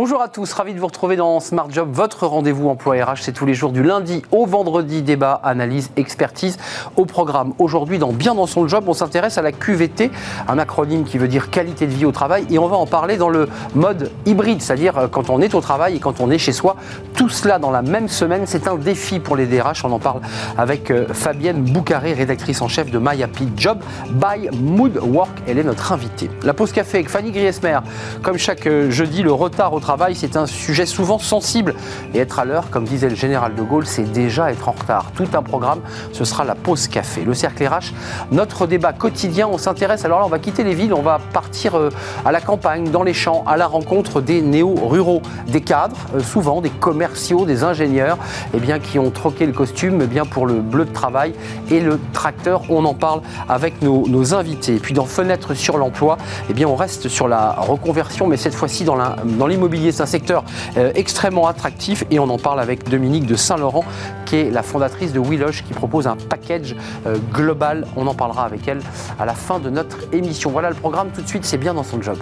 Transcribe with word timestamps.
Bonjour 0.00 0.22
à 0.22 0.28
tous, 0.28 0.52
ravi 0.52 0.74
de 0.74 0.78
vous 0.78 0.86
retrouver 0.86 1.16
dans 1.16 1.40
Smart 1.40 1.68
Job, 1.70 1.88
votre 1.90 2.24
rendez-vous 2.24 2.68
emploi 2.68 3.04
RH. 3.04 3.16
C'est 3.22 3.32
tous 3.32 3.46
les 3.46 3.54
jours 3.54 3.72
du 3.72 3.82
lundi 3.82 4.22
au 4.30 4.46
vendredi, 4.46 5.02
débat, 5.02 5.40
analyse, 5.42 5.90
expertise 5.96 6.56
au 6.94 7.04
programme. 7.04 7.52
Aujourd'hui, 7.58 7.98
dans 7.98 8.12
Bien 8.12 8.36
dans 8.36 8.46
son 8.46 8.68
job, 8.68 8.84
on 8.86 8.92
s'intéresse 8.92 9.38
à 9.38 9.42
la 9.42 9.50
QVT, 9.50 10.12
un 10.46 10.56
acronyme 10.56 11.02
qui 11.02 11.18
veut 11.18 11.26
dire 11.26 11.50
qualité 11.50 11.88
de 11.88 11.90
vie 11.90 12.04
au 12.04 12.12
travail, 12.12 12.46
et 12.48 12.60
on 12.60 12.68
va 12.68 12.76
en 12.76 12.86
parler 12.86 13.16
dans 13.16 13.28
le 13.28 13.48
mode 13.74 14.12
hybride, 14.24 14.62
c'est-à-dire 14.62 14.96
euh, 14.98 15.08
quand 15.08 15.30
on 15.30 15.40
est 15.40 15.52
au 15.56 15.60
travail 15.60 15.96
et 15.96 15.98
quand 15.98 16.20
on 16.20 16.30
est 16.30 16.38
chez 16.38 16.52
soi. 16.52 16.76
Tout 17.14 17.28
cela 17.28 17.58
dans 17.58 17.72
la 17.72 17.82
même 17.82 18.06
semaine, 18.06 18.42
c'est 18.46 18.68
un 18.68 18.76
défi 18.76 19.18
pour 19.18 19.34
les 19.34 19.46
DRH. 19.46 19.84
On 19.84 19.90
en 19.90 19.98
parle 19.98 20.20
avec 20.56 20.92
euh, 20.92 21.08
Fabienne 21.12 21.64
Boucaré, 21.64 22.12
rédactrice 22.12 22.62
en 22.62 22.68
chef 22.68 22.88
de 22.92 23.00
My 23.00 23.20
Happy 23.20 23.48
Job 23.56 23.80
by 24.12 24.48
Mood 24.62 24.96
Work. 25.02 25.42
Elle 25.48 25.58
est 25.58 25.64
notre 25.64 25.90
invitée. 25.90 26.30
La 26.44 26.54
pause 26.54 26.70
café 26.70 26.98
avec 26.98 27.08
Fanny 27.08 27.32
Griesmer. 27.32 27.80
Comme 28.22 28.38
chaque 28.38 28.64
euh, 28.68 28.92
jeudi, 28.92 29.24
le 29.24 29.32
retard 29.32 29.72
au 29.72 29.80
travail, 29.80 29.87
c'est 30.14 30.36
un 30.36 30.46
sujet 30.46 30.84
souvent 30.84 31.18
sensible. 31.18 31.74
Et 32.12 32.18
être 32.18 32.38
à 32.38 32.44
l'heure, 32.44 32.68
comme 32.70 32.84
disait 32.84 33.08
le 33.08 33.14
général 33.14 33.54
de 33.54 33.62
Gaulle, 33.62 33.86
c'est 33.86 34.10
déjà 34.12 34.50
être 34.50 34.68
en 34.68 34.72
retard. 34.72 35.12
Tout 35.14 35.28
un 35.32 35.42
programme, 35.42 35.80
ce 36.12 36.24
sera 36.24 36.44
la 36.44 36.54
pause 36.54 36.88
café. 36.88 37.22
Le 37.24 37.32
cercle 37.32 37.66
RH, 37.66 37.94
notre 38.30 38.66
débat 38.66 38.92
quotidien, 38.92 39.48
on 39.50 39.56
s'intéresse. 39.56 40.04
Alors 40.04 40.20
là, 40.20 40.26
on 40.26 40.28
va 40.28 40.38
quitter 40.38 40.64
les 40.64 40.74
villes, 40.74 40.92
on 40.92 41.02
va 41.02 41.18
partir 41.32 41.76
euh, 41.76 41.90
à 42.24 42.32
la 42.32 42.40
campagne, 42.40 42.90
dans 42.90 43.02
les 43.02 43.14
champs, 43.14 43.44
à 43.46 43.56
la 43.56 43.66
rencontre 43.66 44.20
des 44.20 44.42
néo-ruraux, 44.42 45.22
des 45.46 45.60
cadres, 45.60 45.96
euh, 46.14 46.20
souvent 46.20 46.60
des 46.60 46.70
commerciaux, 46.70 47.46
des 47.46 47.64
ingénieurs, 47.64 48.18
eh 48.54 48.60
bien, 48.60 48.80
qui 48.80 48.98
ont 48.98 49.10
troqué 49.10 49.46
le 49.46 49.52
costume 49.52 50.00
eh 50.02 50.06
bien, 50.06 50.26
pour 50.26 50.46
le 50.46 50.54
bleu 50.54 50.84
de 50.84 50.92
travail 50.92 51.32
et 51.70 51.80
le 51.80 51.98
tracteur. 52.12 52.62
On 52.68 52.84
en 52.84 52.94
parle 52.94 53.22
avec 53.48 53.80
nos, 53.82 54.34
invités. 54.34 54.74
Et 54.74 54.78
puis 54.80 54.94
dans 54.94 55.06
Fenêtre 55.06 55.54
sur 55.54 55.78
l'emploi, 55.78 56.18
eh 56.50 56.52
bien, 56.52 56.68
on 56.68 56.76
reste 56.76 57.08
sur 57.08 57.28
la 57.28 57.52
reconversion, 57.52 58.26
mais 58.26 58.36
cette 58.36 58.54
fois-ci 58.54 58.84
dans 58.84 59.46
l'immobilier 59.46 59.67
secteur 60.06 60.44
euh, 60.76 60.92
extrêmement 60.94 61.46
attractif 61.46 62.04
et 62.10 62.18
on 62.18 62.28
en 62.28 62.38
parle 62.38 62.60
avec 62.60 62.88
Dominique 62.88 63.26
de 63.26 63.36
Saint-Laurent 63.36 63.84
qui 64.26 64.36
est 64.36 64.50
la 64.50 64.62
fondatrice 64.62 65.12
de 65.12 65.20
Willoge 65.20 65.64
qui 65.64 65.74
propose 65.74 66.06
un 66.06 66.16
package 66.16 66.74
euh, 67.06 67.16
global. 67.32 67.86
On 67.96 68.06
en 68.06 68.14
parlera 68.14 68.44
avec 68.44 68.66
elle 68.68 68.80
à 69.18 69.24
la 69.24 69.34
fin 69.34 69.58
de 69.58 69.70
notre 69.70 69.98
émission. 70.12 70.50
Voilà 70.50 70.70
le 70.70 70.76
programme 70.76 71.08
tout 71.14 71.22
de 71.22 71.28
suite, 71.28 71.44
c'est 71.44 71.58
bien 71.58 71.74
dans 71.74 71.84
son 71.84 72.02
job. 72.02 72.18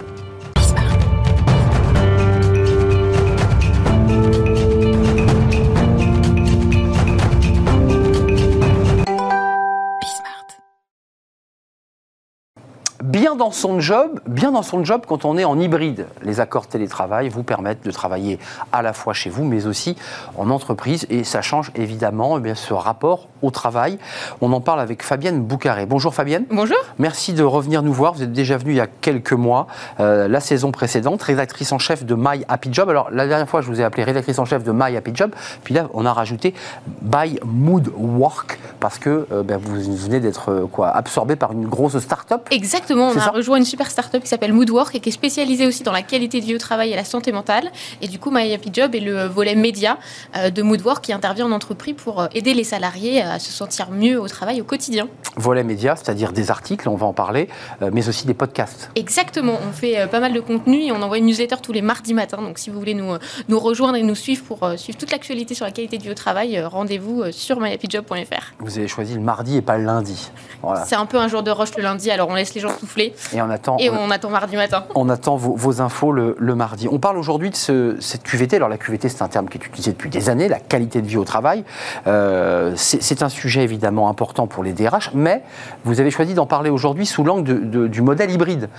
Bien 13.07 13.35
dans 13.35 13.51
son 13.51 13.79
job, 13.79 14.19
bien 14.27 14.51
dans 14.51 14.63
son 14.63 14.83
job 14.83 15.03
quand 15.07 15.23
on 15.23 15.37
est 15.37 15.45
en 15.45 15.57
hybride. 15.59 16.07
Les 16.23 16.41
accords 16.41 16.67
télétravail 16.67 17.29
vous 17.29 17.41
permettent 17.41 17.85
de 17.85 17.91
travailler 17.91 18.37
à 18.73 18.81
la 18.81 18.91
fois 18.91 19.13
chez 19.13 19.29
vous, 19.29 19.45
mais 19.45 19.65
aussi 19.65 19.95
en 20.37 20.49
entreprise, 20.49 21.07
et 21.09 21.23
ça 21.23 21.41
change 21.41 21.71
évidemment 21.75 22.37
eh 22.37 22.55
ce 22.55 22.73
rapport 22.73 23.29
au 23.41 23.51
travail. 23.51 23.97
On 24.41 24.51
en 24.53 24.61
parle 24.61 24.79
avec 24.79 25.03
Fabienne 25.03 25.41
Boucaré. 25.41 25.85
Bonjour 25.85 26.13
Fabienne. 26.13 26.45
Bonjour. 26.49 26.77
Merci 26.99 27.33
de 27.33 27.43
revenir 27.43 27.83
nous 27.83 27.93
voir. 27.93 28.13
Vous 28.13 28.23
êtes 28.23 28.33
déjà 28.33 28.57
venue 28.57 28.71
il 28.71 28.77
y 28.77 28.81
a 28.81 28.87
quelques 28.87 29.33
mois, 29.33 29.67
euh, 29.99 30.27
la 30.27 30.39
saison 30.39 30.71
précédente, 30.71 31.21
rédactrice 31.21 31.71
en 31.71 31.79
chef 31.79 32.05
de 32.05 32.15
My 32.15 32.43
Happy 32.47 32.69
Job. 32.71 32.89
Alors 32.89 33.09
la 33.11 33.27
dernière 33.27 33.47
fois, 33.47 33.61
je 33.61 33.67
vous 33.67 33.81
ai 33.81 33.83
appelé 33.83 34.03
rédactrice 34.03 34.39
en 34.39 34.45
chef 34.45 34.63
de 34.63 34.71
My 34.71 34.95
Happy 34.95 35.11
Job, 35.13 35.31
puis 35.63 35.73
là, 35.73 35.87
on 35.93 36.05
a 36.05 36.13
rajouté 36.13 36.53
By 37.01 37.39
Mood 37.43 37.91
Work 37.97 38.59
parce 38.79 38.99
que 38.99 39.27
euh, 39.31 39.43
ben, 39.43 39.57
vous 39.57 39.95
venez 39.95 40.19
d'être 40.19 40.49
euh, 40.49 40.67
quoi 40.67 40.89
absorbé 40.89 41.35
par 41.35 41.51
une 41.51 41.67
grosse 41.67 41.97
start-up. 41.99 42.47
Exactement 42.51 43.09
on 43.09 43.17
a 43.17 43.29
rejoint 43.29 43.57
une 43.57 43.65
super 43.65 43.89
start-up 43.89 44.21
qui 44.21 44.29
s'appelle 44.29 44.53
Moodwork 44.53 44.93
et 44.95 44.99
qui 44.99 45.09
est 45.09 45.13
spécialisée 45.13 45.65
aussi 45.65 45.83
dans 45.83 45.91
la 45.91 46.01
qualité 46.01 46.39
de 46.39 46.45
vie 46.45 46.55
au 46.55 46.59
travail 46.59 46.91
et 46.91 46.95
la 46.95 47.05
santé 47.05 47.31
mentale. 47.31 47.71
Et 48.01 48.07
du 48.07 48.19
coup, 48.19 48.31
My 48.31 48.53
Happy 48.53 48.69
Job 48.73 48.95
est 48.95 48.99
le 48.99 49.25
volet 49.25 49.55
média 49.55 49.97
de 50.35 50.61
Moodwork 50.61 51.03
qui 51.03 51.13
intervient 51.13 51.45
en 51.45 51.51
entreprise 51.51 51.95
pour 51.95 52.27
aider 52.33 52.53
les 52.53 52.63
salariés 52.63 53.23
à 53.31 53.39
se 53.39 53.51
sentir 53.51 53.91
mieux 53.91 54.19
au 54.19 54.27
travail 54.27 54.61
au 54.61 54.63
quotidien. 54.63 55.07
Volet 55.35 55.63
média, 55.63 55.95
c'est-à-dire 55.95 56.31
des 56.31 56.51
articles, 56.51 56.89
on 56.89 56.95
va 56.95 57.05
en 57.05 57.13
parler, 57.13 57.47
euh, 57.81 57.89
mais 57.93 58.07
aussi 58.09 58.25
des 58.25 58.33
podcasts. 58.33 58.89
Exactement, 58.95 59.57
on 59.67 59.71
fait 59.71 60.07
pas 60.07 60.19
mal 60.19 60.33
de 60.33 60.39
contenu 60.39 60.83
et 60.83 60.91
on 60.91 61.01
envoie 61.01 61.17
une 61.17 61.25
newsletter 61.25 61.57
tous 61.61 61.73
les 61.73 61.81
mardis 61.81 62.13
matins. 62.13 62.41
Donc 62.41 62.57
si 62.59 62.69
vous 62.69 62.79
voulez 62.79 62.93
nous, 62.93 63.15
nous 63.47 63.59
rejoindre 63.59 63.97
et 63.97 64.03
nous 64.03 64.15
suivre 64.15 64.43
pour 64.43 64.67
suivre 64.77 64.97
toute 64.97 65.11
l'actualité 65.11 65.53
sur 65.53 65.65
la 65.65 65.71
qualité 65.71 65.97
de 65.97 66.03
vie 66.03 66.11
au 66.11 66.15
travail, 66.15 66.59
rendez-vous 66.61 67.31
sur 67.31 67.59
myhappyjob.fr. 67.59 68.53
Vous 68.59 68.77
avez 68.77 68.87
choisi 68.87 69.13
le 69.13 69.21
mardi 69.21 69.57
et 69.57 69.61
pas 69.61 69.77
le 69.77 69.85
lundi. 69.85 70.31
C'est 70.85 70.95
un 70.95 71.05
peu 71.05 71.17
un 71.17 71.27
jour 71.27 71.43
de 71.43 71.51
rush 71.51 71.75
le 71.77 71.83
lundi, 71.83 72.09
alors 72.11 72.29
on 72.29 72.35
laisse 72.35 72.53
les 72.53 72.61
gens 72.61 72.77
souffler 72.77 73.13
et 73.33 73.41
on 73.41 73.49
attend, 73.49 73.77
et 73.79 73.89
on, 73.89 74.09
attend 74.09 74.29
mardi 74.29 74.55
matin. 74.55 74.85
On 74.95 75.09
attend 75.09 75.35
vos, 75.35 75.81
infos 75.81 76.11
le, 76.11 76.35
mardi. 76.55 76.87
On 76.89 76.99
parle 76.99 77.17
aujourd'hui 77.17 77.49
de 77.49 77.97
cette 77.99 78.23
QVT. 78.23 78.55
Alors 78.55 78.69
la 78.69 78.77
QVT, 78.77 79.09
c'est 79.09 79.21
un 79.21 79.27
terme 79.27 79.47
qui 79.47 79.57
est 79.57 79.65
utilisé 79.65 79.91
depuis 79.91 80.09
des 80.09 80.29
années, 80.29 80.47
la 80.47 80.59
qualité 80.59 81.01
de 81.01 81.07
vie 81.07 81.17
au 81.17 81.23
travail. 81.23 81.63
Euh, 82.07 82.73
c'est 82.75 83.16
un 83.23 83.29
sujet 83.29 83.63
évidemment 83.63 84.09
important 84.09 84.47
pour 84.47 84.63
les 84.63 84.73
DRH, 84.73 85.11
mais 85.13 85.43
vous 85.85 85.99
avez 85.99 86.11
choisi 86.11 86.33
d'en 86.33 86.45
parler 86.45 86.69
aujourd'hui 86.69 87.05
sous 87.05 87.23
l'angle 87.23 87.89
du 87.89 88.01
modèle 88.01 88.31
hybride. 88.31 88.69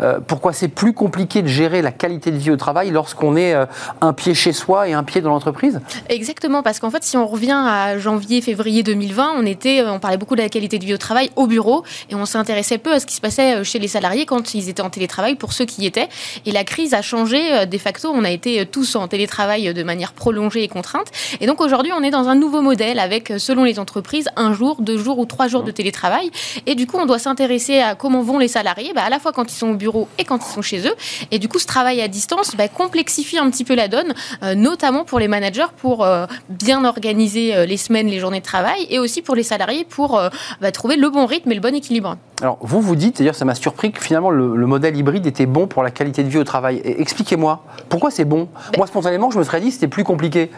Euh, 0.00 0.20
pourquoi 0.26 0.52
c'est 0.52 0.68
plus 0.68 0.92
compliqué 0.92 1.42
de 1.42 1.48
gérer 1.48 1.82
la 1.82 1.92
qualité 1.92 2.30
de 2.30 2.36
vie 2.36 2.50
au 2.50 2.56
travail 2.56 2.90
lorsqu'on 2.90 3.36
est 3.36 3.54
euh, 3.54 3.66
un 4.00 4.12
pied 4.12 4.34
chez 4.34 4.52
soi 4.52 4.88
et 4.88 4.92
un 4.92 5.04
pied 5.04 5.20
dans 5.20 5.30
l'entreprise? 5.30 5.80
Exactement, 6.08 6.62
parce 6.62 6.80
qu'en 6.80 6.90
fait, 6.90 7.04
si 7.04 7.16
on 7.16 7.26
revient 7.26 7.52
à 7.52 7.98
janvier, 7.98 8.40
février 8.40 8.82
2020, 8.82 9.32
on 9.36 9.46
était, 9.46 9.82
on 9.86 9.98
parlait 9.98 10.16
beaucoup 10.16 10.36
de 10.36 10.42
la 10.42 10.48
qualité 10.48 10.78
de 10.78 10.84
vie 10.84 10.94
au 10.94 10.98
travail 10.98 11.30
au 11.36 11.46
bureau 11.46 11.84
et 12.10 12.14
on 12.14 12.26
s'intéressait 12.26 12.78
peu 12.78 12.92
à 12.92 13.00
ce 13.00 13.06
qui 13.06 13.14
se 13.14 13.20
passait 13.20 13.64
chez 13.64 13.78
les 13.78 13.88
salariés 13.88 14.26
quand 14.26 14.54
ils 14.54 14.68
étaient 14.68 14.82
en 14.82 14.90
télétravail, 14.90 15.34
pour 15.34 15.52
ceux 15.52 15.64
qui 15.64 15.82
y 15.82 15.86
étaient. 15.86 16.08
Et 16.46 16.52
la 16.52 16.64
crise 16.64 16.94
a 16.94 17.02
changé. 17.02 17.52
Euh, 17.52 17.66
de 17.66 17.78
facto, 17.78 18.10
on 18.12 18.24
a 18.24 18.30
été 18.30 18.60
euh, 18.60 18.64
tous 18.64 18.96
en 18.96 19.08
télétravail 19.08 19.72
de 19.72 19.82
manière 19.82 20.12
prolongée 20.12 20.62
et 20.62 20.68
contrainte. 20.68 21.08
Et 21.40 21.46
donc 21.46 21.60
aujourd'hui, 21.60 21.92
on 21.92 22.02
est 22.02 22.10
dans 22.10 22.28
un 22.28 22.34
nouveau 22.34 22.62
modèle 22.62 22.98
avec, 22.98 23.30
euh, 23.30 23.38
selon 23.38 23.64
les 23.64 23.78
entreprises, 23.78 23.87
un 24.36 24.52
jour, 24.52 24.76
deux 24.80 24.98
jours 24.98 25.18
ou 25.18 25.26
trois 25.26 25.48
jours 25.48 25.62
de 25.62 25.70
télétravail. 25.70 26.30
Et 26.66 26.74
du 26.74 26.86
coup, 26.86 26.98
on 26.98 27.06
doit 27.06 27.18
s'intéresser 27.18 27.80
à 27.80 27.94
comment 27.94 28.22
vont 28.22 28.38
les 28.38 28.48
salariés, 28.48 28.92
bah, 28.94 29.02
à 29.04 29.10
la 29.10 29.18
fois 29.18 29.32
quand 29.32 29.50
ils 29.52 29.56
sont 29.56 29.70
au 29.70 29.74
bureau 29.74 30.08
et 30.18 30.24
quand 30.24 30.38
ils 30.38 30.52
sont 30.52 30.62
chez 30.62 30.86
eux. 30.86 30.94
Et 31.30 31.38
du 31.38 31.48
coup, 31.48 31.58
ce 31.58 31.66
travail 31.66 32.00
à 32.00 32.08
distance 32.08 32.56
bah, 32.56 32.68
complexifie 32.68 33.38
un 33.38 33.50
petit 33.50 33.64
peu 33.64 33.74
la 33.74 33.88
donne, 33.88 34.14
notamment 34.56 35.04
pour 35.04 35.18
les 35.18 35.28
managers, 35.28 35.66
pour 35.76 36.06
bien 36.48 36.84
organiser 36.84 37.66
les 37.66 37.76
semaines, 37.76 38.08
les 38.08 38.18
journées 38.18 38.40
de 38.40 38.44
travail, 38.44 38.86
et 38.90 38.98
aussi 38.98 39.22
pour 39.22 39.34
les 39.34 39.42
salariés 39.42 39.84
pour 39.84 40.20
bah, 40.60 40.72
trouver 40.72 40.96
le 40.96 41.10
bon 41.10 41.26
rythme 41.26 41.50
et 41.52 41.54
le 41.54 41.60
bon 41.60 41.74
équilibre. 41.74 42.16
Alors, 42.40 42.58
vous 42.60 42.80
vous 42.80 42.94
dites, 42.94 43.18
d'ailleurs, 43.18 43.34
ça 43.34 43.44
m'a 43.44 43.56
surpris 43.56 43.90
que 43.90 44.00
finalement 44.00 44.30
le, 44.30 44.66
modèle 44.66 44.96
hybride 44.96 45.26
était 45.26 45.46
bon 45.46 45.66
pour 45.66 45.82
la 45.82 45.90
qualité 45.90 46.22
de 46.22 46.28
vie 46.28 46.38
au 46.38 46.44
travail. 46.44 46.80
Expliquez-moi, 46.84 47.64
pourquoi 47.88 48.10
c'est 48.12 48.24
bon? 48.24 48.48
Ben 48.72 48.78
Moi, 48.78 48.86
spontanément, 48.86 49.30
je 49.30 49.38
me 49.38 49.44
serais 49.44 49.60
dit 49.60 49.72
c'était 49.72 49.88
plus 49.88 50.04
compliqué. 50.04 50.50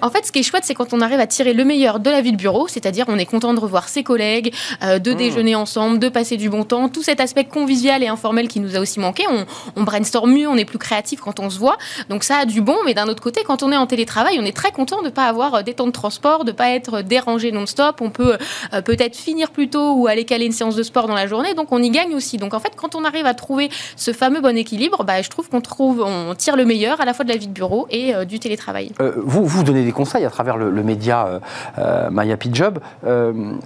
En 0.00 0.08
fait, 0.08 0.24
ce 0.24 0.32
qui 0.32 0.38
est 0.38 0.42
chouette, 0.42 0.62
c'est 0.64 0.74
quand 0.74 0.94
on 0.94 1.00
arrive 1.00 1.20
à 1.20 1.26
tirer 1.26 1.52
le 1.52 1.64
meilleur 1.64 2.00
de 2.00 2.08
la 2.08 2.22
vie 2.22 2.32
de 2.32 2.36
bureau, 2.36 2.68
c'est-à-dire 2.76 3.06
on 3.08 3.16
est 3.16 3.24
content 3.24 3.54
de 3.54 3.60
revoir 3.60 3.88
ses 3.88 4.02
collègues, 4.02 4.52
euh, 4.82 4.98
de 4.98 5.12
mmh. 5.12 5.16
déjeuner 5.16 5.54
ensemble, 5.54 5.98
de 5.98 6.10
passer 6.10 6.36
du 6.36 6.50
bon 6.50 6.64
temps, 6.64 6.90
tout 6.90 7.02
cet 7.02 7.20
aspect 7.20 7.44
convivial 7.44 8.02
et 8.02 8.08
informel 8.08 8.48
qui 8.48 8.60
nous 8.60 8.76
a 8.76 8.80
aussi 8.80 9.00
manqué. 9.00 9.24
On, 9.30 9.46
on 9.76 9.82
brainstorm 9.82 10.30
mieux, 10.30 10.46
on 10.46 10.56
est 10.56 10.66
plus 10.66 10.78
créatif 10.78 11.20
quand 11.20 11.40
on 11.40 11.48
se 11.48 11.58
voit. 11.58 11.78
Donc 12.10 12.22
ça 12.22 12.38
a 12.38 12.44
du 12.44 12.60
bon, 12.60 12.76
mais 12.84 12.92
d'un 12.92 13.08
autre 13.08 13.22
côté, 13.22 13.42
quand 13.46 13.62
on 13.62 13.72
est 13.72 13.76
en 13.76 13.86
télétravail, 13.86 14.36
on 14.38 14.44
est 14.44 14.56
très 14.56 14.72
content 14.72 15.00
de 15.00 15.06
ne 15.06 15.10
pas 15.10 15.24
avoir 15.24 15.54
euh, 15.54 15.62
des 15.62 15.72
temps 15.72 15.86
de 15.86 15.92
transport, 15.92 16.44
de 16.44 16.50
ne 16.50 16.56
pas 16.56 16.70
être 16.70 17.00
dérangé 17.00 17.50
non-stop. 17.50 18.00
On 18.02 18.10
peut 18.10 18.36
euh, 18.74 18.82
peut-être 18.82 19.16
finir 19.16 19.50
plus 19.50 19.70
tôt 19.70 19.94
ou 19.94 20.06
aller 20.06 20.24
caler 20.24 20.44
une 20.44 20.52
séance 20.52 20.76
de 20.76 20.82
sport 20.82 21.06
dans 21.06 21.14
la 21.14 21.26
journée, 21.26 21.54
donc 21.54 21.68
on 21.70 21.82
y 21.82 21.88
gagne 21.90 22.14
aussi. 22.14 22.36
Donc 22.36 22.52
en 22.52 22.60
fait, 22.60 22.72
quand 22.76 22.94
on 22.94 23.04
arrive 23.04 23.26
à 23.26 23.34
trouver 23.34 23.70
ce 23.96 24.12
fameux 24.12 24.40
bon 24.40 24.56
équilibre, 24.56 25.04
bah, 25.04 25.22
je 25.22 25.30
trouve 25.30 25.48
qu'on 25.48 25.62
trouve, 25.62 26.02
on 26.06 26.34
tire 26.34 26.56
le 26.56 26.66
meilleur 26.66 27.00
à 27.00 27.04
la 27.04 27.14
fois 27.14 27.24
de 27.24 27.30
la 27.30 27.36
vie 27.36 27.46
de 27.46 27.52
bureau 27.52 27.86
et 27.90 28.14
euh, 28.14 28.24
du 28.24 28.38
télétravail. 28.38 28.92
Euh, 29.00 29.12
vous, 29.16 29.44
vous 29.44 29.62
donnez 29.62 29.84
des 29.84 29.92
conseils 29.92 30.24
à 30.24 30.30
travers 30.30 30.56
le, 30.56 30.82
média 30.82 31.40
euh, 31.78 32.08
My 32.10 32.30
Happy 32.30 32.50
Job. 32.66 32.80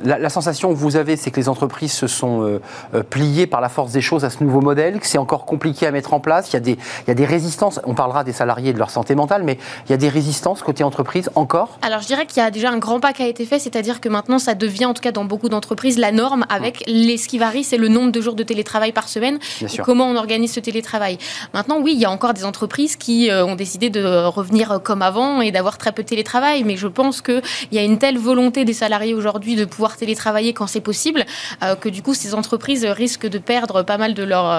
La, 0.04 0.28
sensation 0.28 0.70
que 0.70 0.78
vous 0.78 0.96
avez, 0.96 1.16
c'est 1.16 1.30
que 1.30 1.40
les 1.40 1.48
entreprises 1.48 1.92
se 1.92 2.06
sont 2.06 2.60
pliées 3.08 3.46
par 3.46 3.60
la 3.60 3.68
force 3.68 3.92
des 3.92 4.00
choses 4.00 4.24
à 4.24 4.30
ce 4.30 4.42
nouveau 4.42 4.60
modèle, 4.60 5.00
que 5.00 5.06
c'est 5.06 5.18
encore 5.18 5.46
compliqué 5.46 5.86
à 5.86 5.90
mettre 5.90 6.12
en 6.12 6.20
place. 6.20 6.50
Il 6.50 6.54
y, 6.54 6.56
a 6.56 6.60
des, 6.60 6.72
il 6.72 7.08
y 7.08 7.10
a 7.10 7.14
des 7.14 7.24
résistances. 7.24 7.80
On 7.84 7.94
parlera 7.94 8.24
des 8.24 8.32
salariés 8.32 8.70
et 8.70 8.72
de 8.72 8.78
leur 8.78 8.90
santé 8.90 9.14
mentale, 9.14 9.42
mais 9.42 9.58
il 9.86 9.90
y 9.90 9.94
a 9.94 9.96
des 9.96 10.08
résistances 10.08 10.62
côté 10.62 10.84
entreprise 10.84 11.30
encore 11.34 11.78
Alors 11.82 12.00
je 12.00 12.06
dirais 12.06 12.26
qu'il 12.26 12.42
y 12.42 12.46
a 12.46 12.50
déjà 12.50 12.70
un 12.70 12.78
grand 12.78 13.00
pas 13.00 13.12
qui 13.12 13.22
a 13.22 13.26
été 13.26 13.44
fait, 13.44 13.58
c'est-à-dire 13.58 14.00
que 14.00 14.08
maintenant 14.08 14.38
ça 14.38 14.54
devient, 14.54 14.86
en 14.86 14.94
tout 14.94 15.02
cas 15.02 15.12
dans 15.12 15.24
beaucoup 15.24 15.48
d'entreprises, 15.48 15.98
la 15.98 16.12
norme 16.12 16.44
avec 16.48 16.82
les, 16.86 17.16
ce 17.16 17.28
qui 17.28 17.38
varie, 17.38 17.64
c'est 17.64 17.76
le 17.76 17.88
nombre 17.88 18.12
de 18.12 18.20
jours 18.20 18.34
de 18.34 18.42
télétravail 18.42 18.92
par 18.92 19.08
semaine. 19.08 19.38
Comment 19.84 20.06
on 20.06 20.16
organise 20.16 20.52
ce 20.52 20.60
télétravail. 20.60 21.18
Maintenant, 21.54 21.80
oui, 21.80 21.92
il 21.94 22.00
y 22.00 22.04
a 22.04 22.10
encore 22.10 22.34
des 22.34 22.44
entreprises 22.44 22.96
qui 22.96 23.30
euh, 23.30 23.44
ont 23.44 23.56
décidé 23.56 23.90
de 23.90 24.26
revenir 24.26 24.80
comme 24.82 25.02
avant 25.02 25.40
et 25.40 25.50
d'avoir 25.50 25.78
très 25.78 25.92
peu 25.92 26.02
de 26.02 26.08
télétravail, 26.08 26.64
mais 26.64 26.76
je 26.76 26.86
pense 26.86 27.22
qu'il 27.22 27.42
y 27.72 27.78
a 27.78 27.82
une 27.82 27.98
telle 27.98 28.18
volonté 28.18 28.64
des 28.64 28.72
salariés 28.72 28.89
aujourd'hui 29.14 29.56
de 29.56 29.64
pouvoir 29.64 29.96
télétravailler 29.96 30.52
quand 30.52 30.66
c'est 30.66 30.80
possible 30.80 31.24
euh, 31.62 31.74
que 31.74 31.88
du 31.88 32.02
coup, 32.02 32.14
ces 32.14 32.34
entreprises 32.34 32.84
risquent 32.84 33.28
de 33.28 33.38
perdre 33.38 33.82
pas 33.82 33.98
mal 33.98 34.14
de, 34.14 34.22
leur, 34.22 34.50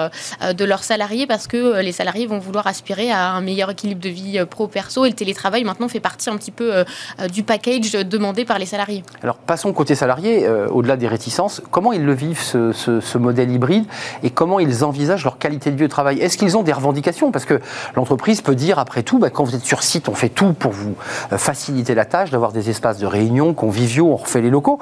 euh, 0.42 0.52
de 0.52 0.64
leurs 0.64 0.84
salariés 0.84 1.26
parce 1.26 1.46
que 1.46 1.80
les 1.80 1.92
salariés 1.92 2.26
vont 2.26 2.38
vouloir 2.38 2.66
aspirer 2.66 3.10
à 3.10 3.30
un 3.30 3.40
meilleur 3.40 3.70
équilibre 3.70 4.00
de 4.00 4.08
vie 4.08 4.44
pro-perso 4.48 5.04
et 5.04 5.08
le 5.08 5.14
télétravail 5.14 5.64
maintenant 5.64 5.88
fait 5.88 6.00
partie 6.00 6.30
un 6.30 6.36
petit 6.36 6.50
peu 6.50 6.84
du 7.32 7.42
package 7.42 7.92
demandé 7.92 8.44
par 8.44 8.58
les 8.58 8.66
salariés. 8.66 9.02
Alors 9.22 9.36
passons 9.36 9.72
côté 9.72 9.94
salarié, 9.94 10.48
au-delà 10.48 10.96
des 10.96 11.08
réticences, 11.08 11.62
comment 11.70 11.92
ils 11.92 12.04
le 12.04 12.14
vivent 12.14 12.42
ce, 12.42 12.72
ce, 12.72 13.18
modèle 13.18 13.50
hybride 13.50 13.84
et 14.22 14.30
comment 14.30 14.58
ils 14.58 14.84
envisagent 14.84 15.24
leur 15.24 15.38
qualité 15.38 15.70
de 15.70 15.76
vie 15.76 15.84
au 15.84 15.88
travail? 15.88 16.18
Est-ce 16.20 16.38
qu'ils 16.38 16.56
ont 16.56 16.62
des 16.62 16.72
revendications? 16.72 17.30
Parce 17.30 17.44
que 17.44 17.60
l'entreprise 17.94 18.40
peut 18.40 18.54
dire, 18.54 18.78
après 18.78 19.02
tout, 19.02 19.18
bah, 19.18 19.30
quand 19.30 19.44
vous 19.44 19.54
êtes 19.54 19.64
sur 19.64 19.82
site, 19.82 20.08
on 20.08 20.14
fait 20.14 20.28
tout 20.28 20.52
pour 20.52 20.72
vous 20.72 20.94
euh, 21.32 21.38
faciliter 21.38 21.94
la 21.94 22.04
tâche, 22.04 22.30
d'avoir 22.30 22.52
des 22.52 22.70
espaces 22.70 22.98
de 22.98 23.06
réunion 23.06 23.54
conviviaux, 23.54 24.08
on 24.12 24.16
refait 24.22 24.40
les 24.40 24.50
locaux. 24.50 24.78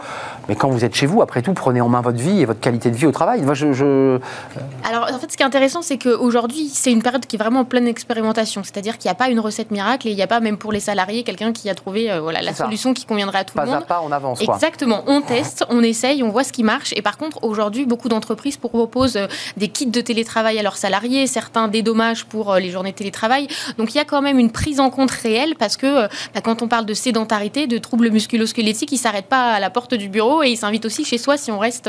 Mais 0.49 0.57
quand 0.57 0.69
vous 0.69 0.85
êtes 0.85 0.95
chez 0.95 1.07
vous, 1.07 1.23
après 1.23 1.43
tout, 1.43 1.55
prenez 1.55 1.81
en 1.81 1.89
main 1.89 2.01
votre 2.01 2.19
vie 2.19 2.41
et 2.41 2.45
votre 2.45 2.61
qualité 2.61 2.91
de 2.91 2.97
vie 2.97 3.07
au 3.07 3.13
travail. 3.13 3.43
Moi, 3.43 3.55
je, 3.55 4.19
Alors, 4.85 5.09
en 5.13 5.19
fait, 5.19 5.31
ce 5.31 5.37
qui 5.37 5.43
est 5.43 5.47
intéressant, 5.47 5.83
c'est 5.83 5.99
qu'aujourd'hui, 5.99 6.69
c'est 6.73 6.93
une 6.93 7.03
période 7.03 7.27
qui 7.27 7.37
est 7.37 7.39
vraiment 7.39 7.61
en 7.61 7.65
pleine 7.65 7.87
expérimentation. 7.87 8.63
C'est-à-dire 8.65 8.99
qu'il 8.99 9.09
n'y 9.09 9.13
a 9.13 9.17
pas 9.17 9.29
une 9.29 9.41
recette 9.41 9.71
miracle 9.71 10.09
et 10.09 10.11
il 10.11 10.17
n'y 10.17 10.23
a 10.23 10.27
pas, 10.27 10.41
même 10.41 10.59
pour 10.59 10.73
les 10.73 10.81
salariés, 10.81 11.23
quelqu'un 11.23 11.53
qui 11.53 11.69
a 11.71 11.75
trouvé 11.75 12.11
euh, 12.11 12.21
voilà, 12.21 12.43
la 12.43 12.55
solution 12.55 12.95
qui 12.95 13.05
conviendrait 13.07 13.39
à 13.39 13.45
tout 13.45 13.59
le 13.59 13.65
monde. 13.65 13.87
Pas 13.87 13.97
à 13.97 13.99
pas, 13.99 14.03
on 14.05 14.13
avance. 14.13 14.41
Exactement. 14.41 15.03
On 15.07 15.21
teste, 15.21 15.65
on 15.69 15.83
essaye, 15.83 16.23
on 16.23 16.31
voit 16.31 16.45
ce 16.45 16.53
qui 16.53 16.63
marche. 16.63 16.93
Et 16.97 17.03
par 17.03 17.17
contre, 17.17 17.43
aujourd'hui, 17.45 17.87
beaucoup 17.87 18.09
d'entreprises 18.09 18.57
proposent 18.57 19.17
euh, 19.17 19.27
des 19.57 19.69
kits 19.69 19.87
de 19.87 20.01
télétravail 20.01 20.59
à 20.59 20.63
leurs 20.63 20.77
salariés, 20.77 21.27
certains 21.27 21.69
dédommagent 21.69 22.25
pour 22.25 22.53
euh, 22.53 22.59
les 22.59 22.71
journées 22.71 22.93
de 22.93 22.97
télétravail. 22.97 23.49
Donc 23.79 23.95
il 23.95 23.99
y 23.99 24.01
a 24.01 24.05
quand 24.05 24.23
même 24.23 24.39
une 24.39 24.51
prise 24.51 24.81
en 24.81 24.91
compte 24.91 25.11
réelle 25.11 25.55
parce 25.59 25.77
que 25.77 26.07
bah, 26.35 26.41
quand 26.43 26.63
on 26.63 26.69
parle 26.69 26.87
de 26.87 26.95
sédentarité, 26.95 27.67
de 27.67 27.79
troubles 27.79 28.11
musculo-squelettiques, 28.11 28.93
ils 28.93 28.97
ne 28.97 29.01
s'arrêtent 29.01 29.27
pas 29.31 29.53
à 29.53 29.61
la 29.61 29.71
porte 29.71 29.94
du 29.94 30.09
bureau 30.09 30.43
et 30.43 30.50
ils 30.50 30.56
s'invitent 30.56 30.85
aussi 30.85 31.05
chez 31.05 31.19
soi 31.19 31.37
si 31.37 31.50
on 31.50 31.59
reste 31.59 31.88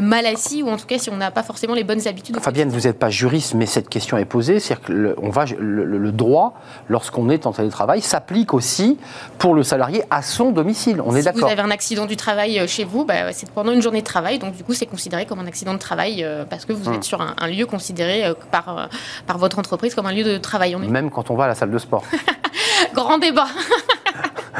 mal 0.00 0.26
assis 0.26 0.62
ou 0.62 0.68
en 0.68 0.76
tout 0.76 0.86
cas 0.86 0.98
si 0.98 1.10
on 1.10 1.16
n'a 1.16 1.30
pas 1.30 1.42
forcément 1.42 1.74
les 1.74 1.84
bonnes 1.84 2.06
habitudes. 2.06 2.38
Fabienne, 2.40 2.68
vous 2.68 2.80
n'êtes 2.80 2.98
pas 2.98 3.10
juriste, 3.10 3.54
mais 3.54 3.66
cette 3.66 3.88
question 3.88 4.18
est 4.18 4.24
posée. 4.24 4.60
C'est-à-dire 4.60 4.86
que 4.86 4.92
le, 4.92 5.16
on 5.22 5.30
va, 5.30 5.44
le, 5.58 6.12
droit, 6.12 6.54
lorsqu'on 6.88 7.30
est 7.30 7.46
en 7.46 7.52
télétravail, 7.52 8.00
s'applique 8.00 8.54
aussi 8.54 8.98
pour 9.38 9.54
le 9.54 9.62
salarié 9.62 10.02
à 10.10 10.22
son 10.22 10.50
domicile. 10.50 11.00
On 11.04 11.14
est 11.14 11.22
d'accord. 11.22 11.40
Si 11.40 11.44
vous 11.44 11.60
avez 11.60 11.62
un 11.62 11.70
accident 11.70 12.06
du 12.06 12.16
travail 12.16 12.58
euh, 12.58 12.66
chez 12.66 12.84
vous, 12.84 13.04
bah, 13.04 13.32
c'est 13.32 13.50
pendant 13.50 13.72
une 13.72 13.82
journée 13.82 14.00
de 14.00 14.06
travail. 14.06 14.38
Donc, 14.38 14.54
du 14.54 14.64
coup, 14.64 14.74
c'est 14.74 14.86
considéré 14.86 15.26
comme 15.26 15.38
un 15.38 15.46
accident 15.46 15.74
de 15.74 15.78
travail 15.78 16.22
euh, 16.24 16.44
parce 16.44 16.64
que 16.64 16.72
vous 16.72 16.88
êtes 16.90 16.98
hmm. 16.98 17.02
sur 17.02 17.20
un, 17.20 17.46
lieu 17.48 17.66
considéré 17.66 18.24
euh, 18.24 18.34
par, 18.50 18.88
par 19.26 19.38
votre 19.38 19.58
entreprise 19.58 19.94
comme 19.94 20.06
un 20.06 20.12
lieu 20.12 20.24
de 20.24 20.38
travail. 20.38 20.74
Même 20.76 21.10
quand 21.10 21.30
on 21.30 21.36
va 21.36 21.44
à 21.44 21.48
la 21.48 21.54
salle 21.54 21.70
de 21.70 21.78
sport. 21.78 22.04
Grand 22.94 23.18
débat. 23.18 23.46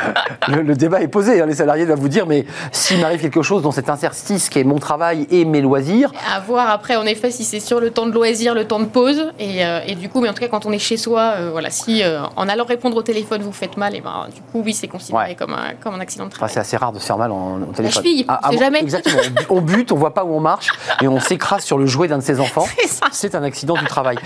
le, 0.49 0.75
débat 0.75 1.01
est 1.01 1.09
posé. 1.09 1.41
Hein. 1.41 1.47
Les 1.47 1.55
salariés 1.55 1.87
doivent 1.87 2.01
vous 2.01 2.09
dire, 2.09 2.27
mais 2.27 2.47
s'il 2.73 3.01
m'arrive 3.01 3.21
quelque 3.21 3.43
chose 3.43 3.63
dans 3.63 3.73
cet 3.73 3.89
interstice 3.89 4.49
qui 4.49 4.59
est 4.59 4.65
mon 4.65 4.79
travail 4.79 5.27
et 5.31 5.45
mes 5.45 5.61
loisirs. 5.61 6.13
À 6.35 6.41
voir 6.41 6.71
après, 6.71 6.97
en 6.97 7.05
effet, 7.05 7.31
si 7.31 7.45
c'est 7.45 7.61
sur 7.61 7.81
le 7.81 7.91
temps 7.91 8.07
de 8.07 8.13
loisir, 8.13 8.55
le 8.55 8.67
temps 8.67 8.81
de 8.81 8.85
pause. 8.87 9.33
Et, 9.39 9.65
euh, 9.65 9.81
du 9.95 10.09
coup, 10.09 10.21
mais 10.21 10.29
en 10.29 10.35
tout 10.35 10.41
cas, 10.41 10.49
quand 10.49 10.67
on 10.67 10.73
est 10.73 10.79
chez 10.79 10.97
soi, 10.97 11.35
euh, 11.37 11.51
voilà, 11.53 11.71
si 11.71 12.03
euh, 12.03 12.23
en 12.37 12.49
allant 12.49 12.65
répondre 12.65 12.97
au 12.97 13.03
téléphone, 13.03 13.43
vous 13.43 13.53
faites 13.53 13.77
mal, 13.77 13.95
et 13.95 14.01
ben, 14.01 14.27
du 14.35 14.41
coup, 14.41 14.63
oui, 14.65 14.73
c'est 14.73 14.89
considéré 14.89 15.35
comme, 15.35 15.53
un, 15.53 15.75
comme 15.81 15.95
un 15.95 16.01
accident 16.01 16.27
de 16.27 16.31
travail. 16.31 16.53
c'est 16.53 16.61
assez 16.61 16.77
rare 16.77 16.93
de 16.93 16.99
se 16.99 17.07
faire 17.07 17.19
mal 17.19 17.31
en, 17.31 17.63
au 17.63 17.73
téléphone. 17.73 17.85
La 17.85 17.91
cheville, 17.91 18.25
ah, 18.29 18.41
ah 18.43 18.51
jamais. 18.57 18.81
Exactement. 18.81 19.21
on 19.51 19.61
bute, 19.61 19.93
on 19.93 19.97
voit 19.97 20.15
pas 20.15 20.25
où 20.25 20.35
on 20.35 20.41
marche 20.41 20.69
et 21.01 21.09
on 21.09 21.21
s'écrase 21.21 21.63
sur 21.63 21.79
le 21.79 21.87
jouet 21.87 22.09
d'un 22.09 22.19
de 22.19 22.23
ses 22.23 22.41
enfants. 22.41 22.67
C'est 23.13 23.35
un 23.35 23.43
accident 23.43 23.75
du 23.75 23.87
travail. 23.87 24.17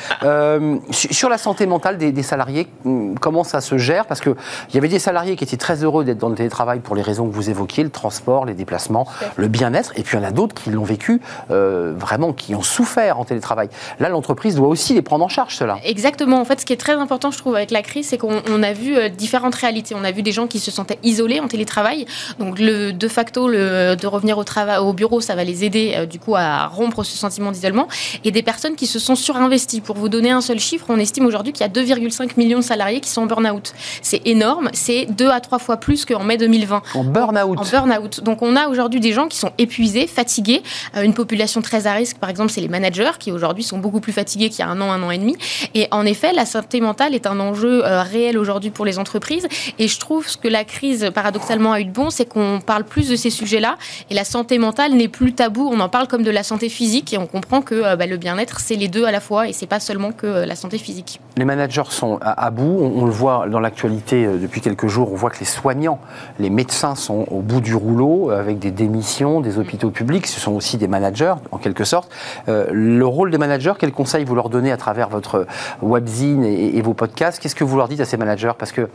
sur 0.90 1.28
la 1.28 1.38
santé 1.38 1.66
mentale 1.66 1.98
des, 1.98 2.12
des, 2.12 2.22
salariés, 2.22 2.68
hum, 2.84 3.18
comment 3.18 3.44
ça 3.44 3.60
se 3.60 3.76
gère? 3.76 4.06
Parce 4.06 4.20
qu'il 4.20 4.34
y 4.72 4.78
avait 4.78 4.88
des 4.88 4.98
salariés 4.98 5.36
qui 5.36 5.44
étaient 5.44 5.57
très 5.58 5.84
heureux 5.84 6.04
d'être 6.04 6.18
dans 6.18 6.28
le 6.28 6.34
télétravail 6.34 6.80
pour 6.80 6.96
les 6.96 7.02
raisons 7.02 7.28
que 7.28 7.34
vous 7.34 7.50
évoquiez, 7.50 7.84
le 7.84 7.90
transport, 7.90 8.44
les 8.46 8.54
déplacements, 8.54 9.06
le 9.36 9.48
bien-être. 9.48 9.92
Et 9.96 10.02
puis 10.02 10.16
il 10.16 10.20
y 10.20 10.24
en 10.24 10.26
a 10.26 10.30
d'autres 10.30 10.54
qui 10.54 10.70
l'ont 10.70 10.84
vécu 10.84 11.20
euh, 11.50 11.94
vraiment, 11.96 12.32
qui 12.32 12.54
ont 12.54 12.62
souffert 12.62 13.18
en 13.18 13.24
télétravail. 13.24 13.68
Là, 14.00 14.08
l'entreprise 14.08 14.54
doit 14.54 14.68
aussi 14.68 14.94
les 14.94 15.02
prendre 15.02 15.24
en 15.24 15.28
charge, 15.28 15.56
cela. 15.56 15.78
Exactement. 15.84 16.40
En 16.40 16.44
fait, 16.44 16.60
ce 16.60 16.66
qui 16.66 16.72
est 16.72 16.78
très 16.78 16.94
important, 16.94 17.30
je 17.30 17.38
trouve, 17.38 17.56
avec 17.56 17.70
la 17.70 17.82
crise, 17.82 18.08
c'est 18.08 18.18
qu'on 18.18 18.62
a 18.62 18.72
vu 18.72 18.96
euh, 18.96 19.08
différentes 19.08 19.54
réalités. 19.54 19.94
On 19.94 20.04
a 20.04 20.12
vu 20.12 20.22
des 20.22 20.32
gens 20.32 20.46
qui 20.46 20.60
se 20.60 20.70
sentaient 20.70 20.98
isolés 21.02 21.40
en 21.40 21.48
télétravail. 21.48 22.06
Donc, 22.38 22.58
le, 22.58 22.92
de 22.92 23.08
facto, 23.08 23.48
le, 23.48 23.96
de 23.96 24.06
revenir 24.06 24.38
au, 24.38 24.44
travail, 24.44 24.78
au 24.78 24.92
bureau, 24.92 25.20
ça 25.20 25.34
va 25.34 25.44
les 25.44 25.64
aider, 25.64 25.94
euh, 25.96 26.06
du 26.06 26.18
coup, 26.18 26.34
à 26.36 26.66
rompre 26.66 27.02
ce 27.04 27.16
sentiment 27.16 27.50
d'isolement. 27.50 27.88
Et 28.24 28.30
des 28.30 28.42
personnes 28.42 28.76
qui 28.76 28.86
se 28.86 28.98
sont 28.98 29.16
surinvesties. 29.16 29.80
Pour 29.80 29.96
vous 29.96 30.08
donner 30.08 30.30
un 30.30 30.40
seul 30.40 30.58
chiffre, 30.58 30.86
on 30.88 30.98
estime 30.98 31.26
aujourd'hui 31.26 31.52
qu'il 31.52 31.66
y 31.66 31.68
a 31.68 31.72
2,5 31.72 32.32
millions 32.36 32.58
de 32.58 32.64
salariés 32.64 33.00
qui 33.00 33.10
sont 33.10 33.22
en 33.22 33.26
burn-out. 33.26 33.74
C'est 34.02 34.26
énorme. 34.26 34.70
C'est 34.72 35.06
deux 35.06 35.28
à 35.28 35.40
trois 35.48 35.58
fois 35.58 35.78
plus 35.78 36.04
qu'en 36.04 36.24
mai 36.24 36.36
2020. 36.36 36.82
En 36.94 37.04
burn-out. 37.04 37.58
En 37.58 37.64
burn-out. 37.64 38.20
Donc 38.22 38.42
on 38.42 38.54
a 38.54 38.68
aujourd'hui 38.68 39.00
des 39.00 39.14
gens 39.14 39.28
qui 39.28 39.38
sont 39.38 39.50
épuisés, 39.56 40.06
fatigués. 40.06 40.62
Euh, 40.94 41.02
une 41.02 41.14
population 41.14 41.62
très 41.62 41.86
à 41.86 41.94
risque, 41.94 42.18
par 42.18 42.28
exemple, 42.28 42.50
c'est 42.50 42.60
les 42.60 42.68
managers 42.68 43.12
qui 43.18 43.32
aujourd'hui 43.32 43.64
sont 43.64 43.78
beaucoup 43.78 44.00
plus 44.00 44.12
fatigués 44.12 44.50
qu'il 44.50 44.58
y 44.58 44.62
a 44.62 44.68
un 44.68 44.78
an, 44.82 44.92
un 44.92 45.02
an 45.02 45.10
et 45.10 45.16
demi. 45.16 45.36
Et 45.74 45.88
en 45.90 46.04
effet, 46.04 46.34
la 46.34 46.44
santé 46.44 46.82
mentale 46.82 47.14
est 47.14 47.26
un 47.26 47.40
enjeu 47.40 47.82
euh, 47.82 48.02
réel 48.02 48.36
aujourd'hui 48.36 48.68
pour 48.68 48.84
les 48.84 48.98
entreprises. 48.98 49.48
Et 49.78 49.88
je 49.88 49.98
trouve 49.98 50.28
ce 50.28 50.36
que 50.36 50.48
la 50.48 50.64
crise, 50.64 51.10
paradoxalement, 51.14 51.72
a 51.72 51.80
eu 51.80 51.86
de 51.86 51.92
bon, 51.92 52.10
c'est 52.10 52.26
qu'on 52.26 52.60
parle 52.60 52.84
plus 52.84 53.08
de 53.08 53.16
ces 53.16 53.30
sujets-là. 53.30 53.78
Et 54.10 54.14
la 54.14 54.24
santé 54.24 54.58
mentale 54.58 54.92
n'est 54.92 55.08
plus 55.08 55.32
tabou. 55.32 55.66
On 55.72 55.80
en 55.80 55.88
parle 55.88 56.08
comme 56.08 56.24
de 56.24 56.30
la 56.30 56.42
santé 56.42 56.68
physique 56.68 57.14
et 57.14 57.18
on 57.18 57.26
comprend 57.26 57.62
que 57.62 57.74
euh, 57.74 57.96
bah, 57.96 58.04
le 58.04 58.18
bien-être, 58.18 58.60
c'est 58.60 58.76
les 58.76 58.88
deux 58.88 59.06
à 59.06 59.12
la 59.12 59.20
fois 59.20 59.48
et 59.48 59.54
c'est 59.54 59.66
pas 59.66 59.80
seulement 59.80 60.12
que 60.12 60.26
la 60.26 60.56
santé 60.56 60.76
physique. 60.76 61.20
Les 61.38 61.46
managers 61.46 61.88
sont 61.88 62.18
à, 62.20 62.50
bout. 62.50 62.80
On, 62.80 63.02
on, 63.02 63.04
le 63.06 63.12
voit 63.12 63.46
dans 63.48 63.60
l'actualité 63.60 64.26
depuis 64.26 64.60
quelques 64.60 64.88
jours. 64.88 65.10
On 65.10 65.16
voit 65.16 65.30
que 65.30 65.37
les 65.40 65.46
soignants, 65.46 66.00
les 66.38 66.50
médecins 66.50 66.94
sont 66.94 67.26
au 67.30 67.40
bout 67.40 67.60
du 67.60 67.74
rouleau 67.74 68.30
avec 68.30 68.58
des 68.58 68.70
démissions, 68.70 69.40
des 69.40 69.58
hôpitaux 69.58 69.90
publics. 69.90 70.26
Ce 70.26 70.40
sont 70.40 70.52
aussi 70.52 70.76
des 70.76 70.88
managers, 70.88 71.34
en 71.50 71.58
quelque 71.58 71.84
sorte. 71.84 72.10
Euh, 72.48 72.66
le 72.70 73.06
rôle 73.06 73.30
des 73.30 73.38
managers, 73.38 73.74
quel 73.78 73.92
conseil 73.92 74.24
vous 74.24 74.34
leur 74.34 74.48
donnez 74.48 74.72
à 74.72 74.76
travers 74.76 75.08
votre 75.08 75.46
webzine 75.82 76.44
et, 76.44 76.80
vos 76.82 76.94
podcasts? 76.94 77.40
Qu'est-ce 77.40 77.54
que 77.54 77.64
vous 77.64 77.76
leur 77.76 77.88
dites 77.88 78.00
à 78.00 78.04
ces 78.04 78.16
managers? 78.16 78.52
Parce 78.58 78.72
que 78.72 78.88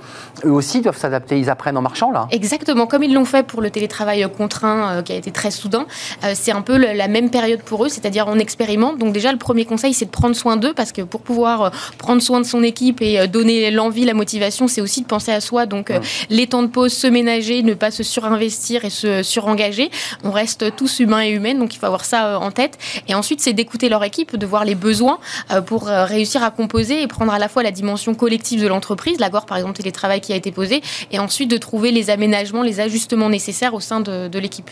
eux 0.45 0.51
aussi 0.51 0.81
doivent 0.81 0.97
s'adapter. 0.97 1.39
Ils 1.39 1.49
apprennent 1.49 1.77
en 1.77 1.81
marchant, 1.81 2.11
là. 2.11 2.27
Exactement, 2.31 2.87
comme 2.87 3.03
ils 3.03 3.13
l'ont 3.13 3.25
fait 3.25 3.45
pour 3.45 3.61
le 3.61 3.69
télétravail 3.69 4.25
contraint 4.35 4.97
euh, 4.97 5.01
qui 5.01 5.13
a 5.13 5.15
été 5.15 5.31
très 5.31 5.51
soudain. 5.51 5.85
Euh, 6.23 6.33
c'est 6.35 6.51
un 6.51 6.61
peu 6.61 6.77
la 6.77 7.07
même 7.07 7.29
période 7.29 7.61
pour 7.61 7.85
eux, 7.85 7.89
c'est-à-dire 7.89 8.25
on 8.27 8.39
expérimente. 8.39 8.97
Donc 8.97 9.13
déjà, 9.13 9.31
le 9.31 9.37
premier 9.37 9.65
conseil, 9.65 9.93
c'est 9.93 10.05
de 10.05 10.11
prendre 10.11 10.35
soin 10.35 10.57
d'eux 10.57 10.73
parce 10.73 10.91
que 10.91 11.01
pour 11.01 11.21
pouvoir 11.21 11.71
prendre 11.97 12.21
soin 12.21 12.39
de 12.39 12.45
son 12.45 12.63
équipe 12.63 13.01
et 13.01 13.27
donner 13.27 13.71
l'envie, 13.71 14.05
la 14.05 14.13
motivation, 14.13 14.67
c'est 14.67 14.81
aussi 14.81 15.01
de 15.01 15.07
penser 15.07 15.31
à 15.31 15.41
soi. 15.41 15.65
Donc 15.65 15.91
les 16.29 16.47
temps 16.47 16.63
de 16.63 16.67
pause, 16.67 16.93
se 16.93 17.07
ménager 17.07 17.63
ne 17.63 17.73
pas 17.73 17.91
se 17.91 18.03
surinvestir 18.03 18.85
et 18.85 18.89
se 18.89 19.23
surengager. 19.23 19.89
On 20.23 20.31
reste 20.31 20.75
tous 20.75 20.99
humains 20.99 21.23
et 21.23 21.29
humaines, 21.29 21.59
donc 21.59 21.75
il 21.75 21.79
faut 21.79 21.85
avoir 21.85 22.05
ça 22.05 22.27
euh, 22.27 22.35
en 22.35 22.51
tête. 22.51 22.77
Et 23.07 23.15
ensuite, 23.15 23.41
c'est 23.41 23.53
d'écouter 23.53 23.89
leur 23.89 24.03
équipe, 24.03 24.35
de 24.35 24.45
voir 24.45 24.65
les 24.65 24.75
besoins 24.75 25.19
euh, 25.51 25.61
pour 25.61 25.87
euh, 25.87 26.05
réussir 26.05 26.43
à 26.43 26.51
composer 26.51 27.01
et 27.01 27.07
prendre 27.07 27.33
à 27.33 27.39
la 27.39 27.47
fois 27.47 27.63
la 27.63 27.71
dimension 27.71 28.13
collective 28.15 28.61
de 28.61 28.67
l'entreprise, 28.67 29.19
l'accord 29.19 29.45
par 29.45 29.57
exemple 29.57 29.77
télétravail 29.77 30.21
qui 30.21 30.33
a 30.33 30.35
été 30.35 30.51
posé, 30.51 30.81
et 31.11 31.19
ensuite 31.19 31.49
de 31.49 31.57
trouver 31.57 31.91
les 31.91 32.09
aménagements, 32.09 32.61
les 32.61 32.79
ajustements 32.79 33.29
nécessaires 33.29 33.73
au 33.73 33.79
sein 33.79 33.99
de, 33.99 34.39
l'équipe. 34.39 34.69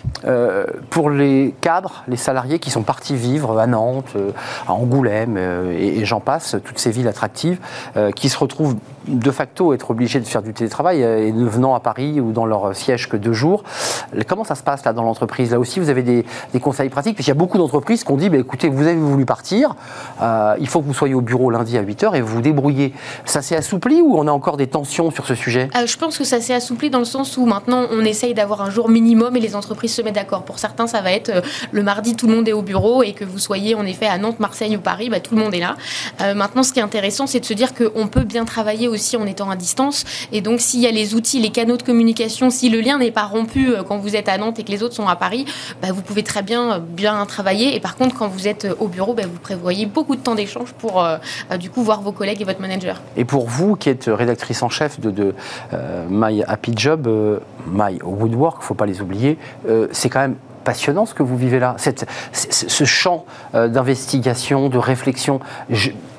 pour 0.89 1.09
les 1.09 1.53
cadres, 1.61 2.03
les 2.07 2.17
salariés 2.17 2.59
qui 2.59 2.71
sont 2.71 2.83
partis 2.83 3.15
vivre 3.15 3.59
à 3.59 3.67
Nantes, 3.67 4.13
à 4.67 4.73
Angoulême 4.73 5.37
et 5.37 6.03
j'en 6.03 6.19
passe, 6.19 6.55
toutes 6.65 6.79
ces 6.79 6.91
villes 6.91 7.07
attractives, 7.07 7.59
qui 8.15 8.29
se 8.29 8.37
retrouvent 8.37 8.75
de 9.07 9.31
facto 9.31 9.73
être 9.73 9.91
obligés 9.91 10.19
de 10.19 10.25
faire 10.25 10.41
du 10.41 10.53
télétravail 10.53 11.01
et 11.01 11.31
ne 11.31 11.45
venant 11.47 11.75
à 11.75 11.79
Paris 11.79 12.19
ou 12.19 12.31
dans 12.31 12.45
leur 12.45 12.75
siège 12.75 13.09
que 13.09 13.17
deux 13.17 13.33
jours. 13.33 13.63
Comment 14.27 14.43
ça 14.43 14.55
se 14.55 14.63
passe 14.63 14.85
là 14.85 14.93
dans 14.93 15.03
l'entreprise? 15.03 15.51
Là 15.51 15.59
aussi, 15.59 15.79
vous 15.79 15.89
avez 15.89 16.03
des, 16.03 16.25
conseils 16.61 16.89
pratiques 16.89 17.15
Puisqu'il 17.15 17.31
y 17.31 17.31
a 17.31 17.35
beaucoup 17.35 17.57
d'entreprises 17.57 18.03
qui 18.03 18.11
ont 18.11 18.17
dit 18.17 18.29
bah, 18.29 18.37
écoutez, 18.37 18.69
vous 18.69 18.85
avez 18.85 18.95
voulu 18.95 19.25
partir, 19.25 19.75
euh, 20.21 20.55
il 20.59 20.67
faut 20.67 20.81
que 20.81 20.85
vous 20.85 20.93
soyez 20.93 21.13
au 21.13 21.21
bureau 21.21 21.49
lundi 21.49 21.77
à 21.77 21.83
8h 21.83 22.15
et 22.15 22.21
vous 22.21 22.35
vous 22.35 22.41
débrouillez. 22.41 22.93
Ça 23.25 23.41
s'est 23.41 23.55
assoupli 23.55 24.01
ou 24.01 24.17
on 24.17 24.27
a 24.27 24.31
encore 24.31 24.57
des 24.57 24.67
tensions 24.67 25.11
sur 25.11 25.25
ce 25.25 25.35
sujet? 25.35 25.69
Euh, 25.75 25.85
Je 25.85 25.97
pense 25.97 26.17
que 26.17 26.23
ça 26.23 26.39
s'est 26.39 26.53
assoupli 26.53 26.89
dans 26.89 26.99
le 26.99 27.05
sens 27.05 27.37
où 27.37 27.45
maintenant 27.45 27.87
on 27.91 28.03
essaye 28.05 28.33
d'avoir 28.33 28.61
un 28.61 28.69
jour 28.69 28.89
minimum 28.89 29.35
et 29.35 29.39
les 29.39 29.55
entreprises 29.55 29.93
se 29.95 30.01
mettent 30.01 30.15
d'accord. 30.15 30.43
Pour 30.43 30.59
certains, 30.59 30.87
ça 30.87 31.01
va 31.01 31.11
être 31.11 31.29
euh, 31.29 31.41
le 31.71 31.83
mardi, 31.83 32.15
tout 32.15 32.27
le 32.27 32.35
monde 32.35 32.47
est 32.47 32.53
au 32.53 32.61
bureau 32.61 33.03
et 33.03 33.13
que 33.13 33.25
vous 33.25 33.39
soyez 33.39 33.75
en 33.75 33.85
effet 33.85 34.07
à 34.07 34.17
Nantes, 34.17 34.39
Marseille 34.39 34.75
ou 34.77 34.81
Paris, 34.81 35.09
bah, 35.09 35.19
tout 35.19 35.35
le 35.35 35.41
monde 35.41 35.53
est 35.53 35.59
là. 35.59 35.75
maintenant, 36.33 36.63
ce 36.63 36.73
qui 36.73 36.79
est 36.79 36.83
intéressant, 36.83 37.27
c'est 37.27 37.39
de 37.39 37.45
se 37.45 37.53
dire 37.53 37.73
qu'on 37.73 38.07
peut 38.07 38.23
bien 38.23 38.45
travailler 38.45 38.87
aussi 38.91 39.17
en 39.17 39.25
étant 39.25 39.49
à 39.49 39.55
distance. 39.55 40.03
Et 40.31 40.41
donc, 40.41 40.59
s'il 40.59 40.79
y 40.81 40.87
a 40.87 40.91
les 40.91 41.15
outils, 41.15 41.39
les 41.39 41.49
canaux 41.49 41.77
de 41.77 41.83
communication, 41.83 42.49
si 42.49 42.69
le 42.69 42.81
lien 42.81 42.97
n'est 42.97 43.11
pas 43.11 43.23
rompu 43.23 43.69
euh, 43.69 43.83
quand 43.83 43.97
vous 43.97 44.15
êtes 44.15 44.29
à 44.29 44.37
Nantes 44.37 44.59
et 44.59 44.63
que 44.63 44.71
les 44.71 44.83
autres 44.83 44.95
sont 44.95 45.07
à 45.07 45.15
Paris, 45.15 45.45
bah, 45.81 45.89
vous 45.91 46.01
pouvez 46.01 46.23
très 46.23 46.41
bien 46.41 46.73
euh, 46.73 46.79
bien 46.79 47.25
travailler. 47.25 47.75
Et 47.75 47.79
par 47.79 47.95
contre, 47.95 48.15
quand 48.17 48.27
vous 48.27 48.47
êtes 48.47 48.65
euh, 48.65 48.75
au 48.79 48.87
bureau, 48.87 49.13
bah, 49.13 49.23
vous 49.25 49.39
prévoyez 49.39 49.85
beaucoup 49.85 50.15
de 50.15 50.21
temps 50.21 50.35
d'échange 50.35 50.73
pour 50.73 51.03
du 51.59 51.69
coup 51.69 51.83
voir 51.83 52.01
vos 52.01 52.11
collègues 52.11 52.41
et 52.41 52.43
votre 52.43 52.61
manager. 52.61 53.01
Et 53.15 53.25
pour 53.25 53.47
vous, 53.47 53.75
qui 53.75 53.89
êtes 53.89 54.05
rédactrice 54.07 54.63
en 54.63 54.69
chef 54.69 54.99
de, 54.99 55.33
My 56.09 56.43
Happy 56.43 56.73
Job, 56.75 57.07
My 57.67 57.99
Woodwork, 58.03 58.61
faut 58.61 58.73
pas 58.73 58.85
les 58.85 59.01
oublier, 59.01 59.37
c'est 59.91 60.09
quand 60.09 60.19
même 60.19 60.35
passionnant 60.63 61.05
ce 61.05 61.13
que 61.13 61.23
vous 61.23 61.37
vivez 61.37 61.59
là, 61.59 61.75
ce 62.31 62.83
champ 62.83 63.25
d'investigation, 63.53 64.69
de 64.69 64.77
réflexion 64.77 65.39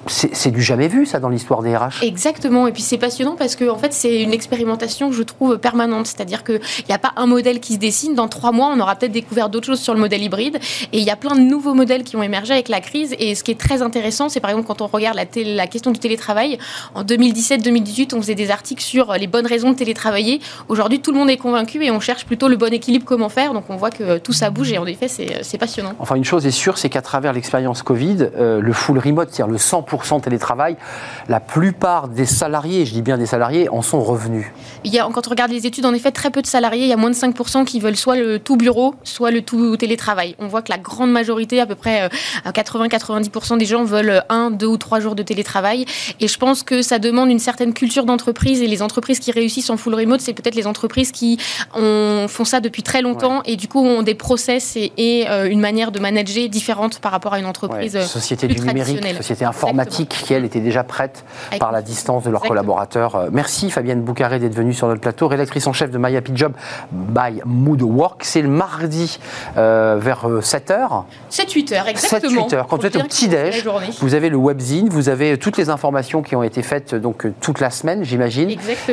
c'est 0.07 0.51
du 0.51 0.63
jamais 0.63 0.89
vu, 0.89 1.07
ça, 1.07 1.21
dans 1.21 1.29
l'histoire 1.29 1.63
des 1.63 1.77
RH. 1.77 2.03
Exactement. 2.03 2.67
Et 2.67 2.73
puis 2.73 2.83
c'est 2.83 2.99
passionnant 2.99 3.37
parce 3.37 3.57
que 3.57 3.69
en 3.69 3.77
fait, 3.77 3.93
c'est 3.93 4.23
une 4.23 4.33
expérimentation, 4.33 5.13
je 5.13 5.23
trouve, 5.23 5.59
permanente. 5.59 6.07
C'est-à-dire 6.07 6.45
qu'il 6.45 6.61
n'y 6.89 6.95
a 6.95 6.99
pas 6.99 7.13
un 7.17 7.27
modèle 7.27 7.61
qui 7.61 7.75
se 7.75 7.79
dessine. 7.79 8.15
Dans 8.15 8.29
trois 8.29 8.53
mois, 8.53 8.73
on 8.75 8.81
aura 8.81 8.97
peut-être 8.97 9.13
découvert 9.13 9.49
d'autres 9.49 9.67
choses 9.67 9.81
sur 9.81 9.95
le 9.95 10.01
modèle 10.01 10.23
hybride. 10.23 10.59
Et 10.93 10.99
il 10.99 11.05
y 11.05 11.11
a 11.11 11.17
plein 11.17 11.35
de 11.35 11.41
nouveaux 11.41 11.75
modèles 11.75 12.03
qui 12.03 12.17
ont 12.17 12.23
émergé 12.23 12.53
avec 12.53 12.69
la 12.69 12.81
crise. 12.81 13.15
Et 13.19 13.35
ce 13.35 13.45
qui 13.45 13.53
est 13.53 13.61
très 13.61 13.83
intéressant, 13.83 14.29
c'est 14.29 14.41
par 14.41 14.51
exemple 14.51 14.67
quand 14.67 14.83
on 14.83 14.87
regarde 14.87 15.17
la, 15.17 15.25
la 15.45 15.67
question 15.67 15.93
du 15.93 16.01
télétravail. 16.01 16.59
En 16.95 17.05
2017-2018, 17.05 18.15
on 18.15 18.21
faisait 18.21 18.35
des 18.35 18.51
articles 18.51 18.83
sur 18.83 19.13
les 19.15 19.27
bonnes 19.27 19.47
raisons 19.47 19.71
de 19.71 19.77
télétravailler. 19.77 20.41
Aujourd'hui, 20.69 21.01
tout 21.01 21.13
le 21.13 21.19
monde 21.19 21.31
est 21.31 21.37
convaincu 21.37 21.85
et 21.85 21.91
on 21.91 22.01
cherche 22.01 22.25
plutôt 22.25 22.49
le 22.49 22.57
bon 22.57 22.73
équilibre, 22.73 23.05
comment 23.05 23.29
faire. 23.29 23.55
Donc 23.55 23.65
on 23.69 23.77
voit 23.77 23.91
que 23.91 24.19
tout 24.19 24.33
ça 24.33 24.51
bouge 24.51 24.73
et 24.73 24.79
en 24.79 24.87
effet, 24.87 25.09
c'est 25.09 25.59
passionnant. 25.59 25.93
Enfin, 25.99 26.17
une 26.17 26.25
chose 26.25 26.47
est 26.47 26.51
sûre, 26.51 26.79
c'est 26.79 26.89
qu'à 26.89 27.03
travers 27.03 27.33
l'expérience 27.33 27.83
Covid, 27.83 28.31
euh, 28.37 28.61
le 28.61 28.73
full 28.73 28.99
remote, 28.99 29.29
c'est-à-dire 29.31 29.53
le 29.53 29.59
100% 29.59 29.92
télétravail, 30.21 30.77
la 31.29 31.41
plupart 31.41 32.09
des 32.09 32.27
salariés, 32.27 32.87
je 32.87 32.93
dis 32.93 33.03
bien 33.03 33.19
des 33.19 33.27
salariés, 33.27 33.69
en 33.69 33.83
sont 33.83 34.03
revenus. 34.03 34.47
Il 34.85 34.93
y 34.93 34.99
a, 34.99 35.09
quand 35.13 35.27
on 35.27 35.31
regarde 35.31 35.51
les 35.51 35.67
études, 35.67 35.87
en 35.87 35.95
effet, 35.95 36.11
très 36.11 36.31
peu 36.31 36.43
de 36.43 36.47
salariés. 36.47 36.85
Il 36.85 36.89
y 36.89 36.93
a 36.93 36.97
moins 36.97 37.11
de 37.11 37.15
5% 37.15 37.65
qui 37.65 37.81
veulent 37.81 37.97
soit 37.97 38.17
le 38.17 38.39
tout 38.39 38.57
bureau, 38.57 38.95
soit 39.05 39.31
le 39.31 39.43
tout 39.43 39.77
télétravail. 39.77 40.35
On 40.39 40.49
voit 40.49 40.63
que 40.63 40.73
la 40.73 40.79
grande 40.79 41.11
majorité, 41.11 41.61
à 41.61 41.67
peu 41.67 41.75
près 41.75 42.09
80-90% 42.47 43.55
euh, 43.55 43.57
des 43.57 43.67
gens 43.67 43.85
veulent 43.85 44.23
un, 44.29 44.51
deux 44.51 44.67
ou 44.67 44.77
trois 44.77 45.01
jours 45.01 45.15
de 45.15 45.23
télétravail. 45.23 45.87
Et 46.21 46.29
je 46.29 46.39
pense 46.39 46.63
que 46.63 46.83
ça 46.83 46.99
demande 46.99 47.31
une 47.31 47.39
certaine 47.39 47.75
culture 47.75 48.05
d'entreprise. 48.05 48.63
Et 48.63 48.67
les 48.67 48.83
entreprises 48.83 49.21
qui 49.21 49.31
réussissent 49.31 49.71
en 49.71 49.77
full 49.77 49.95
remote, 49.95 50.21
c'est 50.21 50.35
peut-être 50.35 50.55
les 50.55 50.67
entreprises 50.67 51.13
qui 51.13 51.39
ont, 51.75 52.27
font 52.29 52.45
ça 52.45 52.61
depuis 52.61 52.83
très 52.83 53.03
longtemps 53.03 53.43
et 53.45 53.57
du 53.57 53.69
coup 53.69 53.85
ont 53.85 54.03
des 54.03 54.15
process 54.15 54.77
et, 54.77 55.27
euh, 55.29 55.49
une 55.49 55.61
manière 55.61 55.93
de 55.93 56.01
manager 56.01 56.49
différente 56.49 56.99
par 56.99 57.13
rapport 57.13 57.35
à 57.35 57.39
une 57.39 57.47
entreprise. 57.47 57.95
Ouais. 57.95 58.03
Société 58.03 58.47
du 58.49 58.61
numérique, 58.61 59.05
société 59.17 59.45
informatique 59.45 59.82
qui, 59.85 60.33
elle, 60.33 60.45
était 60.45 60.61
déjà 60.61 60.85
prête 60.85 61.25
par 61.59 61.73
la 61.73 61.83
distance 61.83 62.25
de 62.25 62.31
leurs 62.31 62.43
collaborateurs. 62.43 63.17
Euh, 63.17 63.29
merci 63.33 63.71
Fabienne 63.71 64.03
Boucaré 64.03 64.39
d'être 64.39 64.55
venue 64.55 64.75
sur 64.75 64.89
notre 64.89 65.01
plateau, 65.01 65.29
rédactrice 65.29 65.67
en 65.67 65.73
chef 65.73 65.91
de 65.91 65.99
My 65.99 66.17
Happy 66.17 66.33
Job 66.35 66.53
by 66.91 67.43
Mood 67.45 67.83
Work. 67.83 68.25
C'est 68.25 68.43
le 68.43 68.49
mardi 68.49 69.19
euh, 69.57 69.97
vers 70.01 70.27
7h. 70.27 71.05
7-8h, 71.31 71.87
exactement. 71.89 72.49
7-8h. 72.49 72.67
Quand 72.69 72.81
vous 72.81 72.87
êtes 72.87 72.97
au 72.97 73.03
petit-déj, 73.03 73.69
vous 74.01 74.15
avez 74.15 74.29
le 74.29 74.37
webzine, 74.37 74.89
vous 74.89 75.09
avez 75.09 75.39
toutes 75.39 75.57
les 75.57 75.71
informations 75.71 76.23
qui 76.23 76.37
ont 76.37 76.43
été 76.43 76.63
faites 76.63 76.95
donc 76.95 77.27
toute 77.41 77.61
la 77.61 77.71
semaine, 77.71 78.05
j'imagine. 78.05 78.51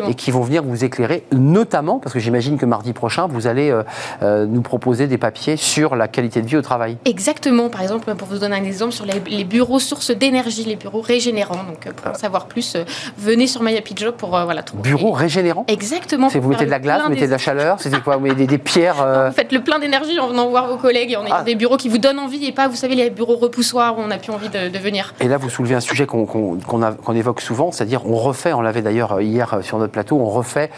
Et 0.08 0.14
qui 0.16 0.32
vont 0.32 0.42
venir 0.42 0.64
vous 0.64 0.84
éclairer, 0.84 1.24
notamment, 1.32 2.00
parce 2.00 2.14
que 2.14 2.20
j'imagine 2.20 2.58
que 2.58 2.66
mardi 2.66 2.94
prochain, 2.94 3.28
vous 3.28 3.48
allez 3.48 3.76
nous 4.22 4.62
proposer 4.62 5.08
des 5.08 5.18
papiers 5.18 5.58
sur 5.58 5.96
la 5.96 6.08
qualité 6.08 6.42
de 6.42 6.48
vie 6.48 6.58
au 6.58 6.62
travail. 6.62 6.98
Exactement. 7.06 7.70
Par 7.70 7.82
exemple, 7.82 8.14
pour 8.16 8.28
vous 8.28 8.40
donner 8.40 8.56
un 8.56 8.64
exemple, 8.64 8.94
sur 8.94 9.06
les, 9.06 9.44
bureaux 9.44 9.80
sources 9.80 10.12
d'énergie, 10.12 10.64
les 10.64 10.76
bureaux 10.80 11.02
régénérants. 11.02 11.64
Donc, 11.64 11.86
euh, 11.86 11.92
pour 11.92 12.12
en 12.12 12.16
savoir 12.16 12.48
plus, 12.48 12.76
euh, 12.76 12.84
venez 13.18 13.48
sur 13.48 13.62
My 13.62 13.78
Happy 13.78 13.94
Job 13.96 14.16
pour 14.16 14.36
euh, 14.36 14.46
voilà, 14.46 14.64
trouver. 14.64 14.82
Bureaux 14.82 15.12
régénérants? 15.12 15.66
Exactement. 15.68 16.28
Vous 16.28 16.50
mettez 16.50 16.66
de 16.66 16.72
la 16.72 16.80
glace, 16.80 17.04
vous 17.04 17.10
mettez 17.10 17.28
de 17.28 17.32
la 17.32 17.38
chaleur, 17.38 17.80
c'était 17.80 18.00
quoi 18.00 18.18
Vous 18.18 18.24
mettez 18.24 18.48
des, 18.48 18.58
pierres 18.58 19.28
Vous 19.28 19.34
faites 19.34 19.52
le 19.52 19.62
plein 19.62 19.80
d'énergie 19.80 20.20
en 20.20 20.28
venant 20.28 20.50
voir 20.50 20.68
vos 20.68 20.78
collègues 20.78 21.12
et 21.12 21.18
en 21.18 21.26
ayant 21.26 21.38
ah. 21.40 21.44
des 21.44 21.56
bureaux 21.56 21.78
qui 21.78 21.90
vous 21.90 21.98
donnent 21.98 22.20
envie 22.20 22.46
et 22.46 22.52
pas, 22.52 22.68
vous 22.68 22.76
savez, 22.76 22.96
les 22.96 23.10
bureaux 23.10 23.36
repoussoirs 23.36 23.98
où 23.98 24.02
on 24.02 24.08
n'a 24.08 24.18
plus 24.18 24.32
envie 24.32 24.50
de, 24.50 24.80
venir. 24.80 25.14
Et 25.20 25.28
là, 25.28 25.38
vous 25.38 25.50
soulevez 25.50 25.76
un 25.76 25.82
sujet 25.82 26.06
qu'on 26.06 27.16
évoque 27.16 27.42
souvent, 27.42 27.72
c'est-à-dire 27.72 28.06
on 28.06 28.16
refait, 28.16 28.54
on 28.54 28.62
l'avait 28.62 28.82
d'ailleurs 28.82 29.20
hier 29.22 29.60
sur 29.62 29.78
notre 29.78 29.92
plateau, 29.92 30.18
on 30.18 30.30
refait 30.30 30.70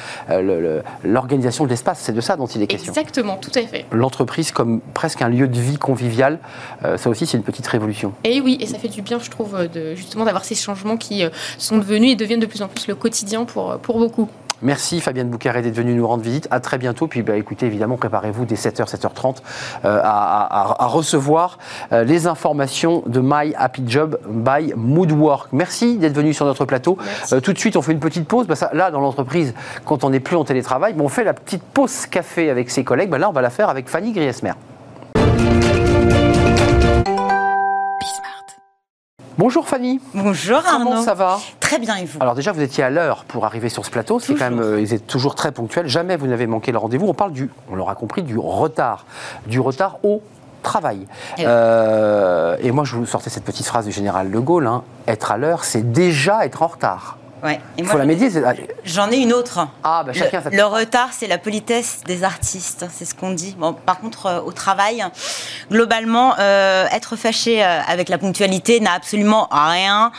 l'organisation 1.04 1.66
de 1.66 1.70
l'espace. 1.70 2.00
C'est 2.00 2.14
de 2.14 2.22
ça 2.22 2.36
dont 2.36 2.48
il 2.48 2.62
est 2.62 2.68
question. 2.68 2.92
Exactement, 2.92 3.38
tout 3.38 3.52
à 3.56 3.62
fait. 3.62 3.86
L'entreprise 3.92 4.52
comme 4.52 4.82
presque 4.94 5.22
un 5.22 5.30
lieu 5.30 5.48
de 5.48 5.60
vie 5.60 5.78
convivial, 5.78 6.40
ça 6.96 7.10
aussi 7.10 7.26
c'est 7.26 7.38
une 7.38 7.44
petite 7.44 7.68
révolution. 7.68 8.14
Et 8.24 8.42
oui, 8.42 8.58
et 8.60 8.66
ça 8.66 8.78
fait 8.78 8.88
du 8.88 9.02
bien, 9.02 9.20
je 9.20 9.30
trouve, 9.30 9.68
de, 9.68 9.91
justement 9.96 10.26
d'avoir 10.26 10.46
ces 10.46 10.56
changements 10.56 10.98
qui 10.98 11.24
euh, 11.24 11.30
sont 11.58 11.78
devenus 11.78 12.12
et 12.12 12.16
deviennent 12.16 12.40
de 12.40 12.46
plus 12.46 12.62
en 12.62 12.68
plus 12.68 12.88
le 12.88 12.96
quotidien 12.96 13.46
pour, 13.46 13.72
euh, 13.72 13.78
pour 13.78 14.00
beaucoup. 14.00 14.30
Merci 14.64 15.02
Fabienne 15.02 15.28
Boucaré 15.28 15.64
d'être 15.64 15.76
venue 15.76 15.96
nous 15.96 16.08
rendre 16.08 16.22
visite. 16.22 16.48
À 16.52 16.60
très 16.60 16.78
bientôt. 16.78 17.08
Puis 17.08 17.24
bah, 17.24 17.36
écoutez, 17.36 17.66
évidemment, 17.66 17.98
préparez-vous 17.98 18.46
dès 18.46 18.54
7h, 18.54 18.88
7h30 18.88 19.38
à, 19.84 20.86
recevoir 20.86 21.58
euh, 21.92 22.04
les 22.04 22.28
informations 22.28 23.02
de 23.08 23.22
My 23.24 23.56
Happy 23.58 23.82
Job 23.88 24.20
by 24.30 24.74
Moodwork. 24.76 25.52
Merci 25.52 25.98
d'être 25.98 26.14
venu 26.14 26.32
sur 26.36 26.46
notre 26.46 26.66
plateau. 26.66 27.00
tout 27.44 27.54
de 27.54 27.58
suite, 27.58 27.76
on 27.76 27.82
fait 27.82 27.92
une 27.92 28.00
petite 28.00 28.28
pause. 28.28 28.46
Bah, 28.46 28.56
ça, 28.56 28.70
là, 28.74 28.92
dans 28.92 29.00
l'entreprise, 29.00 29.56
quand 29.84 30.04
on 30.04 30.12
n'est 30.12 30.20
plus 30.20 30.36
en 30.36 30.44
télétravail, 30.44 30.94
on 31.00 31.10
fait 31.10 31.24
la 31.24 31.34
petite 31.34 31.64
pause 31.64 32.06
café 32.06 32.52
avec 32.52 32.70
ses 32.70 32.84
collègues. 32.84 33.10
Bah, 33.10 33.18
là, 33.18 33.30
on 33.30 33.34
va 33.34 33.42
la 33.42 33.50
faire 33.50 33.68
avec 33.68 33.90
Fanny 33.90 34.12
Griesmer. 34.12 34.54
Bonjour 39.42 39.68
Fanny. 39.68 40.00
Bonjour 40.14 40.58
Arnaud. 40.58 40.92
Comment 40.92 41.02
ça 41.02 41.16
va 41.16 41.40
Très 41.60 41.80
bien 41.80 41.96
et 41.96 42.06
vous 42.06 42.20
Alors 42.22 42.36
déjà 42.36 42.52
vous 42.52 42.62
étiez 42.62 42.84
à 42.84 42.92
l'heure 42.92 43.24
pour 43.24 43.44
arriver 43.44 43.70
sur 43.70 43.84
ce 43.84 43.90
plateau, 43.90 44.20
c'est 44.20 44.36
quand 44.36 44.52
même 44.52 44.60
euh, 44.60 44.80
ils 44.80 44.94
étaient 44.94 45.04
toujours 45.04 45.34
très 45.34 45.52
ponctuels, 45.52 45.88
jamais 45.88 46.16
vous 46.16 46.28
n'avez 46.28 46.46
manqué 46.46 46.72
le 46.72 46.78
rendez-vous. 46.78 47.08
On 47.08 47.16
parle 47.16 47.32
du, 47.32 47.50
on 47.68 47.74
l'aura 47.74 47.96
compris, 47.96 48.22
du 48.22 48.38
retard, 48.38 49.04
du 49.48 49.60
retard 49.60 49.98
au 50.04 50.22
travail. 50.62 51.08
Eh 51.40 51.44
euh, 51.48 52.56
et, 52.62 52.72
moi 52.72 52.84
je 52.84 52.96
vous 52.96 53.08
sortais 53.08 53.32
cette 53.32 53.44
petite 53.44 53.66
phrase 53.66 53.88
du 53.88 53.92
général 53.92 54.30
de 54.30 54.38
Gaulle, 54.38 54.68
hein, 54.68 54.84
être 55.08 55.32
à 55.32 55.40
l'heure 55.40 55.64
c'est 55.64 55.92
déjà 55.92 56.46
être 56.46 56.62
en 56.62 56.68
retard. 56.68 57.18
Ouais. 57.44 57.60
Il 57.78 57.86
faut 57.86 57.98
la 57.98 58.06
médier. 58.06 58.30
J'en 58.86 59.10
ai 59.12 59.18
une 59.18 59.34
autre. 59.34 59.68
Ah, 59.84 60.04
bah 60.06 60.14
chacun 60.14 60.42
le, 60.52 60.58
le 60.58 60.64
retard, 60.66 61.10
c'est 61.12 61.28
la 61.28 61.38
politesse 61.38 62.02
des 62.06 62.24
artistes, 62.24 62.86
c'est 62.92 63.06
ce 63.06 63.16
qu'on 63.16 63.32
dit. 63.32 63.56
Bon, 63.58 63.74
par 63.74 64.00
contre, 64.00 64.28
euh, 64.28 64.42
au 64.42 64.52
travail, 64.52 65.04
globalement, 65.72 66.36
euh, 66.40 66.86
être 66.92 67.16
fâché 67.16 67.64
euh, 67.64 67.82
avec 67.88 68.10
la 68.10 68.18
ponctualité 68.18 68.80
n'a 68.80 68.94
absolument 68.94 69.48
rien 69.52 70.12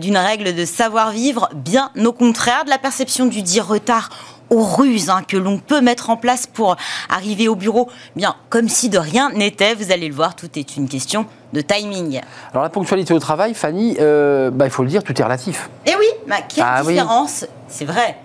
d'une 0.00 0.16
règle 0.16 0.54
de 0.54 0.64
savoir-vivre, 0.64 1.48
bien 1.54 1.90
au 1.96 2.12
contraire 2.12 2.64
de 2.64 2.70
la 2.70 2.78
perception 2.78 3.26
du 3.26 3.42
dit 3.42 3.60
retard 3.60 4.10
aux 4.52 4.62
ruses 4.62 5.10
hein, 5.10 5.22
que 5.26 5.36
l'on 5.36 5.58
peut 5.58 5.80
mettre 5.80 6.10
en 6.10 6.16
place 6.16 6.46
pour 6.46 6.76
arriver 7.08 7.48
au 7.48 7.56
bureau, 7.56 7.88
bien 8.14 8.36
comme 8.50 8.68
si 8.68 8.88
de 8.88 8.98
rien 8.98 9.30
n'était. 9.30 9.74
Vous 9.74 9.90
allez 9.90 10.08
le 10.08 10.14
voir, 10.14 10.36
tout 10.36 10.50
est 10.56 10.76
une 10.76 10.88
question 10.88 11.26
de 11.52 11.60
timing. 11.62 12.20
Alors 12.52 12.62
la 12.62 12.68
ponctualité 12.68 13.14
au 13.14 13.18
travail, 13.18 13.54
Fanny, 13.54 13.96
euh, 13.98 14.50
bah, 14.50 14.66
il 14.66 14.70
faut 14.70 14.82
le 14.82 14.90
dire, 14.90 15.02
tout 15.02 15.18
est 15.18 15.24
relatif. 15.24 15.70
Eh 15.86 15.94
oui, 15.98 16.06
bah, 16.28 16.36
quelle 16.46 16.64
ah 16.66 16.82
différence 16.82 17.46
C'est 17.66 17.86
vrai. 17.86 18.16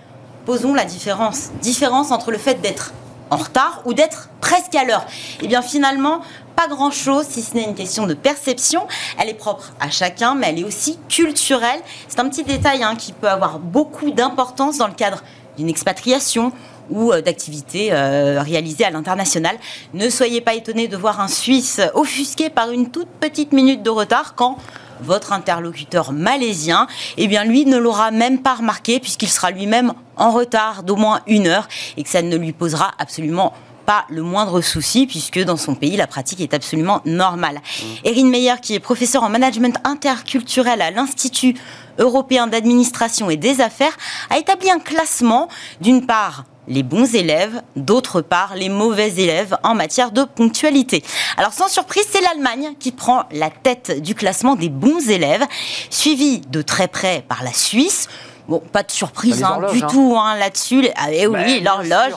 Posons 0.44 0.74
la 0.74 0.84
différence. 0.84 1.50
Différence 1.62 2.10
entre 2.10 2.30
le 2.30 2.38
fait 2.38 2.60
d'être 2.60 2.92
en 3.30 3.36
retard 3.36 3.82
ou 3.84 3.94
d'être 3.94 4.28
presque 4.40 4.74
à 4.74 4.84
l'heure. 4.84 5.04
Eh 5.42 5.48
bien 5.48 5.62
finalement, 5.62 6.20
pas 6.56 6.66
grand-chose 6.66 7.26
si 7.28 7.42
ce 7.42 7.54
n'est 7.54 7.64
une 7.64 7.74
question 7.74 8.06
de 8.06 8.14
perception. 8.14 8.86
Elle 9.18 9.28
est 9.28 9.34
propre 9.34 9.72
à 9.80 9.90
chacun, 9.90 10.34
mais 10.34 10.48
elle 10.48 10.60
est 10.60 10.64
aussi 10.64 10.98
culturelle. 11.08 11.80
C'est 12.08 12.20
un 12.20 12.28
petit 12.28 12.44
détail 12.44 12.82
hein, 12.82 12.96
qui 12.96 13.12
peut 13.12 13.28
avoir 13.28 13.58
beaucoup 13.58 14.10
d'importance 14.10 14.78
dans 14.78 14.88
le 14.88 14.94
cadre 14.94 15.22
d'une 15.58 15.68
expatriation 15.68 16.52
ou 16.90 17.12
euh, 17.12 17.20
d'activités 17.20 17.88
euh, 17.92 18.40
réalisées 18.42 18.84
à 18.84 18.90
l'international. 18.90 19.56
Ne 19.94 20.08
soyez 20.08 20.40
pas 20.40 20.54
étonnés 20.54 20.88
de 20.88 20.96
voir 20.96 21.20
un 21.20 21.28
Suisse 21.28 21.80
offusqué 21.94 22.48
par 22.48 22.70
une 22.70 22.90
toute 22.90 23.08
petite 23.20 23.52
minute 23.52 23.82
de 23.82 23.90
retard 23.90 24.34
quand 24.34 24.56
votre 25.00 25.32
interlocuteur 25.32 26.12
malaisien, 26.12 26.88
eh 27.18 27.28
bien 27.28 27.44
lui 27.44 27.66
ne 27.66 27.76
l'aura 27.76 28.10
même 28.10 28.40
pas 28.40 28.54
remarqué 28.54 28.98
puisqu'il 28.98 29.28
sera 29.28 29.50
lui-même 29.50 29.92
en 30.16 30.32
retard 30.32 30.82
d'au 30.82 30.96
moins 30.96 31.20
une 31.26 31.46
heure 31.46 31.68
et 31.96 32.02
que 32.02 32.08
ça 32.08 32.22
ne 32.22 32.36
lui 32.36 32.52
posera 32.52 32.92
absolument 32.98 33.52
pas 33.86 34.04
le 34.10 34.22
moindre 34.22 34.60
souci 34.60 35.06
puisque 35.06 35.38
dans 35.38 35.56
son 35.56 35.74
pays 35.74 35.96
la 35.96 36.06
pratique 36.06 36.40
est 36.40 36.52
absolument 36.52 37.00
normale. 37.04 37.54
Mmh. 37.54 37.84
Erin 38.04 38.28
Meyer 38.28 38.54
qui 38.60 38.74
est 38.74 38.80
professeur 38.80 39.22
en 39.22 39.28
management 39.28 39.78
interculturel 39.84 40.82
à 40.82 40.90
l'Institut 40.90 41.54
européen 41.98 42.46
d'administration 42.46 43.30
et 43.30 43.36
des 43.36 43.60
affaires, 43.60 43.96
a 44.30 44.38
établi 44.38 44.70
un 44.70 44.78
classement, 44.78 45.48
d'une 45.80 46.06
part, 46.06 46.44
les 46.68 46.82
bons 46.82 47.14
élèves, 47.14 47.62
d'autre 47.76 48.20
part 48.20 48.54
les 48.54 48.68
mauvais 48.68 49.08
élèves 49.16 49.56
en 49.62 49.74
matière 49.74 50.10
de 50.12 50.24
ponctualité. 50.24 51.02
Alors 51.36 51.52
sans 51.52 51.68
surprise, 51.68 52.04
c'est 52.10 52.20
l'Allemagne 52.20 52.74
qui 52.78 52.92
prend 52.92 53.24
la 53.32 53.50
tête 53.50 54.02
du 54.02 54.14
classement 54.14 54.54
des 54.54 54.68
bons 54.68 55.08
élèves, 55.08 55.44
suivi 55.90 56.40
de 56.40 56.62
très 56.62 56.88
près 56.88 57.24
par 57.26 57.42
la 57.42 57.52
Suisse. 57.52 58.08
Bon, 58.48 58.60
pas 58.60 58.82
de 58.82 58.90
surprise 58.90 59.42
hein, 59.42 59.60
du 59.72 59.82
hein. 59.82 59.86
tout 59.90 60.16
hein, 60.18 60.36
là-dessus. 60.38 60.88
Ah, 60.96 61.12
eh 61.12 61.26
oui, 61.26 61.60
bah, 61.60 61.82
l'horloge, 61.82 62.14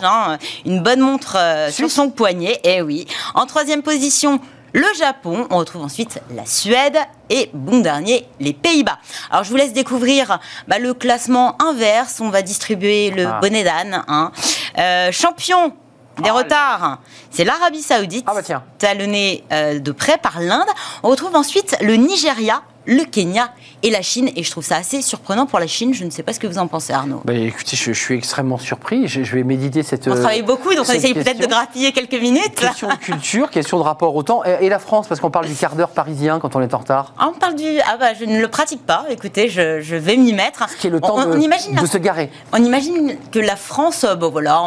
une 0.66 0.82
bonne 0.82 1.02
montre 1.02 1.36
euh, 1.38 1.70
sur 1.72 1.92
son 1.92 2.10
poignet. 2.10 2.58
Eh 2.64 2.82
oui. 2.82 3.06
En 3.36 3.46
troisième 3.46 3.82
position, 3.82 4.40
le 4.74 4.86
Japon. 4.98 5.48
On 5.50 5.58
retrouve 5.58 5.84
ensuite 5.84 6.22
la 6.36 6.46
Suède 6.46 6.98
et 7.30 7.50
bon 7.54 7.80
dernier, 7.80 8.28
les 8.40 8.54
Pays-Bas. 8.54 9.00
Alors 9.30 9.44
je 9.44 9.50
vous 9.50 9.56
laisse 9.56 9.74
découvrir 9.74 10.40
bah, 10.68 10.80
le 10.80 10.94
classement 10.94 11.62
inverse. 11.62 12.20
On 12.22 12.30
va 12.30 12.42
distribuer 12.42 13.12
le 13.12 13.28
ah. 13.28 13.40
bonnet 13.42 13.64
d'âne. 13.64 14.04
Hein. 14.08 14.32
Euh, 14.78 15.12
champion 15.12 15.74
des 16.22 16.30
ah, 16.30 16.34
retards, 16.34 17.00
c'est 17.32 17.46
l'Arabie 17.46 17.82
Saoudite, 17.82 18.26
ah 18.28 18.34
bah 18.34 18.44
tiens. 18.44 18.64
talonné 18.78 19.44
euh, 19.52 19.80
de 19.80 19.92
près 19.92 20.18
par 20.18 20.42
l'Inde. 20.42 20.68
On 21.04 21.10
retrouve 21.10 21.36
ensuite 21.36 21.78
le 21.82 21.96
Nigeria 21.96 22.62
le 22.86 23.04
Kenya 23.04 23.54
et 23.84 23.90
la 23.90 24.02
Chine. 24.02 24.30
Et 24.36 24.44
je 24.44 24.52
trouve 24.52 24.64
ça 24.64 24.78
assez 24.78 25.02
surprenant 25.02 25.46
pour 25.46 25.60
la 25.60 25.68
Chine. 25.68 25.94
Je 25.94 26.04
ne 26.04 26.10
sais 26.10 26.24
pas 26.24 26.34
ce 26.34 26.40
que 26.40 26.48
vous 26.48 26.58
en 26.58 26.68
pensez, 26.68 26.94
Arnaud. 26.94 27.22
Bah, 27.26 27.34
écoutez, 27.34 27.76
je, 27.76 27.92
suis 27.92 28.16
extrêmement 28.16 28.58
surpris. 28.58 29.08
Je, 29.08 29.22
vais 29.22 29.44
méditer 29.44 29.84
cette. 29.84 30.08
On 30.08 30.16
travaille 30.16 30.42
beaucoup, 30.42 30.74
donc 30.74 30.86
on 30.90 30.94
essaye 30.94 31.14
peut-être 31.14 31.40
de 31.40 31.46
grappiller 31.46 31.92
quelques 31.92 32.20
minutes. 32.20 32.56
Question 32.56 32.90
de 32.90 32.96
culture, 32.96 33.50
question 33.50 33.78
de 33.78 33.84
rapport 33.84 34.16
au 34.16 34.24
temps. 34.24 34.44
Et, 34.44 34.70
la 34.70 34.80
France, 34.80 35.08
parce 35.08 35.20
qu'on 35.20 35.32
parle 35.32 35.48
du 35.48 35.56
quart 35.56 35.76
d'heure 35.76 35.90
parisien 35.90 36.40
quand 36.40 36.56
on 36.56 36.62
est 36.62 36.74
en 36.74 36.78
retard. 36.78 37.14
Ah, 37.18 37.30
on 37.30 37.38
parle 37.38 37.56
du. 37.56 37.66
Ah 37.86 37.98
bah, 37.98 38.14
je 38.18 38.26
ne 38.26 38.40
le 38.40 38.48
pratique 38.48 38.86
pas. 38.86 39.06
Écoutez, 39.10 39.50
je, 39.50 39.82
je 39.82 39.96
vais 39.96 40.18
m'y 40.18 40.34
mettre. 40.34 40.70
Ce 40.70 40.78
qui 40.78 40.88
est 40.88 40.92
le 40.92 41.02
temps 41.02 41.26
de, 41.26 41.40
imagine 41.40 41.76
de 41.76 41.86
se 41.86 41.98
garer. 41.98 42.30
On 42.54 42.64
imagine 42.64 43.18
que 43.32 43.40
la 43.40 43.56
France, 43.56 44.06
bon 44.20 44.30
voilà, 44.30 44.64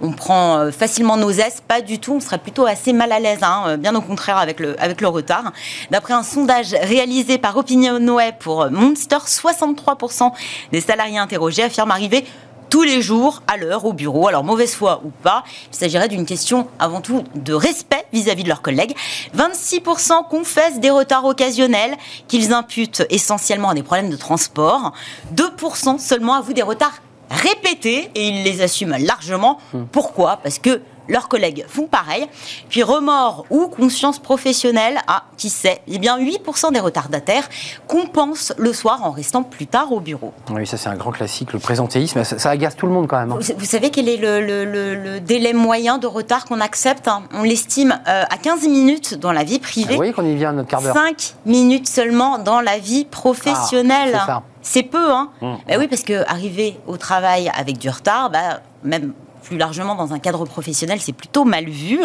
on, 0.00 0.12
prend 0.12 0.58
euh, 0.58 0.70
facilement 0.70 1.16
nos 1.16 1.30
aises. 1.30 1.62
Pas 1.66 1.80
du 1.80 1.98
tout. 1.98 2.14
On 2.14 2.20
serait 2.20 2.38
plutôt 2.38 2.66
assez 2.66 2.92
mal 2.92 3.12
à 3.12 3.20
l'aise, 3.20 3.40
hein, 3.42 3.76
bien 3.76 3.94
au 3.94 4.00
contraire 4.00 4.38
avec 4.38 4.58
le, 4.58 4.80
avec 4.82 5.00
le 5.00 5.08
retard. 5.08 5.52
D'après 5.90 6.14
un 6.14 6.22
sondage 6.22 6.74
réalisé 6.82 7.38
par 7.38 7.56
Opinionway 7.56 8.32
pour 8.38 8.70
Monster, 8.70 9.18
63% 9.26 10.32
des 10.72 10.80
salariés 10.80 11.18
interrogés 11.18 11.62
affirment 11.62 11.90
arriver 11.92 12.24
tous 12.70 12.82
les 12.82 13.02
jours, 13.02 13.42
à 13.46 13.56
l'heure, 13.56 13.84
au 13.84 13.92
bureau. 13.92 14.28
Alors, 14.28 14.44
mauvaise 14.44 14.74
foi 14.74 15.00
ou 15.04 15.10
pas, 15.10 15.44
il 15.72 15.76
s'agirait 15.76 16.08
d'une 16.08 16.26
question 16.26 16.68
avant 16.78 17.00
tout 17.00 17.24
de 17.34 17.52
respect 17.52 18.04
vis-à-vis 18.12 18.42
de 18.42 18.48
leurs 18.48 18.62
collègues. 18.62 18.94
26% 19.36 20.28
confessent 20.28 20.80
des 20.80 20.90
retards 20.90 21.24
occasionnels 21.24 21.96
qu'ils 22.26 22.52
imputent 22.52 23.04
essentiellement 23.10 23.70
à 23.70 23.74
des 23.74 23.82
problèmes 23.82 24.10
de 24.10 24.16
transport. 24.16 24.92
2% 25.34 25.98
seulement 25.98 26.34
avouent 26.34 26.52
des 26.52 26.62
retards 26.62 27.00
répétés 27.30 28.10
et 28.14 28.28
ils 28.28 28.42
les 28.42 28.62
assument 28.62 28.96
largement. 28.98 29.58
Hmm. 29.72 29.84
Pourquoi? 29.90 30.38
Parce 30.42 30.58
que 30.58 30.80
leurs 31.08 31.28
collègues 31.28 31.64
font 31.68 31.86
pareil. 31.86 32.26
Puis 32.68 32.82
remords 32.82 33.46
ou 33.50 33.68
conscience 33.68 34.18
professionnelle, 34.18 34.98
ah, 35.06 35.24
qui 35.36 35.50
sait 35.50 35.80
Eh 35.88 35.98
bien, 35.98 36.18
8% 36.18 36.72
des 36.72 36.80
retardataires 36.80 37.48
compensent 37.86 38.52
le 38.56 38.72
soir 38.72 39.04
en 39.04 39.10
restant 39.10 39.42
plus 39.42 39.66
tard 39.66 39.92
au 39.92 40.00
bureau. 40.00 40.32
Oui, 40.50 40.66
ça 40.66 40.76
c'est 40.76 40.88
un 40.88 40.96
grand 40.96 41.12
classique, 41.12 41.52
le 41.52 41.58
présentéisme. 41.58 42.24
Ça, 42.24 42.50
agace 42.50 42.76
tout 42.76 42.86
le 42.86 42.92
monde 42.92 43.06
quand 43.06 43.18
même. 43.18 43.32
Hein. 43.32 43.38
Vous, 43.56 43.64
savez 43.64 43.90
quel 43.90 44.08
est 44.08 44.16
le, 44.16 45.18
délai 45.20 45.52
moyen 45.52 45.98
de 45.98 46.06
retard 46.06 46.44
qu'on 46.44 46.60
accepte 46.60 47.08
hein? 47.08 47.22
On 47.32 47.42
l'estime 47.42 47.98
euh, 48.08 48.24
à 48.28 48.36
15 48.36 48.66
minutes 48.68 49.14
dans 49.14 49.32
la 49.32 49.44
vie 49.44 49.58
privée. 49.58 49.90
Vous 49.90 49.96
voyez 49.96 50.12
qu'on 50.12 50.24
y 50.24 50.34
vient 50.34 50.50
à 50.50 50.52
notre 50.52 50.68
quart 50.68 50.82
d'heure. 50.82 50.94
5 50.94 51.34
minutes 51.46 51.88
seulement 51.88 52.38
dans 52.38 52.60
la 52.60 52.78
vie 52.78 53.04
professionnelle. 53.04 54.18
Ah, 54.18 54.42
c'est 54.62 54.82
peu, 54.82 55.10
hein? 55.10 55.30
Mmh. 55.40 55.54
Ben 55.66 55.78
oui, 55.78 55.88
parce 55.88 56.02
que 56.02 56.28
arriver 56.30 56.78
au 56.86 56.96
travail 56.96 57.50
avec 57.56 57.78
du 57.78 57.88
retard, 57.88 58.30
bah, 58.30 58.60
même 58.82 59.12
plus 59.48 59.56
largement 59.56 59.94
dans 59.94 60.12
un 60.12 60.18
cadre 60.18 60.44
professionnel, 60.44 61.00
c'est 61.00 61.14
plutôt 61.14 61.44
mal 61.44 61.68
vu. 61.68 62.00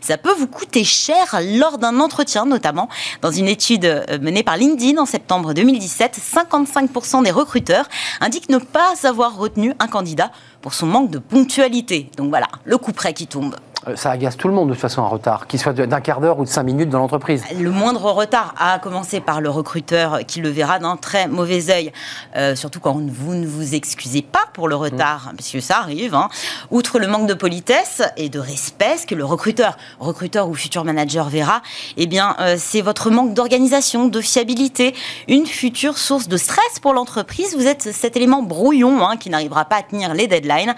Ça 0.00 0.18
peut 0.18 0.34
vous 0.36 0.48
coûter 0.48 0.82
cher 0.82 1.40
lors 1.58 1.78
d'un 1.78 2.00
entretien, 2.00 2.44
notamment 2.44 2.88
dans 3.22 3.30
une 3.30 3.46
étude 3.46 3.84
euh, 3.84 4.18
menée 4.18 4.42
par 4.42 4.56
LinkedIn 4.56 5.00
en 5.00 5.06
septembre 5.06 5.54
2017. 5.54 6.18
55% 6.18 7.22
des 7.22 7.30
recruteurs 7.30 7.88
indiquent 8.20 8.48
ne 8.48 8.58
pas 8.58 8.94
avoir 9.04 9.36
retenu 9.36 9.74
un 9.78 9.86
candidat 9.86 10.32
pour 10.60 10.74
son 10.74 10.86
manque 10.86 11.10
de 11.10 11.18
ponctualité. 11.18 12.10
Donc 12.16 12.30
voilà, 12.30 12.48
le 12.64 12.76
coup 12.78 12.92
près 12.92 13.14
qui 13.14 13.28
tombe. 13.28 13.54
Euh, 13.88 13.96
ça 13.96 14.10
agace 14.10 14.36
tout 14.36 14.48
le 14.48 14.54
monde 14.54 14.68
de 14.68 14.74
toute 14.74 14.80
façon 14.80 15.02
un 15.02 15.08
retard, 15.08 15.46
qu'il 15.46 15.58
soit 15.58 15.72
d'un 15.72 16.00
quart 16.00 16.20
d'heure 16.20 16.38
ou 16.38 16.44
de 16.44 16.48
cinq 16.48 16.62
minutes 16.62 16.88
dans 16.90 16.98
l'entreprise. 16.98 17.42
Le 17.58 17.70
moindre 17.70 18.10
retard, 18.12 18.54
a 18.58 18.78
commencé 18.78 19.20
par 19.20 19.40
le 19.40 19.50
recruteur 19.50 20.20
qui 20.26 20.40
le 20.40 20.48
verra 20.48 20.78
d'un 20.78 20.96
très 20.96 21.28
mauvais 21.28 21.70
œil, 21.70 21.92
euh, 22.36 22.54
surtout 22.54 22.80
quand 22.80 22.98
vous 23.08 23.34
ne 23.34 23.46
vous 23.46 23.74
excusez 23.74 24.22
pas 24.22 24.44
pour 24.52 24.68
le 24.68 24.76
retard, 24.76 25.30
mm. 25.32 25.36
parce 25.36 25.50
que 25.50 25.60
ça 25.60 25.78
arrive. 25.78 26.14
Hein. 26.14 26.28
Outre 26.70 26.98
le 26.98 27.06
manque 27.06 27.26
de 27.26 27.34
politesse 27.34 28.02
et 28.16 28.28
de 28.28 28.38
respect, 28.38 28.98
ce 28.98 29.06
que 29.06 29.14
le 29.14 29.24
recruteur, 29.24 29.76
recruteur 30.00 30.48
ou 30.48 30.54
futur 30.54 30.84
manager 30.84 31.28
verra, 31.28 31.62
eh 31.96 32.06
bien, 32.06 32.36
euh, 32.40 32.56
c'est 32.58 32.80
votre 32.80 33.10
manque 33.10 33.34
d'organisation, 33.34 34.08
de 34.08 34.20
fiabilité, 34.20 34.94
une 35.28 35.46
future 35.46 35.98
source 35.98 36.28
de 36.28 36.36
stress 36.36 36.78
pour 36.80 36.92
l'entreprise. 36.92 37.56
Vous 37.56 37.66
êtes 37.66 37.92
cet 37.92 38.16
élément 38.16 38.42
brouillon 38.42 39.06
hein, 39.06 39.16
qui 39.16 39.30
n'arrivera 39.30 39.64
pas 39.64 39.76
à 39.76 39.82
tenir 39.82 40.14
les 40.14 40.26
deadlines, 40.26 40.74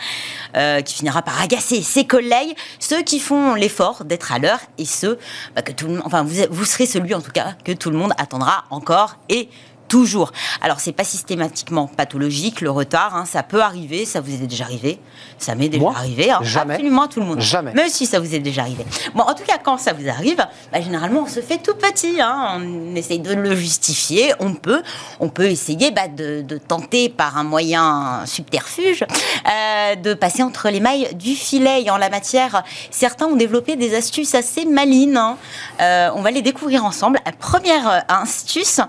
qui 0.84 0.94
finira 0.94 1.22
par 1.22 1.40
agacer 1.40 1.82
ses 1.82 2.04
collègues 2.04 2.54
ceux 2.78 3.00
qui 3.02 3.21
font 3.21 3.54
l'effort 3.54 4.04
d'être 4.04 4.33
à 4.33 4.38
l'heure 4.38 4.61
et 4.78 4.85
ceux 4.85 5.19
bah, 5.54 5.62
que 5.62 5.73
tout 5.73 5.87
le 5.87 5.95
monde, 5.95 6.02
enfin 6.04 6.23
vous, 6.23 6.42
vous 6.50 6.64
serez 6.64 6.87
celui 6.87 7.14
en 7.14 7.21
tout 7.21 7.33
cas 7.33 7.54
que 7.64 7.73
tout 7.73 7.90
le 7.90 7.97
monde 7.97 8.12
attendra 8.19 8.64
encore 8.71 9.19
et 9.28 9.49
toujours. 9.90 10.32
Alors, 10.62 10.80
c'est 10.80 10.92
pas 10.92 11.04
systématiquement 11.04 11.88
pathologique, 11.88 12.61
le 12.62 12.70
retard, 12.70 13.16
hein, 13.16 13.25
ça 13.26 13.42
peut 13.42 13.61
arriver, 13.61 14.06
ça 14.06 14.20
vous 14.20 14.32
est 14.32 14.47
déjà 14.47 14.64
arrivé, 14.64 15.00
ça 15.37 15.54
m'est 15.54 15.68
déjà 15.68 15.88
arrivé, 15.88 16.30
hein, 16.30 16.38
jamais. 16.42 16.75
absolument 16.75 17.09
tout 17.09 17.20
le 17.20 17.26
monde. 17.26 17.40
Jamais. 17.40 17.75
Même 17.75 17.88
si 17.88 18.06
ça 18.06 18.20
vous 18.20 18.35
est 18.35 18.38
déjà 18.38 18.62
arrivé. 18.62 18.87
Bon, 19.14 19.25
en 19.25 19.35
tout 19.35 19.42
cas, 19.42 19.59
quand 19.62 19.78
ça 19.78 19.92
vous 19.92 20.09
arrive, 20.09 20.47
bah, 20.73 20.80
généralement, 20.80 21.23
on 21.23 21.26
se 21.26 21.40
fait 21.40 21.59
tout 21.59 21.75
petit, 21.75 22.20
hein, 22.20 22.61
on 22.61 22.94
essaye 22.94 23.18
de 23.18 23.35
le 23.35 23.54
justifier, 23.56 24.32
on 24.38 24.54
peut, 24.54 24.82
on 25.18 25.28
peut 25.28 25.47
essayer 25.47 25.90
bah, 25.90 26.06
de, 26.09 26.59
tenter 26.68 27.09
par 27.09 27.37
un 27.37 27.42
moyen 27.42 28.23
subterfuge 28.26 29.04
euh, 29.04 29.97
de 29.97 30.14
passer 30.14 30.44
entre 30.44 30.68
les 30.68 30.80
mailles 30.80 31.09
du 31.14 31.35
filet. 31.35 31.82
Et 31.82 31.90
en 31.90 31.97
la 31.97 32.11
matière, 32.11 32.62
certains 32.90 33.26
ont 33.26 33.37
développé 33.37 33.75
des 33.75 33.97
astuces 33.97 34.37
assez 34.37 34.66
malines. 34.66 35.20
Euh, 35.80 36.11
on 36.14 36.23
va 36.23 36.30
les 36.30 36.42
découvrir 36.42 36.85
ensemble. 36.85 37.18
Première 37.40 38.04
astuce, 38.09 38.80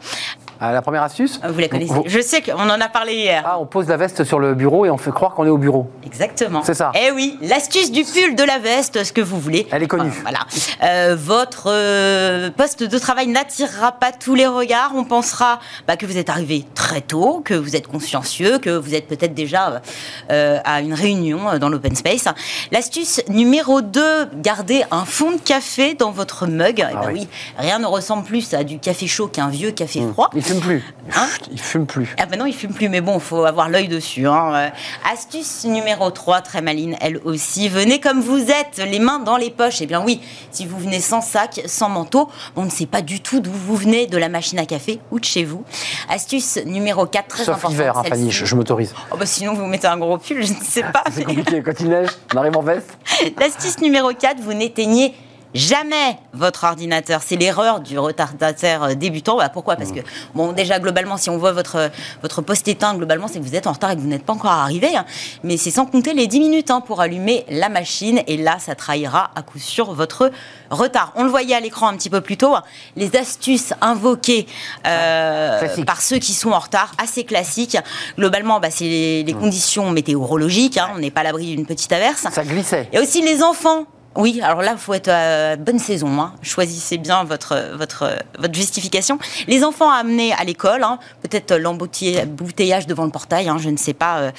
ah, 0.63 0.71
la 0.71 0.83
première 0.83 1.01
astuce 1.01 1.39
Vous 1.43 1.59
la 1.59 1.67
connaissez. 1.67 1.91
Je 2.05 2.21
sais 2.21 2.43
qu'on 2.43 2.69
en 2.69 2.79
a 2.79 2.87
parlé 2.87 3.15
hier. 3.15 3.41
Ah, 3.47 3.57
on 3.59 3.65
pose 3.65 3.87
la 3.87 3.97
veste 3.97 4.23
sur 4.23 4.37
le 4.37 4.53
bureau 4.53 4.85
et 4.85 4.91
on 4.91 4.97
fait 4.97 5.09
croire 5.09 5.33
qu'on 5.33 5.47
est 5.47 5.49
au 5.49 5.57
bureau. 5.57 5.89
Exactement. 6.05 6.61
C'est 6.63 6.75
ça. 6.75 6.91
Eh 6.93 7.09
oui, 7.09 7.39
l'astuce 7.41 7.91
du 7.91 8.03
pull, 8.03 8.35
de 8.35 8.43
la 8.43 8.59
veste, 8.59 9.03
ce 9.03 9.11
que 9.11 9.21
vous 9.21 9.39
voulez. 9.39 9.67
Elle 9.71 9.81
est 9.81 9.87
connue. 9.87 10.11
voilà. 10.21 10.41
Euh, 10.83 11.15
votre 11.17 11.63
euh, 11.65 12.51
poste 12.51 12.83
de 12.83 12.97
travail 12.99 13.25
n'attirera 13.25 13.93
pas 13.93 14.11
tous 14.11 14.35
les 14.35 14.45
regards. 14.45 14.91
On 14.93 15.03
pensera 15.03 15.59
bah, 15.87 15.97
que 15.97 16.05
vous 16.05 16.19
êtes 16.19 16.29
arrivé 16.29 16.63
très 16.75 17.01
tôt, 17.01 17.41
que 17.43 17.55
vous 17.55 17.75
êtes 17.75 17.87
consciencieux, 17.87 18.59
que 18.59 18.69
vous 18.69 18.93
êtes 18.93 19.07
peut-être 19.07 19.33
déjà 19.33 19.81
euh, 20.29 20.59
à 20.63 20.81
une 20.81 20.93
réunion 20.93 21.57
dans 21.57 21.69
l'open 21.69 21.95
space. 21.95 22.25
L'astuce 22.71 23.23
numéro 23.29 23.81
2, 23.81 24.29
gardez 24.35 24.83
un 24.91 25.05
fond 25.05 25.31
de 25.31 25.41
café 25.41 25.95
dans 25.95 26.11
votre 26.11 26.45
mug. 26.45 26.85
Ah, 26.85 26.91
eh 26.91 27.07
ben 27.07 27.13
oui. 27.13 27.27
rien 27.57 27.79
ne 27.79 27.87
ressemble 27.87 28.25
plus 28.25 28.53
à 28.53 28.63
du 28.63 28.77
café 28.77 29.07
chaud 29.07 29.27
qu'un 29.27 29.49
vieux 29.49 29.71
café 29.71 30.01
mmh. 30.01 30.13
Fume 30.51 30.61
plus. 30.61 30.83
Hein 31.15 31.27
il 31.51 31.59
fume 31.59 31.85
plus. 31.85 32.15
Ah 32.19 32.25
ben 32.25 32.39
non, 32.39 32.45
il 32.45 32.53
fume 32.53 32.73
plus, 32.73 32.89
mais 32.89 33.01
bon, 33.01 33.15
il 33.15 33.21
faut 33.21 33.43
avoir 33.45 33.69
l'œil 33.69 33.87
dessus. 33.87 34.27
Hein. 34.27 34.53
Euh, 34.53 34.69
astuce 35.11 35.65
numéro 35.65 36.09
3, 36.09 36.41
très 36.41 36.61
maline, 36.61 36.95
elle 37.01 37.19
aussi. 37.25 37.69
Venez 37.69 37.99
comme 37.99 38.21
vous 38.21 38.39
êtes, 38.39 38.77
les 38.77 38.99
mains 38.99 39.19
dans 39.19 39.37
les 39.37 39.49
poches. 39.49 39.81
Eh 39.81 39.85
bien 39.85 40.03
oui, 40.03 40.21
si 40.51 40.65
vous 40.65 40.77
venez 40.77 40.99
sans 40.99 41.21
sac, 41.21 41.61
sans 41.65 41.89
manteau, 41.89 42.29
on 42.55 42.63
ne 42.63 42.69
sait 42.69 42.85
pas 42.85 43.01
du 43.01 43.21
tout 43.21 43.39
d'où 43.39 43.51
vous 43.51 43.75
venez, 43.75 44.07
de 44.07 44.17
la 44.17 44.29
machine 44.29 44.59
à 44.59 44.65
café 44.65 44.99
ou 45.11 45.19
de 45.19 45.25
chez 45.25 45.43
vous. 45.43 45.63
Astuce 46.09 46.59
numéro 46.65 47.05
4, 47.05 47.27
très 47.27 47.43
Sauf 47.45 47.65
hiver, 47.69 47.97
hein, 47.97 48.03
Fanny, 48.03 48.31
je, 48.31 48.55
m'autorise. 48.55 48.93
Oh 49.11 49.17
bah 49.17 49.25
sinon, 49.25 49.53
vous 49.53 49.65
mettez 49.65 49.87
un 49.87 49.97
gros 49.97 50.17
pull, 50.17 50.43
je 50.43 50.53
ne 50.53 50.63
sais 50.63 50.83
pas. 50.83 51.03
C'est 51.11 51.23
compliqué, 51.23 51.61
quand 51.61 51.79
il 51.79 51.89
neige, 51.89 52.09
on 52.33 52.37
arrive 52.37 52.57
en 52.57 52.61
veste. 52.61 52.97
L'astuce 53.39 53.79
numéro 53.79 54.11
4, 54.13 54.39
vous 54.39 54.53
n'éteignez 54.53 55.13
jamais 55.53 56.17
votre 56.33 56.63
ordinateur. 56.63 57.21
C'est 57.25 57.35
l'erreur 57.35 57.79
du 57.79 57.97
retardataire 57.99 58.83
euh, 58.83 58.93
débutant. 58.93 59.37
Bah, 59.37 59.49
pourquoi? 59.49 59.75
Parce 59.75 59.91
mmh. 59.91 59.95
que, 59.95 59.99
bon, 60.33 60.51
déjà, 60.51 60.79
globalement, 60.79 61.17
si 61.17 61.29
on 61.29 61.37
voit 61.37 61.51
votre, 61.51 61.89
votre 62.21 62.41
poste 62.41 62.67
éteint, 62.67 62.95
globalement, 62.95 63.27
c'est 63.27 63.39
que 63.39 63.43
vous 63.43 63.55
êtes 63.55 63.67
en 63.67 63.73
retard 63.73 63.91
et 63.91 63.95
que 63.95 64.01
vous 64.01 64.07
n'êtes 64.07 64.25
pas 64.25 64.33
encore 64.33 64.51
arrivé. 64.51 64.95
Hein. 64.95 65.05
Mais 65.43 65.57
c'est 65.57 65.71
sans 65.71 65.85
compter 65.85 66.13
les 66.13 66.27
10 66.27 66.39
minutes 66.39 66.71
hein, 66.71 66.81
pour 66.81 67.01
allumer 67.01 67.45
la 67.49 67.69
machine. 67.69 68.21
Et 68.27 68.37
là, 68.37 68.57
ça 68.59 68.75
trahira 68.75 69.31
à 69.35 69.41
coup 69.41 69.59
sûr 69.59 69.93
votre 69.93 70.31
retard. 70.69 71.13
On 71.15 71.23
le 71.23 71.29
voyait 71.29 71.55
à 71.55 71.59
l'écran 71.59 71.87
un 71.87 71.97
petit 71.97 72.09
peu 72.09 72.21
plus 72.21 72.37
tôt. 72.37 72.55
Hein. 72.55 72.63
Les 72.95 73.15
astuces 73.15 73.73
invoquées 73.81 74.47
euh, 74.87 75.83
par 75.85 76.01
ceux 76.01 76.17
qui 76.17 76.33
sont 76.33 76.51
en 76.51 76.59
retard, 76.59 76.91
assez 76.97 77.23
classiques. 77.23 77.77
Globalement, 78.17 78.59
bah, 78.59 78.69
c'est 78.71 78.85
les, 78.85 79.23
les, 79.23 79.33
mmh. 79.33 79.39
conditions 79.39 79.91
météorologiques. 79.91 80.79
On 80.95 80.99
n'est 80.99 81.11
pas 81.11 81.21
à 81.21 81.25
l'abri 81.25 81.55
d'une 81.55 81.65
petite 81.65 81.91
averse. 81.91 82.25
Ça 82.31 82.43
glissait. 82.43 82.89
Et 82.93 82.99
aussi 82.99 83.21
les 83.21 83.43
enfants 83.43 83.85
oui, 84.17 84.41
alors 84.43 84.61
là, 84.61 84.75
faut 84.75 84.93
être 84.93 85.07
à 85.07 85.55
bonne 85.55 85.79
saison. 85.79 86.19
Hein. 86.19 86.33
Choisissez 86.41 86.97
bien 86.97 87.23
votre, 87.23 87.71
votre, 87.77 88.09
votre 88.37 88.53
justification. 88.53 89.17
Les 89.47 89.63
enfants 89.63 89.89
à 89.89 89.95
amener 89.95 90.33
à 90.33 90.43
l'école, 90.43 90.83
hein. 90.83 90.99
peut-être 91.21 91.55
l'embouteillage 91.55 92.87
devant 92.87 93.05
le 93.05 93.11
portail, 93.11 93.47
hein, 93.47 93.57
je 93.57 93.69
ne 93.69 93.77
sais 93.77 93.93
pas. 93.93 94.17
Euh, 94.17 94.31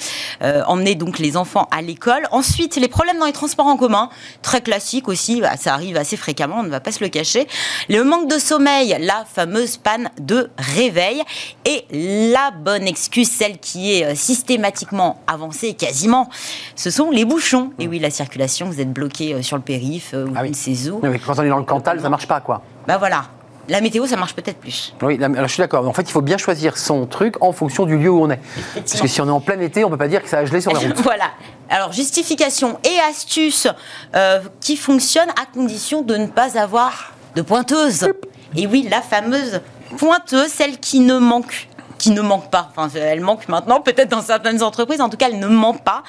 euh, 0.43 0.61
emmener 0.67 0.93
donc 0.93 1.17
les 1.17 1.37
enfants 1.37 1.67
à 1.71 1.81
l'école. 1.81 2.27
Ensuite, 2.31 2.75
les 2.75 2.87
problèmes 2.87 3.17
dans 3.17 3.25
les 3.25 3.33
transports 3.33 3.65
en 3.65 3.75
commun, 3.75 4.09
très 4.43 4.61
classique 4.61 5.07
aussi, 5.07 5.41
bah, 5.41 5.57
ça 5.57 5.73
arrive 5.73 5.97
assez 5.97 6.17
fréquemment, 6.17 6.57
on 6.59 6.63
ne 6.63 6.69
va 6.69 6.79
pas 6.79 6.91
se 6.91 7.03
le 7.03 7.09
cacher. 7.09 7.47
Le 7.89 8.03
manque 8.03 8.29
de 8.29 8.37
sommeil, 8.37 8.95
la 8.99 9.25
fameuse 9.25 9.77
panne 9.77 10.11
de 10.19 10.51
réveil. 10.59 11.23
Et 11.65 11.85
la 11.91 12.51
bonne 12.51 12.87
excuse, 12.87 13.29
celle 13.29 13.57
qui 13.57 13.95
est 13.95 14.05
euh, 14.05 14.15
systématiquement 14.15 15.19
avancée 15.25 15.73
quasiment, 15.73 16.29
ce 16.75 16.91
sont 16.91 17.09
les 17.09 17.25
bouchons. 17.25 17.71
Et 17.79 17.87
oui, 17.87 17.97
la 17.97 18.11
circulation, 18.11 18.67
vous 18.67 18.79
êtes 18.79 18.93
bloqué 18.93 19.41
sur 19.41 19.57
le 19.57 19.62
périph 19.63 20.11
euh, 20.13 20.27
ou 20.27 20.33
ah 20.35 20.45
une 20.45 20.53
saison. 20.53 21.01
quand 21.25 21.39
on 21.39 21.43
est 21.43 21.49
dans 21.49 21.57
le 21.57 21.63
Cantal, 21.63 21.99
ça 21.99 22.09
marche 22.09 22.27
pas, 22.27 22.41
quoi. 22.41 22.61
Ben 22.87 22.97
voilà. 22.97 23.23
La 23.69 23.79
météo, 23.79 24.05
ça 24.05 24.17
marche 24.17 24.33
peut-être 24.33 24.57
plus. 24.59 24.93
Oui, 25.01 25.17
je 25.19 25.47
suis 25.47 25.61
d'accord. 25.61 25.87
En 25.87 25.93
fait, 25.93 26.01
il 26.01 26.11
faut 26.11 26.21
bien 26.21 26.37
choisir 26.37 26.77
son 26.77 27.05
truc 27.05 27.41
en 27.41 27.53
fonction 27.53 27.85
du 27.85 27.97
lieu 27.97 28.09
où 28.09 28.21
on 28.21 28.29
est. 28.29 28.39
Parce 28.75 28.99
que 28.99 29.07
si 29.07 29.21
on 29.21 29.27
est 29.27 29.31
en 29.31 29.39
plein 29.39 29.59
été, 29.61 29.85
on 29.85 29.89
peut 29.89 29.97
pas 29.97 30.09
dire 30.09 30.21
que 30.21 30.27
ça 30.27 30.39
a 30.39 30.45
gelé 30.45 30.59
sur 30.59 30.73
la 30.73 30.79
route. 30.81 30.99
voilà. 31.01 31.31
Alors, 31.69 31.93
justification 31.93 32.77
et 32.83 32.99
astuce 33.09 33.67
euh, 34.15 34.41
qui 34.59 34.75
fonctionnent 34.75 35.31
à 35.41 35.45
condition 35.45 36.01
de 36.01 36.17
ne 36.17 36.27
pas 36.27 36.59
avoir 36.59 37.13
de 37.35 37.41
pointeuse. 37.41 38.09
Et 38.55 38.67
oui, 38.67 38.85
la 38.91 39.01
fameuse 39.01 39.61
pointeuse, 39.97 40.49
celle 40.49 40.77
qui 40.79 40.99
ne 40.99 41.17
manque 41.17 41.69
qui 42.03 42.11
ne 42.11 42.21
manque 42.21 42.51
pas. 42.51 42.69
Enfin, 42.75 42.89
elle 42.99 43.21
manque 43.21 43.47
maintenant, 43.47 43.79
peut-être 43.79 44.09
dans 44.09 44.21
certaines 44.21 44.61
entreprises. 44.61 44.99
En 44.99 45.07
tout 45.07 45.15
cas, 45.15 45.29
elle 45.29 45.39
ne 45.39 45.47
ment 45.47 45.73
pas. 45.73 46.03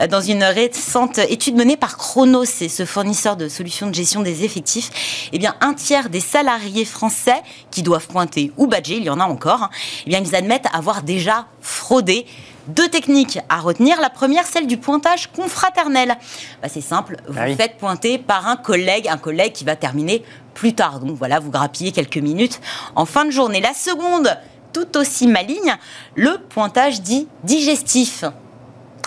Euh, 0.00 0.08
dans 0.08 0.20
une 0.20 0.42
récente 0.42 1.18
étude 1.18 1.54
menée 1.54 1.76
par 1.76 1.96
Chronos, 1.96 2.44
c'est 2.44 2.68
ce 2.68 2.84
fournisseur 2.84 3.36
de 3.36 3.48
solutions 3.48 3.86
de 3.86 3.94
gestion 3.94 4.20
des 4.20 4.42
effectifs, 4.42 5.30
eh 5.32 5.38
bien, 5.38 5.54
un 5.60 5.74
tiers 5.74 6.08
des 6.08 6.18
salariés 6.18 6.84
français 6.84 7.40
qui 7.70 7.84
doivent 7.84 8.08
pointer 8.08 8.50
ou 8.56 8.66
badger, 8.66 8.96
il 8.96 9.04
y 9.04 9.10
en 9.10 9.20
a 9.20 9.26
encore, 9.26 9.62
hein, 9.62 9.70
eh 10.06 10.10
bien, 10.10 10.18
ils 10.18 10.34
admettent 10.34 10.66
avoir 10.72 11.04
déjà 11.04 11.46
fraudé 11.60 12.26
deux 12.66 12.88
techniques 12.88 13.38
à 13.48 13.60
retenir. 13.60 14.00
La 14.00 14.10
première, 14.10 14.44
celle 14.44 14.66
du 14.66 14.76
pointage 14.76 15.30
confraternel. 15.30 16.16
Bah, 16.60 16.68
c'est 16.68 16.80
simple, 16.80 17.16
vous 17.28 17.38
ah 17.40 17.54
faites 17.54 17.76
pointer 17.76 18.18
par 18.18 18.48
un 18.48 18.56
collègue, 18.56 19.06
un 19.06 19.18
collègue 19.18 19.52
qui 19.52 19.64
va 19.64 19.76
terminer 19.76 20.24
plus 20.54 20.74
tard. 20.74 20.98
Donc 20.98 21.16
voilà, 21.16 21.38
vous 21.38 21.52
grappillez 21.52 21.92
quelques 21.92 22.18
minutes 22.18 22.60
en 22.96 23.06
fin 23.06 23.24
de 23.24 23.30
journée. 23.30 23.60
La 23.60 23.72
seconde, 23.72 24.36
tout 24.72 24.96
aussi 24.96 25.26
maligne, 25.26 25.76
le 26.14 26.38
pointage 26.38 27.00
dit 27.02 27.28
digestif. 27.44 28.24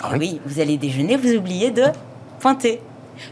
Ah 0.02 0.10
oui. 0.18 0.40
vous 0.44 0.60
allez 0.60 0.76
déjeuner, 0.76 1.16
vous 1.16 1.34
oubliez 1.34 1.70
de 1.70 1.84
pointer. 2.40 2.80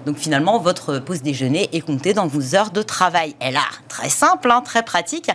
Donc 0.06 0.18
finalement, 0.18 0.58
votre 0.58 0.98
pause 0.98 1.22
déjeuner 1.22 1.68
est 1.72 1.80
comptée 1.80 2.14
dans 2.14 2.26
vos 2.26 2.54
heures 2.54 2.70
de 2.70 2.82
travail. 2.82 3.34
Elle 3.40 3.56
a 3.56 3.64
très 3.88 4.08
simple, 4.08 4.50
hein, 4.50 4.62
très 4.64 4.82
pratique. 4.82 5.30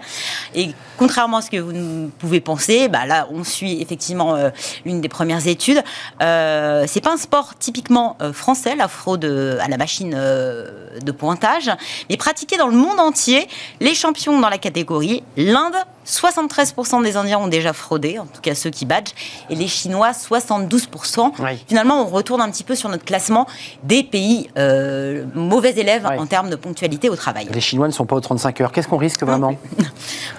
Et 0.54 0.70
contrairement 0.98 1.38
à 1.38 1.42
ce 1.42 1.50
que 1.50 1.58
vous 1.58 2.10
pouvez 2.20 2.42
penser, 2.42 2.88
bah 2.88 3.06
là, 3.06 3.28
on 3.32 3.44
suit 3.44 3.82
effectivement 3.82 4.36
euh, 4.36 4.50
l'une 4.86 5.02
des 5.02 5.10
premières 5.10 5.48
études. 5.48 5.84
Euh, 6.22 6.86
c'est 6.88 7.02
pas 7.02 7.14
un 7.14 7.18
sport 7.18 7.56
typiquement 7.60 8.18
euh, 8.22 8.34
français, 8.34 8.76
la 8.76 8.88
fraude 8.88 9.26
à 9.26 9.68
la 9.68 9.78
machine 9.78 10.14
euh, 10.16 11.00
de 11.02 11.12
pointage, 11.12 11.72
mais 12.10 12.18
pratiqué 12.18 12.58
dans 12.58 12.68
le 12.68 12.78
monde 12.78 13.00
entier. 13.00 13.48
Les 13.80 13.96
champions 13.96 14.40
dans 14.40 14.50
la 14.50 14.58
catégorie, 14.58 15.24
l'Inde, 15.38 15.76
73% 16.06 17.04
des 17.04 17.18
Indiens 17.18 17.40
ont 17.40 17.48
déjà 17.48 17.74
fraudé, 17.74 18.20
en 18.20 18.26
tout 18.26 18.42
cas 18.42 18.56
ceux 18.56 18.70
qui 18.70 18.86
badgent, 18.86 19.14
et 19.50 19.56
les 19.56 19.68
Chinois, 19.68 20.12
72%. 20.12 21.32
Finalement, 21.68 22.02
on 22.02 22.06
retourne 22.06 22.42
un 22.42 22.50
petit 22.50 22.64
peu 22.64 22.76
sur 22.76 22.90
notre 22.90 23.06
classement 23.06 23.48
des 23.84 24.04
pays 24.04 24.50
euh, 24.58 25.26
mauvais 25.34 25.72
élèves 25.72 26.06
en 26.06 26.26
termes 26.26 26.50
de 26.50 26.56
ponctualité 26.56 27.10
au 27.10 27.16
travail. 27.16 27.48
Les 27.52 27.62
Chinois 27.62 27.88
ne 27.88 27.94
sont 27.94 28.06
pas 28.06 28.16
aux 28.16 28.22
35 28.22 28.62
heures. 28.62 28.72
Qu'est-ce 28.72 28.88
qu'on 28.88 28.98
risque 28.98 29.24
vraiment? 29.24 29.56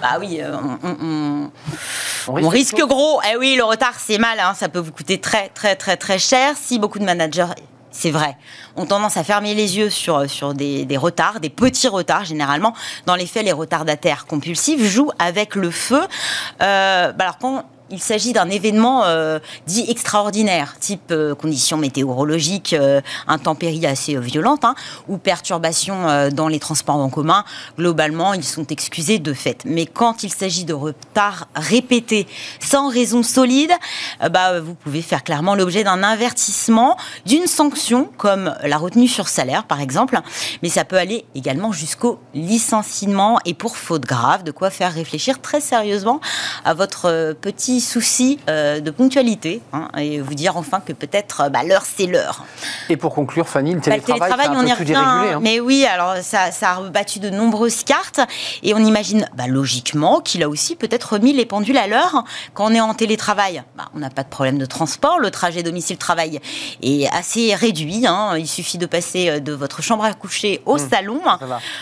Bah 0.01 0.17
oui, 0.19 0.39
euh, 0.41 0.55
on, 2.27 2.47
risque, 2.49 2.77
gros. 2.77 3.19
Eh 3.31 3.35
oui, 3.35 3.55
le 3.57 3.63
retard, 3.63 3.93
c'est 3.97 4.19
mal. 4.19 4.39
Hein. 4.39 4.53
Ça 4.55 4.69
peut 4.69 4.79
vous 4.79 4.91
coûter 4.91 5.19
très, 5.19 5.49
très, 5.49 5.75
très, 5.75 5.97
très 5.97 6.19
cher. 6.19 6.53
Si 6.55 6.77
beaucoup 6.77 6.99
de 6.99 7.03
managers 7.03 7.47
c'est 7.91 8.11
vrai, 8.11 8.37
ont 8.75 8.85
tendance 8.85 9.17
à 9.17 9.23
fermer 9.23 9.53
les 9.53 9.77
yeux 9.77 9.89
sur, 9.89 10.29
sur 10.29 10.53
des, 10.53 10.85
retards, 10.97 11.39
des 11.39 11.49
petits 11.49 11.87
retards 11.87 12.25
généralement. 12.25 12.73
Dans 13.05 13.15
les 13.15 13.25
faits, 13.25 13.45
les 13.45 13.51
retardataires 13.51 14.25
compulsifs 14.25 14.83
jouent 14.83 15.11
avec 15.19 15.55
le 15.55 15.71
feu. 15.71 16.01
Euh, 16.61 17.11
bah 17.11 17.23
alors 17.23 17.37
quand 17.37 17.63
il 17.89 18.01
s'agit 18.01 18.33
d'un 18.33 18.49
événement 18.49 19.05
euh, 19.05 19.39
dit 19.65 19.85
extraordinaire, 19.87 20.75
type 20.79 21.11
euh, 21.11 21.35
conditions 21.35 21.77
météorologiques, 21.77 22.73
euh, 22.73 23.01
intempéries 23.27 23.85
assez 23.85 24.17
violentes, 24.17 24.65
hein, 24.65 24.75
ou 25.07 25.17
perturbations 25.17 26.29
dans 26.31 26.47
les 26.47 26.59
transports 26.59 26.97
en 26.97 27.09
commun. 27.09 27.43
Globalement, 27.77 28.33
ils 28.33 28.43
sont 28.43 28.65
excusés 28.67 29.19
de 29.19 29.33
fait. 29.33 29.63
Mais 29.65 29.85
quand 29.85 30.23
il 30.23 30.31
s'agit 30.31 30.65
de 30.65 30.73
retards 30.73 31.47
répétés 31.55 32.27
sans 32.59 32.89
raison 32.89 33.23
solide, 33.23 33.71
bah, 34.31 34.59
vous 34.59 34.73
pouvez 34.73 35.01
faire 35.01 35.23
clairement 35.23 35.55
l'objet 35.55 35.83
d'un 35.83 36.03
avertissement, 36.03 36.97
d'une 37.25 37.47
sanction, 37.47 38.09
comme 38.17 38.55
la 38.63 38.77
retenue 38.77 39.07
sur 39.07 39.27
salaire, 39.27 39.65
par 39.65 39.81
exemple. 39.81 40.19
Mais 40.63 40.69
ça 40.69 40.85
peut 40.85 40.97
aller 40.97 41.25
également 41.35 41.71
jusqu'au 41.71 42.19
licenciement 42.33 43.39
et 43.45 43.53
pour 43.53 43.77
faute 43.77 44.05
grave, 44.05 44.43
de 44.43 44.51
quoi 44.51 44.69
faire 44.69 44.93
réfléchir 44.93 45.41
très 45.41 45.61
sérieusement 45.61 46.19
à 46.65 46.73
votre 46.73 47.33
petit 47.41 47.76
souci 47.79 48.39
euh, 48.49 48.79
de 48.79 48.91
ponctualité 48.91 49.61
hein, 49.73 49.89
et 49.97 50.19
vous 50.19 50.33
dire 50.33 50.57
enfin 50.57 50.79
que 50.79 50.93
peut-être 50.93 51.41
euh, 51.41 51.49
bah, 51.49 51.63
l'heure 51.63 51.83
c'est 51.85 52.05
l'heure. 52.05 52.45
Et 52.89 52.97
pour 52.97 53.13
conclure, 53.13 53.47
Fanny, 53.47 53.73
le 53.73 53.81
télétravail, 53.81 54.19
bah, 54.19 54.25
le 54.27 54.35
télétravail 54.35 54.63
on 54.63 54.67
y 54.67 54.73
revient, 54.73 54.95
hein. 54.95 55.39
Mais 55.41 55.59
oui, 55.59 55.85
alors 55.85 56.17
ça, 56.21 56.51
ça, 56.51 56.71
a 56.71 56.75
rebattu 56.75 57.19
de 57.19 57.29
nombreuses 57.29 57.83
cartes 57.83 58.21
et 58.63 58.73
on 58.73 58.79
imagine 58.79 59.29
bah, 59.35 59.47
logiquement 59.47 60.21
qu'il 60.21 60.43
a 60.43 60.49
aussi 60.49 60.75
peut-être 60.75 61.13
remis 61.13 61.33
les 61.33 61.45
pendules 61.45 61.77
à 61.77 61.87
l'heure 61.87 62.23
quand 62.53 62.71
on 62.71 62.73
est 62.73 62.81
en 62.81 62.93
télétravail. 62.93 63.63
on 63.93 63.99
n'a 63.99 64.09
pas 64.09 64.23
de 64.23 64.29
problème 64.29 64.57
de 64.57 64.65
transport, 64.65 65.19
le 65.19 65.31
trajet 65.31 65.63
domicile-travail 65.63 66.39
est 66.81 67.07
assez 67.13 67.53
réduit. 67.55 68.05
Hein. 68.07 68.37
il 68.37 68.47
suffit 68.47 68.77
de 68.77 68.85
passer 68.85 69.29
euh, 69.29 69.39
de 69.39 69.53
votre 69.53 69.81
chambre 69.81 70.03
à 70.03 70.13
coucher 70.13 70.61
au 70.65 70.75
mmh. 70.75 70.89
salon. 70.89 71.21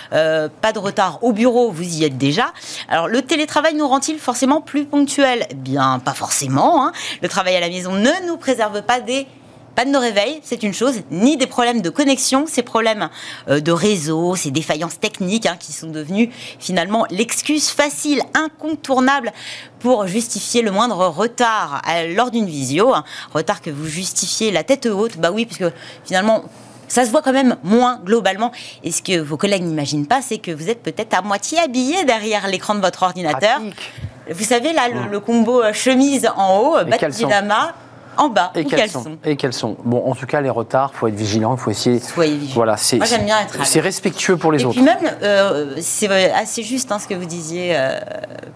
pas 0.10 0.73
de 0.73 0.79
retard 0.79 1.19
au 1.23 1.31
bureau, 1.31 1.71
vous 1.71 1.84
y 1.84 2.03
êtes 2.03 2.17
déjà. 2.17 2.53
Alors 2.89 3.08
le 3.08 3.21
télétravail 3.21 3.75
nous 3.75 3.88
rend-il 3.88 4.19
forcément 4.19 4.62
plus 4.62 4.86
ponctuel? 4.86 5.47
Bien 5.55 5.85
pas 6.04 6.13
forcément. 6.13 6.86
Hein. 6.86 6.91
Le 7.21 7.30
travail 7.30 7.56
à 7.56 7.60
la 7.60 7.69
maison 7.69 7.93
ne 7.93 8.28
nous 8.28 8.38
préserve 8.38 8.82
pas 8.84 9.00
des 9.00 9.28
pannes 9.76 9.91
de 9.91 9.98
réveil, 9.98 10.39
c'est 10.41 10.63
une 10.63 10.74
chose, 10.74 11.02
ni 11.12 11.36
des 11.36 11.48
problèmes 11.48 11.82
de 11.82 11.89
connexion, 11.89 12.45
ces 12.48 12.63
problèmes 12.63 13.10
euh, 13.50 13.60
de 13.60 13.71
réseau, 13.74 14.36
ces 14.36 14.50
défaillances 14.50 15.00
techniques 15.00 15.45
hein, 15.45 15.58
qui 15.60 15.74
sont 15.74 15.89
devenues 15.89 16.32
finalement 16.60 17.06
l'excuse 17.10 17.67
facile, 17.67 18.21
incontournable 18.34 19.34
pour 19.80 20.08
justifier 20.08 20.62
le 20.62 20.71
moindre 20.71 21.06
retard 21.08 21.82
lors 22.15 22.32
d'une 22.32 22.48
visio. 22.48 22.93
Retard 23.34 23.62
que 23.62 23.69
vous 23.69 23.86
justifiez 23.86 24.50
la 24.52 24.63
tête 24.63 24.86
haute, 24.86 25.17
bah 25.17 25.32
oui, 25.32 25.45
puisque 25.45 25.71
finalement 26.06 26.45
ça 26.88 27.06
se 27.06 27.12
voit 27.12 27.21
quand 27.21 27.34
même 27.34 27.58
moins 27.63 28.00
globalement. 28.04 28.52
Et 28.84 28.91
ce 28.91 29.02
que 29.02 29.19
vos 29.19 29.38
collègues 29.38 29.63
n'imaginent 29.63 30.08
pas, 30.08 30.21
c'est 30.21 30.38
que 30.38 30.52
vous 30.52 30.69
êtes 30.69 30.84
peut-être 30.84 31.13
à 31.13 31.21
moitié 31.21 31.60
habillé 31.60 32.06
derrière 32.06 32.48
l'écran 32.48 32.76
de 32.76 32.80
votre 32.80 33.04
ordinateur. 33.04 33.60
Vous 34.29 34.43
savez, 34.43 34.73
là, 34.73 34.88
le, 34.89 35.19
combo 35.19 35.63
euh, 35.63 35.73
chemise 35.73 36.27
en 36.35 36.57
haut, 36.59 36.77
Batidama, 36.85 37.73
en 38.17 38.30
bas 38.30 38.51
et 38.56 38.65
quels 38.65 38.89
sont, 38.89 39.17
Et 39.23 39.38
sont 39.51 39.78
Bon, 39.84 40.04
en 40.06 40.15
tout 40.15 40.25
cas, 40.25 40.41
les 40.41 40.49
retards, 40.49 40.91
il 40.93 40.97
faut 40.97 41.08
être 41.08 41.15
vigilant, 41.15 41.56
il 41.56 41.60
faut 41.60 41.71
essayer. 41.71 41.99
Soyez 41.99 42.36
vigilant. 42.36 42.56
Voilà, 42.56 42.78
c'est, 42.78 42.97
Moi, 42.97 43.06
j'aime 43.06 43.25
bien 43.25 43.39
être. 43.39 43.65
C'est 43.65 43.80
respectueux 43.80 44.38
pour 44.38 44.51
les 44.51 44.63
autres. 44.65 44.78
Et 44.78 44.82
puis 44.82 44.86
même, 44.86 45.15
euh, 45.23 45.75
c'est 45.80 46.10
assez 46.34 46.63
juste 46.63 46.91
hein, 46.91 46.99
ce 46.99 47.08
que 47.08 47.13
vous 47.13 47.25
disiez 47.25 47.75
euh, 47.75 47.99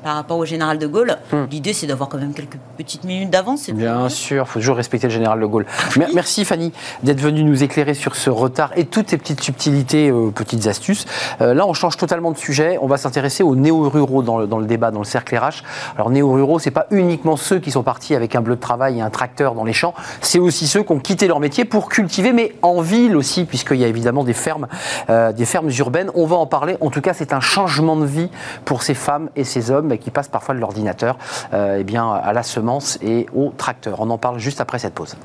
par 0.03 0.15
rapport 0.15 0.37
au 0.37 0.45
général 0.45 0.77
de 0.77 0.87
Gaulle. 0.87 1.17
Hmm. 1.31 1.45
L'idée, 1.49 1.73
c'est 1.73 1.87
d'avoir 1.87 2.09
quand 2.09 2.17
même 2.17 2.33
quelques 2.33 2.57
petites 2.77 3.03
minutes 3.03 3.29
d'avance. 3.29 3.69
Bien 3.69 4.09
sûr, 4.09 4.45
il 4.47 4.51
faut 4.51 4.59
toujours 4.59 4.77
respecter 4.77 5.07
le 5.07 5.13
général 5.13 5.39
de 5.39 5.45
Gaulle. 5.45 5.65
Merci 6.13 6.45
Fanny 6.45 6.71
d'être 7.03 7.21
venue 7.21 7.43
nous 7.43 7.63
éclairer 7.63 7.93
sur 7.93 8.15
ce 8.15 8.29
retard 8.29 8.71
et 8.75 8.85
toutes 8.85 9.09
ces 9.09 9.17
petites 9.17 9.41
subtilités, 9.41 10.09
euh, 10.09 10.31
petites 10.31 10.67
astuces. 10.67 11.05
là, 11.39 11.65
on 11.65 11.73
change 11.73 11.97
totalement 11.97 12.31
de 12.31 12.37
sujet. 12.37 12.77
On 12.81 12.87
va 12.87 12.97
s'intéresser 12.97 13.43
aux 13.43 13.55
néo-ruraux 13.55 14.23
dans 14.23 14.39
le, 14.39 14.47
dans 14.47 14.59
le 14.59 14.65
débat, 14.65 14.91
dans 14.91 14.99
le 14.99 15.05
cercle 15.05 15.35
RH. 15.35 15.63
Alors, 15.95 16.09
néo-ruraux, 16.09 16.59
c'est 16.59 16.71
pas 16.71 16.87
uniquement 16.91 17.35
ceux 17.35 17.59
qui 17.59 17.71
sont 17.71 17.83
partis 17.83 18.15
avec 18.15 18.35
un 18.35 18.41
bleu 18.41 18.55
de 18.55 18.61
travail 18.61 18.99
et 18.99 19.01
un 19.01 19.09
tracteur 19.09 19.48
dans 19.55 19.63
les 19.63 19.73
champs, 19.73 19.93
c'est 20.21 20.39
aussi 20.39 20.67
ceux 20.67 20.83
qui 20.83 20.91
ont 20.91 20.99
quitté 20.99 21.27
leur 21.27 21.39
métier 21.39 21.65
pour 21.65 21.89
cultiver, 21.89 22.33
mais 22.33 22.55
en 22.61 22.81
ville 22.81 23.15
aussi, 23.15 23.45
puisqu'il 23.45 23.77
y 23.77 23.83
a 23.83 23.87
évidemment 23.87 24.23
des 24.23 24.33
fermes, 24.33 24.67
euh, 25.09 25.31
urbaines. 25.77 26.11
On 26.15 26.25
va 26.25 26.35
en 26.35 26.45
parler. 26.45 26.77
En 26.81 26.89
tout 26.89 27.01
cas, 27.01 27.13
c'est 27.13 27.33
un 27.33 27.39
changement 27.39 27.95
de 27.95 28.05
vie 28.05 28.29
pour 28.65 28.83
ces 28.83 28.93
femmes 28.93 29.29
et 29.35 29.43
ces 29.43 29.71
hommes 29.71 29.97
qui 29.97 30.11
passent 30.11 30.27
parfois 30.27 30.55
de 30.55 30.59
l'ordinateur 30.59 31.17
euh, 31.53 31.83
eh 31.87 31.97
à 31.97 32.33
la 32.33 32.43
semence 32.43 32.97
et 33.01 33.25
au 33.35 33.51
tracteur. 33.57 33.99
On 33.99 34.09
en 34.09 34.17
parle 34.17 34.39
juste 34.39 34.61
après 34.61 34.79
cette 34.79 34.93
pause. 34.93 35.15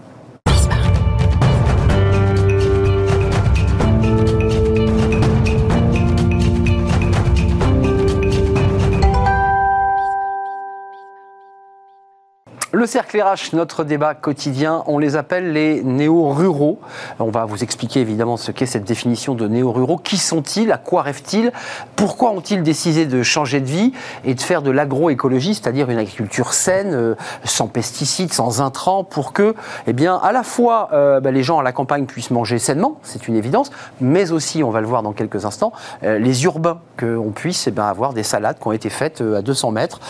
Le 12.85 12.89
cercle 12.89 13.19
RH, 13.19 13.55
notre 13.55 13.83
débat 13.83 14.13
quotidien, 14.13 14.83
on 14.87 14.99
les 14.99 15.17
appelle 15.17 15.55
les 15.55 15.83
néo-ruraux. 15.83 16.79
On 17.19 17.31
va 17.31 17.47
vous 17.47 17.63
expliquer 17.63 18.01
évidemment 18.01 18.37
ce 18.37 18.53
qu'est 18.53 18.67
cette 18.67 18.85
définition 18.85 19.35
de 19.35 19.49
néo-ruraux. 19.49 19.97
Qui 19.97 20.19
sont-ils? 20.19 20.71
À 20.71 20.77
quoi 20.77 21.01
rêvent-ils? 21.01 21.51
Pourquoi 21.97 22.33
ont-ils 22.33 22.63
décidé 22.63 23.07
de 23.07 23.23
changer 23.23 23.63
de 23.63 23.67
vie 23.67 23.95
et 24.27 24.35
de 24.35 24.41
faire 24.43 24.61
de 24.61 24.71
l'agroécologie, 24.71 25.55
c'est-à-dire 25.55 25.89
une 25.89 25.97
agriculture 25.97 26.53
saine, 26.53 26.93
euh, 26.93 27.15
sans 27.45 27.69
pesticides, 27.69 28.35
sans 28.35 28.61
intrants, 28.61 29.03
pour 29.03 29.33
que, 29.33 29.55
eh 29.87 29.95
bien, 29.95 30.17
à 30.17 30.33
la 30.33 30.43
fois 30.43 30.91
euh, 30.93 31.21
bah, 31.21 31.31
les 31.31 31.43
gens 31.43 31.59
à 31.61 31.63
la 31.63 31.73
campagne 31.73 32.05
puissent 32.05 32.33
manger 32.33 32.59
sainement, 32.59 32.99
c'est 33.03 33.29
une 33.29 33.37
évidence, 33.37 33.71
mais 34.03 34.31
aussi, 34.31 34.63
on 34.63 34.71
va 34.71 34.83
le 34.83 34.87
voir 34.87 35.03
dans 35.03 35.15
quelques 35.15 35.47
instants, 35.47 35.73
euh, 36.03 36.19
les 36.19 36.45
urbains, 36.45 36.81
qu'on 37.01 37.33
puisse 37.35 37.67
eh 37.67 37.81
avoir 37.81 38.13
des 38.13 38.25
salades 38.25 38.59
qui 38.61 38.69
ont 38.69 38.73
été 38.73 38.91
faites 38.91 39.23
à 39.23 39.41
200 39.41 39.71
mètres 39.73 40.01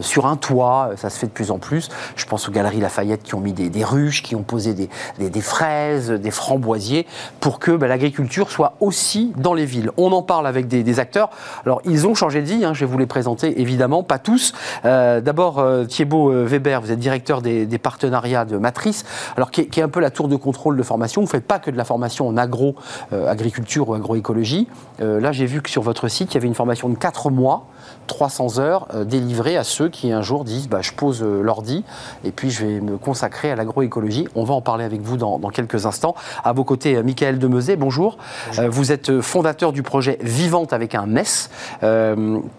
sur 0.00 0.26
un 0.26 0.36
toit, 0.36 0.90
ça 0.96 1.08
se 1.08 1.18
fait 1.18 1.28
de 1.28 1.32
plus 1.32 1.50
en 1.50 1.58
plus 1.58 1.88
Je 2.16 2.24
pense 2.24 2.48
aux 2.48 2.52
Galeries 2.52 2.80
Lafayette 2.80 3.22
qui 3.22 3.34
ont 3.34 3.40
mis 3.40 3.52
des, 3.52 3.84
ruches, 3.84 4.22
qui 4.22 4.34
ont 4.34 4.42
posé 4.42 4.74
des, 4.74 5.40
fraises, 5.40 6.10
des 6.10 6.30
framboisiers, 6.30 7.06
pour 7.40 7.58
que 7.58 7.72
bah, 7.72 7.86
l'agriculture 7.86 8.50
soit 8.50 8.74
aussi 8.80 9.32
dans 9.36 9.54
les 9.54 9.66
villes. 9.66 9.90
On 9.96 10.12
en 10.12 10.22
parle 10.22 10.46
avec 10.46 10.66
des, 10.66 10.96
acteurs. 10.98 11.28
Alors, 11.66 11.82
ils 11.84 12.06
ont 12.06 12.14
changé 12.14 12.40
de 12.40 12.46
vie, 12.46 12.64
hein, 12.64 12.72
je 12.72 12.80
vais 12.80 12.90
vous 12.90 12.96
les 12.96 13.06
présenter 13.06 13.60
évidemment, 13.60 14.02
pas 14.02 14.18
tous. 14.18 14.54
Euh, 14.84 15.20
d'abord, 15.20 15.58
euh, 15.58 15.84
euh, 16.00 16.46
Weber, 16.46 16.80
vous 16.80 16.90
êtes 16.90 16.98
directeur 16.98 17.42
des, 17.42 17.66
partenariats 17.78 18.46
de 18.46 18.56
Matrice, 18.56 19.04
alors 19.36 19.50
qui 19.50 19.60
est, 19.60 19.82
un 19.82 19.88
peu 19.88 20.00
la 20.00 20.10
tour 20.10 20.28
de 20.28 20.36
contrôle 20.36 20.76
de 20.76 20.82
formation. 20.82 21.20
Vous 21.20 21.26
ne 21.26 21.30
faites 21.30 21.46
pas 21.46 21.58
que 21.58 21.70
de 21.70 21.76
la 21.76 21.84
formation 21.84 22.26
en 22.26 22.36
agro, 22.36 22.76
agriculture 23.12 23.90
ou 23.90 23.94
agroécologie. 23.94 24.66
là, 24.98 25.32
j'ai 25.32 25.46
vu 25.46 25.60
que 25.60 25.68
sur 25.68 25.82
votre 25.82 26.08
site, 26.08 26.32
il 26.32 26.34
y 26.36 26.38
avait 26.38 26.46
une 26.46 26.54
formation 26.54 26.88
de 26.88 26.96
4 26.96 27.30
mois 27.30 27.66
300 28.06 28.58
heures 28.58 28.88
euh, 28.94 29.04
délivrées 29.04 29.56
à 29.56 29.64
ceux 29.64 29.88
qui 29.88 30.12
un 30.12 30.22
jour 30.22 30.44
disent 30.44 30.68
bah, 30.68 30.80
je 30.82 30.92
pose 30.92 31.22
euh, 31.22 31.42
l'ordi 31.42 31.84
et 32.24 32.30
puis 32.30 32.50
je 32.50 32.64
vais 32.64 32.80
me 32.80 32.96
consacrer 32.96 33.50
à 33.50 33.56
l'agroécologie. 33.56 34.28
On 34.34 34.44
va 34.44 34.54
en 34.54 34.60
parler 34.60 34.84
avec 34.84 35.00
vous 35.00 35.16
dans, 35.16 35.38
quelques 35.50 35.86
instants. 35.86 36.14
À 36.44 36.52
vos 36.52 36.64
côtés, 36.64 36.96
euh, 36.96 37.02
Michael 37.02 37.38
Demezet, 37.38 37.76
bonjour. 37.76 38.18
bonjour. 38.48 38.70
vous 38.70 38.92
êtes 38.92 39.20
fondateur 39.20 39.72
du 39.72 39.82
projet 39.82 40.18
Vivante 40.20 40.72
avec 40.72 40.94
un 40.94 41.14
S, 41.16 41.50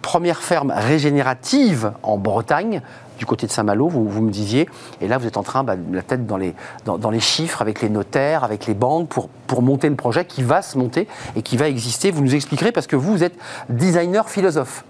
première 0.02 0.40
ferme 0.40 0.74
régénérative 0.76 1.92
en 2.04 2.18
Bretagne 2.18 2.82
du 3.18 3.26
côté 3.26 3.48
de 3.48 3.52
Saint-Malo, 3.52 3.88
vous, 3.88 4.08
vous, 4.08 4.22
me 4.22 4.32
disiez. 4.32 4.70
Et 5.02 5.08
là, 5.08 5.18
vous 5.18 5.28
êtes 5.28 5.38
en 5.38 5.44
train, 5.44 5.64
bah, 5.64 5.76
la 5.92 6.02
tête 6.02 6.26
dans 6.26 6.38
les, 6.38 6.54
dans, 6.86 6.98
dans, 6.98 7.10
les 7.10 7.20
chiffres, 7.20 7.62
avec 7.62 7.82
les 7.82 7.90
notaires, 7.90 8.44
avec 8.44 8.68
les 8.68 8.74
banques, 8.74 9.10
pour, 9.10 9.28
pour 9.48 9.62
monter 9.62 9.90
le 9.90 9.96
projet 9.96 10.26
qui 10.26 10.44
va 10.44 10.62
se 10.62 10.78
monter 10.78 11.08
et 11.36 11.42
qui 11.42 11.58
va 11.58 11.68
exister. 11.68 12.12
Vous 12.12 12.22
nous 12.22 12.36
expliquerez 12.36 12.72
parce 12.72 12.88
que 12.88 12.96
vous, 12.96 13.12
vous 13.12 13.24
êtes 13.24 13.36
designer 13.70 14.30
philosophe. 14.30 14.84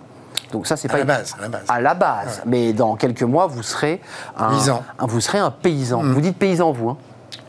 Donc 0.51 0.67
ça, 0.67 0.77
c'est 0.77 0.87
pas 0.87 0.95
à 0.95 0.99
la 0.99 1.05
base. 1.05 1.35
À 1.37 1.41
la 1.41 1.49
base. 1.49 1.63
À 1.67 1.81
la 1.81 1.93
base. 1.93 2.41
Mais 2.45 2.73
dans 2.73 2.95
quelques 2.95 3.23
mois, 3.23 3.47
vous 3.47 3.63
serez 3.63 4.01
un 4.37 4.49
paysan. 4.49 4.83
vous 4.99 5.21
serez 5.21 5.39
un 5.39 5.51
paysan. 5.51 6.03
Mm. 6.03 6.13
Vous 6.13 6.21
dites 6.21 6.37
paysan, 6.37 6.71
vous. 6.71 6.89
Hein 6.89 6.97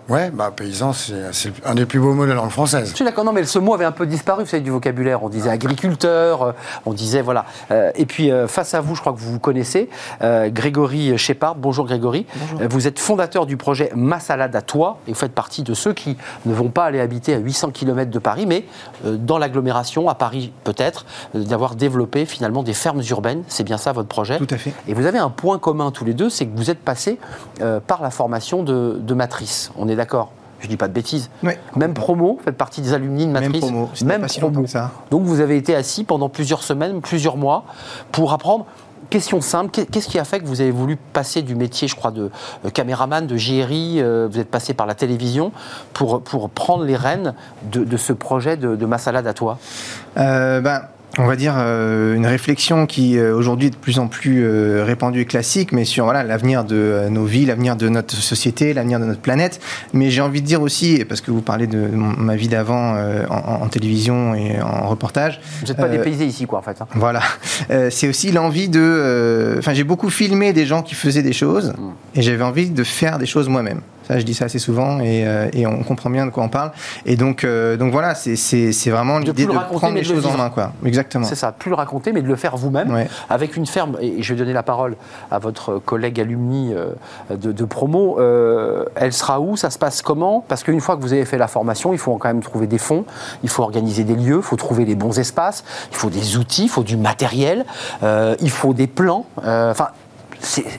Ouais, 0.08 0.30
bah, 0.30 0.50
paysan, 0.56 0.94
c'est 0.94 1.52
un 1.66 1.74
des 1.74 1.84
plus 1.84 2.00
beaux 2.00 2.14
mots 2.14 2.24
de 2.24 2.30
la 2.30 2.36
langue 2.36 2.48
française. 2.48 2.88
Je 2.88 2.94
suis 2.94 3.04
d'accord, 3.04 3.24
non, 3.24 3.32
mais 3.34 3.44
ce 3.44 3.58
mot 3.58 3.74
avait 3.74 3.84
un 3.84 3.92
peu 3.92 4.06
disparu, 4.06 4.44
vous 4.44 4.48
savez, 4.48 4.62
du 4.62 4.70
vocabulaire. 4.70 5.22
On 5.22 5.28
disait 5.28 5.50
agriculteur, 5.50 6.42
euh, 6.42 6.52
on 6.86 6.94
disait, 6.94 7.20
voilà. 7.20 7.44
Euh, 7.70 7.90
et 7.94 8.06
puis, 8.06 8.30
euh, 8.30 8.48
face 8.48 8.72
à 8.72 8.80
vous, 8.80 8.94
je 8.94 9.02
crois 9.02 9.12
que 9.12 9.18
vous 9.18 9.32
vous 9.32 9.38
connaissez, 9.38 9.90
Grégory 10.22 11.18
Shepard. 11.18 11.56
Bonjour 11.56 11.84
Grégory. 11.84 12.24
Bonjour. 12.34 12.68
vous 12.70 12.86
êtes 12.86 12.98
fondateur 12.98 13.44
du 13.44 13.58
projet 13.58 13.90
Ma 13.94 14.18
Salade 14.18 14.56
à 14.56 14.62
Toi, 14.62 14.98
et 15.06 15.12
vous 15.12 15.18
faites 15.18 15.32
partie 15.32 15.62
de 15.62 15.74
ceux 15.74 15.92
qui 15.92 16.16
ne 16.46 16.54
vont 16.54 16.70
pas 16.70 16.86
aller 16.86 17.00
habiter 17.00 17.34
à 17.34 17.38
800 17.38 17.70
km 17.70 18.10
de 18.10 18.18
Paris, 18.18 18.46
mais 18.46 18.64
dans 19.04 19.36
l'agglomération, 19.36 20.08
à 20.08 20.14
Paris 20.14 20.52
peut-être, 20.64 21.04
d'avoir 21.34 21.74
développé 21.74 22.24
finalement 22.24 22.62
des 22.62 22.72
fermes 22.72 23.02
urbaines. 23.10 23.42
C'est 23.48 23.64
bien 23.64 23.76
ça 23.76 23.92
votre 23.92 24.08
projet? 24.08 24.38
Tout 24.38 24.46
à 24.50 24.56
fait. 24.56 24.72
Et 24.86 24.94
vous 24.94 25.04
avez 25.04 25.18
un 25.18 25.30
point 25.30 25.58
commun 25.58 25.90
tous 25.90 26.06
les 26.06 26.14
deux, 26.14 26.30
c'est 26.30 26.46
que 26.46 26.56
vous 26.56 26.70
êtes 26.70 26.80
passé 26.80 27.18
par 27.86 28.02
la 28.02 28.10
formation 28.10 28.62
de, 28.62 28.96
de 28.98 29.14
Matrice. 29.14 29.70
On 29.76 29.88
est 29.88 29.97
d'accord 29.98 30.32
je 30.60 30.66
dis 30.66 30.76
pas 30.76 30.88
de 30.88 30.92
bêtises. 30.92 31.30
Même 31.76 31.94
promo, 31.94 32.38
faites 32.44 32.56
partie 32.56 32.80
des 32.80 32.92
alumni 32.92 33.26
de 33.26 33.30
Matrice. 33.30 33.52
Même 33.52 33.60
promo. 33.60 33.90
Même 34.04 34.26
promo. 34.26 34.66
Ça. 34.66 34.90
Donc 35.10 35.22
vous 35.22 35.40
avez 35.40 35.56
été 35.56 35.74
assis 35.74 36.04
pendant 36.04 36.28
plusieurs 36.28 36.62
semaines, 36.62 37.00
plusieurs 37.00 37.36
mois, 37.36 37.64
pour 38.12 38.32
apprendre. 38.32 38.66
Question 39.10 39.40
simple, 39.40 39.70
qu'est-ce 39.70 40.08
qui 40.08 40.18
a 40.18 40.24
fait 40.24 40.38
que 40.38 40.44
vous 40.44 40.60
avez 40.60 40.70
voulu 40.70 40.96
passer 40.96 41.40
du 41.40 41.54
métier, 41.54 41.88
je 41.88 41.96
crois, 41.96 42.10
de 42.10 42.30
euh, 42.66 42.70
caméraman, 42.70 43.26
de 43.26 43.36
JRI, 43.38 44.02
euh, 44.02 44.28
vous 44.30 44.38
êtes 44.38 44.50
passé 44.50 44.74
par 44.74 44.86
la 44.86 44.94
télévision, 44.94 45.50
pour, 45.94 46.20
pour 46.20 46.50
prendre 46.50 46.84
les 46.84 46.96
rênes 46.96 47.34
de, 47.72 47.96
ce 47.96 48.12
projet 48.12 48.58
de, 48.58 48.76
de 48.76 48.84
Ma 48.84 48.98
Salade 48.98 49.26
à 49.26 49.32
toi? 49.32 49.58
Euh, 50.18 50.60
ben, 50.60 50.82
on 51.18 51.26
va 51.26 51.36
dire, 51.36 51.54
euh, 51.58 52.14
une 52.14 52.26
réflexion 52.26 52.86
qui 52.86 53.18
euh, 53.18 53.34
aujourd'hui 53.34 53.66
est 53.66 53.70
de 53.70 53.76
plus 53.76 53.98
en 53.98 54.06
plus 54.06 54.44
euh, 54.44 54.84
répandue 54.84 55.22
et 55.22 55.24
classique, 55.24 55.72
mais 55.72 55.84
sur 55.84 56.04
voilà, 56.04 56.22
l'avenir 56.22 56.64
de 56.64 57.08
nos 57.10 57.24
vies, 57.24 57.44
l'avenir 57.44 57.76
de 57.76 57.88
notre 57.88 58.14
société, 58.14 58.72
l'avenir 58.72 59.00
de 59.00 59.04
notre 59.04 59.20
planète. 59.20 59.60
Mais 59.92 60.10
j'ai 60.10 60.20
envie 60.20 60.40
de 60.40 60.46
dire 60.46 60.62
aussi, 60.62 61.04
parce 61.08 61.20
que 61.20 61.30
vous 61.30 61.42
parlez 61.42 61.66
de 61.66 61.78
ma 61.78 62.36
vie 62.36 62.48
d'avant 62.48 62.96
en, 63.28 63.68
télévision 63.68 64.34
et 64.34 64.60
en 64.60 64.88
reportage. 64.88 65.40
Vous 65.60 65.66
n'êtes 65.66 65.76
pas 65.76 65.88
dépaysé 65.88 66.24
ici, 66.24 66.46
quoi, 66.46 66.60
en 66.60 66.62
fait. 66.62 66.80
Hein. 66.80 66.86
Voilà. 66.94 67.20
c'est 67.90 68.08
aussi 68.08 68.30
l'envie 68.30 68.68
de. 68.68 69.56
Enfin, 69.58 69.74
j'ai 69.74 69.84
beaucoup 69.84 70.10
filmé 70.10 70.52
des 70.52 70.66
gens 70.66 70.82
qui 70.82 70.94
faisaient 70.94 71.22
des 71.22 71.32
choses, 71.32 71.74
mm. 71.76 72.18
et 72.18 72.22
j'avais 72.22 72.44
envie 72.44 72.70
de 72.70 72.84
faire 72.84 73.18
des 73.18 73.26
choses 73.26 73.48
moi-même. 73.48 73.80
Ça, 74.08 74.18
je 74.18 74.24
dis 74.24 74.32
ça 74.32 74.46
assez 74.46 74.58
souvent 74.58 75.00
et, 75.00 75.26
euh, 75.26 75.50
et, 75.52 75.66
on 75.66 75.82
comprend 75.82 76.08
bien 76.08 76.24
de 76.24 76.30
quoi 76.30 76.42
on 76.42 76.48
parle. 76.48 76.70
Et 77.04 77.16
donc, 77.16 77.44
euh, 77.44 77.76
donc 77.76 77.92
voilà, 77.92 78.14
c'est 78.14 78.90
vraiment 78.90 79.18
l'idée 79.18 79.44
de, 79.44 79.52
prendre 79.52 79.94
les 79.94 80.02
choses 80.02 80.24
en 80.24 80.34
main. 80.34 80.48
Quoi. 80.48 80.72
Exactement. 80.82 81.26
C'est 81.26 81.34
ça, 81.34 81.52
plus 81.52 81.68
le 81.68 81.74
raconter, 81.74 82.12
mais 82.12 82.22
de 82.22 82.26
le 82.26 82.36
faire 82.36 82.56
vous-même 82.56 83.06
avec 83.28 83.56
une 83.56 83.66
ferme. 83.66 83.98
Et 84.00 84.22
je 84.22 84.32
vais 84.32 84.38
donner 84.38 84.54
la 84.54 84.62
parole 84.62 84.96
à 85.30 85.38
votre 85.38 85.78
collègue 85.78 86.20
alumni 86.20 86.72
euh, 86.72 86.92
de, 87.30 87.52
de, 87.52 87.64
promo. 87.66 88.18
elle 88.94 89.12
sera 89.12 89.40
où? 89.40 89.58
Ça 89.58 89.68
se 89.68 89.78
passe 89.78 90.00
comment? 90.00 90.42
Parce 90.48 90.62
qu'une 90.62 90.80
fois 90.80 90.96
que 90.96 91.02
vous 91.02 91.12
avez 91.12 91.26
fait 91.26 91.38
la 91.38 91.48
formation, 91.48 91.92
il 91.92 91.98
faut 91.98 92.16
quand 92.16 92.28
même 92.28 92.42
trouver 92.42 92.66
des 92.66 92.78
fonds, 92.78 93.04
il 93.42 93.50
faut 93.50 93.62
organiser 93.62 94.04
des 94.04 94.16
lieux, 94.16 94.38
il 94.38 94.42
faut 94.42 94.56
trouver 94.56 94.86
les 94.86 94.94
bons 94.94 95.18
espaces, 95.18 95.64
il 95.90 95.96
faut 95.98 96.08
des 96.08 96.38
outils, 96.38 96.64
il 96.64 96.70
faut 96.70 96.82
du 96.82 96.96
matériel, 96.96 97.66
il 98.02 98.50
faut 98.50 98.72
des 98.72 98.86
plans. 98.86 99.26
Enfin, 99.36 99.88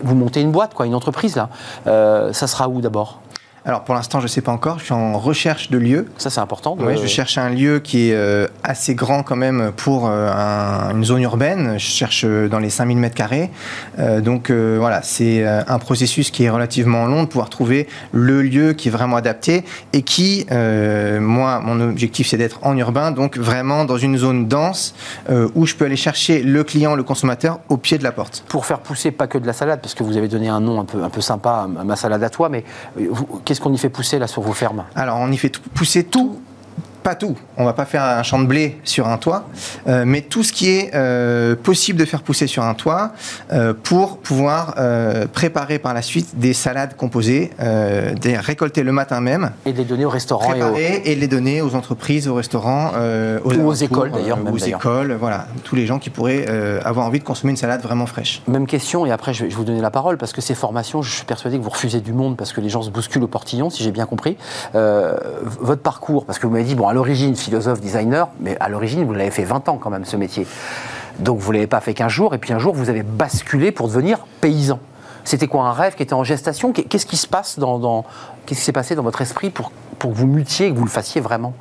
vous 0.04 0.15
montez 0.15 0.41
une 0.41 0.52
boîte, 0.52 0.74
quoi, 0.74 0.86
une 0.86 0.95
entreprise 0.95 1.36
là. 1.36 1.50
Euh, 1.88 2.34
ça 2.34 2.48
sera 2.48 2.69
où 2.69 2.82
d'abord? 2.82 3.19
Alors 3.65 3.84
pour 3.84 3.95
l'instant, 3.95 4.19
je 4.19 4.26
ne 4.26 4.30
sais 4.30 4.41
pas 4.41 4.52
encore. 4.52 4.80
Je 4.80 4.86
suis 4.86 4.93
en 4.93 5.17
recherche 5.17 5.69
de 5.69 5.78
lieu. 5.78 6.08
Ça, 6.17 6.30
c'est 6.30 6.39
important. 6.39 6.78
Oui, 6.80 6.98
je 7.02 7.08
cherche 7.08 7.38
un 7.38 7.50
lieu 7.50 7.80
qui 7.80 8.10
est 8.10 8.15
euh, 8.15 8.48
assez 8.63 8.95
grand 8.95 9.24
quand 9.24 9.36
même 9.36 9.72
pour 9.76 10.08
euh, 10.08 10.30
une 10.91 11.04
zone 11.04 11.22
urbaine. 11.22 11.74
Je 11.74 11.86
cherche 11.86 12.24
euh, 12.26 12.48
dans 12.48 12.60
les 12.60 12.69
5000 12.69 12.98
mètres 12.98 13.15
carrés. 13.15 13.52
donc 14.22 14.52
voilà, 14.52 15.02
c'est 15.02 15.45
un 15.45 15.80
processus 15.80 16.32
qui 16.32 16.43
est 16.43 16.50
relativement 16.50 17.06
long 17.06 17.24
de 17.24 17.28
pouvoir 17.28 17.50
trouver 17.50 17.88
le 18.12 18.41
lieu 18.41 18.74
qui 18.74 18.88
est 18.88 18.91
vraiment 18.91 19.17
adapté 19.17 19.63
et 19.93 20.02
qui, 20.02 20.45
moi, 20.52 21.60
mon 21.60 21.80
objectif, 21.82 22.28
c'est 22.28 22.38
d'être 22.38 22.60
en 22.62 22.78
urbain, 22.78 23.12
donc 23.12 23.38
vraiment 23.38 23.86
dans 23.86 23.98
une 23.98 24.17
zone 24.17 24.48
dense 24.48 24.95
où 25.56 25.65
je 25.65 25.76
peux 25.76 25.86
aller 25.86 25.95
chercher 25.95 26.41
le 26.41 26.63
client, 26.63 26.95
le 26.95 27.04
consommateur 27.04 27.60
au 27.69 27.78
pied 27.78 27.98
de 27.98 28.04
la 28.04 28.12
porte. 28.12 28.43
Pour 28.48 28.65
faire 28.65 28.80
pousser 28.80 29.12
pas 29.12 29.28
que 29.28 29.38
de 29.38 29.48
la 29.48 29.54
salade, 29.54 29.82
parce 29.82 29.93
que 29.93 30.04
vous 30.04 30.17
avez 30.17 30.28
donné 30.28 30.50
un 30.50 30.60
nom 30.60 30.80
un 30.80 30.86
peu, 30.86 31.04
un 31.04 31.10
peu 31.10 31.22
sympa 31.22 31.67
à 31.80 31.84
ma 31.84 31.95
salade 31.95 32.24
à 32.24 32.30
toi, 32.30 32.50
mais 32.50 32.63
qu'est-ce 33.50 33.62
qu'on 33.62 33.74
y 33.74 33.80
fait 33.80 33.90
pousser 33.90 34.20
là 34.20 34.28
sur 34.28 34.44
vos 34.44 34.54
fermes? 34.54 34.86
Alors 34.94 35.18
on 35.18 35.32
y 35.32 35.38
fait 35.38 35.58
pousser 35.74 36.04
tout 36.04 36.40
pas 37.00 37.16
tout. 37.16 37.36
On 37.58 37.66
va 37.66 37.74
pas 37.74 37.86
faire 37.86 38.04
un 38.04 38.24
champ 38.24 38.40
de 38.40 38.46
blé 38.46 38.78
sur 38.84 39.08
un 39.08 39.18
toit, 39.18 39.46
euh, 39.88 40.04
mais 40.06 40.22
tout 40.22 40.44
ce 40.44 40.54
qui 40.54 40.70
est 40.70 40.92
euh, 40.94 41.56
possible 41.56 42.00
de 42.00 42.06
faire 42.06 42.22
pousser 42.22 42.48
sur 42.48 42.64
un 42.64 42.74
toit 42.74 43.14
euh, 43.52 43.74
pour 43.74 44.18
pouvoir 44.18 44.76
préparer 45.34 45.80
par 45.80 45.94
la 45.94 46.02
suite 46.02 46.40
des 46.40 46.54
salades 46.54 46.96
composées, 46.96 47.52
des 48.22 48.38
récolter 48.38 48.84
le 48.84 48.92
matin 48.92 49.22
même 49.22 49.52
et 49.66 49.74
les 49.74 49.86
donner 49.86 50.06
aux 50.06 50.10
restaurants 50.10 50.54
et, 50.76 51.16
les 51.16 51.28
donner 51.28 51.62
aux 51.62 51.76
entreprises, 51.76 52.28
aux 52.28 52.36
restaurants, 52.36 52.92
aux, 53.44 53.54
aux 53.54 53.74
écoles 53.74 54.12
d'ailleurs, 54.12 54.40
aux 54.52 54.58
écoles, 54.58 55.14
voilà, 55.20 55.48
tous 55.64 55.76
les 55.76 55.86
gens 55.86 56.00
qui 56.00 56.10
pourraient 56.10 56.48
avoir 56.84 57.06
envie 57.06 57.20
de 57.20 57.24
consommer 57.24 57.52
une 57.52 57.58
salade 57.58 57.82
vraiment 57.82 58.06
fraîche. 58.06 58.42
Même 58.48 58.68
question 58.68 59.06
et 59.06 59.12
après 59.12 59.34
je 59.34 59.46
vais 59.46 59.50
vous 59.50 59.64
donner 59.64 59.82
la 59.82 59.92
parole 59.92 60.18
parce 60.18 60.34
que 60.34 60.42
ces 60.42 60.56
formations, 60.56 61.02
je 61.02 61.12
suis 61.12 61.26
persuadé 61.26 61.58
que 61.58 61.64
vous 61.64 61.70
refusez 61.70 62.02
du 62.02 62.14
monde 62.14 62.38
parce 62.38 62.54
que 62.54 62.62
les 62.62 62.70
gens 62.70 62.82
se 62.82 62.90
bousculent 62.90 63.24
au 63.24 63.28
portillon, 63.28 63.70
si 63.70 63.84
j'ai 63.84 63.92
bien 63.92 64.06
compris. 64.06 64.38
votre 64.74 65.82
parcours, 65.82 66.26
parce 66.26 66.40
que 66.40 66.48
vous 66.48 66.54
m'avez 66.54 66.66
dit 66.66 66.76
bon 66.76 66.88
à 66.89 66.93
l'origine 66.93 67.36
philosophe, 67.36 67.82
designer, 67.82 68.30
mais 68.39 68.58
à 68.60 68.67
l'origine, 68.67 69.06
vous 69.06 69.13
l'avez 69.13 69.32
fait 69.32 69.43
20 69.43 69.69
ans 69.69 69.78
quand 69.78 69.91
même, 69.91 70.06
ce 70.06 70.17
métier. 70.17 70.47
Donc 71.19 71.39
vous 71.39 71.52
ne 71.52 71.58
l'avez 71.58 71.67
pas 71.67 71.82
fait 71.82 71.93
qu'un 71.93 72.10
jour, 72.10 72.34
et 72.34 72.39
puis 72.39 72.52
un 72.52 72.60
jour, 72.60 72.73
vous 72.73 72.89
avez 72.89 73.04
basculé 73.04 73.71
pour 73.71 73.88
devenir 73.88 74.25
paysan. 74.41 74.80
C'était 75.23 75.47
quoi 75.47 75.67
un 75.67 75.73
rêve 75.73 75.95
qui 75.95 76.02
était 76.02 76.13
en 76.13 76.23
gestation? 76.23 76.73
Qu'est-ce 76.73 77.06
qui 77.06 77.17
se 77.17 77.28
passe 77.28 77.60
dans, 77.60 78.06
s'est 78.52 78.71
passé 78.71 78.95
dans 78.95 79.04
votre 79.04 79.21
esprit 79.21 79.52
pour, 79.52 79.71
pour 79.99 80.12
que 80.12 80.17
vous 80.17 80.25
mutiez 80.25 80.67
et 80.67 80.71
que 80.71 80.78
vous 80.78 80.86
le 80.86 80.89
fassiez 80.89 81.21
vraiment? 81.21 81.54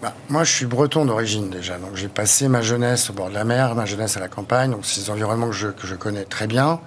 Bah, 0.00 0.14
Moi, 0.30 0.44
je 0.44 0.52
suis 0.52 0.66
breton 0.66 1.04
d'origine 1.04 1.50
déjà, 1.50 1.76
donc 1.76 1.90
j'ai 1.94 2.08
passé 2.08 2.48
ma 2.48 2.62
jeunesse 2.62 3.10
au 3.10 3.12
bord 3.12 3.28
de 3.28 3.34
la 3.34 3.44
mer, 3.44 3.74
ma 3.74 3.84
jeunesse 3.84 4.16
à 4.16 4.20
la 4.20 4.28
campagne, 4.28 4.70
donc 4.70 4.80
c'est 4.84 5.02
des 5.02 5.10
environnements 5.10 5.48
que 5.48 5.54
je, 5.54 5.68
que 5.68 5.86
je 5.86 5.94
connais 5.94 6.24
très 6.24 6.46
bien 6.46 6.80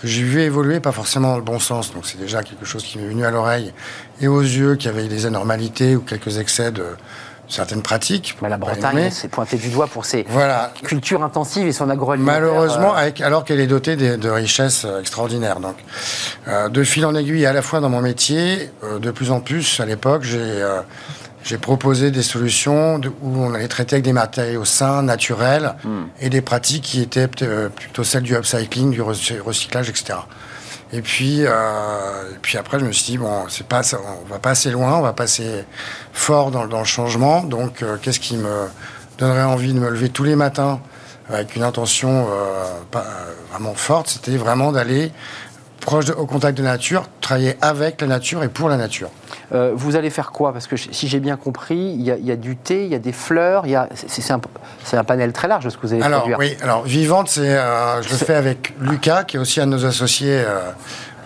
que 0.00 0.08
j'ai 0.08 0.22
vu 0.22 0.40
évoluer, 0.40 0.80
pas 0.80 0.92
forcément 0.92 1.32
dans 1.32 1.36
le 1.36 1.42
bon 1.42 1.58
sens. 1.58 1.92
Donc 1.92 2.06
c'est 2.06 2.18
déjà 2.18 2.42
quelque 2.42 2.64
chose 2.64 2.82
qui 2.82 2.98
m'est 2.98 3.06
venu 3.06 3.24
à 3.26 3.30
l'oreille 3.30 3.74
et 4.20 4.28
aux 4.28 4.40
yeux, 4.40 4.76
qui 4.76 4.88
avait 4.88 5.08
des 5.08 5.26
anormalités 5.26 5.94
ou 5.94 6.00
quelques 6.00 6.38
excès 6.38 6.72
de, 6.72 6.86
certaines 7.50 7.82
pratiques. 7.82 8.36
Mais 8.42 8.48
la 8.48 8.56
Bretagne 8.56 9.10
s'est 9.10 9.28
pointée 9.28 9.56
du 9.56 9.68
doigt 9.68 9.86
pour 9.86 10.04
ses 10.04 10.24
cultures 10.82 11.22
intensives 11.22 11.66
et 11.66 11.72
son 11.72 11.90
agroalimentaire. 11.90 12.40
Malheureusement, 12.40 12.94
euh, 12.94 13.00
avec, 13.00 13.20
alors 13.20 13.44
qu'elle 13.44 13.60
est 13.60 13.66
dotée 13.66 13.96
de, 13.96 14.30
richesses 14.30 14.84
euh, 14.84 15.00
extraordinaires. 15.00 15.60
Donc, 15.60 15.76
euh, 16.48 16.68
de 16.68 16.84
fil 16.84 17.04
en 17.04 17.14
aiguille, 17.14 17.46
à 17.46 17.52
la 17.52 17.62
fois 17.62 17.80
dans 17.80 17.88
mon 17.88 18.00
métier, 18.00 18.70
de 19.00 19.10
plus 19.10 19.30
en 19.30 19.40
plus, 19.40 19.80
à 19.80 19.86
l'époque, 19.86 20.22
j'ai 20.22 20.64
j'ai 21.42 21.56
proposé 21.56 22.10
des 22.10 22.22
solutions 22.22 23.00
où 23.22 23.38
on 23.38 23.54
allait 23.54 23.66
traiter 23.66 23.94
avec 23.94 24.04
des 24.04 24.12
matériaux 24.12 24.66
sains, 24.66 25.02
naturels, 25.02 25.72
hmm. 25.84 26.02
et 26.20 26.28
des 26.28 26.42
pratiques 26.42 26.82
qui 26.82 27.00
étaient 27.00 27.28
plutôt 27.28 28.04
celles 28.04 28.24
du 28.24 28.34
upcycling, 28.34 28.90
du 28.90 29.00
recyclage, 29.00 29.88
etc. 29.88 30.18
Et 30.92 31.02
puis, 31.02 31.44
euh, 31.44 32.32
et 32.32 32.38
puis 32.42 32.58
après, 32.58 32.80
je 32.80 32.84
me 32.84 32.92
suis 32.92 33.12
dit, 33.12 33.18
bon, 33.18 33.44
c'est 33.48 33.66
pas, 33.66 33.82
on 33.94 34.28
va 34.28 34.38
pas 34.38 34.50
assez 34.50 34.70
loin, 34.70 34.96
on 34.96 35.02
va 35.02 35.12
passer 35.12 35.64
fort 36.12 36.50
dans, 36.50 36.66
dans 36.66 36.80
le 36.80 36.84
changement. 36.84 37.42
Donc, 37.42 37.82
euh, 37.82 37.96
qu'est-ce 38.00 38.18
qui 38.18 38.36
me 38.36 38.68
donnerait 39.18 39.44
envie 39.44 39.72
de 39.72 39.78
me 39.78 39.88
lever 39.88 40.08
tous 40.08 40.24
les 40.24 40.34
matins 40.34 40.80
avec 41.28 41.54
une 41.54 41.62
intention 41.62 42.26
euh, 42.28 42.64
pas, 42.90 43.04
vraiment 43.52 43.74
forte 43.74 44.08
C'était 44.08 44.36
vraiment 44.36 44.72
d'aller 44.72 45.12
proche 45.80 46.10
au 46.10 46.26
contact 46.26 46.56
de 46.56 46.62
la 46.62 46.72
nature, 46.72 47.04
travailler 47.20 47.56
avec 47.60 48.00
la 48.00 48.06
nature 48.06 48.42
et 48.44 48.48
pour 48.48 48.68
la 48.68 48.76
nature. 48.76 49.10
Euh, 49.52 49.72
vous 49.74 49.96
allez 49.96 50.10
faire 50.10 50.30
quoi? 50.30 50.52
Parce 50.52 50.66
que 50.66 50.76
si 50.76 51.08
j'ai 51.08 51.18
bien 51.18 51.36
compris, 51.36 51.94
il 51.98 52.02
y, 52.02 52.30
a, 52.30 52.36
du 52.36 52.56
thé, 52.56 52.84
il 52.84 52.92
y 52.92 52.94
a 52.94 52.98
des 52.98 53.12
fleurs, 53.12 53.64
c'est 53.94 54.30
un, 54.30 54.40
un, 54.92 55.04
panel 55.04 55.32
très 55.32 55.48
large 55.48 55.68
ce 55.68 55.76
que 55.76 55.86
vous 55.86 55.92
allez 55.92 56.02
alors, 56.02 56.20
produire. 56.20 56.38
Oui, 56.38 56.56
alors 56.62 56.82
Vivante, 56.82 57.28
c'est 57.28 57.56
euh, 57.56 58.00
je 58.02 58.10
le 58.10 58.16
fais 58.16 58.34
avec 58.34 58.74
Lucas, 58.80 59.24
qui 59.24 59.36
est 59.36 59.40
aussi 59.40 59.60
un 59.60 59.66
de 59.66 59.72
nos 59.72 59.84
associés 59.84 60.44
euh, 60.46 60.70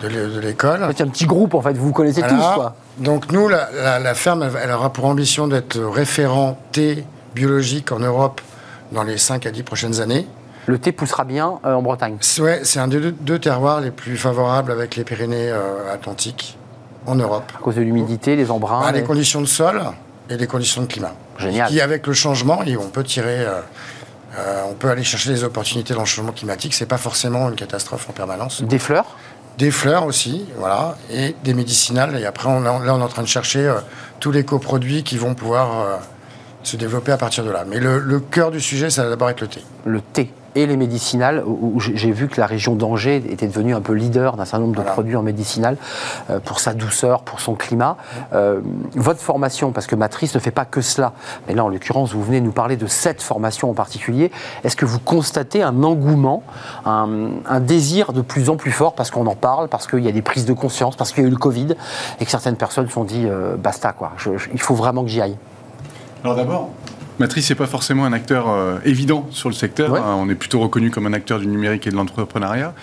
de 0.01 0.39
l'école. 0.39 0.87
C'est 0.95 1.03
un 1.03 1.07
petit 1.07 1.25
groupe 1.25 1.53
en 1.53 1.61
fait, 1.61 1.73
vous 1.73 1.87
vous 1.87 1.93
connaissez 1.93 2.21
tous 2.21 2.53
quoi. 2.55 2.75
Donc 2.97 3.31
nous, 3.31 3.47
la, 3.47 4.15
ferme, 4.15 4.49
elle 4.61 4.71
aura 4.71 4.91
pour 4.91 5.05
ambition 5.05 5.47
d'être 5.47 5.79
référent 5.79 6.57
thé 6.71 7.05
biologique 7.35 7.91
en 7.91 7.99
Europe 7.99 8.41
dans 8.91 9.03
les 9.03 9.17
5 9.17 9.45
à 9.45 9.51
10 9.51 9.63
prochaines 9.63 10.01
années. 10.01 10.25
Le 10.67 10.79
thé 10.79 10.91
poussera 10.91 11.25
bien 11.25 11.59
en 11.63 11.81
Bretagne 11.81 12.17
Oui, 12.39 12.51
c'est 12.63 12.79
un 12.79 12.87
des 12.87 13.11
deux, 13.11 13.39
terroirs 13.39 13.81
les 13.81 13.91
plus 13.91 14.17
favorables 14.17 14.71
avec 14.71 14.95
les 14.95 15.03
Pyrénées 15.03 15.51
Atlantiques 15.93 16.57
en 17.05 17.15
Europe. 17.15 17.51
À 17.55 17.59
cause 17.59 17.75
de 17.75 17.81
l'humidité, 17.81 18.35
les 18.35 18.51
embruns 18.51 18.81
bah, 18.81 18.91
Les 18.91 19.03
conditions 19.03 19.41
de 19.41 19.45
sol 19.45 19.81
et 20.29 20.37
les 20.37 20.47
conditions 20.47 20.81
de 20.81 20.87
climat. 20.87 21.13
Génial. 21.37 21.69
Qui, 21.69 21.81
avec 21.81 22.07
le 22.07 22.13
changement, 22.13 22.61
on 22.79 22.89
peut 22.89 23.03
tirer... 23.03 23.39
Euh, 23.41 23.61
euh, 24.37 24.63
on 24.69 24.73
peut 24.73 24.89
aller 24.89 25.03
chercher 25.03 25.29
des 25.29 25.45
opportunités 25.45 25.93
dans 25.93 26.01
le 26.01 26.05
changement 26.05 26.33
climatique. 26.33 26.73
C'est 26.73 26.85
pas 26.85 26.97
forcément 26.97 27.47
une 27.49 27.55
catastrophe 27.55 28.09
en 28.09 28.13
permanence. 28.13 28.61
Des 28.63 28.79
fleurs? 28.79 29.05
Des 29.57 29.71
fleurs 29.71 30.05
aussi, 30.05 30.45
voilà, 30.57 30.97
et 31.09 31.35
des 31.45 31.53
médicinales. 31.53 32.17
Et 32.19 32.25
après, 32.25 32.49
on, 32.49 32.59
là, 32.59 32.73
on 32.73 32.83
est 32.83 32.89
en 32.89 33.07
train 33.07 33.21
de 33.21 33.27
chercher 33.27 33.65
euh, 33.65 33.75
tous 34.19 34.31
les 34.31 34.43
coproduits 34.43 35.03
qui 35.03 35.17
vont 35.17 35.35
pouvoir 35.35 35.99
se 36.63 36.75
développer 36.75 37.13
à 37.13 37.17
partir 37.17 37.45
de 37.45 37.51
là. 37.51 37.63
Mais 37.65 37.79
le, 37.79 37.99
le 37.99 38.19
cœur 38.19 38.51
du 38.51 38.59
sujet, 38.59 38.89
ça 38.89 39.03
va 39.03 39.09
d'abord 39.09 39.29
être 39.29 39.39
le 39.39 39.47
thé. 39.47 39.61
Le 39.85 40.01
thé 40.01 40.33
et 40.55 40.65
les 40.65 40.77
médicinales, 40.77 41.43
où 41.45 41.79
j'ai 41.79 42.11
vu 42.11 42.27
que 42.27 42.39
la 42.39 42.47
région 42.47 42.75
d'Angers 42.75 43.17
était 43.29 43.47
devenue 43.47 43.75
un 43.75 43.81
peu 43.81 43.93
leader 43.93 44.37
d'un 44.37 44.45
certain 44.45 44.65
nombre 44.65 44.77
de 44.77 44.87
produits 44.87 45.15
en 45.15 45.21
médicinal 45.21 45.77
euh, 46.29 46.39
pour 46.39 46.59
sa 46.59 46.73
douceur, 46.73 47.21
pour 47.21 47.39
son 47.39 47.55
climat. 47.55 47.97
Euh, 48.33 48.61
votre 48.95 49.19
formation, 49.19 49.71
parce 49.71 49.87
que 49.87 49.95
Matrice 49.95 50.33
ne 50.33 50.39
fait 50.39 50.51
pas 50.51 50.65
que 50.65 50.81
cela, 50.81 51.13
mais 51.47 51.53
là 51.53 51.65
en 51.65 51.69
l'occurrence 51.69 52.13
vous 52.13 52.23
venez 52.23 52.41
nous 52.41 52.51
parler 52.51 52.77
de 52.77 52.87
cette 52.87 53.21
formation 53.21 53.69
en 53.69 53.73
particulier, 53.73 54.31
est-ce 54.63 54.75
que 54.75 54.85
vous 54.85 54.99
constatez 54.99 55.61
un 55.61 55.83
engouement, 55.83 56.43
un, 56.85 57.59
désir 57.59 58.13
de 58.13 58.21
plus 58.21 58.49
en 58.49 58.57
plus 58.57 58.71
fort 58.71 58.95
parce 58.95 59.11
qu'on 59.11 59.27
en 59.27 59.35
parle, 59.35 59.67
parce 59.67 59.87
qu'il 59.87 59.99
y 59.99 60.07
a 60.07 60.11
des 60.11 60.21
prises 60.21 60.45
de 60.45 60.53
conscience, 60.53 60.95
parce 60.95 61.11
qu'il 61.11 61.23
y 61.23 61.25
a 61.25 61.29
eu 61.29 61.31
le 61.31 61.37
Covid 61.37 61.75
et 62.19 62.25
que 62.25 62.31
certaines 62.31 62.57
personnes 62.57 62.87
se 62.87 62.93
sont 62.93 63.03
dit 63.03 63.25
euh, 63.25 63.55
basta 63.57 63.91
quoi, 63.91 64.13
il 64.53 64.61
faut 64.61 64.75
vraiment 64.75 65.03
que 65.03 65.09
j'y 65.09 65.21
aille. 65.21 65.37
Alors 66.23 66.35
d'abord, 66.35 66.69
Matrice 67.19 67.49
n'est 67.49 67.55
pas 67.55 67.67
forcément 67.67 68.05
un 68.05 68.13
acteur 68.13 68.49
euh, 68.49 68.77
évident 68.83 69.27
sur 69.31 69.49
le 69.49 69.55
secteur. 69.55 69.95
Hein, 69.95 70.15
on 70.17 70.29
est 70.29 70.35
plutôt 70.35 70.59
reconnu 70.59 70.91
comme 70.91 71.05
un 71.05 71.13
acteur 71.13 71.39
du 71.39 71.47
numérique 71.47 71.87
et 71.87 71.89
de 71.89 71.95
l'entrepreneuriat. 71.95 72.73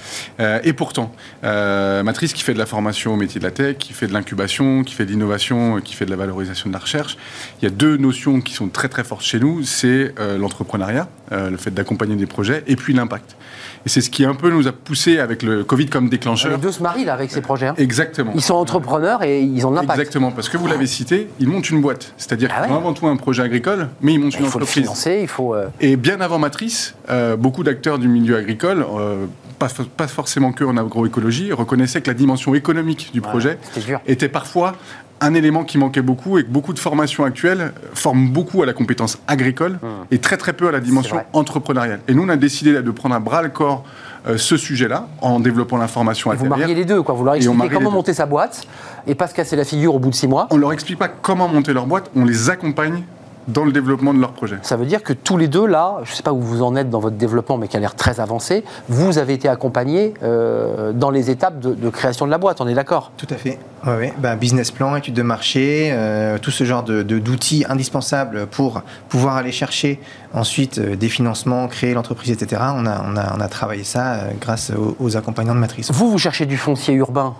Euh, 0.40 0.58
et 0.64 0.72
pourtant, 0.72 1.12
euh, 1.44 2.02
Matrice 2.02 2.32
qui 2.32 2.42
fait 2.42 2.54
de 2.54 2.58
la 2.58 2.66
formation 2.66 3.12
au 3.12 3.16
métier 3.16 3.38
de 3.38 3.44
la 3.44 3.50
tech, 3.50 3.76
qui 3.76 3.92
fait 3.92 4.06
de 4.06 4.12
l'incubation, 4.12 4.84
qui 4.84 4.94
fait 4.94 5.04
de 5.04 5.10
l'innovation, 5.10 5.80
qui 5.80 5.94
fait 5.94 6.06
de 6.06 6.10
la 6.10 6.16
valorisation 6.16 6.68
de 6.68 6.74
la 6.74 6.80
recherche, 6.80 7.18
il 7.60 7.64
y 7.64 7.68
a 7.68 7.70
deux 7.70 7.96
notions 7.96 8.40
qui 8.40 8.54
sont 8.54 8.68
très 8.68 8.88
très 8.88 9.04
fortes 9.04 9.24
chez 9.24 9.38
nous. 9.38 9.62
C'est 9.64 10.14
l'entrepreneuriat, 10.38 11.08
le 11.30 11.56
fait 11.56 11.70
d'accompagner 11.70 12.16
des 12.16 12.26
projets, 12.26 12.64
et 12.66 12.76
puis 12.76 12.94
l'impact. 12.94 13.36
Et 13.84 13.88
c'est 13.88 14.00
ce 14.00 14.10
qui 14.10 14.24
un 14.24 14.34
peu 14.34 14.50
nous 14.50 14.68
a 14.68 14.72
poussé 14.72 15.18
avec 15.18 15.42
le 15.42 15.64
Covid 15.64 15.86
comme 15.86 16.08
déclencheur. 16.08 16.52
Les 16.52 16.58
deux 16.58 16.72
se 16.72 16.82
marient 16.82 17.04
là 17.04 17.14
avec 17.14 17.30
ces 17.30 17.40
projets. 17.40 17.68
Hein. 17.68 17.74
Exactement. 17.78 18.32
Ils 18.34 18.42
sont 18.42 18.54
entrepreneurs 18.54 19.22
et 19.22 19.42
ils 19.42 19.66
ont 19.66 19.70
l'impact. 19.70 19.98
Exactement, 19.98 20.30
parce 20.30 20.48
que 20.48 20.56
vous 20.56 20.66
l'avez 20.66 20.86
cité, 20.86 21.28
ils 21.40 21.48
montent 21.48 21.70
une 21.70 21.80
boîte. 21.80 22.14
C'est-à-dire 22.16 22.50
ah 22.54 22.62
qu'ils 22.62 22.72
ont 22.72 22.76
avant 22.76 22.92
tout 22.92 23.06
un 23.06 23.16
projet 23.16 23.42
agricole, 23.42 23.88
mais 24.00 24.14
ils 24.14 24.18
montent 24.20 24.38
une 24.38 24.46
entreprise. 24.46 24.70
Il 24.70 24.84
faut 24.84 24.90
le 24.90 24.96
financer, 24.96 25.18
il 25.22 25.28
faut. 25.28 25.54
Euh, 25.54 25.68
et 25.80 25.96
bien 25.96 26.20
avant 26.20 26.38
Matrice, 26.38 26.94
euh, 27.10 27.36
beaucoup 27.36 27.64
d'acteurs 27.64 27.98
du 27.98 28.08
milieu 28.08 28.36
agricole, 28.36 28.84
euh, 28.96 29.26
pas, 29.58 29.68
pas, 29.96 30.08
forcément 30.08 30.52
que 30.52 30.64
en 30.64 30.76
agroécologie, 30.76 31.52
reconnaissaient 31.52 32.00
que 32.00 32.10
la 32.10 32.14
dimension 32.14 32.54
économique 32.54 33.10
du 33.12 33.20
projet 33.20 33.58
était 34.06 34.28
parfois 34.28 34.74
un 35.22 35.34
élément 35.34 35.64
qui 35.64 35.78
manquait 35.78 36.02
beaucoup 36.02 36.38
et 36.38 36.44
que 36.44 36.50
beaucoup 36.50 36.74
de 36.74 36.78
formations 36.78 37.24
actuelles 37.24 37.72
forment 37.94 38.28
beaucoup 38.28 38.62
à 38.62 38.66
la 38.66 38.72
compétence 38.72 39.18
agricole 39.28 39.78
hmm. 39.80 39.86
et 40.10 40.18
très 40.18 40.36
très 40.36 40.52
peu 40.52 40.68
à 40.68 40.72
la 40.72 40.80
dimension 40.80 41.16
entrepreneuriale. 41.32 42.00
Et 42.08 42.14
nous, 42.14 42.24
on 42.24 42.28
a 42.28 42.36
décidé 42.36 42.72
de 42.72 42.90
prendre 42.90 43.14
à 43.14 43.20
bras 43.20 43.42
le 43.42 43.48
corps 43.48 43.84
euh, 44.26 44.36
ce 44.36 44.56
sujet-là 44.56 45.08
en 45.20 45.40
développant 45.40 45.78
l'information 45.78 46.32
Vous 46.34 46.46
mariez 46.46 46.74
les 46.74 46.84
deux, 46.84 47.02
quoi. 47.02 47.14
Vous 47.14 47.24
leur 47.24 47.34
expliquez 47.34 47.68
comment 47.68 47.90
monter 47.90 48.14
sa 48.14 48.26
boîte 48.26 48.66
et 49.06 49.14
pas 49.14 49.28
se 49.28 49.34
casser 49.34 49.56
la 49.56 49.64
figure 49.64 49.94
au 49.94 49.98
bout 49.98 50.10
de 50.10 50.14
six 50.14 50.28
mois. 50.28 50.48
On 50.50 50.56
leur 50.56 50.72
explique 50.72 50.98
pas 50.98 51.08
comment 51.08 51.48
monter 51.48 51.72
leur 51.72 51.86
boîte, 51.86 52.10
on 52.14 52.24
les 52.24 52.50
accompagne 52.50 53.04
dans 53.48 53.64
le 53.64 53.72
développement 53.72 54.14
de 54.14 54.20
leur 54.20 54.32
projet. 54.32 54.56
Ça 54.62 54.76
veut 54.76 54.86
dire 54.86 55.02
que 55.02 55.12
tous 55.12 55.36
les 55.36 55.48
deux, 55.48 55.66
là, 55.66 55.98
je 56.04 56.10
ne 56.10 56.16
sais 56.16 56.22
pas 56.22 56.32
où 56.32 56.40
vous 56.40 56.62
en 56.62 56.76
êtes 56.76 56.90
dans 56.90 57.00
votre 57.00 57.16
développement, 57.16 57.58
mais 57.58 57.68
qui 57.68 57.76
a 57.76 57.80
l'air 57.80 57.94
très 57.94 58.20
avancé, 58.20 58.64
vous 58.88 59.18
avez 59.18 59.34
été 59.34 59.48
accompagnés 59.48 60.14
euh, 60.22 60.92
dans 60.92 61.10
les 61.10 61.30
étapes 61.30 61.60
de, 61.60 61.90
création 61.90 62.26
de 62.26 62.30
la 62.30 62.38
boîte, 62.38 62.60
on 62.60 62.68
est 62.68 62.74
d'accord? 62.74 63.12
Tout 63.16 63.26
à 63.30 63.36
fait. 63.36 63.58
Ouais, 63.86 64.14
ben, 64.18 64.36
business 64.36 64.70
plan, 64.70 64.96
étude 64.96 65.14
de 65.14 65.22
marché, 65.22 65.90
euh, 65.92 66.38
tout 66.38 66.50
ce 66.50 66.64
genre 66.64 66.84
d'outils 66.84 67.04
de, 67.04 67.18
d'outils 67.18 67.64
indispensables 67.68 68.46
pour 68.46 68.82
pouvoir 69.08 69.36
aller 69.36 69.52
chercher 69.52 70.00
ensuite 70.32 70.78
euh, 70.78 70.96
des 70.96 71.08
financements, 71.08 71.68
créer 71.68 71.94
l'entreprise, 71.94 72.30
etc. 72.30 72.62
On 72.74 72.86
a, 72.86 73.04
on, 73.04 73.16
a, 73.16 73.36
on 73.36 73.40
a, 73.40 73.48
travaillé 73.48 73.84
ça 73.84 74.18
grâce 74.40 74.70
aux, 74.70 74.96
aux 74.98 75.16
accompagnants 75.16 75.54
de 75.54 75.60
matrice. 75.60 75.90
Vous, 75.92 76.10
vous 76.10 76.18
cherchez 76.18 76.46
du 76.46 76.56
foncier 76.56 76.94
urbain 76.94 77.34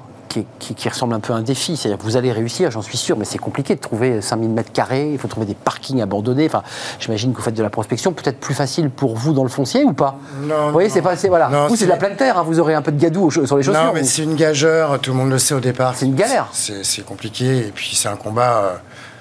qui, 0.59 0.89
ressemble 0.89 1.15
un 1.15 1.21
peu 1.21 1.33
à 1.33 1.37
un 1.37 1.43
défi. 1.43 1.77
C'est-à-dire 1.77 1.99
que 1.99 2.05
vous 2.05 2.17
allez 2.17 2.33
réussir, 2.33 2.71
j'en 2.71 2.83
suis 2.83 2.99
sûr, 2.99 3.17
mais 3.17 3.25
c'est 3.25 3.39
compliqué 3.39 3.75
de 3.75 3.81
trouver 3.81 4.21
5000 4.21 4.51
mètres 4.51 4.73
carrés, 4.73 5.11
il 5.13 5.19
faut 5.19 5.29
trouver 5.29 5.47
des 5.47 5.55
parkings 5.55 6.01
abandonnés. 6.01 6.47
Enfin, 6.47 6.63
j'imagine 6.99 7.33
que 7.33 7.39
vous 7.39 7.43
faites 7.43 7.55
de 7.55 7.63
la 7.63 7.71
prospection, 7.71 8.13
peut-être 8.13 8.39
plus 8.39 8.55
facile 8.55 8.91
pour 8.91 9.17
vous 9.17 9.33
dans 9.33 9.43
le 9.43 9.49
foncier 9.49 9.85
ou 9.85 9.93
pas? 9.93 10.19
Non. 10.43 10.67
Vous 10.67 10.73
voyez, 10.73 10.89
c'est 10.89 11.03
pas. 11.03 11.15
Voilà. 11.15 11.67
vous, 11.69 11.77
c'est 11.77 11.85
de 11.85 11.91
la 11.91 11.97
pleine 11.97 12.17
terre, 12.17 12.39
hein, 12.39 12.45
vous 12.47 12.59
aurez 12.59 12.75
un 12.75 12.83
peu 12.83 12.93
de 12.93 13.01
gadou 13.01 13.31
sur 13.31 13.43
les 13.43 13.63
chaussures. 13.63 13.73
Non, 13.73 13.93
mais 13.95 14.05
c'est 14.05 14.23
une 14.23 14.35
gageure, 14.35 14.99
tout 15.01 15.13
le 15.13 15.17
monde 15.17 15.31
le 15.31 15.39
sait 15.39 15.55
au 15.55 15.61
départ. 15.61 15.95
C'est 15.97 16.07
une 16.07 16.15
galère. 16.15 16.49
C'est 16.53 17.05
compliqué, 17.05 17.59
et 17.59 17.73
puis 17.75 17.95
c'est 17.95 18.09
un 18.09 18.17
combat. 18.17 18.63
Euh, 18.65 18.77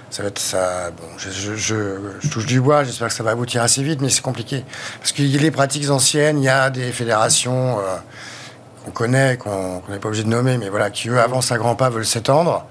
ça 0.10 0.24
va 0.24 0.30
être 0.30 0.39
ça. 0.39 0.91
Bon, 0.91 1.04
je, 1.17 1.56
je, 1.56 2.30
touche 2.30 2.45
du 2.45 2.60
bois. 2.60 2.84
J'espère 2.84 3.08
que 3.08 3.13
ça 3.13 3.24
va 3.24 3.32
aboutir 3.32 3.62
assez 3.63 3.82
vite, 3.82 4.02
mais 4.02 4.10
c'est 4.10 4.21
compliqué 4.21 4.65
parce 5.00 5.13
qu'il 5.13 5.28
y 5.28 5.38
a 5.38 5.41
les 5.41 5.52
pratiques 5.52 5.89
anciennes. 5.89 6.38
Il 6.39 6.43
y 6.43 6.50
a 6.50 6.69
des 6.69 6.91
fédérations. 6.91 7.80
Euh, 7.80 7.97
qu'on 8.83 8.91
connaît, 8.91 9.37
qu'on 9.37 9.81
n'est 9.89 9.99
pas 9.99 10.07
obligé 10.07 10.23
de 10.23 10.29
nommer, 10.29 10.57
mais 10.57 10.69
voilà, 10.69 10.89
qui 10.89 11.09
eux 11.09 11.19
avancent 11.19 11.51
à 11.51 11.57
grands 11.57 11.75
pas, 11.75 11.89
veulent 11.89 12.05
s'étendre. 12.05 12.65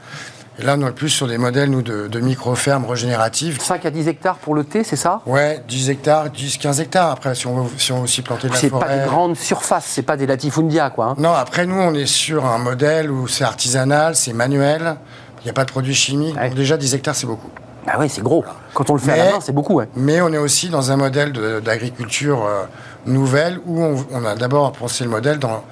Et 0.58 0.62
là, 0.62 0.76
on 0.78 0.86
est 0.86 0.92
plus 0.92 1.08
sur 1.08 1.26
des 1.26 1.38
modèles, 1.38 1.70
nous, 1.70 1.80
de, 1.80 2.20
micro-fermes 2.20 2.84
régénératives. 2.84 3.58
5 3.60 3.86
à 3.86 3.90
10 3.90 4.08
hectares 4.08 4.36
pour 4.36 4.54
le 4.54 4.64
thé, 4.64 4.84
c'est 4.84 4.96
ça? 4.96 5.22
Ouais, 5.24 5.62
10 5.66 5.88
hectares, 5.88 6.28
10-15 6.28 6.82
hectares. 6.82 7.10
Après, 7.10 7.34
si 7.34 7.46
on 7.46 7.62
veut, 7.62 7.70
si 7.78 7.92
on 7.92 8.02
aussi 8.02 8.20
planter 8.20 8.48
de 8.48 8.52
la 8.52 8.58
forêt... 8.58 8.70
C'est 8.70 8.86
pas 8.86 8.98
des 8.98 9.08
grandes 9.08 9.36
surfaces, 9.36 9.86
c'est 9.86 10.02
pas 10.02 10.18
des 10.18 10.26
latifundia, 10.26 10.90
quoi. 10.90 11.06
Hein. 11.06 11.14
Non, 11.16 11.32
après, 11.32 11.64
nous, 11.64 11.80
on 11.80 11.94
est 11.94 12.04
sur 12.04 12.44
un 12.44 12.58
modèle 12.58 13.10
où 13.10 13.26
c'est 13.26 13.44
artisanal, 13.44 14.16
c'est 14.16 14.34
manuel, 14.34 14.96
il 15.40 15.44
n'y 15.44 15.50
a 15.50 15.54
pas 15.54 15.64
de 15.64 15.70
produits 15.70 15.94
chimiques. 15.94 16.36
Donc 16.36 16.54
déjà, 16.54 16.76
10 16.76 16.94
hectares, 16.94 17.14
c'est 17.14 17.26
beaucoup. 17.26 17.50
Ah 17.86 17.96
oui, 17.98 18.10
c'est 18.10 18.22
gros. 18.22 18.44
Quand 18.74 18.90
on 18.90 18.94
le 18.94 19.00
fait 19.00 19.12
à 19.12 19.16
la 19.16 19.32
main, 19.32 19.40
c'est 19.40 19.52
beaucoup. 19.52 19.80
Mais 19.96 20.20
on 20.20 20.30
est 20.30 20.38
aussi 20.38 20.68
dans 20.68 20.92
un 20.92 20.96
modèle 20.96 21.32
d'agriculture 21.64 22.44
euh, 22.44 22.64
nouvelle 23.06 23.58
où 23.64 23.82
on, 23.82 24.04
on 24.12 24.26
a 24.26 24.34
d'abord 24.34 24.70
pensé 24.72 25.04
le 25.04 25.10
modèle 25.10 25.38
dans 25.38 25.64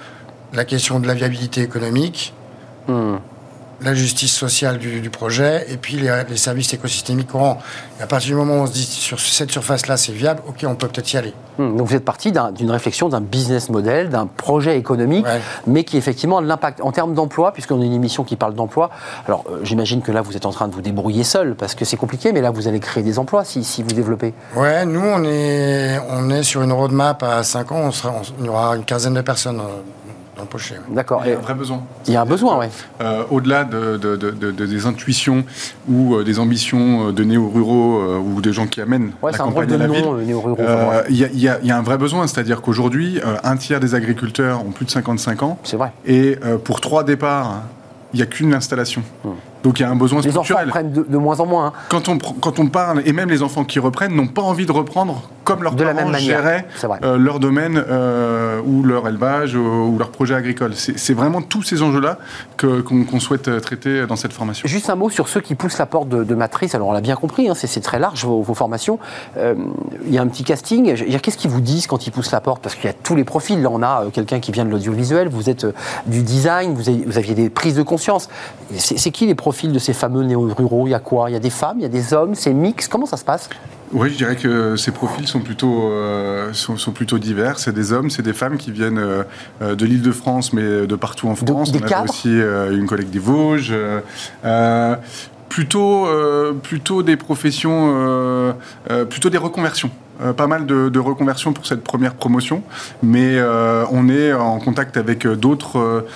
la 0.52 0.64
question 0.64 1.00
de 1.00 1.06
la 1.06 1.14
viabilité 1.14 1.62
économique, 1.62 2.32
hmm. 2.88 3.16
la 3.82 3.94
justice 3.94 4.32
sociale 4.32 4.78
du, 4.78 5.10
projet, 5.10 5.66
et 5.70 5.76
puis 5.76 5.96
les, 5.96 6.36
services 6.36 6.72
écosystémiques 6.72 7.28
courants. 7.28 7.58
à 8.00 8.06
partir 8.06 8.30
du 8.30 8.34
moment 8.34 8.54
où 8.54 8.62
on 8.62 8.66
se 8.66 8.72
dit 8.72 8.84
sur 8.84 9.20
cette 9.20 9.50
surface-là 9.50 9.96
c'est 9.96 10.12
viable, 10.12 10.42
ok, 10.48 10.64
on 10.66 10.74
peut 10.74 10.88
peut-être 10.88 11.12
y 11.12 11.16
aller. 11.16 11.34
Hmm. 11.58 11.76
Donc 11.76 11.88
vous 11.88 11.94
êtes 11.94 12.04
parti 12.04 12.32
d'une 12.32 12.70
réflexion 12.70 13.08
d'un 13.08 13.20
business 13.20 13.68
model, 13.68 14.08
d'un 14.08 14.26
projet 14.26 14.78
économique, 14.78 15.26
mais 15.66 15.84
qui 15.84 15.96
effectivement 15.96 16.40
l'impact 16.40 16.80
en 16.80 16.92
termes 16.92 17.14
d'emploi, 17.14 17.52
puisqu'on 17.52 17.80
a 17.80 17.84
une 17.84 17.92
émission 17.92 18.24
qui 18.24 18.36
parle 18.36 18.54
d'emploi. 18.54 18.90
Alors 19.26 19.44
euh, 19.50 19.60
j'imagine 19.64 20.00
que 20.02 20.12
là 20.12 20.22
vous 20.22 20.36
êtes 20.36 20.46
en 20.46 20.52
train 20.52 20.68
de 20.68 20.74
vous 20.74 20.82
débrouiller 20.82 21.24
seul 21.24 21.54
parce 21.54 21.74
que 21.74 21.84
c'est 21.84 21.96
compliqué, 21.96 22.32
mais 22.32 22.40
là 22.40 22.50
vous 22.50 22.68
allez 22.68 22.80
créer 22.80 23.02
des 23.02 23.18
emplois 23.18 23.44
si, 23.44 23.64
si, 23.64 23.82
vous 23.82 23.90
développez. 23.90 24.34
Ouais, 24.56 24.86
nous 24.86 25.00
on 25.00 25.24
est 25.24 26.00
on 26.10 26.30
est 26.30 26.42
sur 26.42 26.62
une 26.62 26.72
roadmap 26.72 27.22
à 27.22 27.42
5 27.42 27.72
ans, 27.72 27.80
on, 27.84 27.92
sera, 27.92 28.14
on, 28.40 28.44
y 28.44 28.48
aura 28.48 28.76
une 28.76 28.84
quinzaine 28.84 29.14
de 29.14 29.20
personnes. 29.20 29.60
Euh, 29.60 29.82
D'accord. 30.90 31.22
Il 31.24 31.30
y 31.30 31.34
a 31.34 31.38
un 31.38 31.40
vrai 31.40 31.54
besoin. 31.54 31.82
Il 32.06 32.12
y 32.12 32.16
a 32.16 32.22
un 32.22 32.26
besoin, 32.26 32.58
oui. 32.58 32.66
Euh, 33.00 33.24
au-delà 33.30 33.64
de, 33.64 33.96
des 33.96 34.86
intuitions 34.86 35.44
ou 35.88 36.14
euh, 36.14 36.24
des 36.24 36.38
ambitions 36.38 37.08
euh, 37.08 37.12
de 37.12 37.24
néo-ruraux 37.24 38.18
ou 38.18 38.40
de 38.40 38.52
gens 38.52 38.66
qui 38.66 38.80
amènent 38.80 39.12
la 39.22 39.32
campagne 39.32 39.72
à 39.72 39.76
la 39.76 39.86
ville, 39.86 40.04
il 41.08 41.40
y, 41.40 41.48
a 41.48 41.76
un 41.76 41.82
vrai 41.82 41.98
besoin. 41.98 42.26
C'est-à-dire 42.26 42.62
qu'aujourd'hui, 42.62 43.20
un 43.44 43.56
tiers 43.56 43.80
des 43.80 43.94
agriculteurs 43.94 44.64
ont 44.64 44.70
plus 44.70 44.84
de 44.84 44.90
55 44.90 45.42
ans. 45.42 45.58
C'est 45.64 45.76
vrai. 45.76 45.92
Et 46.06 46.36
pour 46.64 46.80
trois 46.80 47.04
départs, 47.04 47.62
il 48.12 48.16
n'y 48.16 48.22
a 48.22 48.26
qu'une 48.26 48.54
installation. 48.54 49.02
Hmm. 49.24 49.30
Donc 49.62 49.80
il 49.80 49.82
y 49.82 49.86
a 49.86 49.90
un 49.90 49.96
besoin 49.96 50.20
structurel. 50.20 50.44
Les 50.46 50.52
enfants 50.52 50.66
reprennent 50.66 50.92
de, 50.92 51.18
moins 51.18 51.40
en 51.40 51.46
moins. 51.46 51.66
Hein. 51.66 51.72
Quand, 51.88 52.08
on, 52.08 52.18
quand 52.18 52.58
on 52.58 52.66
parle, 52.66 53.02
et 53.04 53.12
même 53.12 53.30
les 53.30 53.42
enfants 53.42 53.64
qui 53.64 53.78
reprennent, 53.78 54.14
n'ont 54.14 54.26
pas 54.26 54.42
envie 54.42 54.66
de 54.66 54.72
reprendre 54.72 55.22
comme 55.48 55.62
leurs 55.62 55.76
parents 55.76 55.94
la 55.94 56.04
même 56.04 56.16
géraient 56.16 56.66
euh, 57.02 57.16
leur 57.16 57.40
domaine 57.40 57.82
euh, 57.88 58.60
ou 58.66 58.82
leur 58.82 59.08
élevage 59.08 59.54
ou, 59.54 59.96
leur 59.98 60.10
projet 60.10 60.34
agricole. 60.34 60.74
C'est 60.74 61.14
vraiment 61.14 61.40
tous 61.40 61.62
ces 61.62 61.80
enjeux-là 61.80 62.18
qu'on 62.58 63.20
souhaite 63.20 63.48
euh, 63.48 63.58
traiter 63.58 64.06
dans 64.06 64.16
cette 64.16 64.34
formation. 64.34 64.68
Juste 64.68 64.90
un 64.90 64.94
mot 64.94 65.08
sur 65.08 65.28
ceux 65.28 65.40
qui 65.40 65.54
poussent 65.54 65.78
la 65.78 65.86
porte 65.86 66.10
de, 66.10 66.34
matrice. 66.34 66.74
Alors 66.74 66.88
on 66.88 66.92
l'a 66.92 67.00
bien 67.00 67.16
compris, 67.16 67.48
hein, 67.48 67.54
c'est 67.54 67.80
très 67.80 67.98
large 67.98 68.24
vos, 68.24 68.54
formations. 68.54 68.98
Il 69.36 70.12
y 70.12 70.18
a 70.18 70.22
un 70.22 70.26
petit 70.26 70.44
casting. 70.44 70.94
Qu'est-ce 71.20 71.38
qu'ils 71.38 71.50
vous 71.50 71.62
disent 71.62 71.86
quand 71.86 72.06
ils 72.06 72.10
poussent 72.10 72.32
la 72.32 72.40
porte? 72.40 72.62
Parce 72.62 72.74
qu'il 72.74 72.84
y 72.84 72.88
a 72.88 72.92
tous 72.92 73.16
les 73.16 73.24
profils. 73.24 73.60
Là 73.60 73.70
on 73.72 73.82
a 73.82 74.04
quelqu'un 74.12 74.40
qui 74.40 74.52
vient 74.52 74.64
de 74.64 74.70
l'audiovisuel, 74.70 75.28
vous 75.28 75.48
êtes 75.48 75.66
du 76.06 76.22
design, 76.22 76.74
vous, 76.74 76.88
avez, 76.90 77.04
vous 77.06 77.16
aviez 77.16 77.34
des 77.34 77.48
prises 77.48 77.74
de 77.74 77.82
conscience. 77.82 78.28
C'est 78.76 79.10
qui 79.10 79.26
les 79.26 79.34
profils 79.34 79.48
de 79.66 79.78
ces 79.78 79.92
fameux 79.92 80.22
néo-ruraux 80.22 80.86
Il 80.86 80.90
y 80.90 80.94
a 80.94 81.00
quoi? 81.00 81.30
Il 81.30 81.32
y 81.32 81.36
a 81.36 81.40
des 81.40 81.50
femmes, 81.50 81.78
il 81.78 81.82
y 81.82 81.86
a 81.86 81.88
des 81.88 82.14
hommes, 82.14 82.34
c'est 82.34 82.52
mix. 82.52 82.86
Comment 82.86 83.06
ça 83.06 83.16
se 83.16 83.24
passe? 83.24 83.48
Oui, 83.92 84.10
je 84.10 84.16
dirais 84.16 84.36
que 84.36 84.76
ces 84.76 84.90
profils 84.90 85.26
sont 85.26 85.40
plutôt, 85.40 85.90
euh, 85.90 86.52
sont, 86.52 86.92
plutôt 86.92 87.18
divers. 87.18 87.58
C'est 87.58 87.72
des 87.72 87.92
hommes, 87.92 88.10
c'est 88.10 88.22
des 88.22 88.32
femmes 88.32 88.58
qui 88.58 88.70
viennent 88.70 88.98
euh, 88.98 89.74
de 89.74 89.86
l'île 89.86 90.02
de 90.02 90.12
France, 90.12 90.52
mais 90.52 90.86
de 90.86 90.96
partout 90.96 91.28
en 91.28 91.34
France. 91.34 91.72
On 91.74 91.92
a 91.92 92.04
aussi 92.04 92.28
euh, 92.28 92.76
une 92.76 92.86
collègue 92.86 93.10
des 93.10 93.18
Vosges. 93.18 93.74
plutôt, 95.48 96.06
plutôt 96.62 97.02
des 97.02 97.16
professions, 97.16 98.54
plutôt 99.08 99.30
des 99.30 99.38
reconversions. 99.38 99.90
Euh, 100.20 100.32
pas 100.32 100.48
mal 100.48 100.66
de, 100.66 100.88
de, 100.88 100.98
reconversions 100.98 101.52
pour 101.52 101.64
cette 101.64 101.84
première 101.84 102.14
promotion, 102.14 102.62
mais 103.04 103.36
euh, 103.36 103.84
on 103.92 104.08
est 104.08 104.32
en 104.32 104.58
contact 104.58 104.96
avec 104.96 105.24
euh, 105.24 105.36
d'autres 105.36 106.06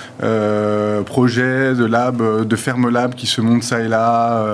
projets 1.07 1.74
de 1.74 1.84
lab, 1.84 2.46
de 2.46 2.57
ferme 2.57 2.88
lab 2.88 3.14
qui 3.14 3.26
se 3.26 3.40
montent 3.40 3.62
ça 3.62 3.80
et 3.80 3.88
là, 3.88 4.44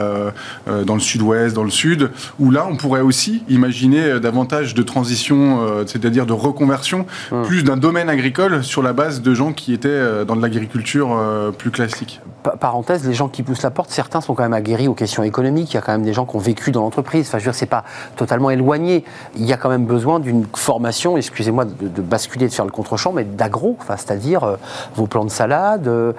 dans 0.86 0.94
le 0.94 1.00
sud-ouest, 1.00 1.54
dans 1.54 1.64
le 1.64 1.70
sud, 1.70 2.10
où 2.38 2.50
là 2.50 2.66
on 2.68 2.76
pourrait 2.76 3.00
aussi 3.00 3.42
imaginer 3.48 4.20
davantage 4.20 4.74
de 4.74 4.82
transition, 4.82 5.60
c'est-à-dire 5.86 6.26
de 6.26 6.32
reconversion, 6.32 7.06
hum. 7.30 7.42
plus 7.44 7.62
d'un 7.62 7.76
domaine 7.76 8.08
agricole 8.08 8.64
sur 8.64 8.82
la 8.82 8.92
base 8.92 9.22
de 9.22 9.34
gens 9.34 9.52
qui 9.52 9.72
étaient 9.72 10.24
dans 10.24 10.36
de 10.36 10.42
l'agriculture 10.42 11.16
plus 11.56 11.70
classique. 11.70 12.20
Parenthèse, 12.60 13.06
les 13.06 13.14
gens 13.14 13.28
qui 13.28 13.42
poussent 13.42 13.62
la 13.62 13.70
porte, 13.70 13.90
certains 13.90 14.20
sont 14.20 14.34
quand 14.34 14.42
même 14.42 14.52
aguerris 14.52 14.88
aux 14.88 14.94
questions 14.94 15.22
économiques. 15.22 15.72
Il 15.72 15.74
y 15.74 15.78
a 15.78 15.82
quand 15.82 15.92
même 15.92 16.04
des 16.04 16.12
gens 16.12 16.24
qui 16.24 16.36
ont 16.36 16.40
vécu 16.40 16.70
dans 16.70 16.82
l'entreprise. 16.82 17.28
Enfin, 17.28 17.38
je 17.38 17.44
veux 17.44 17.50
dire, 17.50 17.58
c'est 17.58 17.66
pas 17.66 17.84
totalement 18.16 18.50
éloigné 18.50 19.04
il 19.38 19.46
y 19.46 19.52
a 19.52 19.56
quand 19.56 19.68
même 19.68 19.86
besoin 19.86 20.20
d'une 20.20 20.44
formation, 20.54 21.16
excusez-moi 21.16 21.64
de, 21.64 22.02
basculer, 22.02 22.48
de 22.48 22.52
faire 22.52 22.64
le 22.64 22.70
contre-champ, 22.70 23.12
mais 23.12 23.24
d'agro, 23.24 23.76
enfin, 23.80 23.96
c'est-à-dire 23.96 24.44
euh, 24.44 24.56
vos 24.94 25.06
plants 25.06 25.24
de 25.24 25.30
salade, 25.30 25.86
euh, 25.86 26.12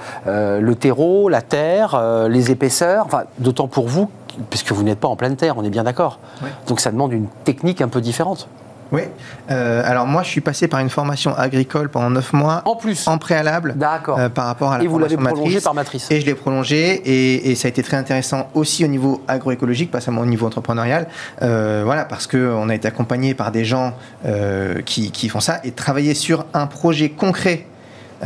le 0.60 0.76
terreau, 0.76 1.30
la 1.30 1.42
terre, 1.42 1.96
euh, 1.96 2.30
les 2.30 2.52
épaisseurs, 2.52 3.06
enfin, 3.06 3.24
d'autant 3.38 3.68
pour 3.68 3.88
vous, 3.88 4.10
puisque 4.50 4.72
vous 4.72 4.84
n'êtes 4.84 5.00
pas 5.00 5.08
en 5.08 5.16
pleine 5.16 5.36
terre, 5.36 5.58
on 5.58 5.64
est 5.64 5.70
bien 5.70 5.84
d'accord. 5.84 6.20
Donc 6.68 6.80
ça 6.80 6.92
demande 6.92 7.12
une 7.12 7.28
technique 7.44 7.82
un 7.82 7.90
peu 7.90 8.00
différente. 8.00 8.48
Oui. 8.92 9.02
Euh, 9.52 9.82
alors 9.86 10.08
moi, 10.08 10.24
je 10.24 10.30
suis 10.30 10.42
passé 10.42 10.68
par 10.68 10.80
une 10.80 10.90
formation 10.90 11.36
agricole 11.36 11.90
pendant 11.90 12.10
9 12.10 12.34
mois. 12.34 12.62
En 12.66 12.76
plus 12.76 13.08
En 13.08 13.18
préalable. 13.18 13.74
D'accord. 13.76 14.20
Euh, 14.20 14.30
par 14.30 14.46
rapport 14.46 14.72
à 14.72 14.78
la 14.78 14.84
Et 14.84 14.88
vous 14.88 15.00
l'avez 15.00 15.18
prolongé 15.18 15.62
par 15.62 15.74
matrice. 15.74 16.10
Et 16.10 16.22
je 16.22 16.26
l'ai 16.26 16.36
prolongé. 16.36 17.02
Et, 17.06 17.52
et, 17.52 17.56
ça 17.56 17.68
a 17.68 17.70
été 17.70 17.84
très 17.84 17.98
intéressant 17.98 18.50
aussi 18.54 18.84
au 18.84 18.88
niveau 18.88 19.22
agroécologique, 19.28 19.92
pas 19.92 20.02
seulement 20.02 20.22
au 20.22 20.26
niveau 20.26 20.48
entrepreneurial. 20.48 21.08
Euh, 21.42 21.82
voilà, 21.86 22.06
parce 22.06 22.28
qu'on 22.28 22.70
a 22.70 22.76
été 22.76 22.88
accompagné 22.88 23.34
par 23.34 23.52
des 23.52 23.66
gens 23.66 23.94
qui, 24.86 25.12
qui 25.12 25.30
font 25.30 25.40
ça 25.40 25.60
et 25.64 25.72
travailler 25.72 26.14
sur 26.14 26.46
un 26.54 26.68
projet 26.68 27.10
concret 27.10 27.66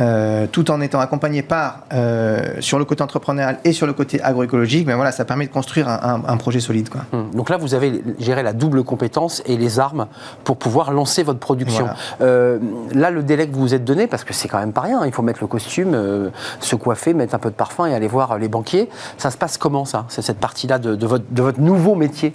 euh, 0.00 0.46
tout 0.50 0.70
en 0.70 0.80
étant 0.80 1.00
accompagné 1.00 1.42
par, 1.42 1.80
euh, 1.92 2.56
sur 2.60 2.78
le 2.78 2.84
côté 2.84 3.02
entrepreneurial 3.02 3.58
et 3.64 3.72
sur 3.72 3.86
le 3.86 3.92
côté 3.92 4.20
agroécologique, 4.22 4.86
mais 4.86 4.94
voilà, 4.94 5.12
ça 5.12 5.24
permet 5.24 5.46
de 5.46 5.52
construire 5.52 5.88
un, 5.88 6.36
projet 6.36 6.60
solide. 6.60 6.88
Quoi. 6.88 7.02
Hum. 7.12 7.30
Donc 7.32 7.48
là, 7.48 7.56
vous 7.56 7.74
avez 7.74 8.02
géré 8.18 8.42
la 8.42 8.52
double 8.52 8.82
compétence 8.82 9.42
et 9.46 9.56
les 9.56 9.78
armes 9.78 10.06
pour 10.42 10.56
pouvoir 10.56 10.92
lancer 10.92 11.22
votre 11.22 11.38
production. 11.38 11.88
Euh, 12.20 12.58
là, 12.92 13.10
le 13.10 13.22
délai 13.22 13.46
que 13.46 13.54
vous 13.54 13.60
vous 13.60 13.74
êtes 13.74 13.84
donné, 13.84 14.06
parce 14.06 14.24
que 14.24 14.34
c'est 14.34 14.48
quand 14.48 14.58
même 14.58 14.72
pas 14.72 14.82
rien, 14.82 15.06
il 15.06 15.12
faut 15.12 15.22
mettre 15.22 15.40
le 15.40 15.46
costume, 15.46 15.96
se 16.60 16.76
coiffer, 16.76 17.14
mettre 17.14 17.34
un 17.34 17.38
peu 17.38 17.50
de 17.50 17.54
parfum 17.54 17.86
et 17.86 17.94
aller 17.94 18.08
voir 18.08 18.38
les 18.38 18.48
banquiers. 18.48 18.88
Ça 19.16 19.30
se 19.30 19.36
passe 19.36 19.58
comment 19.58 19.84
ça? 19.84 20.06
C'est 20.08 20.22
cette 20.22 20.38
partie-là 20.38 20.78
de, 20.78 21.06
votre, 21.06 21.24
de 21.30 21.42
votre 21.42 21.60
nouveau 21.60 21.94
métier? 21.94 22.34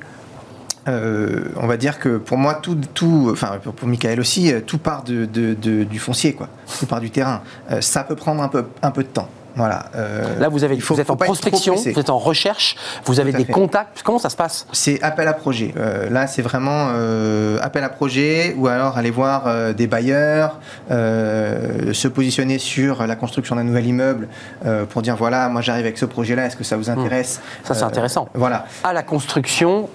Euh, 0.88 1.46
on 1.58 1.68
va 1.68 1.78
dire 1.78 2.00
que 2.00 2.18
pour 2.18 2.38
moi, 2.38 2.56
tout, 2.56 2.78
tout 2.94 3.30
enfin 3.32 3.60
pour, 3.62 3.88
Michael 3.88 4.20
aussi, 4.20 4.52
euh, 4.52 4.62
tout 4.62 4.78
part 4.78 5.04
de, 5.04 5.26
du 5.26 6.00
foncier, 6.00 6.34
quoi. 6.34 6.48
Tout 6.80 6.86
part 6.86 7.02
du 7.02 7.12
terrain. 7.12 7.42
Euh, 7.72 7.82
ça 7.82 8.04
peut 8.04 8.16
prendre 8.16 8.42
un 8.42 8.48
peu, 8.48 8.66
un 8.82 8.92
peu 8.92 9.04
de 9.04 9.10
temps. 9.10 9.30
Voilà. 9.56 9.88
Là, 10.40 10.48
vous, 10.48 10.64
avez, 10.64 10.76
vous 10.76 11.02
êtes 11.02 11.10
en 11.10 11.18
prospection, 11.18 11.76
vous 11.76 12.00
êtes 12.00 12.10
en 12.10 12.20
recherche, 12.20 12.78
vous 13.04 13.20
avez 13.20 13.34
des 13.34 13.44
contacts. 13.44 14.04
Comment 14.04 14.20
ça 14.20 14.30
se 14.30 14.38
passe? 14.38 14.66
C'est 14.72 15.02
appel 15.02 15.28
à 15.28 15.34
projet. 15.34 15.74
là, 16.10 16.28
c'est 16.28 16.44
vraiment 16.44 16.90
appel 17.62 17.84
à 17.84 17.90
projet 17.90 18.56
ou 18.58 18.68
alors 18.68 18.98
aller 18.98 19.12
voir 19.12 19.74
des 19.74 19.88
bailleurs, 19.88 20.60
se 20.90 22.08
positionner 22.08 22.58
sur 22.58 23.06
la 23.06 23.16
construction 23.18 23.58
d'un 23.58 23.64
nouvel 23.64 23.88
immeuble 23.88 24.30
pour 24.92 25.02
dire 25.02 25.18
voilà, 25.18 25.50
moi 25.50 25.62
j'arrive 25.62 25.86
avec 25.86 25.98
ce 25.98 26.06
projet-là, 26.06 26.46
est-ce 26.46 26.56
que 26.56 26.64
ça 26.64 26.78
vous 26.78 26.90
hmm. 26.90 27.00
intéresse? 27.00 27.42
Ça, 27.66 27.74
c'est 27.74 27.84
intéressant. 27.84 28.30
Voilà. 28.36 28.66
À 28.86 28.94
la 28.94 29.04
construction, 29.04 29.90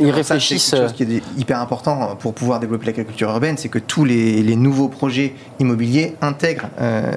ils 0.00 0.10
réfléchissent. 0.10 0.64
C'est 0.64 0.76
quelque 0.76 0.88
chose 0.88 0.96
qui 0.96 1.02
est 1.02 1.22
hyper 1.38 1.60
important 1.60 2.16
pour 2.16 2.34
pouvoir 2.34 2.60
développer 2.60 2.86
l'agriculture 2.86 3.30
urbaine, 3.30 3.56
c'est 3.56 3.68
que 3.68 3.78
tous 3.78 4.04
les, 4.04 4.56
nouveaux 4.56 4.88
projets 4.88 5.34
immobiliers 5.58 6.14
intègrent 6.20 6.68
euh, 6.80 7.12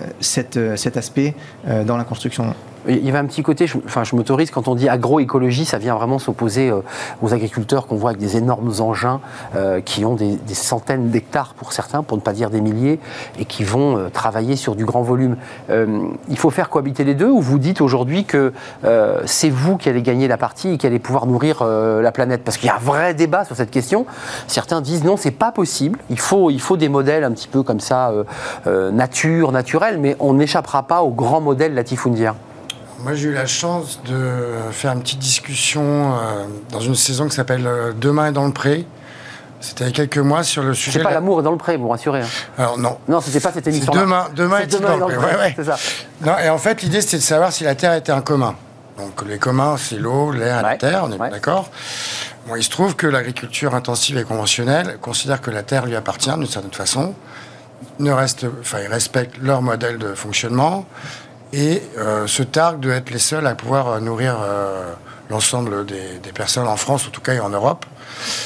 euh, 0.58 0.76
cet 0.76 0.98
aspect 0.98 1.34
euh, 1.68 1.84
dans 1.84 1.98
la 1.98 2.04
construction. 2.04 2.54
Il 2.88 3.04
y 3.04 3.10
avait 3.10 3.18
un 3.18 3.26
petit 3.26 3.42
côté, 3.42 3.66
je, 3.66 3.78
enfin, 3.86 4.04
je 4.04 4.16
m'autorise, 4.16 4.52
quand 4.52 4.68
on 4.68 4.76
dit 4.76 4.90
agroécologie, 4.90 5.66
ça 5.66 5.78
vient 5.78 5.96
vraiment 5.96 6.20
s'opposer 6.20 6.70
euh, 6.70 6.82
aux 7.22 7.34
agriculteurs 7.34 7.88
qu'on 7.88 7.96
voit 7.96 8.12
avec 8.12 8.22
des 8.22 8.38
énormes 8.38 8.72
engins 8.80 9.22
euh, 9.56 9.82
qui 9.82 10.06
ont 10.06 10.14
des, 10.16 10.38
centaines 10.54 11.10
d'hectares 11.10 11.54
pour 11.56 11.74
certains, 11.74 12.04
pour 12.04 12.18
ne 12.18 12.22
pas 12.22 12.34
dire 12.34 12.50
des 12.50 12.62
milliers, 12.62 13.00
et 13.40 13.46
qui 13.46 13.64
vont 13.64 13.98
euh, 13.98 14.10
travailler 14.10 14.56
sur 14.56 14.76
du 14.76 14.86
grand 14.86 15.02
volume. 15.02 15.36
il 15.70 16.38
faut 16.38 16.50
faire 16.50 16.70
cohabiter 16.70 17.04
les 17.04 17.16
deux, 17.16 17.30
ou 17.30 17.42
vous 17.42 17.60
dites 17.60 17.82
aujourd'hui 17.82 18.26
que 18.26 18.54
c'est 19.26 19.50
vous 19.50 19.78
qui 19.78 19.90
allez 19.90 20.02
gagner 20.02 20.28
la 20.28 20.38
partie 20.38 20.70
et 20.70 20.78
qui 20.78 20.88
allez 20.88 21.00
pouvoir 21.00 21.26
nourrir 21.26 21.64
la 21.64 22.12
planète? 22.12 22.44
Parce 22.44 22.58
qu'il 22.58 22.68
y 22.68 22.70
a 22.70 22.76
un 22.76 22.80
vrai 22.80 23.14
débat 23.14 23.46
sur 23.46 23.56
cette 23.56 23.72
question. 23.72 24.06
Certains 24.48 24.82
disent 24.82 25.04
non, 25.04 25.18
c'est 25.18 25.32
pas 25.32 25.52
possible. 25.52 26.00
Il 26.10 26.20
faut, 26.20 26.50
il 26.50 26.62
faut 26.62 26.78
des 26.78 26.90
modèles 26.90 27.24
un 27.24 27.32
petit 27.32 27.48
peu 27.48 27.64
comme 27.64 27.80
ça, 27.80 28.12
nature, 28.66 29.52
naturel, 29.52 30.00
mais 30.00 30.16
on 30.20 30.34
n'échappera 30.34 30.84
pas 30.84 31.02
au 31.02 31.10
grand 31.10 31.42
modèle 31.42 31.74
latifundien. 31.74 32.36
Moi, 33.06 33.14
j'ai 33.14 33.28
eu 33.28 33.34
la 33.34 33.46
chance 33.46 34.00
de 34.06 34.72
faire 34.72 34.94
une 34.94 35.02
petite 35.02 35.20
discussion 35.20 35.84
euh, 36.16 36.46
dans 36.72 36.80
une 36.80 36.96
saison 36.96 37.28
qui 37.28 37.36
s'appelle 37.36 37.68
euh, 37.68 37.94
Demain 37.96 38.30
est 38.30 38.32
dans 38.32 38.48
le 38.48 38.52
pré. 38.52 38.84
C'était 39.62 39.84
il 39.84 39.88
y 39.88 39.90
a 39.92 39.94
quelques 39.94 40.18
mois 40.18 40.42
sur 40.42 40.64
le 40.64 40.74
sujet. 40.74 40.98
C'est 40.98 41.04
pas 41.04 41.14
l'amour 41.14 41.44
dans 41.44 41.52
le 41.52 41.58
pré, 41.60 41.78
vous 41.78 41.88
rassurez. 41.88 42.22
Hein. 42.22 42.28
Alors 42.58 42.80
non. 42.80 42.98
Non, 43.08 43.22
c'était 43.22 43.40
pas 43.40 43.52
cette 43.52 43.68
émission. 43.68 43.94
Demain, 43.94 44.26
demain 44.36 44.58
est, 44.62 44.82
dans, 44.82 45.08
le 45.08 45.18
pré. 45.18 45.54
C'est 45.56 45.66
ça. 45.66 45.78
Non, 46.22 46.36
et 46.40 46.50
en 46.50 46.58
fait, 46.58 46.82
l'idée 46.82 47.00
c'était 47.00 47.18
de 47.18 47.22
savoir 47.22 47.52
si 47.54 47.64
la 47.64 47.76
Terre 47.76 47.94
était 47.94 48.12
un 48.12 48.22
commun. 48.22 48.56
Donc 48.98 49.24
les 49.28 49.38
communs, 49.38 49.78
c'est 49.78 50.00
l'eau, 50.00 50.32
l'air 50.32 50.64
la 50.64 50.76
terre, 50.76 51.04
on 51.08 51.12
est 51.12 51.30
d'accord. 51.30 51.70
Bon, 52.48 52.56
il 52.56 52.64
se 52.64 52.72
trouve 52.72 52.96
que 52.96 53.06
l'agriculture 53.06 53.76
intensive 53.76 54.18
et 54.18 54.24
conventionnelle 54.24 54.98
considère 55.00 55.42
que 55.42 55.52
la 55.52 55.62
terre 55.62 55.86
lui 55.86 55.96
appartient 55.96 56.34
d'une 56.34 56.48
certaine 56.48 56.74
façon, 56.74 57.14
ne 58.00 58.12
reste, 58.12 58.48
enfin, 58.62 58.80
ils 58.84 58.88
respectent 58.88 59.38
leur 59.38 59.62
modèle 59.62 60.00
de 60.00 60.16
fonctionnement, 60.16 60.86
et 61.56 61.82
euh, 61.98 62.28
se 62.28 62.44
targue 62.44 62.86
d'être 62.86 63.10
les 63.12 63.20
seuls 63.20 63.48
à 63.48 63.56
pouvoir 63.56 63.88
euh, 63.88 64.00
nourrir 64.02 64.36
euh, 64.42 64.92
l'ensemble 65.30 65.86
des, 65.86 66.20
personnes 66.34 66.68
en 66.68 66.76
France, 66.76 67.08
en 67.08 67.12
tout 67.12 67.22
cas 67.22 67.34
et 67.34 67.40
en 67.40 67.50
Europe. 67.50 67.86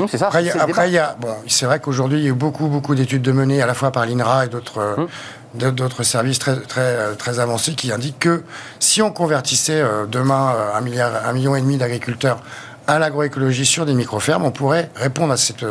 c'est 0.07 0.20
ça. 0.20 0.28
Après, 0.28 0.89
il 0.89 0.93
y 0.93 0.97
a, 0.99 1.16
bon, 1.20 1.34
c'est 1.47 1.66
vrai 1.66 1.80
qu'aujourd'hui, 1.80 2.20
il 2.20 2.24
y 2.24 2.28
a 2.28 2.30
eu 2.30 2.34
beaucoup, 2.34 2.68
beaucoup 2.68 2.93
d'études 2.93 3.24
de 3.24 3.32
menées, 3.32 3.64
à 3.64 3.66
la 3.66 3.74
fois 3.74 3.91
par 3.91 4.05
l'INRA 4.05 4.45
et 4.45 4.47
d'autres, 4.47 4.95
hum. 4.97 5.72
d'autres 5.72 6.03
services 6.03 6.38
très, 6.38 6.55
très, 6.62 7.16
très 7.16 7.39
avancés 7.39 7.74
qui 7.74 7.91
indiquent 7.91 8.20
que 8.20 8.43
si 8.80 9.01
on 9.01 9.12
convertissait 9.12 9.84
demain 10.07 10.55
un, 10.76 10.82
milliard, 10.82 11.12
un 11.26 11.34
million 11.34 11.55
et 11.55 11.62
demi 11.62 11.78
d'agriculteurs 11.78 12.39
à 12.86 12.99
l'agroécologie 12.99 13.66
sur 13.66 13.88
des 13.88 13.95
micro-fermes, 13.95 14.45
on 14.45 14.51
pourrait 14.51 14.91
répondre 14.95 15.34
à 15.34 15.38
cette 15.38 15.66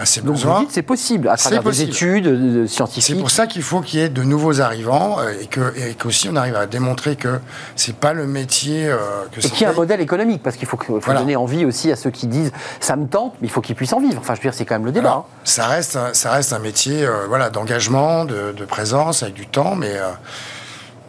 ah, 0.00 0.20
Donc 0.24 0.36
vous 0.36 0.60
dites 0.60 0.70
c'est 0.70 0.82
possible 0.82 1.28
à 1.28 1.36
travers 1.36 1.62
des 1.62 1.82
études 1.82 2.26
euh, 2.26 2.66
scientifiques. 2.66 3.02
C'est 3.02 3.20
pour 3.20 3.30
ça 3.30 3.46
qu'il 3.46 3.62
faut 3.62 3.82
qu'il 3.82 4.00
y 4.00 4.02
ait 4.02 4.08
de 4.08 4.22
nouveaux 4.22 4.62
arrivants 4.62 5.18
euh, 5.20 5.34
et 5.38 5.46
que 5.46 5.76
et 5.76 5.94
qu'aussi 5.94 6.28
on 6.30 6.36
arrive 6.36 6.56
à 6.56 6.66
démontrer 6.66 7.16
que 7.16 7.38
c'est 7.76 7.94
pas 7.94 8.14
le 8.14 8.26
métier 8.26 8.86
euh, 8.86 8.96
que 9.30 9.40
et 9.40 9.50
qu'il 9.50 9.62
y 9.62 9.64
a 9.66 9.70
un 9.70 9.74
modèle 9.74 10.00
économique 10.00 10.42
parce 10.42 10.56
qu'il 10.56 10.66
faut, 10.66 10.78
donner 11.06 11.36
envie 11.36 11.66
aussi 11.66 11.92
à 11.92 11.96
ceux 11.96 12.10
qui 12.10 12.28
disent 12.28 12.50
ça 12.80 12.96
me 12.96 13.06
tente 13.08 13.34
mais 13.42 13.48
il 13.48 13.50
faut 13.50 13.60
qu'ils 13.60 13.76
puissient 13.76 13.94
en 13.94 14.00
vivre. 14.00 14.18
Enfin 14.18 14.34
je 14.34 14.40
veux 14.40 14.44
dire 14.44 14.54
c'est 14.54 14.64
quand 14.64 14.76
même 14.76 14.86
le 14.86 14.92
débat. 14.92 15.16
Hein. 15.18 15.24
Ça 15.44 15.66
reste 15.66 15.98
ça 16.14 16.32
reste 16.32 16.54
un 16.54 16.60
métier 16.60 17.06
voilà 17.28 17.50
d'engagement 17.50 18.24
de, 18.24 18.64
présence 18.64 19.22
avec 19.22 19.34
du 19.34 19.46
temps 19.46 19.74
mais 19.76 19.96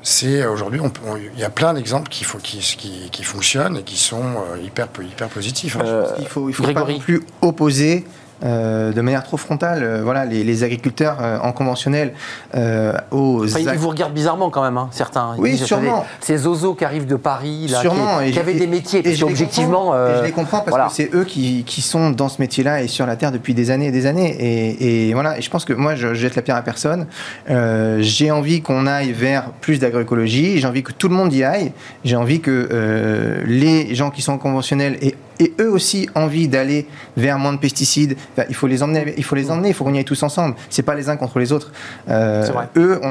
c'est 0.03 0.45
aujourd'hui, 0.47 0.81
il 1.33 1.39
y 1.39 1.43
a 1.43 1.51
plein 1.51 1.75
d'exemples 1.75 2.09
qui, 2.09 2.25
qui, 2.41 3.09
qui, 3.11 3.23
fonctionnent 3.23 3.77
et 3.77 3.83
qui 3.83 3.97
sont 3.97 4.33
hyper, 4.63 4.87
hyper 4.99 5.27
positifs. 5.27 5.77
Hein. 5.77 6.05
il 6.17 6.27
faut, 6.27 6.49
il 6.49 6.53
faut 6.53 6.63
pas 6.63 6.73
non 6.73 6.97
plus 6.97 7.21
opposer 7.43 8.03
de 8.41 9.01
manière 9.01 9.23
trop 9.23 9.37
frontale. 9.37 10.01
voilà, 10.03 10.25
les, 10.25 10.63
agriculteurs 10.63 11.17
en 11.43 11.51
conventionnel 11.51 12.13
aux. 13.11 13.45
ils 13.45 13.77
vous 13.77 13.89
regardent 13.89 14.13
bizarrement 14.13 14.49
quand 14.49 14.63
même, 14.63 14.77
hein, 14.77 14.89
certains. 14.91 15.35
oui, 15.37 15.57
sûrement. 15.57 16.05
Ces 16.19 16.37
zozos 16.37 16.75
qui 16.75 16.85
arrivent 16.85 17.07
de 17.07 17.15
Paris, 17.15 17.67
là, 17.69 17.81
sûrement, 17.81 18.19
qui, 18.19 18.37
avaient 18.37 18.53
des 18.53 18.67
métiers, 18.67 19.01
et, 19.07 19.23
objectivement. 19.23 19.93
je 19.93 20.23
les 20.23 20.31
comprends 20.31 20.61
parce 20.61 20.89
que 20.89 20.95
c'est 20.95 21.15
eux 21.15 21.23
qui, 21.23 21.63
qui, 21.65 21.81
sont 21.81 22.11
dans 22.11 22.29
ce 22.29 22.41
métier-là 22.41 22.81
et 22.83 22.87
sur 22.87 23.05
la 23.05 23.15
terre 23.15 23.31
depuis 23.31 23.53
des 23.53 23.71
années 23.71 23.87
et 23.87 23.91
des 23.91 24.05
années. 24.05 24.35
Et, 24.39 25.09
et 25.09 25.13
voilà, 25.13 25.37
et 25.37 25.41
je 25.41 25.49
pense 25.49 25.65
que 25.65 25.73
moi, 25.73 25.95
je 25.95 26.13
jette 26.13 26.35
la 26.35 26.41
pierre 26.41 26.57
à 26.57 26.61
personne. 26.61 27.07
j'ai 27.47 28.31
envie 28.31 28.61
qu'on 28.61 28.87
aille 28.87 29.11
vers 29.13 29.51
plus 29.61 29.79
d'agroécologie. 29.79 30.59
J'ai 30.59 30.67
envie 30.67 30.83
que 30.83 30.91
tout 30.91 31.07
le 31.07 31.15
monde 31.15 31.33
y 31.33 31.43
aille. 31.43 31.71
J'ai 32.03 32.15
envie 32.15 32.41
que 32.41 32.69
euh, 32.71 33.41
les 33.45 33.93
gens 33.95 34.09
qui 34.09 34.21
sont 34.21 34.37
conventionnels 34.37 34.97
aient 35.01 35.07
et 35.11 35.15
eux 35.59 35.69
aussi 35.69 36.09
envie 36.15 36.47
d'aller 36.47 36.87
vers 37.17 37.37
moins 37.39 37.53
de 37.53 37.57
pesticides. 37.57 38.17
il 38.49 38.55
faut 38.55 38.67
les 38.67 38.83
emmener, 38.83 39.13
il 39.17 39.23
faut 39.23 39.35
les 39.35 39.51
emmener, 39.51 39.69
il 39.69 39.73
faut 39.73 39.83
qu'on 39.83 39.93
y 39.93 39.97
aille 39.97 40.05
tous 40.05 40.23
ensemble. 40.23 40.55
C'est 40.69 40.83
pas 40.83 40.95
les 40.95 41.09
uns 41.09 41.17
contre 41.17 41.39
les 41.39 41.51
autres. 41.51 41.71
Euh, 42.09 42.47
eux, 42.75 43.01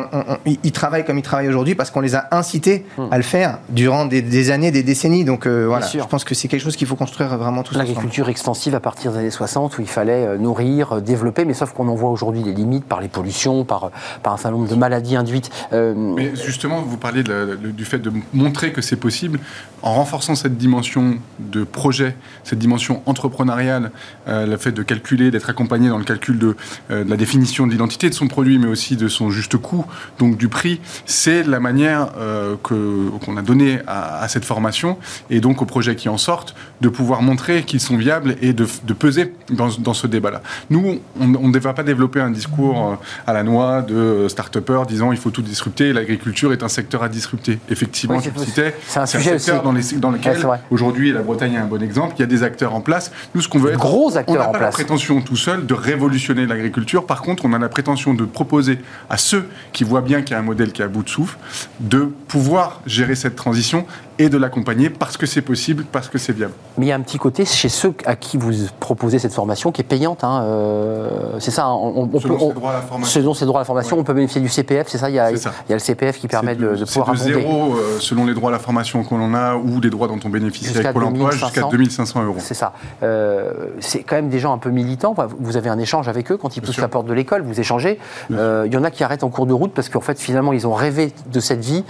ils 0.47 0.73
travaillent 0.73 1.05
comme 1.05 1.19
ils 1.19 1.23
travaillent 1.23 1.49
aujourd'hui 1.49 1.75
parce 1.75 1.91
qu'on 1.91 2.01
les 2.01 2.15
a 2.15 2.29
incités 2.31 2.85
hmm. 2.97 3.07
à 3.11 3.17
le 3.17 3.23
faire 3.23 3.59
durant 3.69 4.07
des, 4.07 4.51
années, 4.51 4.71
des 4.71 4.83
décennies. 4.83 5.25
Donc 5.25 5.47
euh, 5.47 5.67
voilà, 5.67 5.87
je 5.87 5.99
pense 5.99 6.25
que 6.25 6.35
c'est 6.35 6.49
quelque 6.49 6.63
chose 6.63 6.77
qu'il 6.77 6.87
faut 6.87 6.97
construire 6.97 7.37
vraiment 7.37 7.63
tous 7.63 7.75
ensemble. 7.75 7.89
L'agriculture 7.89 8.29
extensive 8.29 8.75
à 8.75 8.81
partir 8.81 9.13
des 9.13 9.19
années 9.19 9.31
60 9.31 9.79
où 9.79 9.81
il 9.81 9.89
fallait 9.89 10.27
euh, 10.27 10.39
nourrir, 10.39 11.01
développer, 11.01 11.45
mais 11.45 11.55
sauf 11.55 11.73
qu'on 11.73 11.89
en 11.89 11.95
voit 11.95 12.11
aujourd'hui 12.11 12.43
les 12.43 12.53
limites 12.53 12.85
par 12.85 13.01
les 13.01 13.09
pollutions, 13.09 13.65
par, 13.65 13.91
par 14.23 14.35
un 14.35 14.37
certain 14.37 14.57
nombre 14.57 14.69
de 14.69 14.75
maladies 14.75 15.17
induites. 15.17 15.51
Mais 15.73 16.35
justement, 16.37 16.83
vous 16.83 16.97
parlez 16.97 17.23
du 17.23 17.85
fait 17.85 17.99
de 17.99 18.13
montrer 18.33 18.73
que 18.73 18.83
c'est 18.83 18.97
possible 18.97 19.41
en 19.83 19.95
renforçant 19.95 20.35
cette 20.35 20.57
dimension 20.57 21.19
de 21.39 21.65
projet 21.65 22.15
cette 22.45 22.59
dimension 22.59 23.03
entrepreneuriale, 23.07 23.91
euh, 24.29 24.47
le 24.47 24.57
fait 24.57 24.73
de 24.73 24.83
calculer, 24.83 25.31
d'être 25.31 25.51
accompagné 25.51 25.89
dans 25.89 25.99
le 25.99 26.05
calcul 26.05 26.39
de, 26.39 26.57
euh, 26.91 27.05
la 27.07 27.17
définition 27.17 27.67
de 27.67 27.73
l'identité 27.73 28.09
de 28.09 28.15
son 28.15 28.29
produit, 28.29 28.59
mais 28.59 28.67
aussi 28.67 28.97
de 28.97 29.09
son 29.09 29.31
juste 29.31 29.57
coût, 29.57 29.85
donc 30.19 30.37
du 30.37 30.49
prix, 30.49 30.81
c'est 31.07 31.43
la 31.43 31.61
manière 31.61 32.11
euh, 32.19 32.57
qu'on 32.63 33.37
a 33.37 33.43
donnée 33.43 33.81
à, 33.87 34.27
cette 34.29 34.45
formation 34.45 34.97
et 35.29 35.41
donc 35.41 35.61
aux 35.63 35.65
projets 35.65 35.97
qui 35.97 36.09
en 36.09 36.19
sortent 36.19 36.55
de 36.81 36.89
pouvoir 36.89 37.23
montrer 37.23 37.65
qu'ils 37.65 37.81
sont 37.81 37.97
viables 37.97 38.37
et 38.41 38.53
de, 38.53 38.65
peser 38.93 39.33
dans, 39.51 39.95
ce 39.95 40.07
débat-là. 40.07 40.43
Nous, 40.69 41.01
on 41.19 41.27
ne 41.27 41.59
va 41.59 41.73
pas 41.73 41.83
développer 41.83 42.21
un 42.21 42.31
discours 42.31 42.99
à 43.27 43.33
la 43.33 43.43
noix 43.43 43.83
de 43.83 44.27
start-upers 44.29 44.87
disant 44.87 45.13
il 45.13 45.19
faut 45.19 45.31
tout 45.31 45.43
disrupter, 45.43 45.93
l'agriculture 45.93 46.53
est 46.53 46.63
un 46.63 46.69
secteur 46.69 47.03
à 47.03 47.09
disrupter. 47.09 47.59
Effectivement, 47.71 48.21
c'est 48.21 48.75
un, 48.97 49.07
secteur 49.07 49.63
dans, 49.63 49.73
les, 49.73 49.83
dans 49.99 50.11
lequel 50.11 50.39
aujourd'hui 50.71 51.13
la 51.13 51.23
Bretagne 51.23 51.55
est 51.55 51.59
un 51.59 51.67
bon 51.67 51.83
exemple 51.83 52.10
il 52.17 52.21
y 52.21 52.23
a 52.23 52.27
des 52.27 52.43
acteurs 52.43 52.75
en 52.75 52.81
place. 52.81 53.11
Nous, 53.35 53.41
ce 53.41 53.49
qu'on 53.49 53.59
veut 53.59 53.73
être. 53.73 53.79
Gros 53.79 54.17
acteurs 54.17 54.37
on 54.37 54.39
n'a 54.39 54.49
pas 54.49 54.59
la 54.59 54.69
prétention 54.69 55.21
tout 55.21 55.37
seul 55.37 55.67
de 55.67 55.75
révolutionner 55.75 56.47
l'agriculture. 56.47 57.07
Par 57.07 57.23
contre, 57.23 57.45
on 57.45 57.53
a 57.53 57.59
la 57.59 57.69
prétention 57.69 58.15
de 58.15 58.25
proposer 58.25 58.79
à 59.09 59.17
ceux 59.17 59.49
qui 59.73 59.85
voient 59.85 60.01
bien 60.01 60.23
qu'il 60.23 60.33
y 60.33 60.35
a 60.35 60.39
un 60.39 60.43
modèle 60.43 60.73
qui 60.73 60.83
est 60.83 60.85
à 60.85 60.89
bout 60.89 61.03
de 61.03 61.09
souffle, 61.09 61.37
de 61.81 62.11
pouvoir 62.29 62.81
gérer 62.87 63.15
cette 63.15 63.37
transition 63.37 63.87
et 64.21 64.29
de 64.29 64.37
l'accompagner 64.37 64.91
parce 64.91 65.17
que 65.17 65.25
c'est 65.25 65.41
possible, 65.41 65.85
parce 65.91 66.09
que 66.09 66.19
c'est 66.19 66.35
viable. 66.35 66.53
Mais 66.77 66.87
il 66.87 66.89
y 66.91 66.93
a 66.93 66.95
un 66.95 67.01
petit 67.01 67.17
côté 67.17 67.47
chez 67.47 67.71
ceux 67.71 67.95
à 68.05 68.17
qui 68.17 68.37
vous 68.37 68.53
proposez 68.79 69.19
cette 69.19 69.33
formation 69.33 69.73
qui 69.73 69.81
est 69.81 69.85
payante. 69.85 70.25
Hein, 70.25 70.43
euh, 70.45 71.09
c'est 71.39 71.51
ça, 71.51 71.71
on, 71.71 72.11
on 72.13 72.21
selon 72.21 72.49
peut. 72.49 72.55
droits 72.55 72.73
à 72.73 72.75
la 72.75 72.83
formation. 72.83 73.21
Selon 73.21 73.33
ses 73.33 73.47
droits 73.47 73.61
à 73.61 73.63
la 73.63 73.65
formation, 73.65 73.99
on 73.99 74.05
peut 74.05 74.13
bénéficier 74.13 74.43
du 74.43 74.51
CPF, 74.51 74.89
c'est 74.89 74.99
ça, 74.99 75.09
il 75.09 75.15
y, 75.15 75.19
a, 75.19 75.31
il 75.31 75.39
y 75.39 75.73
a 75.73 75.75
le 75.75 75.79
CPF 75.79 76.19
qui 76.19 76.29
permet 76.29 76.55
de, 76.55 76.77
de, 76.77 76.85
pouvoir. 76.85 77.17
C'est 77.17 77.31
de 77.31 77.35
zéro 77.35 77.75
euh, 77.75 77.99
selon 77.99 78.27
les 78.27 78.35
droits 78.35 78.51
à 78.51 78.53
la 78.53 78.59
formation 78.59 79.03
qu'on 79.05 79.33
a 79.33 79.57
ou 79.57 79.81
des 79.81 79.89
droits 79.89 80.07
dont 80.07 80.21
on 80.23 80.29
bénéficie 80.29 80.77
avec 80.77 80.93
Pôle 80.93 81.05
emploi 81.05 81.31
jusqu'à 81.31 81.63
2500 81.63 82.23
euros. 82.25 82.37
C'est 82.41 82.53
ça. 82.53 82.75
Euh, 83.03 83.53
c'est 83.81 84.03
quand 84.03 84.17
même 84.17 84.29
des 84.29 84.39
gens 84.39 84.53
un 84.53 84.59
peu 84.59 84.71
militants. 84.71 85.15
Vous 85.39 85.57
avez 85.57 85.71
un 85.71 85.79
échange 85.79 86.09
avec 86.09 86.31
eux 86.31 86.37
quand 86.37 86.59
ils 86.59 86.61
poussent 86.61 86.77
la 86.77 86.89
porte 86.89 87.07
de 87.07 87.15
l'école, 87.15 87.41
vous 87.43 87.59
échangez. 87.59 87.99
Il 88.29 88.71
y 88.71 88.77
en 88.77 88.85
a 88.85 88.91
qui 88.91 89.03
arrêtent 89.03 89.25
en 89.25 89.31
cours 89.31 89.47
de 89.47 89.55
route 89.55 89.73
parce 89.73 89.89
qu'en 89.89 90.01
fait, 90.01 90.21
finalement, 90.21 90.53
ils 90.53 90.67
ont 90.67 90.75
rêvé 90.75 91.15
de 91.33 91.41
cette 91.41 91.65
vie 91.65 91.85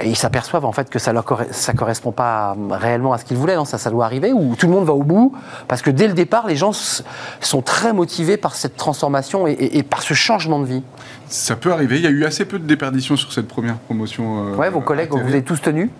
et 0.00 0.08
ils 0.08 0.16
s'aperçoivent 0.16 0.64
en 0.64 0.72
fait 0.72 0.88
que 0.88 1.00
ça 1.00 1.12
leur 1.12 1.24
ça 1.64 1.72
correspond 1.72 2.12
pas 2.12 2.56
réellement 2.70 3.12
à 3.12 3.18
ce 3.18 3.24
qu'ils 3.24 3.36
voulaient, 3.36 3.56
non 3.56 3.64
ça, 3.64 3.78
ça 3.78 3.90
doit 3.90 4.04
arriver 4.04 4.32
Ou 4.32 4.54
tout 4.56 4.66
le 4.66 4.72
monde 4.72 4.84
va 4.84 4.92
au 4.92 5.02
bout 5.02 5.34
Parce 5.66 5.82
que 5.82 5.90
dès 5.90 6.06
le 6.06 6.14
départ, 6.14 6.46
les 6.46 6.56
gens 6.56 6.72
sont 7.40 7.62
très 7.62 7.92
motivés 7.92 8.36
par 8.36 8.54
cette 8.54 8.76
transformation 8.76 9.46
et, 9.46 9.82
par 9.82 10.02
ce 10.02 10.14
changement 10.14 10.60
de 10.60 10.66
vie. 10.66 10.82
Ça 11.28 11.56
peut 11.56 11.72
arriver. 11.72 11.96
Il 11.96 12.02
y 12.02 12.06
a 12.06 12.10
eu 12.10 12.24
assez 12.24 12.44
peu 12.44 12.58
de 12.58 12.66
déperditions 12.66 13.16
sur 13.16 13.32
cette 13.32 13.48
première 13.48 13.76
promotion. 13.76 14.52
Euh, 14.52 14.56
ouais, 14.56 14.70
vos 14.70 14.80
collègues, 14.80 15.10
vous 15.10 15.18
avez 15.18 15.42
tous 15.42 15.60
tenu? 15.60 15.90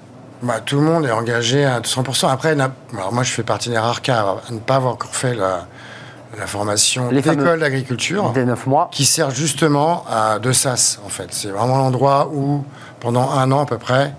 Bah, 0.43 0.61
tout 0.65 0.77
le 0.77 0.83
monde 0.83 1.07
est 1.07 1.11
engagé 1.11 1.65
à 1.65 1.81
100%. 1.81 2.29
Après, 2.29 2.51
alors 2.53 3.13
moi, 3.13 3.23
je 3.23 3.31
fais 3.31 3.43
partie 3.43 3.71
des 3.71 3.79
rares 3.79 4.03
cas 4.03 4.37
à 4.49 4.53
ne 4.53 4.59
pas 4.59 4.77
avoir 4.77 4.93
encore 4.93 5.15
fait 5.15 5.35
la, 5.35 5.67
formation 6.47 7.11
d'école 7.11 7.61
d'agriculture. 7.61 8.31
Des 8.33 8.45
9 8.45 8.67
mois. 8.67 8.89
Qui 8.93 9.05
sert 9.05 9.31
justement 9.31 10.05
à 10.11 10.39
De 10.39 10.53
Sas, 10.53 11.01
en 11.07 11.09
fait. 11.09 11.29
C'est 11.31 11.49
vraiment 11.49 11.79
l'endroit 11.79 12.29
où, 12.33 12.65
pendant 13.01 13.31
un 13.31 13.51
an 13.53 13.63
à 13.63 13.67
peu 13.67 13.79
près, 13.79 14.13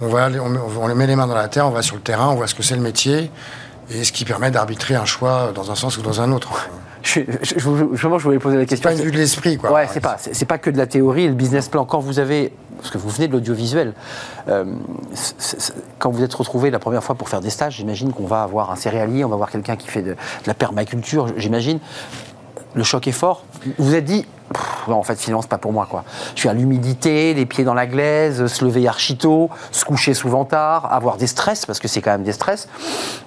on, 0.00 0.08
va 0.08 0.28
on, 0.80 0.94
met 0.94 1.06
les 1.06 1.16
mains 1.16 1.26
dans 1.26 1.34
la 1.34 1.48
terre, 1.48 1.66
on 1.66 1.70
va 1.70 1.82
sur 1.82 1.96
le 1.96 2.02
terrain, 2.02 2.28
on 2.28 2.34
voit 2.34 2.46
ce 2.46 2.54
que 2.54 2.62
c'est 2.62 2.76
le 2.76 2.82
métier, 2.82 3.30
et 3.90 4.04
ce 4.04 4.12
qui 4.12 4.24
permet 4.24 4.50
d'arbitrer 4.50 4.94
un 4.94 5.04
choix 5.04 5.52
dans 5.54 5.70
un 5.70 5.74
sens 5.74 5.96
ou 5.98 6.02
dans 6.02 6.20
un 6.20 6.32
autre. 6.32 6.68
Je, 7.02 7.20
je, 7.40 7.54
je, 7.60 8.08
voulais 8.08 8.40
poser 8.40 8.56
la 8.56 8.66
question. 8.66 8.90
C'est 8.90 8.96
pas 8.96 9.00
une 9.00 9.06
vue 9.06 9.12
de 9.12 9.16
l'esprit, 9.16 9.58
quoi. 9.58 9.70
Ouais, 9.70 9.86
c'est 9.92 10.00
pas, 10.00 10.16
c'est 10.18 10.44
pas 10.44 10.58
que 10.58 10.70
de 10.70 10.76
la 10.76 10.88
théorie, 10.88 11.28
le 11.28 11.34
business 11.34 11.68
plan. 11.68 11.84
Quand 11.84 12.00
vous 12.00 12.18
avez, 12.18 12.52
parce 12.78 12.90
que 12.90 12.98
vous 12.98 13.10
venez 13.10 13.28
de 13.28 13.32
l'audiovisuel, 13.32 13.92
euh, 14.48 14.64
quand 16.00 16.10
vous 16.10 16.24
êtes 16.24 16.34
retrouvé 16.34 16.68
la 16.68 16.80
première 16.80 17.04
fois 17.04 17.14
pour 17.14 17.28
faire 17.28 17.40
des 17.40 17.50
stages, 17.50 17.76
j'imagine 17.76 18.12
qu'on 18.12 18.26
va 18.26 18.42
avoir 18.42 18.72
un 18.72 18.76
céréalier, 18.76 19.24
on 19.24 19.28
va 19.28 19.34
avoir 19.34 19.52
quelqu'un 19.52 19.76
qui 19.76 19.86
fait 19.86 20.02
de, 20.02 20.14
de 20.14 20.16
la 20.48 20.54
permaculture, 20.54 21.28
j'imagine. 21.36 21.78
Le 22.74 22.82
choc 22.82 23.06
est 23.06 23.12
fort. 23.12 23.44
Vous 23.78 23.84
vous 23.84 23.94
êtes 23.94 24.04
dit, 24.04 24.26
en 24.88 25.02
fait, 25.02 25.18
finalement, 25.18 25.42
c'est 25.42 25.48
pas 25.50 25.58
pour 25.58 25.72
moi, 25.72 25.86
quoi. 25.90 26.04
Je 26.34 26.40
suis 26.40 26.48
à 26.48 26.54
l'humidité, 26.54 27.34
les 27.34 27.46
pieds 27.46 27.64
dans 27.64 27.74
la 27.74 27.86
glaise, 27.86 28.46
se 28.46 28.64
lever 28.64 28.86
archito, 28.86 29.50
se 29.72 29.84
coucher 29.84 30.14
souvent 30.14 30.44
tard, 30.44 30.92
avoir 30.92 31.16
des 31.16 31.26
stress, 31.26 31.66
parce 31.66 31.78
que 31.78 31.88
c'est 31.88 32.00
quand 32.00 32.12
même 32.12 32.22
des 32.22 32.32
stress. 32.32 32.68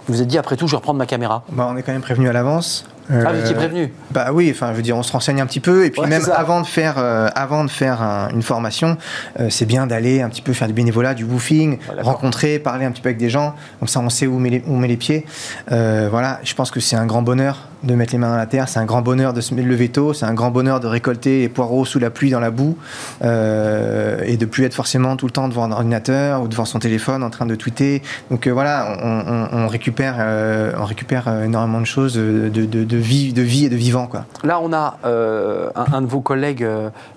Vous 0.08 0.16
vous 0.16 0.22
êtes 0.22 0.28
dit, 0.28 0.38
après 0.38 0.56
tout, 0.56 0.68
je 0.68 0.72
vais 0.72 0.78
reprendre 0.78 1.00
ma 1.00 1.06
caméra. 1.06 1.44
Bah, 1.52 1.68
on 1.70 1.78
est 1.78 1.84
quand 1.84 1.92
même 1.92 2.02
prévenu 2.02 2.30
à 2.30 2.34
l'avance. 2.34 2.86
ah, 3.12 3.34
vous 3.34 3.40
étiez 3.42 3.56
prévenu 3.56 3.92
Bah 4.12 4.28
oui, 4.32 4.50
enfin, 4.54 4.70
je 4.72 4.78
veux 4.78 4.82
dire, 4.84 4.96
on 4.96 5.04
se 5.04 5.12
renseigne 5.12 5.42
un 5.42 5.48
petit 5.48 5.60
peu, 5.60 5.86
et 5.86 5.90
puis 5.90 6.02
même 6.06 6.22
avant 6.36 6.62
de 6.62 6.68
faire, 6.68 6.96
euh, 6.98 7.28
avant 7.34 7.64
de 7.64 7.70
faire 7.70 8.02
une 8.34 8.44
formation, 8.44 8.98
euh, 9.40 9.48
c'est 9.50 9.66
bien 9.66 9.88
d'aller 9.88 10.22
un 10.22 10.30
petit 10.30 10.44
peu 10.44 10.54
faire 10.54 10.68
du 10.68 10.74
bénévolat, 10.74 11.16
du 11.16 11.24
woofing, 11.24 11.80
rencontrer, 12.02 12.60
parler 12.60 12.86
un 12.86 12.92
petit 12.92 13.02
peu 13.02 13.10
avec 13.10 13.18
des 13.18 13.30
gens, 13.30 13.56
comme 13.80 13.88
ça 13.88 14.00
on 14.00 14.10
sait 14.10 14.28
où 14.28 14.36
on 14.36 14.40
met 14.40 14.50
les, 14.52 14.64
où 14.68 14.74
on 14.74 14.78
met 14.78 14.88
les 14.88 14.98
pieds. 14.98 15.26
Euh, 15.72 16.08
voilà, 16.12 16.40
je 16.44 16.54
pense 16.54 16.70
que 16.70 16.80
c'est 16.80 16.96
un 16.96 17.08
grand 17.08 17.24
bonheur 17.24 17.70
de 17.84 17.96
mettre 17.96 18.14
les 18.14 18.20
mains 18.20 18.30
dans 18.30 18.38
la 18.38 18.46
terre, 18.46 18.68
c'est 18.68 18.80
un 18.80 18.86
grand 18.86 19.02
bonheur 19.02 19.34
de 19.34 19.42
se 19.42 19.54
lever 19.54 19.90
tôt, 19.90 20.14
c'est 20.14 20.26
un 20.26 20.34
grand 20.34 20.52
bonheur 20.52 20.80
de 20.80 20.88
récolter 20.88 21.40
les 21.42 21.50
poireaux 21.50 21.86
sous 21.86 22.00
la 22.00 22.10
pluie, 22.10 22.30
dans 22.30 22.40
la 22.40 22.52
boue, 22.52 22.78
euh, 23.24 24.22
et 24.26 24.38
de 24.38 24.46
plus 24.46 24.66
être 24.66 24.74
forcément 24.74 25.16
tout 25.16 25.26
le 25.26 25.32
temps 25.32 25.48
devant 25.48 25.64
un 25.64 25.72
ordinateur 25.72 26.42
ou 26.42 26.48
devant 26.48 26.66
son 26.66 26.80
téléphone 26.80 27.24
en 27.24 27.30
train 27.30 27.46
de 27.46 27.56
tweeter. 27.56 28.02
Donc 28.32 28.48
euh, 28.48 28.52
voilà, 28.52 28.98
on, 29.52 29.68
récupère, 29.68 30.16
euh, 30.20 30.74
on 30.78 30.86
récupère 30.86 31.28
énormément 31.44 31.80
de 31.80 31.86
choses 31.86 32.16
de, 32.16 32.98
vie, 32.98 33.34
de 33.34 33.42
vie 33.42 33.66
et 33.66 33.70
de 33.70 33.76
vivant. 33.76 34.10
Là, 34.44 34.60
on 34.62 34.74
a 34.74 34.98
un, 35.04 36.02
de 36.02 36.08
vos 36.08 36.22
collègues, 36.22 36.66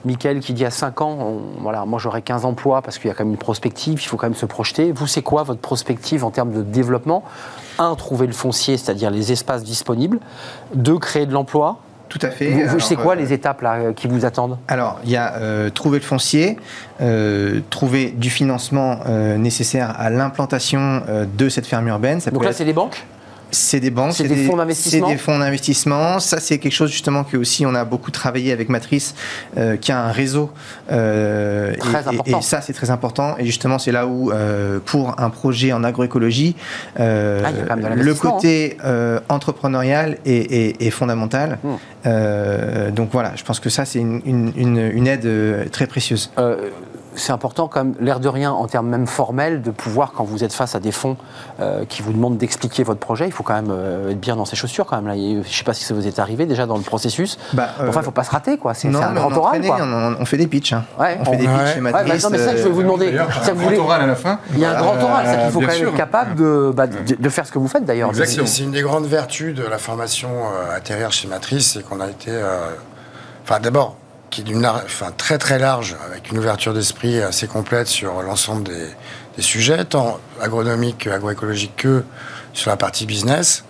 Mickaël, 0.05 0.41
qui 0.41 0.53
dit 0.53 0.65
à 0.65 0.71
5 0.71 1.01
ans, 1.01 1.39
voilà, 1.61 1.85
moi 1.85 1.99
j'aurai 1.99 2.23
15 2.23 2.45
emplois 2.45 2.83
parce 2.83 2.99
qu'il 2.99 3.09
y 3.09 3.11
a 3.11 3.15
quand 3.15 3.25
même 3.25 3.33
une 3.33 3.39
prospective, 3.39 4.01
il 4.03 4.07
faut 4.07 4.17
quand 4.17 4.27
même 4.27 4.35
se 4.35 4.47
projeter. 4.47 4.93
Vous, 4.93 5.07
c'est 5.07 5.23
quoi 5.23 5.43
votre 5.43 5.61
prospective 5.61 6.25
en 6.25 6.31
termes 6.31 6.53
de 6.53 6.63
développement? 6.63 7.25
Un, 7.79 7.95
trouver 7.95 8.27
le 8.27 8.33
foncier, 8.33 8.77
c'est-à-dire 8.77 9.11
les 9.11 9.33
espaces 9.33 9.65
disponibles. 9.65 10.19
Deux, 10.75 10.99
créer 10.99 11.27
de 11.27 11.33
l'emploi. 11.33 11.79
Tout 12.13 12.19
à 12.21 12.31
fait. 12.31 12.67
Vous, 12.67 12.79
c'est 12.79 12.95
quoi 12.95 13.15
euh, 13.15 13.17
les 13.17 13.33
étapes 13.33 13.63
là, 13.63 13.75
euh, 13.75 13.93
qui 13.95 14.07
vous 14.07 14.27
attendent? 14.27 14.59
Alors, 14.69 15.01
il 15.05 15.11
y 15.11 15.17
a 15.17 15.35
euh, 15.37 15.71
trouver 15.71 15.99
le 15.99 16.05
foncier, 16.05 16.59
trouver 17.71 18.11
du 18.11 18.29
financement 18.29 19.01
nécessaire 19.39 19.95
à 19.99 20.11
l'implantation 20.11 21.03
de 21.37 21.49
cette 21.49 21.67
ferme 21.67 21.89
urbaine. 21.89 22.21
Ça 22.21 22.31
Donc 22.31 22.45
là, 22.45 22.53
c'est 22.53 22.65
les 22.65 22.73
banques? 22.73 23.03
C'est 23.53 23.81
des 23.81 23.91
banques, 23.91 24.15
c'est 24.15 24.27
des, 24.27 24.47
fonds 24.47 24.57
d'investissement. 24.57 25.07
C'est 25.07 25.13
des 25.13 25.19
fonds 25.19 25.39
d'investissement. 25.39 26.21
Ça, 26.21 26.41
c'est 26.41 26.59
quelque 26.59 26.73
chose 26.73 26.91
justement 26.91 27.23
que 27.23 27.37
aussi 27.37 27.65
on 27.67 27.75
a 27.75 27.85
beaucoup 27.85 28.11
travaillé 28.11 28.51
avec 28.51 28.69
Matrice, 28.69 29.15
euh, 29.59 29.77
qui 29.77 29.93
a 29.93 30.03
un 30.03 30.11
réseau. 30.11 30.51
Euh, 30.91 31.75
et, 32.27 32.43
ça, 32.43 32.61
c'est 32.63 32.73
très 32.73 32.91
important. 32.91 33.37
Et 33.39 33.45
justement, 33.45 33.79
c'est 33.79 33.93
là 33.93 34.07
où, 34.07 34.33
euh, 34.33 34.81
pour 34.85 35.21
un 35.21 35.31
projet 35.31 35.73
en 35.73 35.85
agroécologie, 35.85 36.57
ah, 36.97 37.03
le 37.03 38.15
côté 38.15 38.79
entrepreneurial 39.29 40.19
est, 40.25 40.91
fondamental. 40.91 41.59
Hmm. 41.63 42.91
donc 42.91 43.11
voilà, 43.13 43.33
je 43.37 43.45
pense 43.45 43.61
que 43.61 43.71
ça, 43.71 43.85
c'est 43.85 44.01
une, 44.01 44.53
une, 44.57 45.07
aide 45.07 45.71
très 45.71 45.87
précieuse 45.87 46.31
c'est 47.15 47.33
important, 47.33 47.69
comme 47.69 47.95
l'air 48.01 48.21
de 48.21 48.29
rien, 48.29 48.53
en 48.53 48.67
termes 48.67 48.89
même 48.89 49.07
formels, 49.07 49.63
de 49.63 49.71
pouvoir, 49.71 50.13
quand 50.13 50.25
vous 50.25 50.45
êtes 50.45 50.53
face 50.53 50.75
à 50.75 50.81
des 50.81 50.93
fonds 50.93 51.17
euh, 51.61 51.85
qui 51.89 52.03
vous 52.03 52.13
demandent 52.13 52.39
d'expliquer 52.39 52.83
votre 52.83 53.01
projet, 53.01 53.27
il 53.27 53.33
faut 53.33 53.43
quand 53.43 53.55
même 53.55 53.71
euh, 53.71 54.11
être 54.11 54.21
bien 54.21 54.37
dans 54.37 54.45
ses 54.45 54.57
chaussures 54.57 54.87
quand 54.87 54.97
même. 54.97 55.07
Là. 55.07 55.15
Je 55.15 55.39
ne 55.39 55.43
sais 55.43 55.65
pas 55.65 55.75
si 55.75 55.85
ça 55.85 55.95
vous 55.95 56.07
est 56.07 56.19
arrivé 56.19 56.47
déjà 56.47 56.67
dans 56.67 56.77
le 56.77 56.83
processus. 56.83 57.39
Bah, 57.53 57.69
enfin, 57.75 57.91
il 57.93 57.99
ne 57.99 58.03
faut 58.03 58.11
pas 58.11 58.25
se 58.25 58.31
rater, 58.31 58.59
quoi. 58.59 58.75
C'est 58.75 58.89
un 58.89 59.13
grand 59.13 59.33
oral. 59.33 59.63
Quoi. 59.63 59.79
On, 60.19 60.25
fait 60.25 60.37
des 60.37 60.47
pitchs. 60.47 60.73
Hein. 60.73 60.85
Ouais. 60.99 61.19
On, 61.21 61.25
fait 61.25 61.37
des 61.37 61.47
pitchs 61.47 61.75
chez 61.75 61.81
Matrice. 61.81 62.25
non, 62.25 62.31
mais 62.31 62.39
ça, 62.39 62.57
je 62.57 62.63
vais 62.63 62.71
vous 62.71 62.83
demander. 62.83 63.17
un 63.19 63.55
grand 63.55 63.85
oral 63.85 64.03
à 64.03 64.07
la 64.07 64.17
fin. 64.17 64.39
Il 64.53 64.59
y 64.59 64.65
a 64.65 64.77
un 64.77 64.81
grand 64.81 65.03
oral, 65.03 65.27
c'est 65.27 65.43
qu'il 65.43 65.51
faut 65.51 65.61
quand 65.61 65.67
même 65.67 65.89
être 65.89 65.97
capable 65.97 66.35
de, 66.37 66.73
bah, 66.75 66.87
de, 66.87 67.29
faire 67.29 67.47
ce 67.47 67.53
que 67.53 67.59
vous 67.59 67.69
faites 67.69 67.85
d'ailleurs. 67.85 68.11
C'est 68.15 68.63
une 68.63 68.73
des 68.73 68.83
grandes 68.83 69.07
vertus 69.07 69.55
de 69.55 69.65
la 69.65 69.79
formation 69.79 70.31
atterrir 70.75 71.13
chez 71.13 71.29
Matrice, 71.29 71.73
c'est 71.73 71.83
qu'on 71.83 72.01
a 72.01 72.09
été. 72.09 72.31
Enfin, 73.45 73.59
d'abord, 73.61 73.97
qui 74.33 74.41
est 74.41 74.45
d'une 74.45 74.67
enfin, 74.67 75.13
très 75.17 75.39
très 75.39 75.59
large, 75.59 75.95
avec 76.07 76.33
une 76.33 76.39
ouverture 76.39 76.73
d'esprit 76.73 77.21
assez 77.21 77.47
complète 77.47 77.87
sur 77.87 78.23
l'ensemble 78.23 78.65
des, 78.65 79.43
sujets, 79.43 79.85
tant 79.85 80.19
agronomiques, 80.41 81.07
agroécologiques 81.07 81.77
que 81.77 82.03
sur 82.53 82.71
la 82.71 82.77
partie 82.77 83.07
business. 83.07 83.65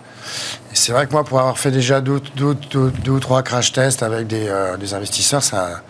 Et 0.71 0.75
c'est 0.75 0.93
vrai 0.93 1.05
que 1.05 1.11
moi, 1.11 1.23
pour 1.23 1.39
avoir 1.39 1.57
fait 1.57 1.71
déjà 1.71 1.99
deux, 2.01 2.21
ou 2.41 3.19
trois 3.19 3.43
crash 3.43 3.73
tests 3.73 4.03
avec 4.03 4.27
des, 4.27 4.47
euh, 4.47 4.77
investisseurs, 4.93 5.43
ça, 5.43 5.81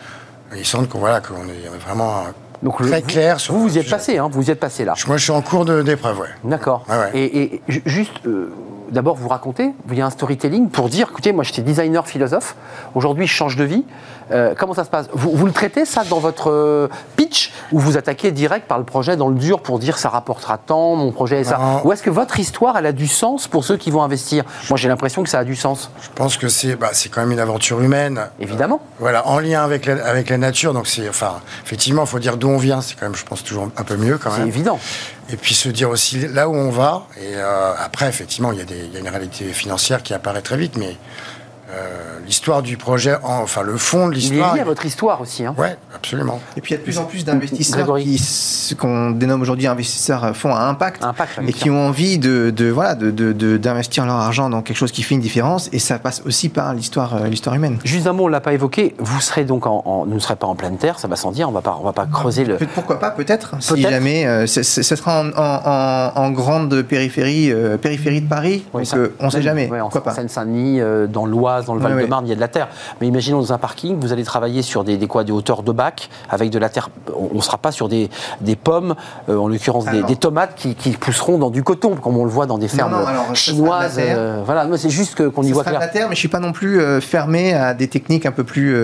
il 0.55 0.65
semble 0.65 0.87
qu'on 0.87 0.99
voilà, 0.99 1.21
qu'on 1.21 1.47
est 1.47 1.69
vraiment 1.85 2.25
très 2.71 3.01
clair 3.03 3.39
sur. 3.39 3.53
Vous 3.53 3.67
vous 3.67 3.77
y 3.77 3.79
êtes 3.79 3.89
passé, 3.89 4.17
hein, 4.17 4.27
vous 4.31 4.47
y 4.47 4.51
êtes 4.51 4.59
passé 4.59 4.85
là. 4.85 4.95
Moi, 5.07 5.17
je 5.17 5.23
suis 5.23 5.31
en 5.31 5.41
cours 5.41 5.65
d'épreuve, 5.65 6.19
ouais. 6.19 6.29
D'accord. 6.43 6.85
Et, 7.13 7.61
juste. 7.67 8.25
Euh, 8.25 8.51
d'abord 8.93 9.15
vous 9.15 9.27
racontez, 9.27 9.71
il 9.91 9.97
y 9.97 10.01
a 10.01 10.05
un 10.05 10.09
storytelling 10.09 10.69
pour 10.69 10.89
dire, 10.89 11.07
écoutez, 11.11 11.31
moi 11.33 11.43
j'étais 11.43 11.61
designer 11.61 12.07
philosophe, 12.07 12.55
aujourd'hui 12.95 13.27
je 13.27 13.33
change 13.33 13.55
de 13.55 13.63
vie, 13.63 13.83
euh, 14.31 14.53
comment 14.57 14.73
ça 14.73 14.83
se 14.83 14.89
passe? 14.89 15.07
Vous, 15.13 15.45
le 15.45 15.51
traitez 15.51 15.85
ça 15.85 16.03
dans 16.05 16.19
votre 16.19 16.49
euh, 16.49 16.87
pitch? 17.15 17.51
Ou 17.71 17.79
vous 17.79 17.97
attaquez 17.97 18.31
direct 18.31 18.67
par 18.67 18.77
le 18.77 18.83
projet 18.83 19.17
dans 19.17 19.27
le 19.27 19.35
dur 19.35 19.61
pour 19.61 19.79
dire 19.79 19.97
ça 19.97 20.09
rapportera 20.09 20.57
tant, 20.57 20.95
mon 20.95 21.11
projet 21.11 21.41
est 21.41 21.43
ça? 21.43 21.81
Ou 21.83 21.91
est-ce 21.91 22.03
que 22.03 22.09
votre 22.09 22.39
histoire, 22.39 22.77
elle 22.77 22.85
a 22.85 22.91
du 22.91 23.07
sens 23.07 23.47
pour 23.47 23.63
ceux 23.63 23.77
qui 23.77 23.91
vont 23.91 24.03
investir? 24.03 24.43
Moi 24.69 24.77
j'ai 24.77 24.87
l'impression 24.87 25.23
que 25.23 25.29
ça 25.29 25.39
a 25.39 25.43
du 25.43 25.55
sens. 25.55 25.91
Je 26.01 26.09
pense 26.15 26.37
que 26.37 26.47
c'est 26.47 26.75
bah, 26.75 26.91
quand 27.11 27.21
même 27.21 27.31
une 27.31 27.39
aventure 27.39 27.81
humaine. 27.81 28.21
Évidemment. 28.39 28.79
voilà, 28.99 29.27
en 29.27 29.39
lien 29.39 29.63
avec 29.63 29.85
la, 29.85 30.05
avec 30.05 30.29
la 30.29 30.37
nature. 30.37 30.73
Donc 30.73 30.87
c'est, 30.87 31.07
enfin, 31.09 31.41
effectivement, 31.65 32.03
il 32.03 32.07
faut 32.07 32.19
dire 32.19 32.37
d'où 32.37 32.47
on 32.47 32.57
vient. 32.57 32.81
C'est 32.81 32.95
quand 32.95 33.05
même, 33.05 33.15
je 33.15 33.25
pense, 33.25 33.43
toujours 33.43 33.69
un 33.75 33.83
peu 33.83 33.97
mieux 33.97 34.17
quand 34.17 34.31
même. 34.31 34.41
C'est 34.41 34.47
évident. 34.47 34.79
Et 35.33 35.35
puis 35.35 35.55
se 35.55 35.67
dire 35.67 35.89
aussi 35.89 36.27
là 36.27 36.47
où 36.47 36.53
on 36.53 36.69
va. 36.69 37.07
Et 37.17 37.35
euh, 37.35 37.73
après, 37.75 38.07
effectivement, 38.07 38.51
il 38.51 38.59
y, 38.59 38.61
a 38.61 38.65
des, 38.65 38.85
y 38.85 38.99
une 38.99 39.09
réalité 39.09 39.45
financière 39.45 40.03
qui 40.03 40.13
apparaît 40.13 40.43
très 40.43 40.57
vite, 40.57 40.77
mais 40.77 40.95
euh, 41.73 42.19
l'histoire 42.25 42.61
du 42.61 42.77
projet, 42.77 43.15
enfin 43.23 43.63
le 43.63 43.77
fond 43.77 44.07
de 44.07 44.13
l'histoire. 44.13 44.51
Il 44.51 44.51
est 44.51 44.55
lié 44.55 44.61
à 44.61 44.65
votre 44.65 44.85
histoire 44.85 45.21
aussi. 45.21 45.45
Hein. 45.45 45.55
Oui, 45.57 45.67
absolument. 45.95 46.39
Et 46.55 46.61
puis 46.61 46.71
il 46.71 46.75
y 46.75 46.77
a 46.77 46.79
de 46.79 46.83
plus 46.83 46.97
en 46.97 47.05
plus 47.05 47.25
d'investisseurs 47.25 47.97
qui, 47.97 48.17
ce 48.17 48.75
qu'on 48.75 49.11
dénomme 49.11 49.41
aujourd'hui 49.41 49.67
investisseurs 49.67 50.35
fonds 50.35 50.53
à 50.53 50.61
impact, 50.61 51.03
et 51.47 51.53
qui 51.53 51.69
ont 51.69 51.87
envie 51.87 52.17
de, 52.19 52.51
de 52.51 52.69
voilà 52.69 52.95
d'investir 52.95 54.03
de, 54.03 54.07
leur 54.07 54.17
argent 54.17 54.49
dans 54.49 54.61
quelque 54.61 54.77
chose 54.77 54.91
qui 54.91 55.03
fait 55.03 55.15
une 55.15 55.21
différence. 55.21 55.69
Et 55.73 55.79
ça 55.79 55.99
passe 55.99 56.21
aussi 56.25 56.49
par 56.49 56.73
l'histoire 56.73 57.15
euh, 57.15 57.27
l'histoire 57.27 57.55
humaine. 57.55 57.79
Juste 57.83 58.07
un 58.07 58.13
mot, 58.13 58.25
on 58.25 58.27
l'a 58.27 58.41
pas 58.41 58.53
évoqué. 58.53 58.95
Vous 58.99 59.21
serez 59.21 59.43
donc 59.43 59.65
en, 59.65 60.05
ne 60.05 60.19
serez 60.19 60.35
pas 60.35 60.47
en 60.47 60.55
pleine 60.55 60.77
terre, 60.77 60.99
ça 60.99 61.07
va 61.07 61.15
sans 61.15 61.31
dire. 61.31 61.49
On 61.49 61.53
va 61.53 61.61
pas 61.61 61.77
on 61.81 61.85
va 61.85 61.93
pas 61.93 62.05
creuser 62.05 62.45
le. 62.45 62.57
Pourquoi 62.73 62.99
pas 62.99 63.11
Peut-être. 63.11 63.55
si 63.59 63.81
jamais, 63.81 64.25
euh, 64.25 64.47
ce 64.47 64.61
sera 64.81 65.23
en, 65.23 66.21
en, 66.21 66.31
grande 66.31 66.81
périphérie 66.83 67.53
périphérie 67.81 68.21
de 68.21 68.29
Paris. 68.29 68.65
on 68.73 68.79
ne 68.79 69.29
sait 69.29 69.41
jamais. 69.41 69.67
pourquoi 69.67 70.03
pas 70.03 70.13
Seine-Saint-Denis, 70.13 70.81
dans 71.09 71.25
l'Oise 71.25 71.62
dans 71.65 71.75
le 71.75 71.81
Val-de-Marne, 71.81 72.25
il 72.25 72.29
y 72.29 72.33
a 72.33 72.35
de 72.35 72.41
la 72.41 72.47
terre. 72.47 72.67
Mais 72.99 73.07
imaginons 73.07 73.39
dans 73.39 73.53
un 73.53 73.57
parking, 73.57 73.99
vous 73.99 74.11
allez 74.11 74.23
travailler 74.23 74.61
sur 74.61 74.83
des, 74.83 74.97
des 74.97 75.07
quoi, 75.07 75.23
des 75.23 75.31
hauteurs 75.31 75.63
de 75.63 75.71
bac 75.71 76.09
avec 76.29 76.49
de 76.49 76.59
la 76.59 76.69
terre. 76.69 76.89
On 77.15 77.35
ne 77.35 77.41
sera 77.41 77.57
pas 77.57 77.71
sur 77.71 77.89
des, 77.89 78.09
des 78.41 78.55
pommes, 78.55 78.95
euh, 79.29 79.37
en 79.37 79.47
l'occurrence 79.47 79.85
des, 79.85 80.15
tomates 80.15 80.55
qui, 80.55 80.91
pousseront 80.91 81.37
dans 81.37 81.49
du 81.49 81.63
coton, 81.63 81.95
comme 81.95 82.17
on 82.17 82.23
le 82.23 82.29
voit 82.29 82.45
dans 82.45 82.57
des 82.57 82.67
fermes 82.67 82.95
chinoises. 83.33 83.99
Euh, 83.99 84.41
voilà, 84.45 84.67
c'est 84.77 84.89
juste 84.89 85.29
qu'on 85.29 85.43
y 85.43 85.51
voit 85.51 85.63
clair. 85.63 85.79
la 85.79 85.87
terre, 85.87 86.09
mais 86.09 86.15
je 86.15 86.19
suis 86.19 86.27
pas 86.27 86.39
non 86.39 86.51
plus 86.51 86.79
euh, 86.79 87.01
fermé 87.01 87.53
à 87.53 87.73
des 87.73 87.87
techniques 87.87 88.25
un 88.25 88.31
peu 88.31 88.43
plus, 88.43 88.75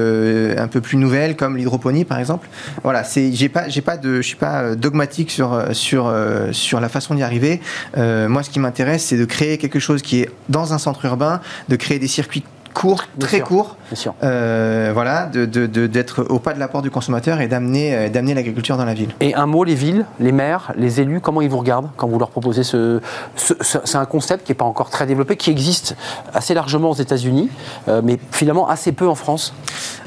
un 0.58 0.68
peu 0.68 0.82
plus 0.82 0.98
nouvelles, 0.98 1.36
comme 1.36 1.58
l'hydroponie 1.58 2.06
par 2.06 2.20
exemple. 2.20 2.48
Voilà, 2.84 3.04
c'est, 3.04 3.32
j'ai 3.32 3.50
pas, 3.50 3.70
j'ai 3.70 3.82
pas 3.82 3.98
de, 3.98 4.18
je 4.18 4.28
suis 4.28 4.36
pas 4.36 4.76
dogmatique 4.76 5.32
sur 5.32 5.64
sur 5.72 6.14
sur 6.52 6.80
la 6.80 6.90
façon 6.90 7.16
d'y 7.16 7.24
arriver. 7.24 7.62
moi, 7.96 8.44
ce 8.44 8.50
qui 8.50 8.60
m'intéresse, 8.60 9.06
c'est 9.06 9.18
de 9.18 9.26
créer 9.26 9.58
quelque 9.58 9.80
chose 9.80 10.02
qui 10.02 10.22
est 10.22 10.30
dans 10.50 10.74
un 10.74 10.78
centre 10.78 11.06
urbain, 11.06 11.42
de 11.70 11.76
créer 11.76 12.00
des 12.00 12.08
circuits 12.08 12.44
court, 12.80 13.04
très 13.20 13.42
court, 13.42 13.76
euh, 14.24 14.92
voilà, 14.94 15.26
d'être 15.26 16.24
au 16.30 16.40
pas 16.40 16.54
de 16.54 16.60
la 16.60 16.70
porte 16.70 16.86
du 16.86 16.90
consommateur 16.90 17.42
et 17.42 17.50
d'amener 17.50 17.94
euh, 17.94 18.10
d'amener 18.10 18.34
l'agriculture 18.34 18.78
dans 18.78 18.86
la 18.86 18.94
ville. 18.94 19.10
Et 19.20 19.36
un 19.36 19.48
mot, 19.48 19.66
les 19.66 19.76
villes, 19.76 20.06
les 20.22 20.32
maires, 20.32 20.72
les 20.78 21.02
élus, 21.02 21.20
comment 21.20 21.42
ils 21.42 21.50
vous 21.50 21.58
regardent 21.58 21.90
quand 21.98 22.08
vous 22.08 22.18
leur 22.18 22.30
proposez 22.30 22.64
ce, 22.64 23.02
c'est 23.36 23.98
un 23.98 24.06
concept 24.06 24.46
qui 24.46 24.52
n'est 24.52 24.56
pas 24.56 24.66
encore 24.66 24.90
très 24.90 25.06
développé, 25.06 25.36
qui 25.36 25.52
existe 25.52 25.98
assez 26.34 26.54
largement 26.54 26.92
aux 26.92 26.96
États-Unis, 26.96 27.50
euh, 27.90 28.02
mais 28.02 28.18
finalement 28.32 28.70
assez 28.70 28.94
peu 28.94 29.10
en 29.10 29.16
France? 29.16 29.54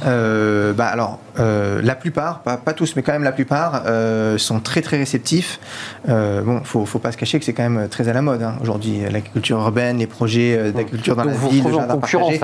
Bah 0.04 0.86
alors, 0.86 1.18
la 1.38 1.94
plupart, 1.94 2.40
pas, 2.40 2.72
tous, 2.72 2.96
mais 2.96 3.02
quand 3.02 3.12
même 3.12 3.24
la 3.24 3.32
plupart, 3.32 3.82
sont 4.38 4.60
très 4.60 4.82
très 4.82 4.98
réceptifs. 4.98 5.60
bon, 6.06 6.60
faut 6.64 6.86
faut 6.86 6.98
pas 6.98 7.12
se 7.12 7.16
cacher 7.16 7.38
que 7.38 7.44
c'est 7.44 7.52
quand 7.52 7.68
même 7.68 7.88
très 7.88 8.08
à 8.08 8.12
la 8.12 8.22
mode 8.22 8.42
hein, 8.42 8.54
aujourd'hui, 8.60 9.00
l'agriculture 9.10 9.58
urbaine, 9.58 9.98
les 9.98 10.06
projets 10.06 10.72
d'agriculture 10.72 11.16
dans 11.16 11.24
la 11.24 11.32
ville, 11.32 11.64
le 11.64 11.72
jardin 11.72 11.96
partagé. 11.96 12.40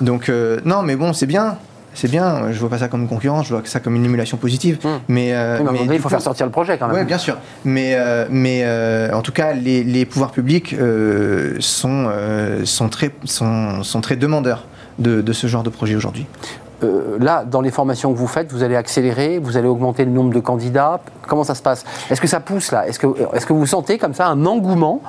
Donc 0.00 0.28
euh, 0.28 0.60
non, 0.64 0.82
mais 0.82 0.96
bon, 0.96 1.12
c'est 1.12 1.26
bien. 1.26 1.56
C'est 1.94 2.10
bien, 2.10 2.50
je 2.52 2.58
vois 2.58 2.70
pas 2.70 2.78
ça 2.78 2.88
comme 2.88 3.02
une 3.02 3.08
concurrence, 3.08 3.48
je 3.48 3.54
vois 3.54 3.60
ça 3.66 3.78
comme 3.78 3.94
une 3.94 4.04
émulation 4.06 4.38
positive. 4.38 4.78
Hmm. 4.82 5.00
Mais, 5.08 5.34
euh, 5.34 5.58
il 5.92 5.98
faut 5.98 6.08
faire 6.08 6.22
sortir 6.22 6.46
le 6.46 6.52
projet 6.52 6.78
quand 6.78 6.88
même. 6.88 6.96
Oui, 6.96 7.04
bien 7.04 7.18
sûr. 7.18 7.36
Mais, 7.66 7.92
euh, 7.96 8.26
mais 8.30 8.66
en 9.12 9.20
tout 9.20 9.32
cas, 9.32 9.52
les, 9.52 10.06
pouvoirs 10.06 10.30
publics 10.30 10.74
sont, 11.58 12.10
sont, 12.64 12.88
très, 12.88 13.10
sont, 13.24 13.82
sont, 13.82 14.00
très 14.00 14.16
demandeurs 14.16 14.64
de, 14.98 15.20
de 15.20 15.32
ce 15.34 15.46
genre 15.48 15.62
de 15.62 15.68
projet 15.68 15.94
aujourd'hui. 15.94 16.26
Euh, 16.82 17.18
là, 17.20 17.44
dans 17.44 17.60
les 17.60 17.70
formations 17.70 18.12
que 18.12 18.18
vous 18.18 18.26
faites, 18.26 18.52
vous 18.52 18.62
allez 18.62 18.76
accélérer, 18.76 19.38
vous 19.38 19.56
allez 19.56 19.68
augmenter 19.68 20.04
le 20.04 20.10
nombre 20.10 20.32
de 20.32 20.40
candidats. 20.40 21.00
Comment 21.26 21.44
ça 21.44 21.54
se 21.54 21.62
passe? 21.62 21.84
Est-ce 22.10 22.20
que 22.20 22.26
ça 22.26 22.40
pousse 22.40 22.72
là? 22.72 22.86
Est-ce 22.86 22.98
que, 22.98 23.52
vous 23.52 23.66
sentez 23.66 23.98
comme 23.98 24.14
ça 24.14 24.26
un 24.26 24.46
engouement 24.46 25.00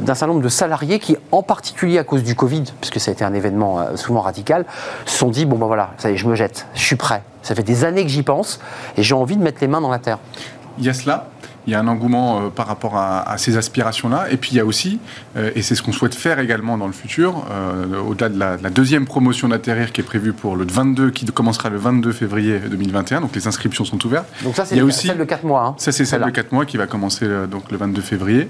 d'un 0.00 0.14
certain 0.14 0.32
nombre 0.32 0.42
de 0.42 0.48
salariés 0.48 0.98
qui, 0.98 1.16
en 1.32 1.42
particulier 1.42 1.98
à 1.98 2.04
cause 2.04 2.22
du 2.22 2.34
Covid, 2.34 2.64
puisque 2.80 3.00
ça 3.00 3.10
a 3.10 3.14
été 3.14 3.24
un 3.24 3.34
événement 3.34 3.80
euh, 3.80 3.96
souvent 3.96 4.20
radical, 4.20 4.64
se 5.06 5.18
sont 5.18 5.28
dit 5.28 5.46
bon 5.46 5.56
ben 5.56 5.66
voilà, 5.66 5.90
ça 5.98 6.10
y 6.10 6.14
est, 6.14 6.16
je 6.16 6.26
me 6.26 6.34
jette, 6.34 6.66
je 6.74 6.82
suis 6.82 6.96
prêt. 6.96 7.22
Ça 7.42 7.54
fait 7.54 7.62
des 7.62 7.84
années 7.84 8.02
que 8.02 8.10
j'y 8.10 8.22
pense 8.22 8.60
et 8.96 9.02
j'ai 9.02 9.14
envie 9.14 9.36
de 9.36 9.42
mettre 9.42 9.58
les 9.60 9.68
mains 9.68 9.80
dans 9.80 9.90
la 9.90 9.98
terre. 9.98 10.18
Il 10.78 10.84
il 11.66 11.72
y 11.72 11.76
a 11.76 11.80
un 11.80 11.88
engouement 11.88 12.46
euh, 12.46 12.48
par 12.48 12.66
rapport 12.66 12.96
à, 12.96 13.36
ces 13.38 13.56
aspirations-là. 13.56 14.26
Et 14.30 14.36
puis 14.36 14.50
il 14.52 14.56
y 14.56 14.60
a 14.60 14.64
aussi, 14.64 14.98
euh, 15.36 15.50
et 15.54 15.62
c'est 15.62 15.74
ce 15.74 15.82
qu'on 15.82 15.92
souhaite 15.92 16.14
faire 16.14 16.38
également 16.38 16.76
dans 16.78 16.86
le 16.86 16.92
futur, 16.92 17.44
euh, 17.50 18.00
au-delà 18.00 18.28
de 18.28 18.62
la, 18.62 18.70
deuxième 18.70 19.04
promotion 19.04 19.48
d'atterrir 19.48 19.92
qui 19.92 20.00
est 20.00 20.04
prévue 20.04 20.32
pour 20.32 20.56
le 20.56 20.64
22, 20.64 21.10
qui 21.10 21.24
commencera 21.26 21.68
le 21.70 21.78
22 21.78 22.12
février 22.12 22.58
2021. 22.58 23.22
Donc 23.22 23.34
les 23.34 23.46
inscriptions 23.46 23.84
sont 23.84 24.04
ouvertes. 24.06 24.26
Donc 24.42 24.56
ça 24.56 24.64
c'est 24.64 24.80
aussi, 24.80 25.08
celle 25.08 25.18
de 25.18 25.24
4 25.24 25.44
mois. 25.44 25.64
Hein. 25.64 25.74
Ça 25.78 25.92
c'est 25.92 26.04
celle 26.04 26.24
de 26.24 26.30
4 26.30 26.52
mois 26.52 26.66
qui 26.66 26.76
va 26.76 26.86
commencer 26.86 27.26
donc 27.50 27.70
le 27.70 27.76
22 27.76 28.00
février. 28.00 28.48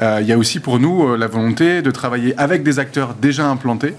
il 0.00 0.26
y 0.26 0.32
a 0.32 0.38
aussi 0.38 0.60
pour 0.60 0.78
nous 0.78 1.16
la 1.16 1.26
volonté 1.26 1.82
de 1.82 1.90
travailler 1.90 2.34
avec 2.38 2.62
des 2.62 2.78
acteurs 2.78 3.14
déjà 3.14 3.46
implantés 3.46 3.94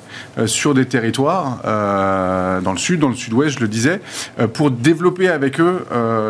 sur 0.45 0.73
des 0.73 0.85
territoires 0.85 1.59
dans 1.63 2.71
le 2.71 2.77
sud, 2.77 2.99
dans 2.99 3.09
le 3.09 3.15
sud-ouest, 3.15 3.55
je 3.55 3.61
le 3.61 3.67
disais, 3.67 4.01
pour 4.53 4.71
développer 4.71 5.29
avec 5.29 5.59
eux 5.59 5.85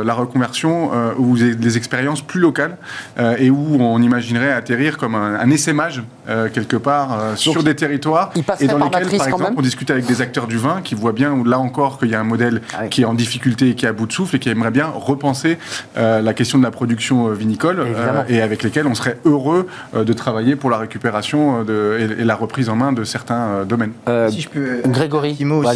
la 0.05 0.13
reconversion 0.13 0.91
ou 1.17 1.35
les 1.35 1.77
expériences 1.77 2.20
plus 2.23 2.39
locale 2.39 2.77
euh, 3.19 3.35
et 3.37 3.49
où 3.49 3.77
on 3.79 4.01
imaginerait 4.01 4.51
atterrir 4.51 4.97
comme 4.97 5.15
un, 5.15 5.39
un 5.39 5.49
essaimage 5.49 6.03
euh, 6.29 6.49
quelque 6.49 6.77
part 6.77 7.19
euh, 7.19 7.35
sur 7.35 7.63
des 7.63 7.75
territoires 7.75 8.31
et 8.59 8.67
dans 8.67 8.77
lesquels, 8.77 9.17
par 9.17 9.27
exemple, 9.27 9.53
on 9.57 9.61
discute 9.61 9.89
avec 9.89 10.05
des 10.05 10.21
acteurs 10.21 10.47
du 10.47 10.57
vin 10.57 10.81
qui 10.83 10.95
voient 10.95 11.13
bien 11.13 11.35
là 11.45 11.59
encore 11.59 11.97
qu'il 11.99 12.09
y 12.09 12.15
a 12.15 12.19
un 12.19 12.25
modèle 12.25 12.61
ah 12.77 12.87
qui 12.87 13.01
est 13.01 13.05
en 13.05 13.13
difficulté 13.13 13.69
et 13.69 13.75
qui 13.75 13.85
est 13.85 13.89
à 13.89 13.93
bout 13.93 14.05
de 14.05 14.13
souffle 14.13 14.35
et 14.35 14.39
qui 14.39 14.49
aimerait 14.49 14.71
bien 14.71 14.87
repenser 14.87 15.57
la 15.95 16.33
question 16.33 16.57
de 16.57 16.63
la 16.63 16.71
production 16.71 17.29
vinicole 17.29 17.85
et 18.29 18.41
avec 18.41 18.63
lesquels 18.63 18.87
on 18.87 18.95
serait 18.95 19.17
heureux 19.25 19.67
de 19.93 20.13
travailler 20.13 20.55
pour 20.55 20.69
la 20.69 20.77
récupération 20.77 21.63
de, 21.63 22.15
et, 22.19 22.23
la 22.23 22.35
reprise 22.35 22.69
en 22.69 22.75
main 22.75 22.93
de 22.93 23.03
certains 23.03 23.65
domaines. 23.65 23.93
si 24.29 24.41
je 24.41 24.49
peux, 24.49 24.81
Grégory, 24.85 25.37
bah, 25.63 25.71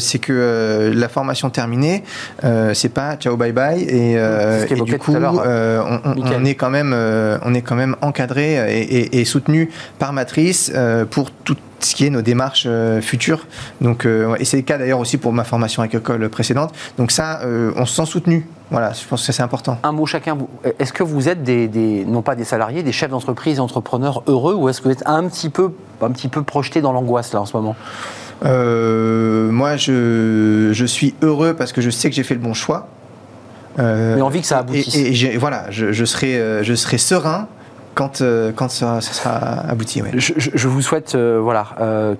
c'est 0.00 0.18
que 0.18 0.92
la 0.94 1.08
formation 1.08 1.50
terminée, 1.50 2.02
c'est 2.74 2.92
pas 2.92 3.16
ciao 3.16 3.36
bye 3.36 3.52
bye 3.52 3.82
et, 3.82 4.14
et 4.14 4.80
du 4.82 4.98
coup, 4.98 5.14
euh, 5.68 5.98
on, 6.04 6.44
est 6.44 6.54
quand 6.54 6.70
même, 6.70 6.92
euh, 6.94 7.38
on 7.44 7.54
est 7.54 7.62
quand 7.62 7.76
même 7.76 7.96
encadré 8.00 8.56
et, 9.12 9.24
soutenu 9.24 9.70
par 9.98 10.12
Matrice 10.12 10.72
euh, 10.74 11.04
pour 11.04 11.30
tout 11.30 11.56
ce 11.80 11.94
qui 11.94 12.06
est 12.06 12.10
nos 12.10 12.22
démarches 12.22 12.66
futures. 13.02 13.46
Donc, 13.80 14.04
et 14.04 14.44
c'est 14.44 14.56
le 14.56 14.64
cas 14.64 14.78
d'ailleurs 14.78 14.98
aussi 14.98 15.16
pour 15.16 15.32
ma 15.32 15.44
formation 15.44 15.80
agricole 15.80 16.28
précédente. 16.28 16.74
Donc 16.96 17.12
ça, 17.12 17.40
on 17.76 17.86
se 17.86 17.94
sent 17.94 18.06
soutenu. 18.06 18.48
Voilà, 18.72 18.92
je 18.92 19.06
pense 19.06 19.24
que 19.24 19.32
c'est 19.32 19.44
important. 19.44 19.78
Un 19.84 19.92
mot 19.92 20.04
chacun. 20.04 20.36
Est-ce 20.80 20.92
que 20.92 21.04
vous 21.04 21.28
êtes 21.28 21.44
des, 21.44 22.04
non 22.04 22.22
pas 22.22 22.34
des 22.34 22.42
salariés, 22.42 22.82
des 22.82 22.90
chefs 22.90 23.10
d'entreprise, 23.10 23.60
entrepreneurs 23.60 24.24
heureux, 24.26 24.54
ou 24.54 24.68
est-ce 24.68 24.80
que 24.80 24.86
vous 24.88 24.92
êtes 24.92 25.06
un 25.06 25.28
petit 25.28 25.50
peu, 25.50 25.70
un 26.02 26.10
petit 26.10 26.26
peu 26.26 26.42
projeté 26.42 26.80
dans 26.80 26.92
l'angoisse 26.92 27.32
là 27.32 27.42
en 27.42 27.46
ce 27.46 27.56
moment? 27.56 27.76
Moi, 28.42 29.76
je, 29.76 30.70
je 30.72 30.84
suis 30.84 31.14
heureux 31.22 31.54
parce 31.54 31.72
que 31.72 31.80
je 31.80 31.90
sais 31.90 32.10
que 32.10 32.16
j'ai 32.16 32.24
fait 32.24 32.34
le 32.34 32.40
bon 32.40 32.54
choix. 32.54 32.88
Mais 33.78 34.20
envie 34.20 34.40
que 34.40 34.46
ça 34.46 34.58
aboutisse. 34.58 34.94
Et, 34.96 35.36
voilà, 35.36 35.66
je, 35.70 36.04
serai, 36.04 36.62
je 36.62 36.74
serai 36.74 36.98
serein 36.98 37.48
quand, 37.94 38.22
quand 38.56 38.68
ça, 38.68 39.00
sera 39.00 39.30
abouti. 39.68 40.02
Je, 40.14 40.68
vous 40.68 40.82
souhaite 40.82 41.16
voilà, 41.16 41.66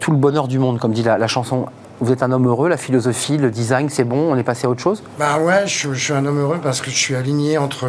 tout 0.00 0.10
le 0.10 0.16
bonheur 0.16 0.48
du 0.48 0.58
monde, 0.58 0.78
comme 0.78 0.92
dit 0.92 1.02
la, 1.02 1.26
chanson. 1.26 1.66
Vous 2.00 2.12
êtes 2.12 2.22
un 2.22 2.30
homme 2.30 2.46
heureux, 2.46 2.68
la 2.68 2.76
philosophie, 2.76 3.38
le 3.38 3.50
design, 3.50 3.88
c'est 3.88 4.04
bon, 4.04 4.32
on 4.32 4.36
est 4.36 4.44
passé 4.44 4.68
à 4.68 4.70
autre 4.70 4.80
chose? 4.80 5.02
Bah 5.18 5.40
ouais, 5.40 5.66
je, 5.66 5.92
suis 5.92 6.12
un 6.12 6.24
homme 6.26 6.38
heureux 6.38 6.60
parce 6.62 6.80
que 6.80 6.90
je 6.90 6.96
suis 6.96 7.16
aligné 7.16 7.58
entre 7.58 7.88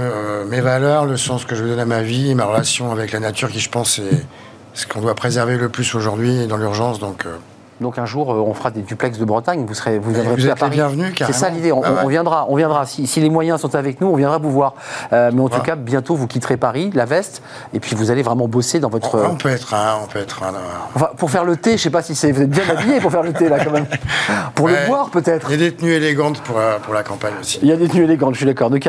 mes 0.49 0.61
valeurs, 0.61 1.05
le 1.05 1.15
sens 1.15 1.45
que 1.45 1.55
je 1.55 1.61
veux 1.61 1.69
donner 1.69 1.83
à 1.83 1.85
ma 1.85 2.01
vie, 2.01 2.33
ma 2.33 2.45
relation 2.45 2.91
avec 2.91 3.11
la 3.11 3.19
nature 3.19 3.49
qui 3.49 3.59
je 3.59 3.69
pense 3.69 3.99
est 3.99 4.25
ce 4.73 4.87
qu'on 4.87 5.01
doit 5.01 5.15
préserver 5.15 5.57
le 5.57 5.69
plus 5.69 5.95
aujourd'hui 5.95 6.47
dans 6.47 6.57
l'urgence. 6.57 6.99
Donc, 6.99 7.25
euh, 7.25 7.37
donc 7.81 7.97
un 7.97 8.05
jour, 8.05 8.33
euh, 8.33 8.37
on 8.37 8.53
fera 8.53 8.71
des 8.71 8.81
duplex 8.81 9.17
de 9.17 9.25
Bretagne. 9.25 9.65
Vous 9.65 9.73
serez, 9.73 9.99
vous, 9.99 10.11
vous 10.11 10.47
êtes 10.47 10.61
à 10.61 10.69
bienvenue. 10.69 11.13
C'est 11.17 11.33
ça 11.33 11.49
l'idée. 11.49 11.71
On, 11.71 11.81
ah 11.83 12.05
viendra, 12.07 12.45
on 12.49 12.55
viendra. 12.55 12.85
Si, 12.85 13.07
les 13.19 13.29
moyens 13.29 13.61
sont 13.61 13.73
avec 13.75 14.01
nous, 14.01 14.07
on 14.07 14.15
viendra 14.15 14.37
vous 14.37 14.51
voir. 14.51 14.73
Euh, 15.13 15.31
mais 15.33 15.41
en 15.41 15.49
tout 15.49 15.61
cas, 15.61 15.75
bientôt, 15.75 16.15
vous 16.15 16.27
quitterez 16.27 16.57
Paris, 16.57 16.91
la 16.93 17.05
veste, 17.05 17.41
et 17.73 17.79
puis 17.79 17.95
vous 17.95 18.11
allez 18.11 18.21
vraiment 18.21 18.47
bosser 18.47 18.79
dans 18.79 18.89
votre. 18.89 19.15
On, 19.29 19.35
peut 19.35 19.49
être, 19.49 19.73
un, 19.73 19.99
on 20.03 20.07
peut 20.07 20.19
être. 20.19 20.43
Un, 20.43 20.53
enfin, 20.95 21.09
pour 21.17 21.31
faire 21.31 21.45
le 21.45 21.55
thé, 21.55 21.77
je 21.77 21.83
sais 21.83 21.89
pas 21.89 22.01
si 22.01 22.15
c'est. 22.15 22.31
Vous 22.31 22.41
êtes 22.41 22.49
bien 22.49 22.63
habillé 22.69 22.99
pour 22.99 23.11
faire 23.11 23.23
le 23.23 23.33
thé 23.33 23.47
là, 23.47 23.63
quand 23.63 23.71
même. 23.71 23.85
Pour 24.55 24.67
le 24.67 24.75
boire, 24.87 25.09
peut-être. 25.09 25.51
Il 25.51 25.59
y 25.59 25.65
a 25.65 25.69
des 25.69 25.75
tenues 25.75 25.93
élégantes 25.93 26.41
pour, 26.41 26.59
pour 26.83 26.93
la 26.93 27.03
campagne 27.03 27.33
aussi. 27.39 27.59
Il 27.61 27.69
y 27.69 27.71
a 27.71 27.77
des 27.77 27.87
tenues 27.87 28.03
élégantes. 28.03 28.33
Je 28.33 28.39
suis 28.39 28.45
d'accord. 28.45 28.69
Ne 28.69 28.79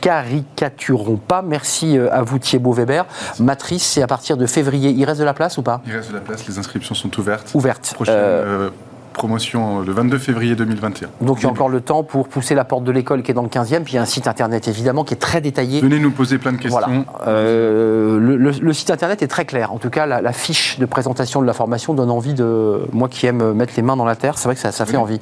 caricaturons 0.00 1.16
pas. 1.16 1.42
Merci 1.42 1.98
à 2.10 2.22
vous, 2.22 2.38
Thierry 2.38 2.64
Weber. 2.66 3.06
Matrice, 3.38 3.84
c'est 3.84 4.02
à 4.02 4.06
partir 4.06 4.36
de 4.36 4.46
février. 4.46 4.90
Il 4.90 5.04
reste 5.04 5.20
de 5.20 5.24
la 5.24 5.34
place 5.34 5.58
ou 5.58 5.62
pas? 5.62 5.80
Il 5.86 5.94
reste 5.94 6.10
de 6.10 6.14
la 6.14 6.20
place. 6.20 6.46
Les 6.48 6.58
inscriptions 6.58 6.94
sont 6.94 7.16
ouvertes. 7.18 7.50
Ouvertes. 7.54 7.92
Prochaine, 7.94 8.15
Euh, 8.16 8.70
promotion 9.16 9.80
le 9.80 9.92
22 9.92 10.18
février 10.18 10.54
2021. 10.54 11.08
Donc 11.22 11.40
il 11.40 11.44
y 11.44 11.46
a 11.46 11.50
encore 11.50 11.68
le 11.68 11.80
temps 11.80 12.04
pour 12.04 12.28
pousser 12.28 12.54
la 12.54 12.64
porte 12.64 12.84
de 12.84 12.92
l'école 12.92 13.22
qui 13.22 13.30
est 13.30 13.34
dans 13.34 13.42
le 13.42 13.48
15e, 13.48 13.82
puis 13.82 13.94
il 13.94 13.96
y 13.96 13.98
a 13.98 14.02
un 14.02 14.06
site 14.06 14.28
internet 14.28 14.68
évidemment 14.68 15.04
qui 15.04 15.14
est 15.14 15.18
très 15.18 15.40
détaillé. 15.40 15.80
Venez 15.80 15.98
nous 15.98 16.10
poser 16.10 16.38
plein 16.38 16.52
de 16.52 16.58
questions. 16.58 17.06
Euh, 17.26 18.18
le, 18.18 18.72
site 18.72 18.90
internet 18.90 19.22
est 19.22 19.28
très 19.28 19.44
clair. 19.44 19.72
En 19.72 19.78
tout 19.78 19.90
cas, 19.90 20.06
la, 20.06 20.32
fiche 20.32 20.78
de 20.78 20.84
présentation 20.84 21.40
de 21.40 21.46
la 21.46 21.54
formation 21.54 21.94
donne 21.94 22.10
envie 22.10 22.34
de. 22.34 22.82
Moi 22.92 23.08
qui 23.08 23.26
aime 23.26 23.52
mettre 23.52 23.72
les 23.76 23.82
mains 23.82 23.96
dans 23.96 24.04
la 24.04 24.16
terre, 24.16 24.38
c'est 24.38 24.44
vrai 24.44 24.54
que 24.54 24.60
ça, 24.60 24.70
ça 24.70 24.86
fait 24.86 24.96
envie. 24.96 25.20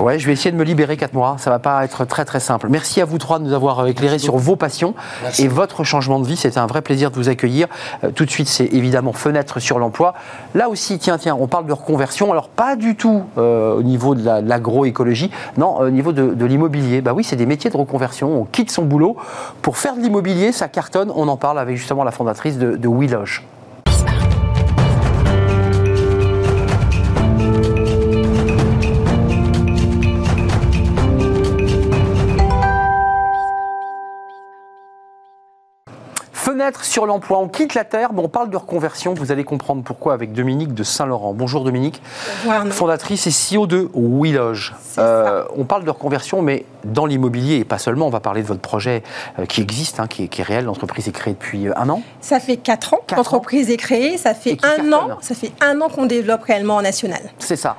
Ouais, 0.00 0.18
je 0.18 0.26
vais 0.26 0.32
essayer 0.32 0.52
de 0.52 0.56
me 0.56 0.64
libérer 0.64 0.96
4 0.96 1.12
mois. 1.14 1.36
Ça 1.38 1.50
va 1.50 1.58
pas 1.58 1.84
être 1.84 2.04
très 2.04 2.24
très 2.24 2.40
simple. 2.40 2.68
Merci 2.70 3.00
à 3.00 3.04
vous 3.04 3.18
trois 3.18 3.38
de 3.38 3.44
nous 3.44 3.52
avoir 3.52 3.80
euh, 3.80 3.86
éclairé 3.86 4.18
sur 4.18 4.36
vos 4.36 4.56
passions 4.56 4.94
et 5.38 5.48
votre 5.48 5.84
changement 5.84 6.20
de 6.20 6.26
vie. 6.26 6.36
C'était 6.36 6.58
un 6.58 6.66
vrai 6.66 6.82
plaisir 6.82 7.10
de 7.10 7.16
vous 7.16 7.28
accueillir. 7.28 7.66
Euh, 8.04 8.10
tout 8.10 8.24
de 8.24 8.30
suite, 8.30 8.48
c'est 8.48 8.66
évidemment 8.66 9.12
fenêtre 9.12 9.58
sur 9.58 9.78
l'emploi. 9.78 10.14
Là 10.54 10.68
aussi, 10.68 10.98
tiens, 10.98 11.18
tiens, 11.18 11.36
on 11.38 11.48
parle 11.48 11.66
de 11.66 11.72
reconversion. 11.72 12.30
Alors 12.30 12.48
pas 12.48 12.76
du 12.76 12.94
tout 12.94 13.15
au 13.36 13.82
niveau 13.82 14.14
de 14.14 14.24
l'agroécologie, 14.24 15.30
non, 15.56 15.78
au 15.78 15.90
niveau 15.90 16.12
de, 16.12 16.44
l'immobilier. 16.44 17.00
Bah 17.00 17.12
oui, 17.14 17.24
c'est 17.24 17.36
des 17.36 17.46
métiers 17.46 17.70
de 17.70 17.76
reconversion. 17.76 18.40
On 18.40 18.44
quitte 18.44 18.70
son 18.70 18.84
boulot 18.84 19.16
pour 19.62 19.78
faire 19.78 19.96
de 19.96 20.00
l'immobilier, 20.00 20.52
ça 20.52 20.68
cartonne. 20.68 21.12
On 21.14 21.28
en 21.28 21.36
parle 21.36 21.58
avec 21.58 21.76
justement 21.76 22.04
la 22.04 22.12
fondatrice 22.12 22.58
de, 22.58 22.76
de. 22.76 22.88
Sur 36.82 37.06
l'emploi, 37.06 37.38
on 37.38 37.48
quitte 37.48 37.74
la 37.74 37.84
terre, 37.84 38.12
mais 38.12 38.20
on 38.20 38.28
parle 38.28 38.50
de 38.50 38.56
reconversion. 38.56 39.14
Vous 39.14 39.32
allez 39.32 39.44
comprendre 39.44 39.82
pourquoi 39.82 40.14
avec 40.14 40.32
Dominique 40.32 40.74
de 40.74 40.82
Saint-Laurent. 40.82 41.34
Bonjour 41.34 41.64
Dominique, 41.64 42.00
fondatrice 42.70 43.26
et 43.26 43.30
CEO 43.30 43.66
de 43.66 43.88
Willoge. 43.94 44.74
Euh, 44.98 45.44
on 45.56 45.64
parle 45.64 45.84
de 45.84 45.90
reconversion, 45.90 46.42
mais 46.42 46.64
dans 46.84 47.06
l'immobilier 47.06 47.56
et 47.56 47.64
pas 47.64 47.78
seulement. 47.78 48.06
On 48.06 48.10
va 48.10 48.20
parler 48.20 48.42
de 48.42 48.46
votre 48.46 48.60
projet 48.60 49.02
euh, 49.38 49.46
qui 49.46 49.60
existe, 49.60 50.00
hein, 50.00 50.06
qui, 50.06 50.24
est, 50.24 50.42
réel. 50.42 50.64
L'entreprise 50.64 51.08
est 51.08 51.12
créée 51.12 51.34
depuis 51.34 51.68
euh, 51.68 51.72
un 51.76 51.88
an. 51.88 52.02
Ça 52.20 52.40
fait 52.40 52.56
quatre 52.56 52.94
ans 52.94 53.00
que 53.06 53.14
l'entreprise 53.14 53.70
est 53.70 53.76
créée. 53.76 54.16
Ça 54.16 54.34
fait 54.34 54.56
un 54.64 54.92
an. 54.92 55.18
Ça 55.20 55.34
fait 55.34 55.52
un 55.60 55.80
an 55.80 55.88
qu'on 55.88 56.06
développe 56.06 56.44
réellement 56.44 56.76
en 56.76 56.82
national. 56.82 57.20
C'est 57.38 57.56
ça. 57.56 57.76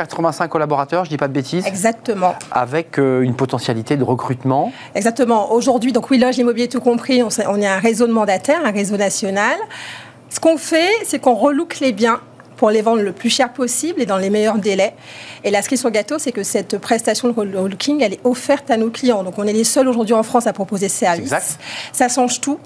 85 0.00 0.48
collaborateurs, 0.48 1.04
je 1.04 1.10
ne 1.10 1.14
dis 1.14 1.18
pas 1.18 1.28
de 1.28 1.32
bêtises. 1.34 1.66
Exactement. 1.66 2.34
Avec 2.50 2.98
euh, 2.98 3.20
une 3.20 3.34
potentialité 3.34 3.98
de 3.98 4.04
recrutement. 4.04 4.72
Exactement. 4.94 5.52
Aujourd'hui, 5.52 5.92
donc 5.92 6.10
Willoge 6.10 6.38
Immobilier 6.38 6.68
tout 6.68 6.80
compris, 6.80 7.22
on, 7.22 7.28
on 7.48 7.60
est 7.60 7.66
un 7.66 7.78
réseau 7.78 8.06
de 8.06 8.12
mandataires, 8.12 8.60
un 8.64 8.70
réseau 8.70 8.96
national. 8.96 9.56
Ce 10.30 10.40
qu'on 10.40 10.56
fait, 10.56 10.88
c'est 11.04 11.18
qu'on 11.18 11.34
relook 11.34 11.80
les 11.80 11.92
biens 11.92 12.20
pour 12.56 12.70
les 12.70 12.82
vendre 12.82 13.02
le 13.02 13.12
plus 13.12 13.30
cher 13.30 13.52
possible 13.52 14.00
et 14.00 14.06
dans 14.06 14.18
les 14.18 14.30
meilleurs 14.30 14.58
délais. 14.58 14.94
Et 15.44 15.50
la 15.50 15.62
cerise 15.62 15.80
sur 15.80 15.88
le 15.88 15.94
gâteau, 15.94 16.18
c'est 16.18 16.32
que 16.32 16.42
cette 16.42 16.78
prestation 16.78 17.28
de 17.28 17.34
relooking, 17.34 18.02
elle 18.02 18.14
est 18.14 18.20
offerte 18.24 18.70
à 18.70 18.76
nos 18.76 18.90
clients. 18.90 19.22
Donc 19.22 19.38
on 19.38 19.44
est 19.44 19.52
les 19.52 19.64
seuls 19.64 19.88
aujourd'hui 19.88 20.14
en 20.14 20.22
France 20.22 20.46
à 20.46 20.52
proposer 20.52 20.88
ce 20.88 20.98
service. 20.98 21.22
Exact. 21.22 21.58
Ça 21.92 22.08
change 22.08 22.40
tout. 22.40 22.58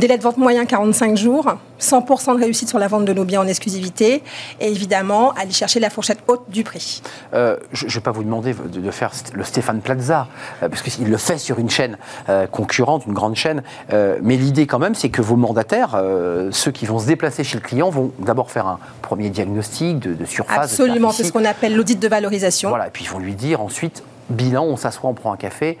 Délai 0.00 0.16
de 0.16 0.22
vente 0.22 0.38
moyen 0.38 0.64
45 0.64 1.14
jours, 1.14 1.56
100% 1.78 2.34
de 2.34 2.40
réussite 2.40 2.70
sur 2.70 2.78
la 2.78 2.88
vente 2.88 3.04
de 3.04 3.12
nos 3.12 3.26
biens 3.26 3.42
en 3.42 3.46
exclusivité 3.46 4.22
et 4.58 4.66
évidemment 4.66 5.32
aller 5.32 5.52
chercher 5.52 5.78
la 5.78 5.90
fourchette 5.90 6.20
haute 6.26 6.44
du 6.48 6.64
prix. 6.64 7.02
Euh, 7.34 7.58
je 7.74 7.84
ne 7.84 7.90
vais 7.90 8.00
pas 8.00 8.10
vous 8.10 8.24
demander 8.24 8.54
de, 8.54 8.90
faire 8.90 9.12
le 9.34 9.44
Stéphane 9.44 9.82
Plaza, 9.82 10.26
euh, 10.62 10.70
parce 10.70 10.80
qu'il 10.80 11.10
le 11.10 11.16
fait 11.18 11.36
sur 11.36 11.58
une 11.58 11.68
chaîne 11.68 11.98
euh, 12.30 12.46
concurrente, 12.46 13.04
une 13.06 13.12
grande 13.12 13.36
chaîne, 13.36 13.62
mais 13.92 14.36
l'idée 14.36 14.66
quand 14.66 14.78
même 14.78 14.94
c'est 14.94 15.10
que 15.10 15.20
vos 15.20 15.36
mandataires, 15.36 16.02
ceux 16.50 16.70
qui 16.70 16.86
vont 16.86 16.98
se 16.98 17.06
déplacer 17.06 17.44
chez 17.44 17.58
le 17.58 17.62
client, 17.62 17.90
vont 17.90 18.10
d'abord 18.20 18.50
faire 18.50 18.66
un 18.66 18.78
premier 19.02 19.28
diagnostic 19.28 19.98
de, 19.98 20.14
de 20.14 20.24
surface. 20.24 20.72
Absolument, 20.72 21.12
c'est 21.12 21.24
ce 21.24 21.32
qu'on 21.32 21.44
appelle 21.44 21.76
l'audit 21.76 22.00
de 22.00 22.08
valorisation. 22.08 22.70
Voilà, 22.70 22.86
et 22.86 22.90
puis 22.90 23.04
ils 23.04 23.10
vont 23.10 23.18
lui 23.18 23.34
dire 23.34 23.60
ensuite, 23.60 24.02
bilan, 24.30 24.64
on 24.64 24.76
s'assoit, 24.76 25.10
on 25.10 25.14
prend 25.14 25.32
un 25.32 25.36
café, 25.36 25.76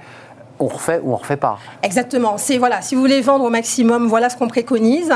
on 0.60 0.66
refait 0.66 1.00
ou 1.02 1.12
on 1.12 1.16
refait 1.16 1.36
pas. 1.36 1.58
Exactement. 1.82 2.38
C'est 2.38 2.58
voilà, 2.58 2.82
si 2.82 2.94
vous 2.94 3.00
voulez 3.00 3.20
vendre 3.20 3.44
au 3.44 3.50
maximum, 3.50 4.06
voilà 4.06 4.28
ce 4.28 4.36
qu'on 4.36 4.48
préconise. 4.48 5.12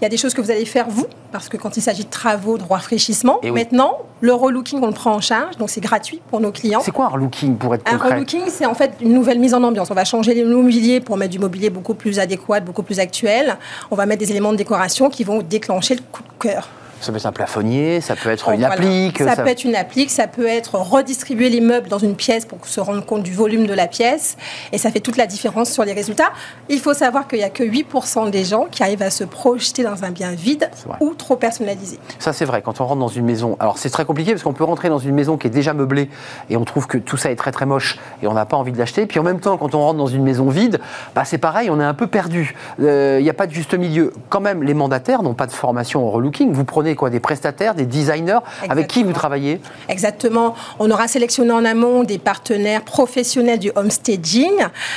Il 0.00 0.04
y 0.04 0.06
a 0.06 0.08
des 0.08 0.16
choses 0.16 0.32
que 0.32 0.40
vous 0.40 0.50
allez 0.50 0.64
faire 0.64 0.88
vous, 0.88 1.06
parce 1.32 1.48
que 1.48 1.56
quand 1.56 1.76
il 1.76 1.82
s'agit 1.82 2.04
de 2.04 2.10
travaux, 2.10 2.58
de 2.58 2.62
rafraîchissement, 2.62 3.40
maintenant, 3.42 3.98
le 4.20 4.32
relooking, 4.32 4.80
on 4.82 4.86
le 4.86 4.92
prend 4.92 5.14
en 5.14 5.20
charge, 5.20 5.56
donc 5.56 5.70
c'est 5.70 5.80
gratuit 5.80 6.20
pour 6.30 6.40
nos 6.40 6.52
clients. 6.52 6.80
C'est 6.82 6.92
quoi 6.92 7.06
un 7.06 7.08
relooking 7.08 7.56
pour 7.56 7.74
être 7.74 7.84
concret 7.84 8.10
Un 8.10 8.14
relooking, 8.14 8.42
c'est 8.48 8.66
en 8.66 8.74
fait 8.74 8.92
une 9.00 9.12
nouvelle 9.12 9.38
mise 9.38 9.54
en 9.54 9.62
ambiance. 9.62 9.90
On 9.90 9.94
va 9.94 10.04
changer 10.04 10.34
les 10.34 10.44
mobilier 10.44 11.00
pour 11.00 11.16
mettre 11.16 11.32
du 11.32 11.38
mobilier 11.38 11.70
beaucoup 11.70 11.94
plus 11.94 12.18
adéquat, 12.18 12.60
beaucoup 12.60 12.82
plus 12.82 13.00
actuel. 13.00 13.56
On 13.90 13.96
va 13.96 14.06
mettre 14.06 14.20
des 14.20 14.30
éléments 14.30 14.52
de 14.52 14.56
décoration 14.56 15.10
qui 15.10 15.24
vont 15.24 15.42
déclencher 15.42 15.94
le 15.94 16.02
coup 16.12 16.22
de 16.22 16.48
cœur. 16.48 16.68
Ça 17.00 17.12
peut 17.12 17.18
être 17.18 17.26
un 17.26 17.32
plafonnier, 17.32 18.00
ça 18.00 18.16
peut 18.16 18.30
être 18.30 18.48
une 18.50 18.64
applique. 18.64 19.18
Ça, 19.18 19.36
peut 19.36 19.48
être 19.48 19.64
une 19.64 19.76
applique, 19.76 20.10
ça 20.10 20.26
peut 20.26 20.46
être 20.46 20.76
redistribuer 20.76 21.50
les 21.50 21.60
meubles 21.60 21.88
dans 21.88 21.98
une 21.98 22.16
pièce 22.16 22.44
pour 22.46 22.66
se 22.66 22.80
rendre 22.80 23.04
compte 23.04 23.22
du 23.22 23.32
volume 23.32 23.66
de 23.66 23.74
la 23.74 23.86
pièce. 23.86 24.36
Et 24.72 24.78
ça 24.78 24.90
fait 24.90 25.00
toute 25.00 25.16
la 25.16 25.26
différence 25.26 25.70
sur 25.70 25.84
les 25.84 25.92
résultats. 25.92 26.32
Il 26.68 26.80
faut 26.80 26.94
savoir 26.94 27.28
qu'il 27.28 27.38
n'y 27.38 27.44
a 27.44 27.50
que 27.50 27.62
8% 27.62 28.30
des 28.30 28.44
gens 28.44 28.66
qui 28.70 28.82
arrivent 28.82 29.02
à 29.02 29.10
se 29.10 29.24
projeter 29.24 29.82
dans 29.82 30.04
un 30.04 30.10
bien 30.10 30.32
vide 30.32 30.70
ou 31.00 31.14
trop 31.14 31.36
personnalisé. 31.36 31.98
Ça, 32.18 32.32
c'est 32.32 32.44
vrai. 32.44 32.62
Quand 32.62 32.80
on 32.80 32.86
rentre 32.86 33.00
dans 33.00 33.08
une 33.08 33.24
maison, 33.24 33.56
alors 33.60 33.78
c'est 33.78 33.90
très 33.90 34.04
compliqué 34.04 34.32
parce 34.32 34.42
qu'on 34.42 34.52
peut 34.52 34.64
rentrer 34.64 34.88
dans 34.88 34.98
une 34.98 35.14
maison 35.14 35.36
qui 35.36 35.46
est 35.46 35.50
déjà 35.50 35.74
meublée 35.74 36.08
et 36.50 36.56
on 36.56 36.64
trouve 36.64 36.86
que 36.86 36.98
tout 36.98 37.16
ça 37.16 37.30
est 37.30 37.36
très 37.36 37.52
très 37.52 37.66
moche 37.66 37.98
et 38.22 38.26
on 38.26 38.32
n'a 38.32 38.46
pas 38.46 38.56
envie 38.56 38.72
de 38.72 38.78
l'acheter. 38.78 39.06
Puis 39.06 39.20
en 39.20 39.22
même 39.22 39.40
temps, 39.40 39.56
quand 39.58 39.74
on 39.74 39.80
rentre 39.80 39.98
dans 39.98 40.06
une 40.06 40.22
maison 40.22 40.48
vide, 40.48 40.80
bah, 41.14 41.24
c'est 41.24 41.38
pareil, 41.38 41.70
on 41.70 41.80
est 41.80 41.84
un 41.84 41.94
peu 41.94 42.06
perdu. 42.06 42.54
Euh, 42.80 43.16
il 43.20 43.24
n'y 43.24 43.30
a 43.30 43.34
pas 43.34 43.46
de 43.46 43.52
juste 43.52 43.74
milieu. 43.74 44.12
Quand 44.28 44.40
même, 44.40 44.62
les 44.62 44.74
mandataires 44.74 45.22
n'ont 45.22 45.34
pas 45.34 45.46
de 45.46 45.52
formation 45.52 46.06
en 46.06 46.10
relooking. 46.10 46.52
Vous 46.52 46.64
prenez 46.64 46.85
quoi 46.94 47.10
Des 47.10 47.20
prestataires, 47.20 47.74
des 47.74 47.86
designers 47.86 48.38
Avec 48.68 48.88
qui 48.88 49.02
vous 49.02 49.12
travaillez 49.12 49.60
Exactement. 49.88 50.54
On 50.78 50.90
aura 50.90 51.08
sélectionné 51.08 51.52
en 51.52 51.64
amont 51.64 52.04
des 52.04 52.18
partenaires 52.18 52.82
professionnels 52.82 53.58
du 53.58 53.70
homestaging. 53.74 54.52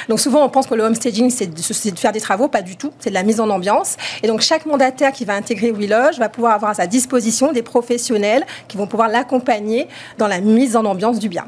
Donc 0.07 0.19
souvent, 0.19 0.43
on 0.43 0.49
pense 0.49 0.67
que 0.67 0.75
le 0.75 0.83
homestaging, 0.83 1.29
c'est 1.29 1.47
de, 1.47 1.91
de 1.91 1.99
faire 1.99 2.11
des 2.11 2.21
travaux. 2.21 2.47
Pas 2.47 2.61
du 2.61 2.75
tout. 2.75 2.91
C'est 2.99 3.09
de 3.09 3.15
la 3.15 3.23
mise 3.23 3.39
en 3.39 3.49
ambiance. 3.49 3.97
Et 4.23 4.27
donc 4.27 4.41
chaque 4.41 4.65
mandataire 4.65 5.11
qui 5.11 5.25
va 5.25 5.33
intégrer 5.33 5.71
Willoge 5.71 6.19
va 6.19 6.29
pouvoir 6.29 6.53
avoir 6.53 6.71
à 6.71 6.75
sa 6.75 6.87
disposition 6.87 7.51
des 7.51 7.63
professionnels 7.63 8.45
qui 8.67 8.77
vont 8.77 8.87
pouvoir 8.87 9.09
l'accompagner 9.09 9.87
dans 10.17 10.27
la 10.27 10.39
mise 10.39 10.75
en 10.75 10.85
ambiance 10.85 11.19
du 11.19 11.29
bien. 11.29 11.45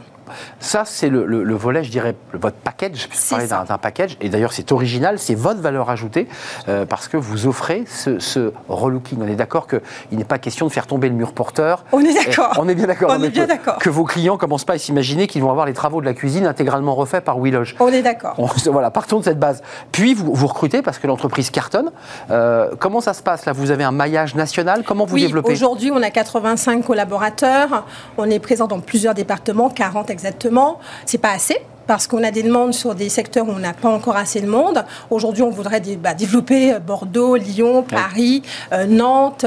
Ça, 0.59 0.83
c'est 0.85 1.09
le, 1.09 1.53
volet, 1.55 1.83
je 1.83 1.91
dirais, 1.91 2.15
votre 2.33 2.57
package. 2.57 3.09
Je 3.11 3.29
parler 3.29 3.47
d'un 3.47 3.77
package. 3.77 4.17
Et 4.21 4.29
d'ailleurs, 4.29 4.53
c'est 4.53 4.71
original, 4.71 5.19
c'est 5.19 5.35
votre 5.35 5.61
valeur 5.61 5.89
ajoutée, 5.89 6.27
euh, 6.67 6.85
parce 6.85 7.07
que 7.07 7.17
vous 7.17 7.47
offrez 7.47 7.85
ce, 7.87 8.51
relooking. 8.69 9.19
On 9.21 9.27
est 9.27 9.35
d'accord 9.35 9.67
qu'il 9.67 10.17
n'est 10.17 10.23
pas 10.23 10.39
question 10.39 10.67
de 10.67 10.71
faire 10.71 10.87
tomber 10.87 11.09
le 11.09 11.15
mur 11.15 11.33
porteur. 11.33 11.85
On 11.91 11.99
est 12.01 12.13
d'accord. 12.13 12.53
On 12.57 12.67
est 12.67 12.75
bien 12.75 12.87
d'accord. 12.87 13.11
On 13.17 13.23
est 13.23 13.29
bien 13.29 13.47
d'accord. 13.47 13.77
Que 13.77 13.89
vos 13.89 14.03
clients 14.03 14.33
ne 14.33 14.39
commencent 14.39 14.65
pas 14.65 14.73
à 14.73 14.77
s'imaginer 14.77 15.27
qu'ils 15.27 15.41
vont 15.41 15.51
avoir 15.51 15.65
les 15.65 15.73
travaux 15.73 16.01
de 16.01 16.05
la 16.05 16.13
cuisine 16.13 16.45
intégralement 16.45 16.95
refaits 16.95 17.23
par 17.23 17.39
Willoge. 17.39 17.75
On 17.79 17.89
est 17.89 18.01
d'accord. 18.01 18.35
Voilà, 18.71 18.91
partons 18.91 19.19
de 19.19 19.23
cette 19.23 19.39
base. 19.39 19.61
Puis, 19.91 20.13
vous, 20.13 20.33
vous 20.33 20.47
recrutez 20.47 20.81
parce 20.81 20.99
que 20.99 21.07
l'entreprise 21.07 21.49
cartonne. 21.49 21.91
Euh, 22.29 22.71
comment 22.79 23.01
ça 23.01 23.13
se 23.13 23.21
passe 23.21 23.45
là? 23.45 23.53
Vous 23.53 23.71
avez 23.71 23.83
un 23.83 23.91
maillage 23.91 24.35
national? 24.35 24.83
Comment 24.85 25.05
vous 25.05 25.15
oui, 25.15 25.21
développez? 25.21 25.51
Aujourd'hui, 25.51 25.91
on 25.91 26.01
a 26.01 26.09
85 26.09 26.85
collaborateurs. 26.85 27.85
On 28.17 28.29
est 28.29 28.39
présent 28.39 28.67
dans 28.67 28.79
plusieurs 28.79 29.13
départements, 29.13 29.69
40 29.69 30.09
exactement. 30.09 30.20
C'est 31.05 31.17
pas 31.17 31.31
assez. 31.31 31.57
Parce 31.87 32.07
qu'on 32.07 32.23
a 32.23 32.31
des 32.31 32.43
demandes 32.43 32.73
sur 32.73 32.95
des 32.95 33.09
secteurs 33.09 33.47
où 33.47 33.51
on 33.51 33.59
n'a 33.59 33.73
pas 33.73 33.89
encore 33.89 34.15
assez 34.15 34.41
de 34.41 34.47
monde. 34.47 34.83
Aujourd'hui, 35.09 35.43
on 35.43 35.49
voudrait 35.49 35.81
bah, 35.97 36.13
développer 36.13 36.77
Bordeaux, 36.79 37.35
Lyon, 37.35 37.83
Paris, 37.83 38.43
Nantes, 38.87 39.45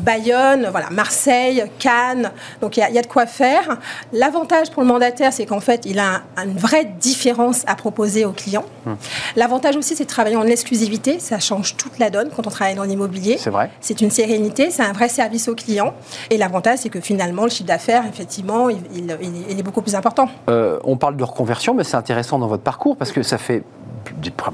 Bayonne, 0.00 0.68
voilà, 0.70 0.90
Marseille, 0.90 1.64
Cannes. 1.78 2.30
Donc 2.60 2.76
il 2.76 2.80
y, 2.80 2.98
a 2.98 3.02
de 3.02 3.06
quoi 3.06 3.26
faire. 3.26 3.78
L'avantage 4.12 4.70
pour 4.70 4.82
le 4.82 4.88
mandataire, 4.88 5.32
c'est 5.32 5.46
qu'en 5.46 5.60
fait, 5.60 5.82
il 5.84 5.98
a 5.98 6.22
une 6.44 6.56
vraie 6.56 6.84
différence 6.84 7.64
à 7.66 7.74
proposer 7.74 8.24
aux 8.24 8.32
clients. 8.32 8.64
Hum. 8.86 8.96
L'avantage 9.36 9.76
aussi, 9.76 9.94
c'est 9.96 10.04
de 10.04 10.08
travailler 10.08 10.36
en 10.36 10.46
exclusivité. 10.46 11.18
Ça 11.18 11.38
change 11.38 11.76
toute 11.76 11.98
la 11.98 12.10
donne 12.10 12.30
quand 12.34 12.46
on 12.46 12.50
travaille 12.50 12.74
dans 12.74 12.84
l'immobilier. 12.84 13.36
C'est 13.38 13.50
vrai. 13.50 13.70
C'est 13.80 14.00
une 14.00 14.10
sérénité, 14.10 14.70
c'est 14.70 14.82
un 14.82 14.92
vrai 14.92 15.08
service 15.08 15.48
aux 15.48 15.54
clients. 15.54 15.94
Et 16.30 16.36
l'avantage, 16.36 16.80
c'est 16.80 16.88
que 16.88 17.00
finalement, 17.00 17.44
le 17.44 17.50
chiffre 17.50 17.68
d'affaires, 17.68 18.04
effectivement, 18.06 18.68
il, 18.68 19.10
est 19.10 19.62
beaucoup 19.62 19.82
plus 19.82 19.94
important. 19.94 20.28
Euh, 20.48 20.78
on 20.84 20.96
parle 20.96 21.16
de 21.16 21.24
reconversion, 21.24 21.57
mais 21.74 21.84
c'est 21.84 21.96
intéressant 21.96 22.38
dans 22.38 22.48
votre 22.48 22.62
parcours 22.62 22.96
parce 22.96 23.12
que 23.12 23.22
ça 23.22 23.38
fait 23.38 23.62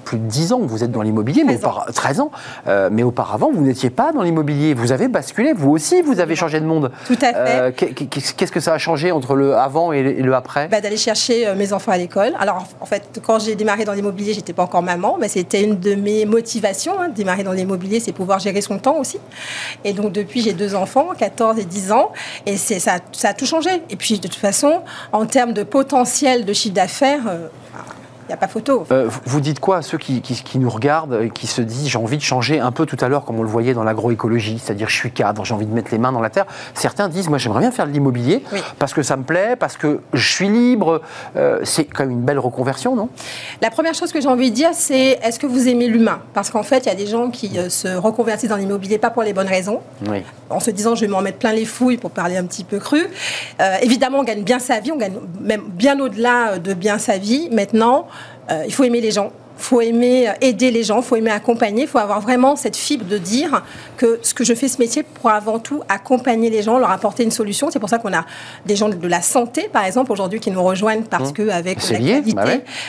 plus 0.05 0.19
de 0.19 0.27
10 0.27 0.53
ans 0.53 0.61
que 0.61 0.67
vous 0.67 0.85
êtes 0.85 0.91
dans 0.91 1.03
l'immobilier, 1.03 1.45
mais 1.45 1.59
13 1.59 2.21
ans. 2.21 2.31
Euh, 2.67 2.89
mais 2.93 3.03
auparavant, 3.03 3.51
vous 3.53 3.63
n'étiez 3.63 3.91
pas 3.91 4.13
dans 4.13 4.23
l'immobilier. 4.23 4.75
Vous 4.75 4.93
avez 4.93 5.09
basculé, 5.09 5.53
vous 5.53 5.71
aussi, 5.71 6.03
vous 6.03 6.21
avez 6.21 6.37
changé 6.37 6.61
de 6.61 6.67
monde. 6.67 6.91
Tout 7.07 7.19
à 7.21 7.33
fait. 7.33 7.35
Euh, 7.37 7.71
qu'est-ce 7.73 8.53
que 8.53 8.61
ça 8.61 8.75
a 8.75 8.79
changé 8.79 9.13
entre 9.13 9.35
le 9.35 9.57
avant 9.57 9.93
et 9.93 10.03
le, 10.03 10.35
après? 10.35 10.69
Bah, 10.69 10.81
D'aller 10.81 10.97
chercher 10.97 11.47
euh, 11.47 11.55
mes 11.55 11.73
enfants 11.73 11.93
à 11.93 11.99
l'école. 11.99 12.33
Alors, 12.39 12.67
en 12.81 12.87
fait, 12.87 13.21
quand 13.25 13.39
j'ai 13.39 13.55
démarré 13.55 13.85
dans 13.85 13.93
l'immobilier, 13.93 14.35
j'étais 14.35 14.53
pas 14.53 14.65
encore 14.65 14.83
maman, 14.83 15.17
mais 15.21 15.29
c'était 15.29 15.63
une 15.63 15.79
de 15.79 15.95
mes 15.95 16.25
motivations. 16.25 17.01
Hein, 17.01 17.09
démarrer 17.09 17.45
dans 17.45 17.53
l'immobilier, 17.53 18.01
c'est 18.01 18.13
pouvoir 18.13 18.39
gérer 18.39 18.61
son 18.61 18.79
temps 18.79 18.99
aussi. 18.99 19.19
Et 19.85 19.93
donc, 19.93 20.13
depuis, 20.13 20.43
j'ai 20.43 20.53
deux 20.53 20.75
enfants, 20.75 21.09
14 21.17 21.59
et 21.59 21.65
10 21.65 21.93
ans, 21.93 22.13
et 22.47 22.57
ça, 22.57 22.99
ça 23.13 23.29
a 23.29 23.35
tout 23.35 23.47
changé. 23.47 23.71
Et 23.91 23.97
puis, 23.97 24.19
de 24.19 24.29
toute 24.29 24.35
façon, 24.35 24.81
en 25.13 25.27
termes 25.27 25.53
de 25.53 25.63
potentiel 25.63 26.45
de 26.45 26.53
chiffre 26.53 26.75
d'affaires, 26.75 26.94
faire 26.95 27.27
euh, 27.27 27.49
il 28.25 28.29
n'y 28.29 28.35
a 28.35 28.39
pas 28.39 28.49
photo. 28.49 28.87
Euh, 28.91 29.09
vous 29.25 29.41
dites 29.41 29.61
quoi 29.61 29.79
à 29.79 29.83
ceux 29.83 29.99
qui, 29.99 30.23
nous 30.59 30.71
regardent 30.71 31.21
et 31.23 31.31
qui 31.31 31.47
se 31.47 31.61
disent 31.61 31.89
j'ai 31.89 31.99
envie 31.99 32.17
de 32.17 32.23
changer 32.23 32.59
un 32.59 32.73
peu 32.73 32.87
tout 32.87 32.97
à 33.01 33.09
l'heure, 33.09 33.25
comme 33.25 33.39
on 33.39 33.43
le 33.43 33.49
voyait 33.49 33.75
dans 33.75 33.85
l'agroécologie, 33.85 34.59
c'est-à-dire 34.59 34.89
je 34.89 34.97
suis 34.97 35.11
cadre, 35.11 35.45
j'ai 35.45 35.53
envie 35.53 35.67
de 35.67 35.75
mettre 35.75 35.91
les 35.91 35.99
mains 35.99 36.13
dans 36.13 36.21
la 36.21 36.31
terre. 36.31 36.47
Certains 36.75 37.09
disent 37.09 37.29
moi 37.29 37.39
j'aimerais 37.39 37.61
bien 37.61 37.71
faire 37.71 37.87
de 37.87 37.93
l'immobilier 37.93 38.43
parce 38.79 38.95
que 38.95 39.03
ça 39.03 39.17
me 39.17 39.25
plaît, 39.25 39.57
parce 39.57 39.77
que 39.77 40.01
je 40.13 40.33
suis 40.33 40.49
libre. 40.49 41.03
Euh, 41.37 41.61
c'est 41.65 41.85
quand 41.85 42.05
même 42.05 42.13
une 42.13 42.23
belle 42.23 42.39
reconversion, 42.39 42.97
non? 42.97 43.09
La 43.61 43.71
première 43.71 43.95
chose 43.95 44.13
que 44.13 44.21
j'ai 44.21 44.29
envie 44.29 44.51
de 44.51 44.55
dire, 44.55 44.71
c'est 44.73 45.19
est-ce 45.23 45.39
que 45.39 45.47
vous 45.47 45.69
aimez 45.69 45.89
l'humain? 45.89 46.21
Parce 46.33 46.51
qu'en 46.51 46.63
fait, 46.63 46.87
il 46.87 46.87
y 46.87 46.93
a 46.93 46.95
des 46.95 47.07
gens 47.07 47.31
qui 47.31 47.59
euh, 47.59 47.69
se 47.69 47.89
reconvertissent 47.89 48.51
dans 48.51 48.57
l'immobilier 48.57 48.99
pas 48.99 49.11
pour 49.11 49.23
les 49.23 49.33
bonnes 49.33 49.49
raisons, 49.49 49.81
en 50.51 50.61
se 50.61 50.71
disant 50.71 50.95
je 50.95 51.03
vais 51.03 51.09
m'en 51.09 51.21
mettre 51.21 51.39
plein 51.39 51.53
les 51.53 51.65
fouilles 51.65 51.99
pour 51.99 52.11
parler 52.11 52.37
un 52.37 52.45
petit 52.45 52.65
peu 52.65 52.79
cru. 52.79 53.07
évidemment, 53.83 54.21
on 54.21 54.25
gagne 54.25 54.43
bien 54.43 54.59
sa 54.59 54.81
vie, 54.81 54.93
on 54.93 54.97
gagne 54.97 55.15
même 55.41 55.65
bien 55.69 55.99
au-delà 56.01 56.59
de 56.59 56.75
bien 56.75 56.99
sa 56.99 57.19
vie. 57.19 57.49
Maintenant, 57.51 58.07
il 58.67 58.73
faut 58.73 58.85
aimer 58.85 59.01
les 59.01 59.11
gens 59.11 59.33
faut 59.57 59.81
aimer 59.81 60.33
aider 60.41 60.71
les 60.71 60.83
gens, 60.83 61.01
faut 61.03 61.17
aimer 61.17 61.31
accompagner, 61.31 61.87
faut 61.87 61.99
avoir 61.99 62.21
vraiment 62.21 62.57
cette 62.57 62.77
fibre 62.77 63.05
de 63.05 63.19
dire 63.19 63.63
que 63.97 64.19
ce 64.23 64.35
que 64.35 64.45
je 64.45 64.55
fais 64.55 64.69
ce 64.69 64.79
métier 64.79 65.03
pour 65.03 65.31
avant 65.31 65.59
tout 65.59 65.83
accompagner 65.89 66.51
les 66.51 66.63
gens, 66.63 66.79
leur 66.79 66.91
apporter 66.91 67.23
une 67.23 67.31
solution. 67.31 67.71
C'est 67.71 67.79
pour 67.79 67.89
ça 67.89 67.99
qu'on 67.99 68.13
a 68.13 68.25
des 68.67 68.77
gens 68.77 68.89
de 68.89 69.09
la 69.09 69.23
santé, 69.23 69.69
par 69.73 69.85
exemple, 69.85 70.11
aujourd'hui 70.13 70.41
qui 70.41 70.51
nous 70.51 70.63
rejoignent 70.63 71.05
parce 71.05 71.31
mmh. 71.31 71.35
que 71.35 71.49
avec 71.49 71.89
la 71.89 71.99
qualité, 71.99 72.33
bah 72.35 72.45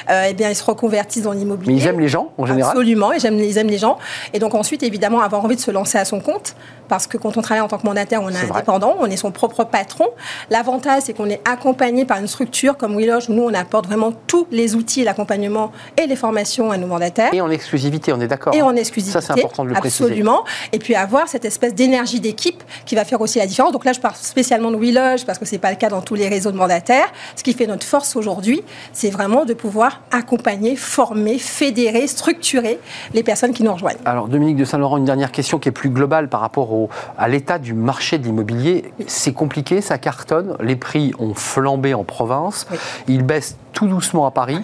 euh, 0.09 0.27
eh 0.29 0.33
bien 0.33 0.49
ils 0.49 0.55
se 0.55 0.63
reconvertissent 0.63 1.23
dans 1.23 1.33
l'immobilier. 1.33 1.73
Mais 1.73 1.79
ils 1.79 1.87
aiment 1.87 1.99
les 1.99 2.07
gens 2.07 2.31
en 2.37 2.45
général. 2.45 2.71
Absolument, 2.71 3.11
ils 3.11 3.25
aiment, 3.25 3.39
ils 3.39 3.57
aiment 3.57 3.69
les 3.69 3.77
gens. 3.77 3.97
Et 4.33 4.39
donc 4.39 4.55
ensuite, 4.55 4.83
évidemment, 4.83 5.21
avoir 5.21 5.43
envie 5.45 5.55
de 5.55 5.61
se 5.61 5.71
lancer 5.71 5.97
à 5.97 6.05
son 6.05 6.19
compte, 6.19 6.55
parce 6.87 7.07
que 7.07 7.17
quand 7.17 7.37
on 7.37 7.41
travaille 7.41 7.61
en 7.61 7.67
tant 7.67 7.77
que 7.77 7.85
mandataire, 7.85 8.21
on 8.21 8.29
est, 8.29 8.49
indépendant, 8.49 8.95
on 8.99 9.05
est 9.05 9.17
son 9.17 9.31
propre 9.31 9.63
patron. 9.63 10.07
L'avantage, 10.49 11.03
c'est 11.05 11.13
qu'on 11.13 11.29
est 11.29 11.41
accompagné 11.47 12.05
par 12.05 12.19
une 12.19 12.27
structure 12.27 12.77
comme 12.77 12.95
WeLoge 12.95 13.29
où 13.29 13.33
nous 13.33 13.43
on 13.43 13.53
apporte 13.53 13.87
vraiment 13.87 14.11
tous 14.27 14.47
les 14.51 14.75
outils, 14.75 15.03
l'accompagnement 15.03 15.71
et 16.01 16.07
les 16.07 16.15
formations 16.15 16.71
à 16.71 16.77
nos 16.77 16.87
mandataires. 16.87 17.33
Et 17.33 17.41
en 17.41 17.49
exclusivité, 17.49 18.13
on 18.13 18.19
est 18.21 18.27
d'accord. 18.27 18.53
Et 18.53 18.61
en 18.61 18.75
exclusivité. 18.75 19.19
Ça, 19.19 19.21
c'est 19.21 19.39
important 19.43 19.63
de 19.63 19.69
le 19.69 19.75
préciser. 19.75 20.05
Absolument. 20.05 20.43
Et 20.71 20.79
puis 20.79 20.95
avoir 20.95 21.27
cette 21.27 21.45
espèce 21.45 21.73
d'énergie 21.73 22.19
d'équipe 22.19 22.63
qui 22.85 22.95
va 22.95 23.05
faire 23.05 23.21
aussi 23.21 23.39
la 23.39 23.47
différence. 23.47 23.71
Donc 23.71 23.85
là, 23.85 23.93
je 23.93 23.99
parle 23.99 24.15
spécialement 24.15 24.71
de 24.71 24.77
WeLoge 24.77 25.25
parce 25.25 25.39
que 25.39 25.45
ce 25.45 25.53
n'est 25.53 25.59
pas 25.59 25.71
le 25.71 25.77
cas 25.77 25.89
dans 25.89 26.01
tous 26.01 26.15
les 26.15 26.27
réseaux 26.27 26.51
de 26.51 26.57
mandataires. 26.57 27.11
Ce 27.35 27.43
qui 27.43 27.53
fait 27.53 27.67
notre 27.67 27.85
force 27.85 28.15
aujourd'hui, 28.15 28.63
c'est 28.93 29.09
vraiment 29.09 29.45
de 29.45 29.53
pouvoir 29.53 30.01
accompagner, 30.11 30.75
former, 30.75 31.39
fédérer, 31.39 32.07
structurer 32.07 32.79
les 33.13 33.23
personnes 33.23 33.53
qui 33.53 33.63
nous 33.63 33.73
rejoignent. 33.73 33.97
Alors, 34.05 34.27
Dominique 34.27 34.57
de 34.57 34.65
Saint-Laurent, 34.65 34.97
une 34.97 35.05
dernière 35.05 35.31
question 35.31 35.59
qui 35.59 35.69
est 35.69 35.71
plus 35.71 35.89
globale 35.89 36.29
par 36.29 36.41
rapport 36.41 36.71
au, 36.71 36.74
à 37.17 37.27
l'état 37.27 37.59
du 37.59 37.73
marché 37.73 38.17
de 38.17 38.23
l'immobilier. 38.23 38.93
C'est 39.07 39.33
compliqué, 39.33 39.81
ça 39.81 39.97
cartonne. 39.97 40.55
Les 40.59 40.75
prix 40.75 41.13
ont 41.19 41.33
flambé 41.33 41.93
en 41.93 42.03
province. 42.03 42.67
Ils 43.07 43.23
baissent 43.23 43.57
tout 43.73 43.87
doucement 43.87 44.25
à 44.25 44.31
Paris. 44.31 44.59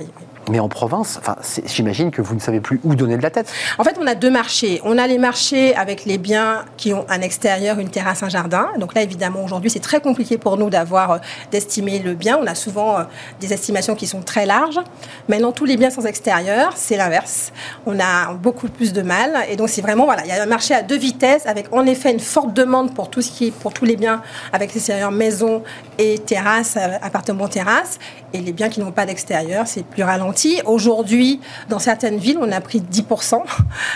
Mais 0.51 0.59
en 0.59 0.67
province, 0.67 1.17
j'imagine 1.65 2.11
que 2.11 2.21
vous 2.21 2.35
ne 2.35 2.41
savez 2.41 2.59
plus 2.59 2.81
où 2.83 2.93
donner 2.93 3.15
de 3.15 3.21
la 3.21 3.29
tête. 3.29 3.49
En 3.77 3.85
fait, 3.85 3.95
on 3.97 4.05
a 4.05 4.15
deux 4.15 4.29
marchés. 4.29 4.81
On 4.83 4.97
a 4.97 5.07
les 5.07 5.17
marchés 5.17 5.73
avec 5.75 6.03
les 6.03 6.17
biens 6.17 6.65
qui 6.75 6.91
ont 6.91 7.05
un 7.07 7.21
extérieur, 7.21 7.79
une 7.79 7.87
terrasse, 7.87 8.21
un 8.21 8.27
jardin. 8.27 8.67
Donc 8.77 8.93
là, 8.93 9.01
évidemment, 9.01 9.45
aujourd'hui, 9.45 9.69
c'est 9.69 9.79
très 9.79 10.01
compliqué 10.01 10.37
pour 10.37 10.57
nous 10.57 10.69
d'avoir 10.69 11.11
euh, 11.11 11.17
d'estimer 11.51 11.99
le 11.99 12.15
bien. 12.15 12.37
On 12.37 12.47
a 12.47 12.55
souvent 12.55 12.99
euh, 12.99 13.03
des 13.39 13.53
estimations 13.53 13.95
qui 13.95 14.07
sont 14.07 14.23
très 14.23 14.45
larges. 14.45 14.81
Maintenant, 15.29 15.53
tous 15.53 15.63
les 15.63 15.77
biens 15.77 15.89
sans 15.89 16.05
extérieur, 16.05 16.73
c'est 16.75 16.97
l'inverse. 16.97 17.53
On 17.85 17.97
a 18.01 18.33
beaucoup 18.33 18.67
plus 18.67 18.91
de 18.91 19.03
mal. 19.03 19.45
Et 19.47 19.55
donc, 19.55 19.69
c'est 19.69 19.81
vraiment, 19.81 20.03
voilà, 20.03 20.25
il 20.25 20.27
y 20.27 20.33
a 20.33 20.43
un 20.43 20.47
marché 20.47 20.73
à 20.73 20.81
deux 20.81 20.97
vitesses 20.97 21.45
avec 21.45 21.67
en 21.71 21.85
effet 21.85 22.11
une 22.11 22.19
forte 22.19 22.53
demande 22.53 22.93
pour 22.93 23.09
tout 23.09 23.21
ce 23.21 23.31
qui 23.31 23.51
pour 23.51 23.71
tous 23.71 23.85
les 23.85 23.95
biens 23.95 24.21
avec 24.51 24.75
extérieur, 24.75 25.11
maison 25.11 25.63
et 25.97 26.19
terrasse, 26.19 26.75
euh, 26.75 26.97
appartement, 27.01 27.47
terrasse. 27.47 27.99
Et 28.33 28.39
les 28.39 28.53
biens 28.53 28.69
qui 28.69 28.79
n'ont 28.79 28.91
pas 28.91 29.05
d'extérieur, 29.05 29.67
c'est 29.67 29.83
plus 29.83 30.03
ralenti. 30.03 30.61
Aujourd'hui, 30.65 31.39
dans 31.69 31.79
certaines 31.79 32.17
villes, 32.17 32.37
on 32.41 32.51
a 32.51 32.61
pris 32.61 32.79
10%. 32.79 33.41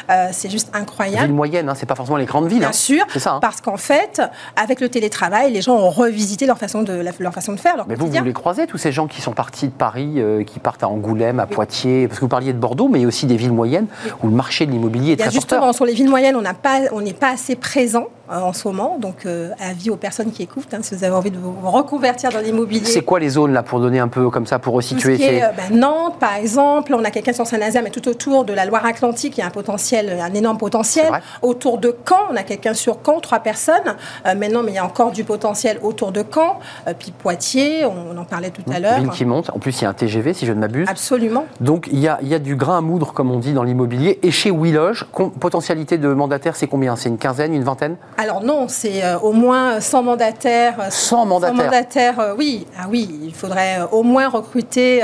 Euh, 0.09 0.27
c'est 0.31 0.49
juste 0.49 0.69
incroyable. 0.73 1.25
Villes 1.25 1.35
moyennes, 1.35 1.69
hein, 1.69 1.73
c'est 1.75 1.85
pas 1.85 1.95
forcément 1.95 2.17
les 2.17 2.25
grandes 2.25 2.47
villes. 2.47 2.59
Bien 2.59 2.69
hein. 2.69 2.73
sûr, 2.73 3.05
ça, 3.15 3.33
hein. 3.33 3.39
parce 3.41 3.61
qu'en 3.61 3.77
fait, 3.77 4.21
avec 4.55 4.81
le 4.81 4.89
télétravail, 4.89 5.51
les 5.51 5.61
gens 5.61 5.75
ont 5.75 5.89
revisité 5.89 6.45
leur 6.45 6.57
façon 6.57 6.83
de, 6.83 7.03
leur 7.19 7.33
façon 7.33 7.53
de 7.53 7.59
faire. 7.59 7.85
mais 7.87 7.95
vous, 7.95 8.07
vous 8.07 8.23
les 8.23 8.33
croisez, 8.33 8.67
tous 8.67 8.77
ces 8.77 8.91
gens 8.91 9.07
qui 9.07 9.21
sont 9.21 9.33
partis 9.33 9.67
de 9.67 9.73
Paris, 9.73 10.13
euh, 10.17 10.43
qui 10.43 10.59
partent 10.59 10.83
à 10.83 10.89
Angoulême, 10.89 11.39
à 11.39 11.47
Poitiers, 11.47 12.07
parce 12.07 12.19
que 12.19 12.25
vous 12.25 12.29
parliez 12.29 12.53
de 12.53 12.59
Bordeaux, 12.59 12.87
mais 12.87 12.99
il 12.99 13.03
y 13.03 13.05
a 13.05 13.07
aussi 13.07 13.25
des 13.25 13.37
villes 13.37 13.53
moyennes 13.53 13.87
où 14.23 14.27
le 14.27 14.35
marché 14.35 14.65
de 14.65 14.71
l'immobilier 14.71 15.13
est 15.13 15.17
très 15.17 15.31
Justement, 15.31 15.73
sur 15.73 15.85
les 15.85 15.93
villes 15.93 16.09
moyennes, 16.09 16.35
on 16.35 16.41
n'est 16.41 16.53
pas, 16.53 16.81
pas 17.19 17.31
assez 17.31 17.55
présent. 17.55 18.07
Euh, 18.31 18.39
en 18.39 18.53
ce 18.53 18.67
moment. 18.67 18.97
Donc, 18.99 19.27
avis 19.59 19.91
aux 19.91 19.97
personnes 19.97 20.31
qui 20.31 20.41
écoutent, 20.41 20.73
hein, 20.73 20.79
si 20.81 20.95
vous 20.95 21.03
avez 21.03 21.13
envie 21.13 21.29
de 21.29 21.37
vous 21.37 21.53
reconvertir 21.69 22.31
dans 22.31 22.39
l'immobilier. 22.39 22.83
C'est 22.83 23.03
quoi 23.03 23.19
les 23.19 23.29
zones 23.29 23.53
là 23.53 23.61
pour 23.61 23.79
donner 23.79 23.99
un 23.99 24.07
peu 24.07 24.24
comme 24.29 24.45
ça 24.45 24.59
pour 24.59 24.73
resituer 24.73 25.17
c'est 25.17 25.43
euh, 25.43 25.47
ben, 25.55 25.77
Nantes, 25.77 26.17
par 26.19 26.35
exemple, 26.35 26.93
on 26.93 27.03
a 27.03 27.11
quelqu'un 27.11 27.33
sur 27.33 27.45
Saint-Nazaire, 27.45 27.83
mais 27.83 27.89
tout 27.89 28.07
autour 28.07 28.45
de 28.45 28.53
la 28.53 28.65
Loire-Atlantique, 28.65 29.37
il 29.37 29.41
y 29.41 29.43
a 29.43 29.47
un 29.47 29.51
potentiel, 29.51 30.17
un 30.21 30.33
énorme 30.33 30.57
potentiel. 30.57 31.11
Autour 31.41 31.77
de 31.77 31.95
Caen, 32.07 32.27
on 32.31 32.35
a 32.35 32.43
quelqu'un 32.43 32.73
sur 32.73 32.99
Caen, 33.05 33.19
trois 33.19 33.39
personnes. 33.39 33.95
maintenant, 34.25 34.63
mais 34.63 34.71
il 34.71 34.75
y 34.75 34.79
a 34.79 34.85
encore 34.85 35.11
du 35.11 35.23
potentiel 35.23 35.79
autour 35.81 36.11
de 36.11 36.23
Caen. 36.23 36.59
puis 36.99 37.11
Poitiers, 37.11 37.85
on, 37.85 38.17
en 38.17 38.25
parlait 38.25 38.51
tout 38.51 38.63
à 38.71 38.79
l'heure. 38.79 38.99
Ville 38.99 39.09
qui 39.09 39.25
monte. 39.25 39.49
En 39.49 39.59
plus, 39.59 39.79
il 39.81 39.83
y 39.83 39.87
a 39.87 39.89
un 39.89 39.93
TGV, 39.93 40.33
si 40.33 40.45
je 40.45 40.53
ne 40.53 40.59
m'abuse. 40.59 40.87
Absolument. 40.89 41.45
Donc, 41.59 41.87
il 41.91 41.99
y, 41.99 42.07
a, 42.07 42.19
il 42.21 42.27
y 42.27 42.33
a 42.33 42.39
du 42.39 42.55
grain 42.55 42.77
à 42.77 42.81
moudre, 42.81 43.13
comme 43.13 43.31
on 43.31 43.39
dit, 43.39 43.53
dans 43.53 43.63
l'immobilier. 43.63 44.19
Et 44.23 44.31
chez 44.31 44.51
Willoge, 44.51 45.05
potentialité 45.39 45.97
de 45.97 46.07
mandataire, 46.07 46.55
c'est 46.55 46.67
combien? 46.67 46.95
C'est 46.95 47.09
une 47.09 47.17
quinzaine, 47.17 47.53
une 47.53 47.63
vingtaine? 47.63 47.97
Alors 48.17 48.43
non, 48.43 48.67
c'est 48.67 49.03
euh, 49.03 49.19
au 49.19 49.33
moins 49.33 49.79
100 49.79 50.03
mandataires. 50.03 50.75
100 50.89 51.25
mandataires. 51.25 51.57
100 51.57 51.63
mandataires, 51.63 52.19
euh, 52.19 52.33
oui. 52.37 52.65
Ah 52.79 52.85
oui, 52.89 53.19
il 53.23 53.33
faudrait 53.33 53.79
euh, 53.79 53.87
au 53.91 54.03
moins 54.03 54.14
recruter, 54.23 55.03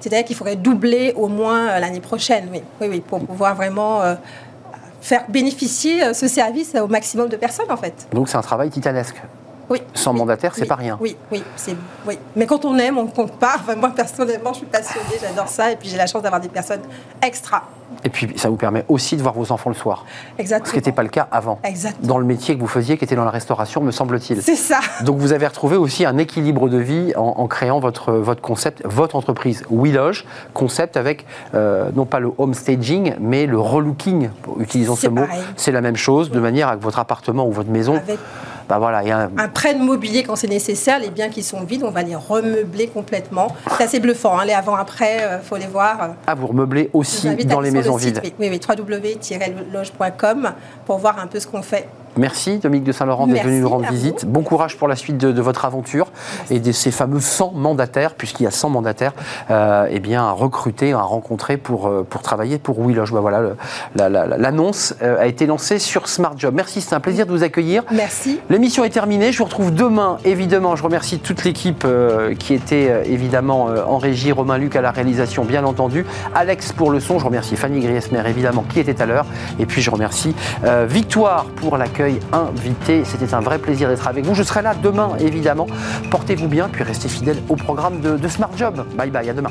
c'est-à-dire 0.00 0.24
qu'il 0.24 0.36
faudrait 0.36 0.56
doubler 0.56 1.12
au 1.16 1.28
moins 1.28 1.78
l'année 1.78 2.00
prochaine, 2.00 2.48
oui. 2.52 2.62
Oui, 2.80 2.86
oui, 2.90 3.00
pour 3.00 3.20
pouvoir 3.20 3.54
vraiment 3.54 4.00
faire 5.00 5.24
bénéficier 5.28 6.14
ce 6.14 6.28
service 6.28 6.74
au 6.74 6.86
maximum 6.86 7.28
de 7.28 7.36
personnes, 7.36 7.70
en 7.70 7.76
fait. 7.76 8.06
Donc 8.12 8.28
c'est 8.28 8.36
un 8.36 8.42
travail 8.42 8.70
titanesque. 8.70 9.20
Oui. 9.72 9.82
Sans 9.94 10.12
mandataire, 10.12 10.54
c'est 10.54 10.66
pas 10.66 10.74
rien. 10.74 10.98
Oui, 11.00 11.16
oui, 11.30 11.42
oui. 12.06 12.18
Mais 12.36 12.44
quand 12.46 12.64
on 12.64 12.76
aime, 12.76 12.98
on 12.98 13.06
compte 13.06 13.38
pas. 13.38 13.56
moi, 13.76 13.90
personnellement, 13.94 14.52
je 14.52 14.58
suis 14.58 14.66
passionnée, 14.66 15.18
j'adore 15.20 15.48
ça. 15.48 15.70
Et 15.72 15.76
puis, 15.76 15.88
j'ai 15.88 15.96
la 15.96 16.06
chance 16.06 16.22
d'avoir 16.22 16.40
des 16.40 16.48
personnes 16.48 16.82
extra. 17.22 17.62
Et 18.04 18.08
puis, 18.08 18.32
ça 18.36 18.48
vous 18.48 18.56
permet 18.56 18.84
aussi 18.88 19.16
de 19.16 19.22
voir 19.22 19.34
vos 19.34 19.52
enfants 19.52 19.70
le 19.70 19.76
soir. 19.76 20.04
Exactement. 20.38 20.66
Ce 20.66 20.72
qui 20.72 20.78
n'était 20.78 20.92
pas 20.92 21.02
le 21.02 21.08
cas 21.08 21.28
avant. 21.30 21.58
Exactement. 21.64 22.06
Dans 22.06 22.18
le 22.18 22.24
métier 22.24 22.54
que 22.54 22.60
vous 22.60 22.66
faisiez, 22.66 22.98
qui 22.98 23.04
était 23.04 23.16
dans 23.16 23.24
la 23.24 23.30
restauration, 23.30 23.80
me 23.82 23.90
semble-t-il. 23.90 24.42
C'est 24.42 24.56
ça. 24.56 24.80
Donc, 25.02 25.18
vous 25.18 25.32
avez 25.32 25.46
retrouvé 25.46 25.76
aussi 25.76 26.04
un 26.04 26.18
équilibre 26.18 26.68
de 26.68 26.78
vie 26.78 27.12
en, 27.16 27.46
créant 27.46 27.80
votre, 27.80 28.12
votre 28.12 28.40
concept, 28.40 28.82
votre 28.84 29.16
entreprise 29.16 29.64
WeLoge, 29.70 30.24
concept 30.54 30.96
avec 30.96 31.26
euh, 31.54 31.90
non 31.94 32.06
pas 32.06 32.20
le 32.20 32.30
home 32.38 32.54
staging, 32.54 33.14
mais 33.20 33.46
le 33.46 33.58
relooking, 33.58 34.30
utilisons 34.58 34.96
ce 34.96 35.08
mot. 35.08 35.24
C'est 35.56 35.72
la 35.72 35.80
même 35.80 35.96
chose, 35.96 36.30
de 36.30 36.40
manière 36.40 36.68
à 36.68 36.76
que 36.76 36.82
votre 36.82 36.98
appartement 36.98 37.46
ou 37.46 37.52
votre 37.52 37.70
maison. 37.70 38.00
Bah 38.68 38.78
voilà, 38.78 39.02
un... 39.36 39.48
prêt 39.48 39.74
de 39.74 39.80
mobilier 39.80 40.22
quand 40.22 40.36
c'est 40.36 40.48
nécessaire. 40.48 40.98
Les 40.98 41.10
biens 41.10 41.28
qui 41.28 41.42
sont 41.42 41.62
vides, 41.64 41.82
on 41.84 41.90
va 41.90 42.02
les 42.02 42.16
remeubler 42.16 42.88
complètement. 42.88 43.54
C'est 43.76 43.84
assez 43.84 44.00
bluffant, 44.00 44.38
hein, 44.38 44.44
les 44.44 44.52
avant-après, 44.52 45.16
il 45.18 45.24
euh, 45.24 45.40
faut 45.40 45.56
les 45.56 45.66
voir. 45.66 46.14
Ah, 46.26 46.34
vous 46.34 46.46
remeubler 46.46 46.90
aussi 46.92 47.34
dans 47.44 47.60
les 47.60 47.70
maisons 47.70 47.96
vides 47.96 48.20
Oui, 48.38 48.48
oui, 48.50 48.58
www-loge.com 48.58 50.52
pour 50.86 50.98
voir 50.98 51.18
un 51.18 51.26
peu 51.26 51.40
ce 51.40 51.46
qu'on 51.46 51.62
fait. 51.62 51.88
Merci 52.16 52.58
Dominique 52.58 52.84
de 52.84 52.92
Saint-Laurent 52.92 53.26
d'être 53.26 53.44
venu 53.44 53.60
nous 53.60 53.68
rendre 53.68 53.90
visite. 53.90 54.26
Bon 54.26 54.42
courage 54.42 54.76
pour 54.76 54.86
la 54.86 54.96
suite 54.96 55.16
de, 55.16 55.40
votre 55.40 55.64
aventure 55.64 56.08
et 56.50 56.60
de 56.60 56.70
ces 56.70 56.90
fameux 56.90 57.20
100 57.20 57.52
mandataires, 57.54 58.14
puisqu'il 58.14 58.44
y 58.44 58.46
a 58.46 58.50
100 58.50 58.68
mandataires, 58.68 59.12
euh, 59.50 59.86
eh 59.90 59.98
bien, 59.98 60.22
à 60.22 60.30
recruter, 60.30 60.92
à 60.92 61.00
rencontrer 61.00 61.56
pour, 61.56 61.88
euh, 61.88 62.06
pour 62.08 62.20
travailler 62.20 62.58
pour 62.58 62.78
WeLoge. 62.78 63.12
Ben 63.12 63.20
voilà, 63.20 63.54
l'annonce 63.96 64.94
euh, 65.02 65.20
a 65.20 65.26
été 65.26 65.46
lancée 65.46 65.78
sur 65.78 66.06
Smart 66.06 66.34
Job. 66.36 66.54
Merci, 66.54 66.82
c'est 66.82 66.94
un 66.94 67.00
plaisir 67.00 67.24
de 67.24 67.30
vous 67.32 67.42
accueillir. 67.44 67.82
Merci. 67.90 68.40
L'émission 68.50 68.84
est 68.84 68.90
terminée. 68.90 69.32
Je 69.32 69.38
vous 69.38 69.44
retrouve 69.44 69.72
demain, 69.72 70.18
évidemment. 70.24 70.76
Je 70.76 70.82
remercie 70.82 71.18
toute 71.18 71.44
l'équipe 71.44 71.84
euh, 71.86 72.34
qui 72.34 72.52
était 72.52 73.10
évidemment 73.10 73.68
en 73.86 73.96
régie, 73.96 74.32
Romain 74.32 74.58
Luc 74.58 74.76
à 74.76 74.82
la 74.82 74.90
réalisation, 74.90 75.44
bien 75.44 75.64
entendu, 75.64 76.04
Alex 76.34 76.72
pour 76.72 76.90
le 76.90 77.00
son. 77.00 77.18
Je 77.18 77.24
remercie 77.24 77.56
Fanny 77.56 77.80
Griesmer, 77.80 78.22
évidemment, 78.26 78.64
qui 78.68 78.80
était 78.80 79.00
à 79.00 79.06
l'heure. 79.06 79.26
Et 79.58 79.64
puis 79.64 79.80
je 79.80 79.90
remercie 79.90 80.34
Victoire 80.88 81.44
pour 81.56 81.76
l'accueil 81.76 82.01
invité. 82.32 83.04
C'était 83.04 83.34
un 83.34 83.40
vrai 83.40 83.58
plaisir 83.58 83.88
d'être 83.88 84.06
avec 84.08 84.24
vous. 84.24 84.34
Je 84.34 84.42
serai 84.42 84.62
là 84.62 84.74
demain, 84.74 85.10
évidemment. 85.20 85.66
Portez-vous 86.10 86.48
bien, 86.48 86.68
puis 86.68 86.84
restez 86.84 87.08
fidèles 87.08 87.42
au 87.48 87.56
programme 87.56 88.00
de, 88.00 88.16
de 88.16 88.28
Smart 88.28 88.50
Job. 88.56 88.84
Bye 88.96 89.10
bye, 89.10 89.28
à 89.28 89.32
demain. 89.32 89.50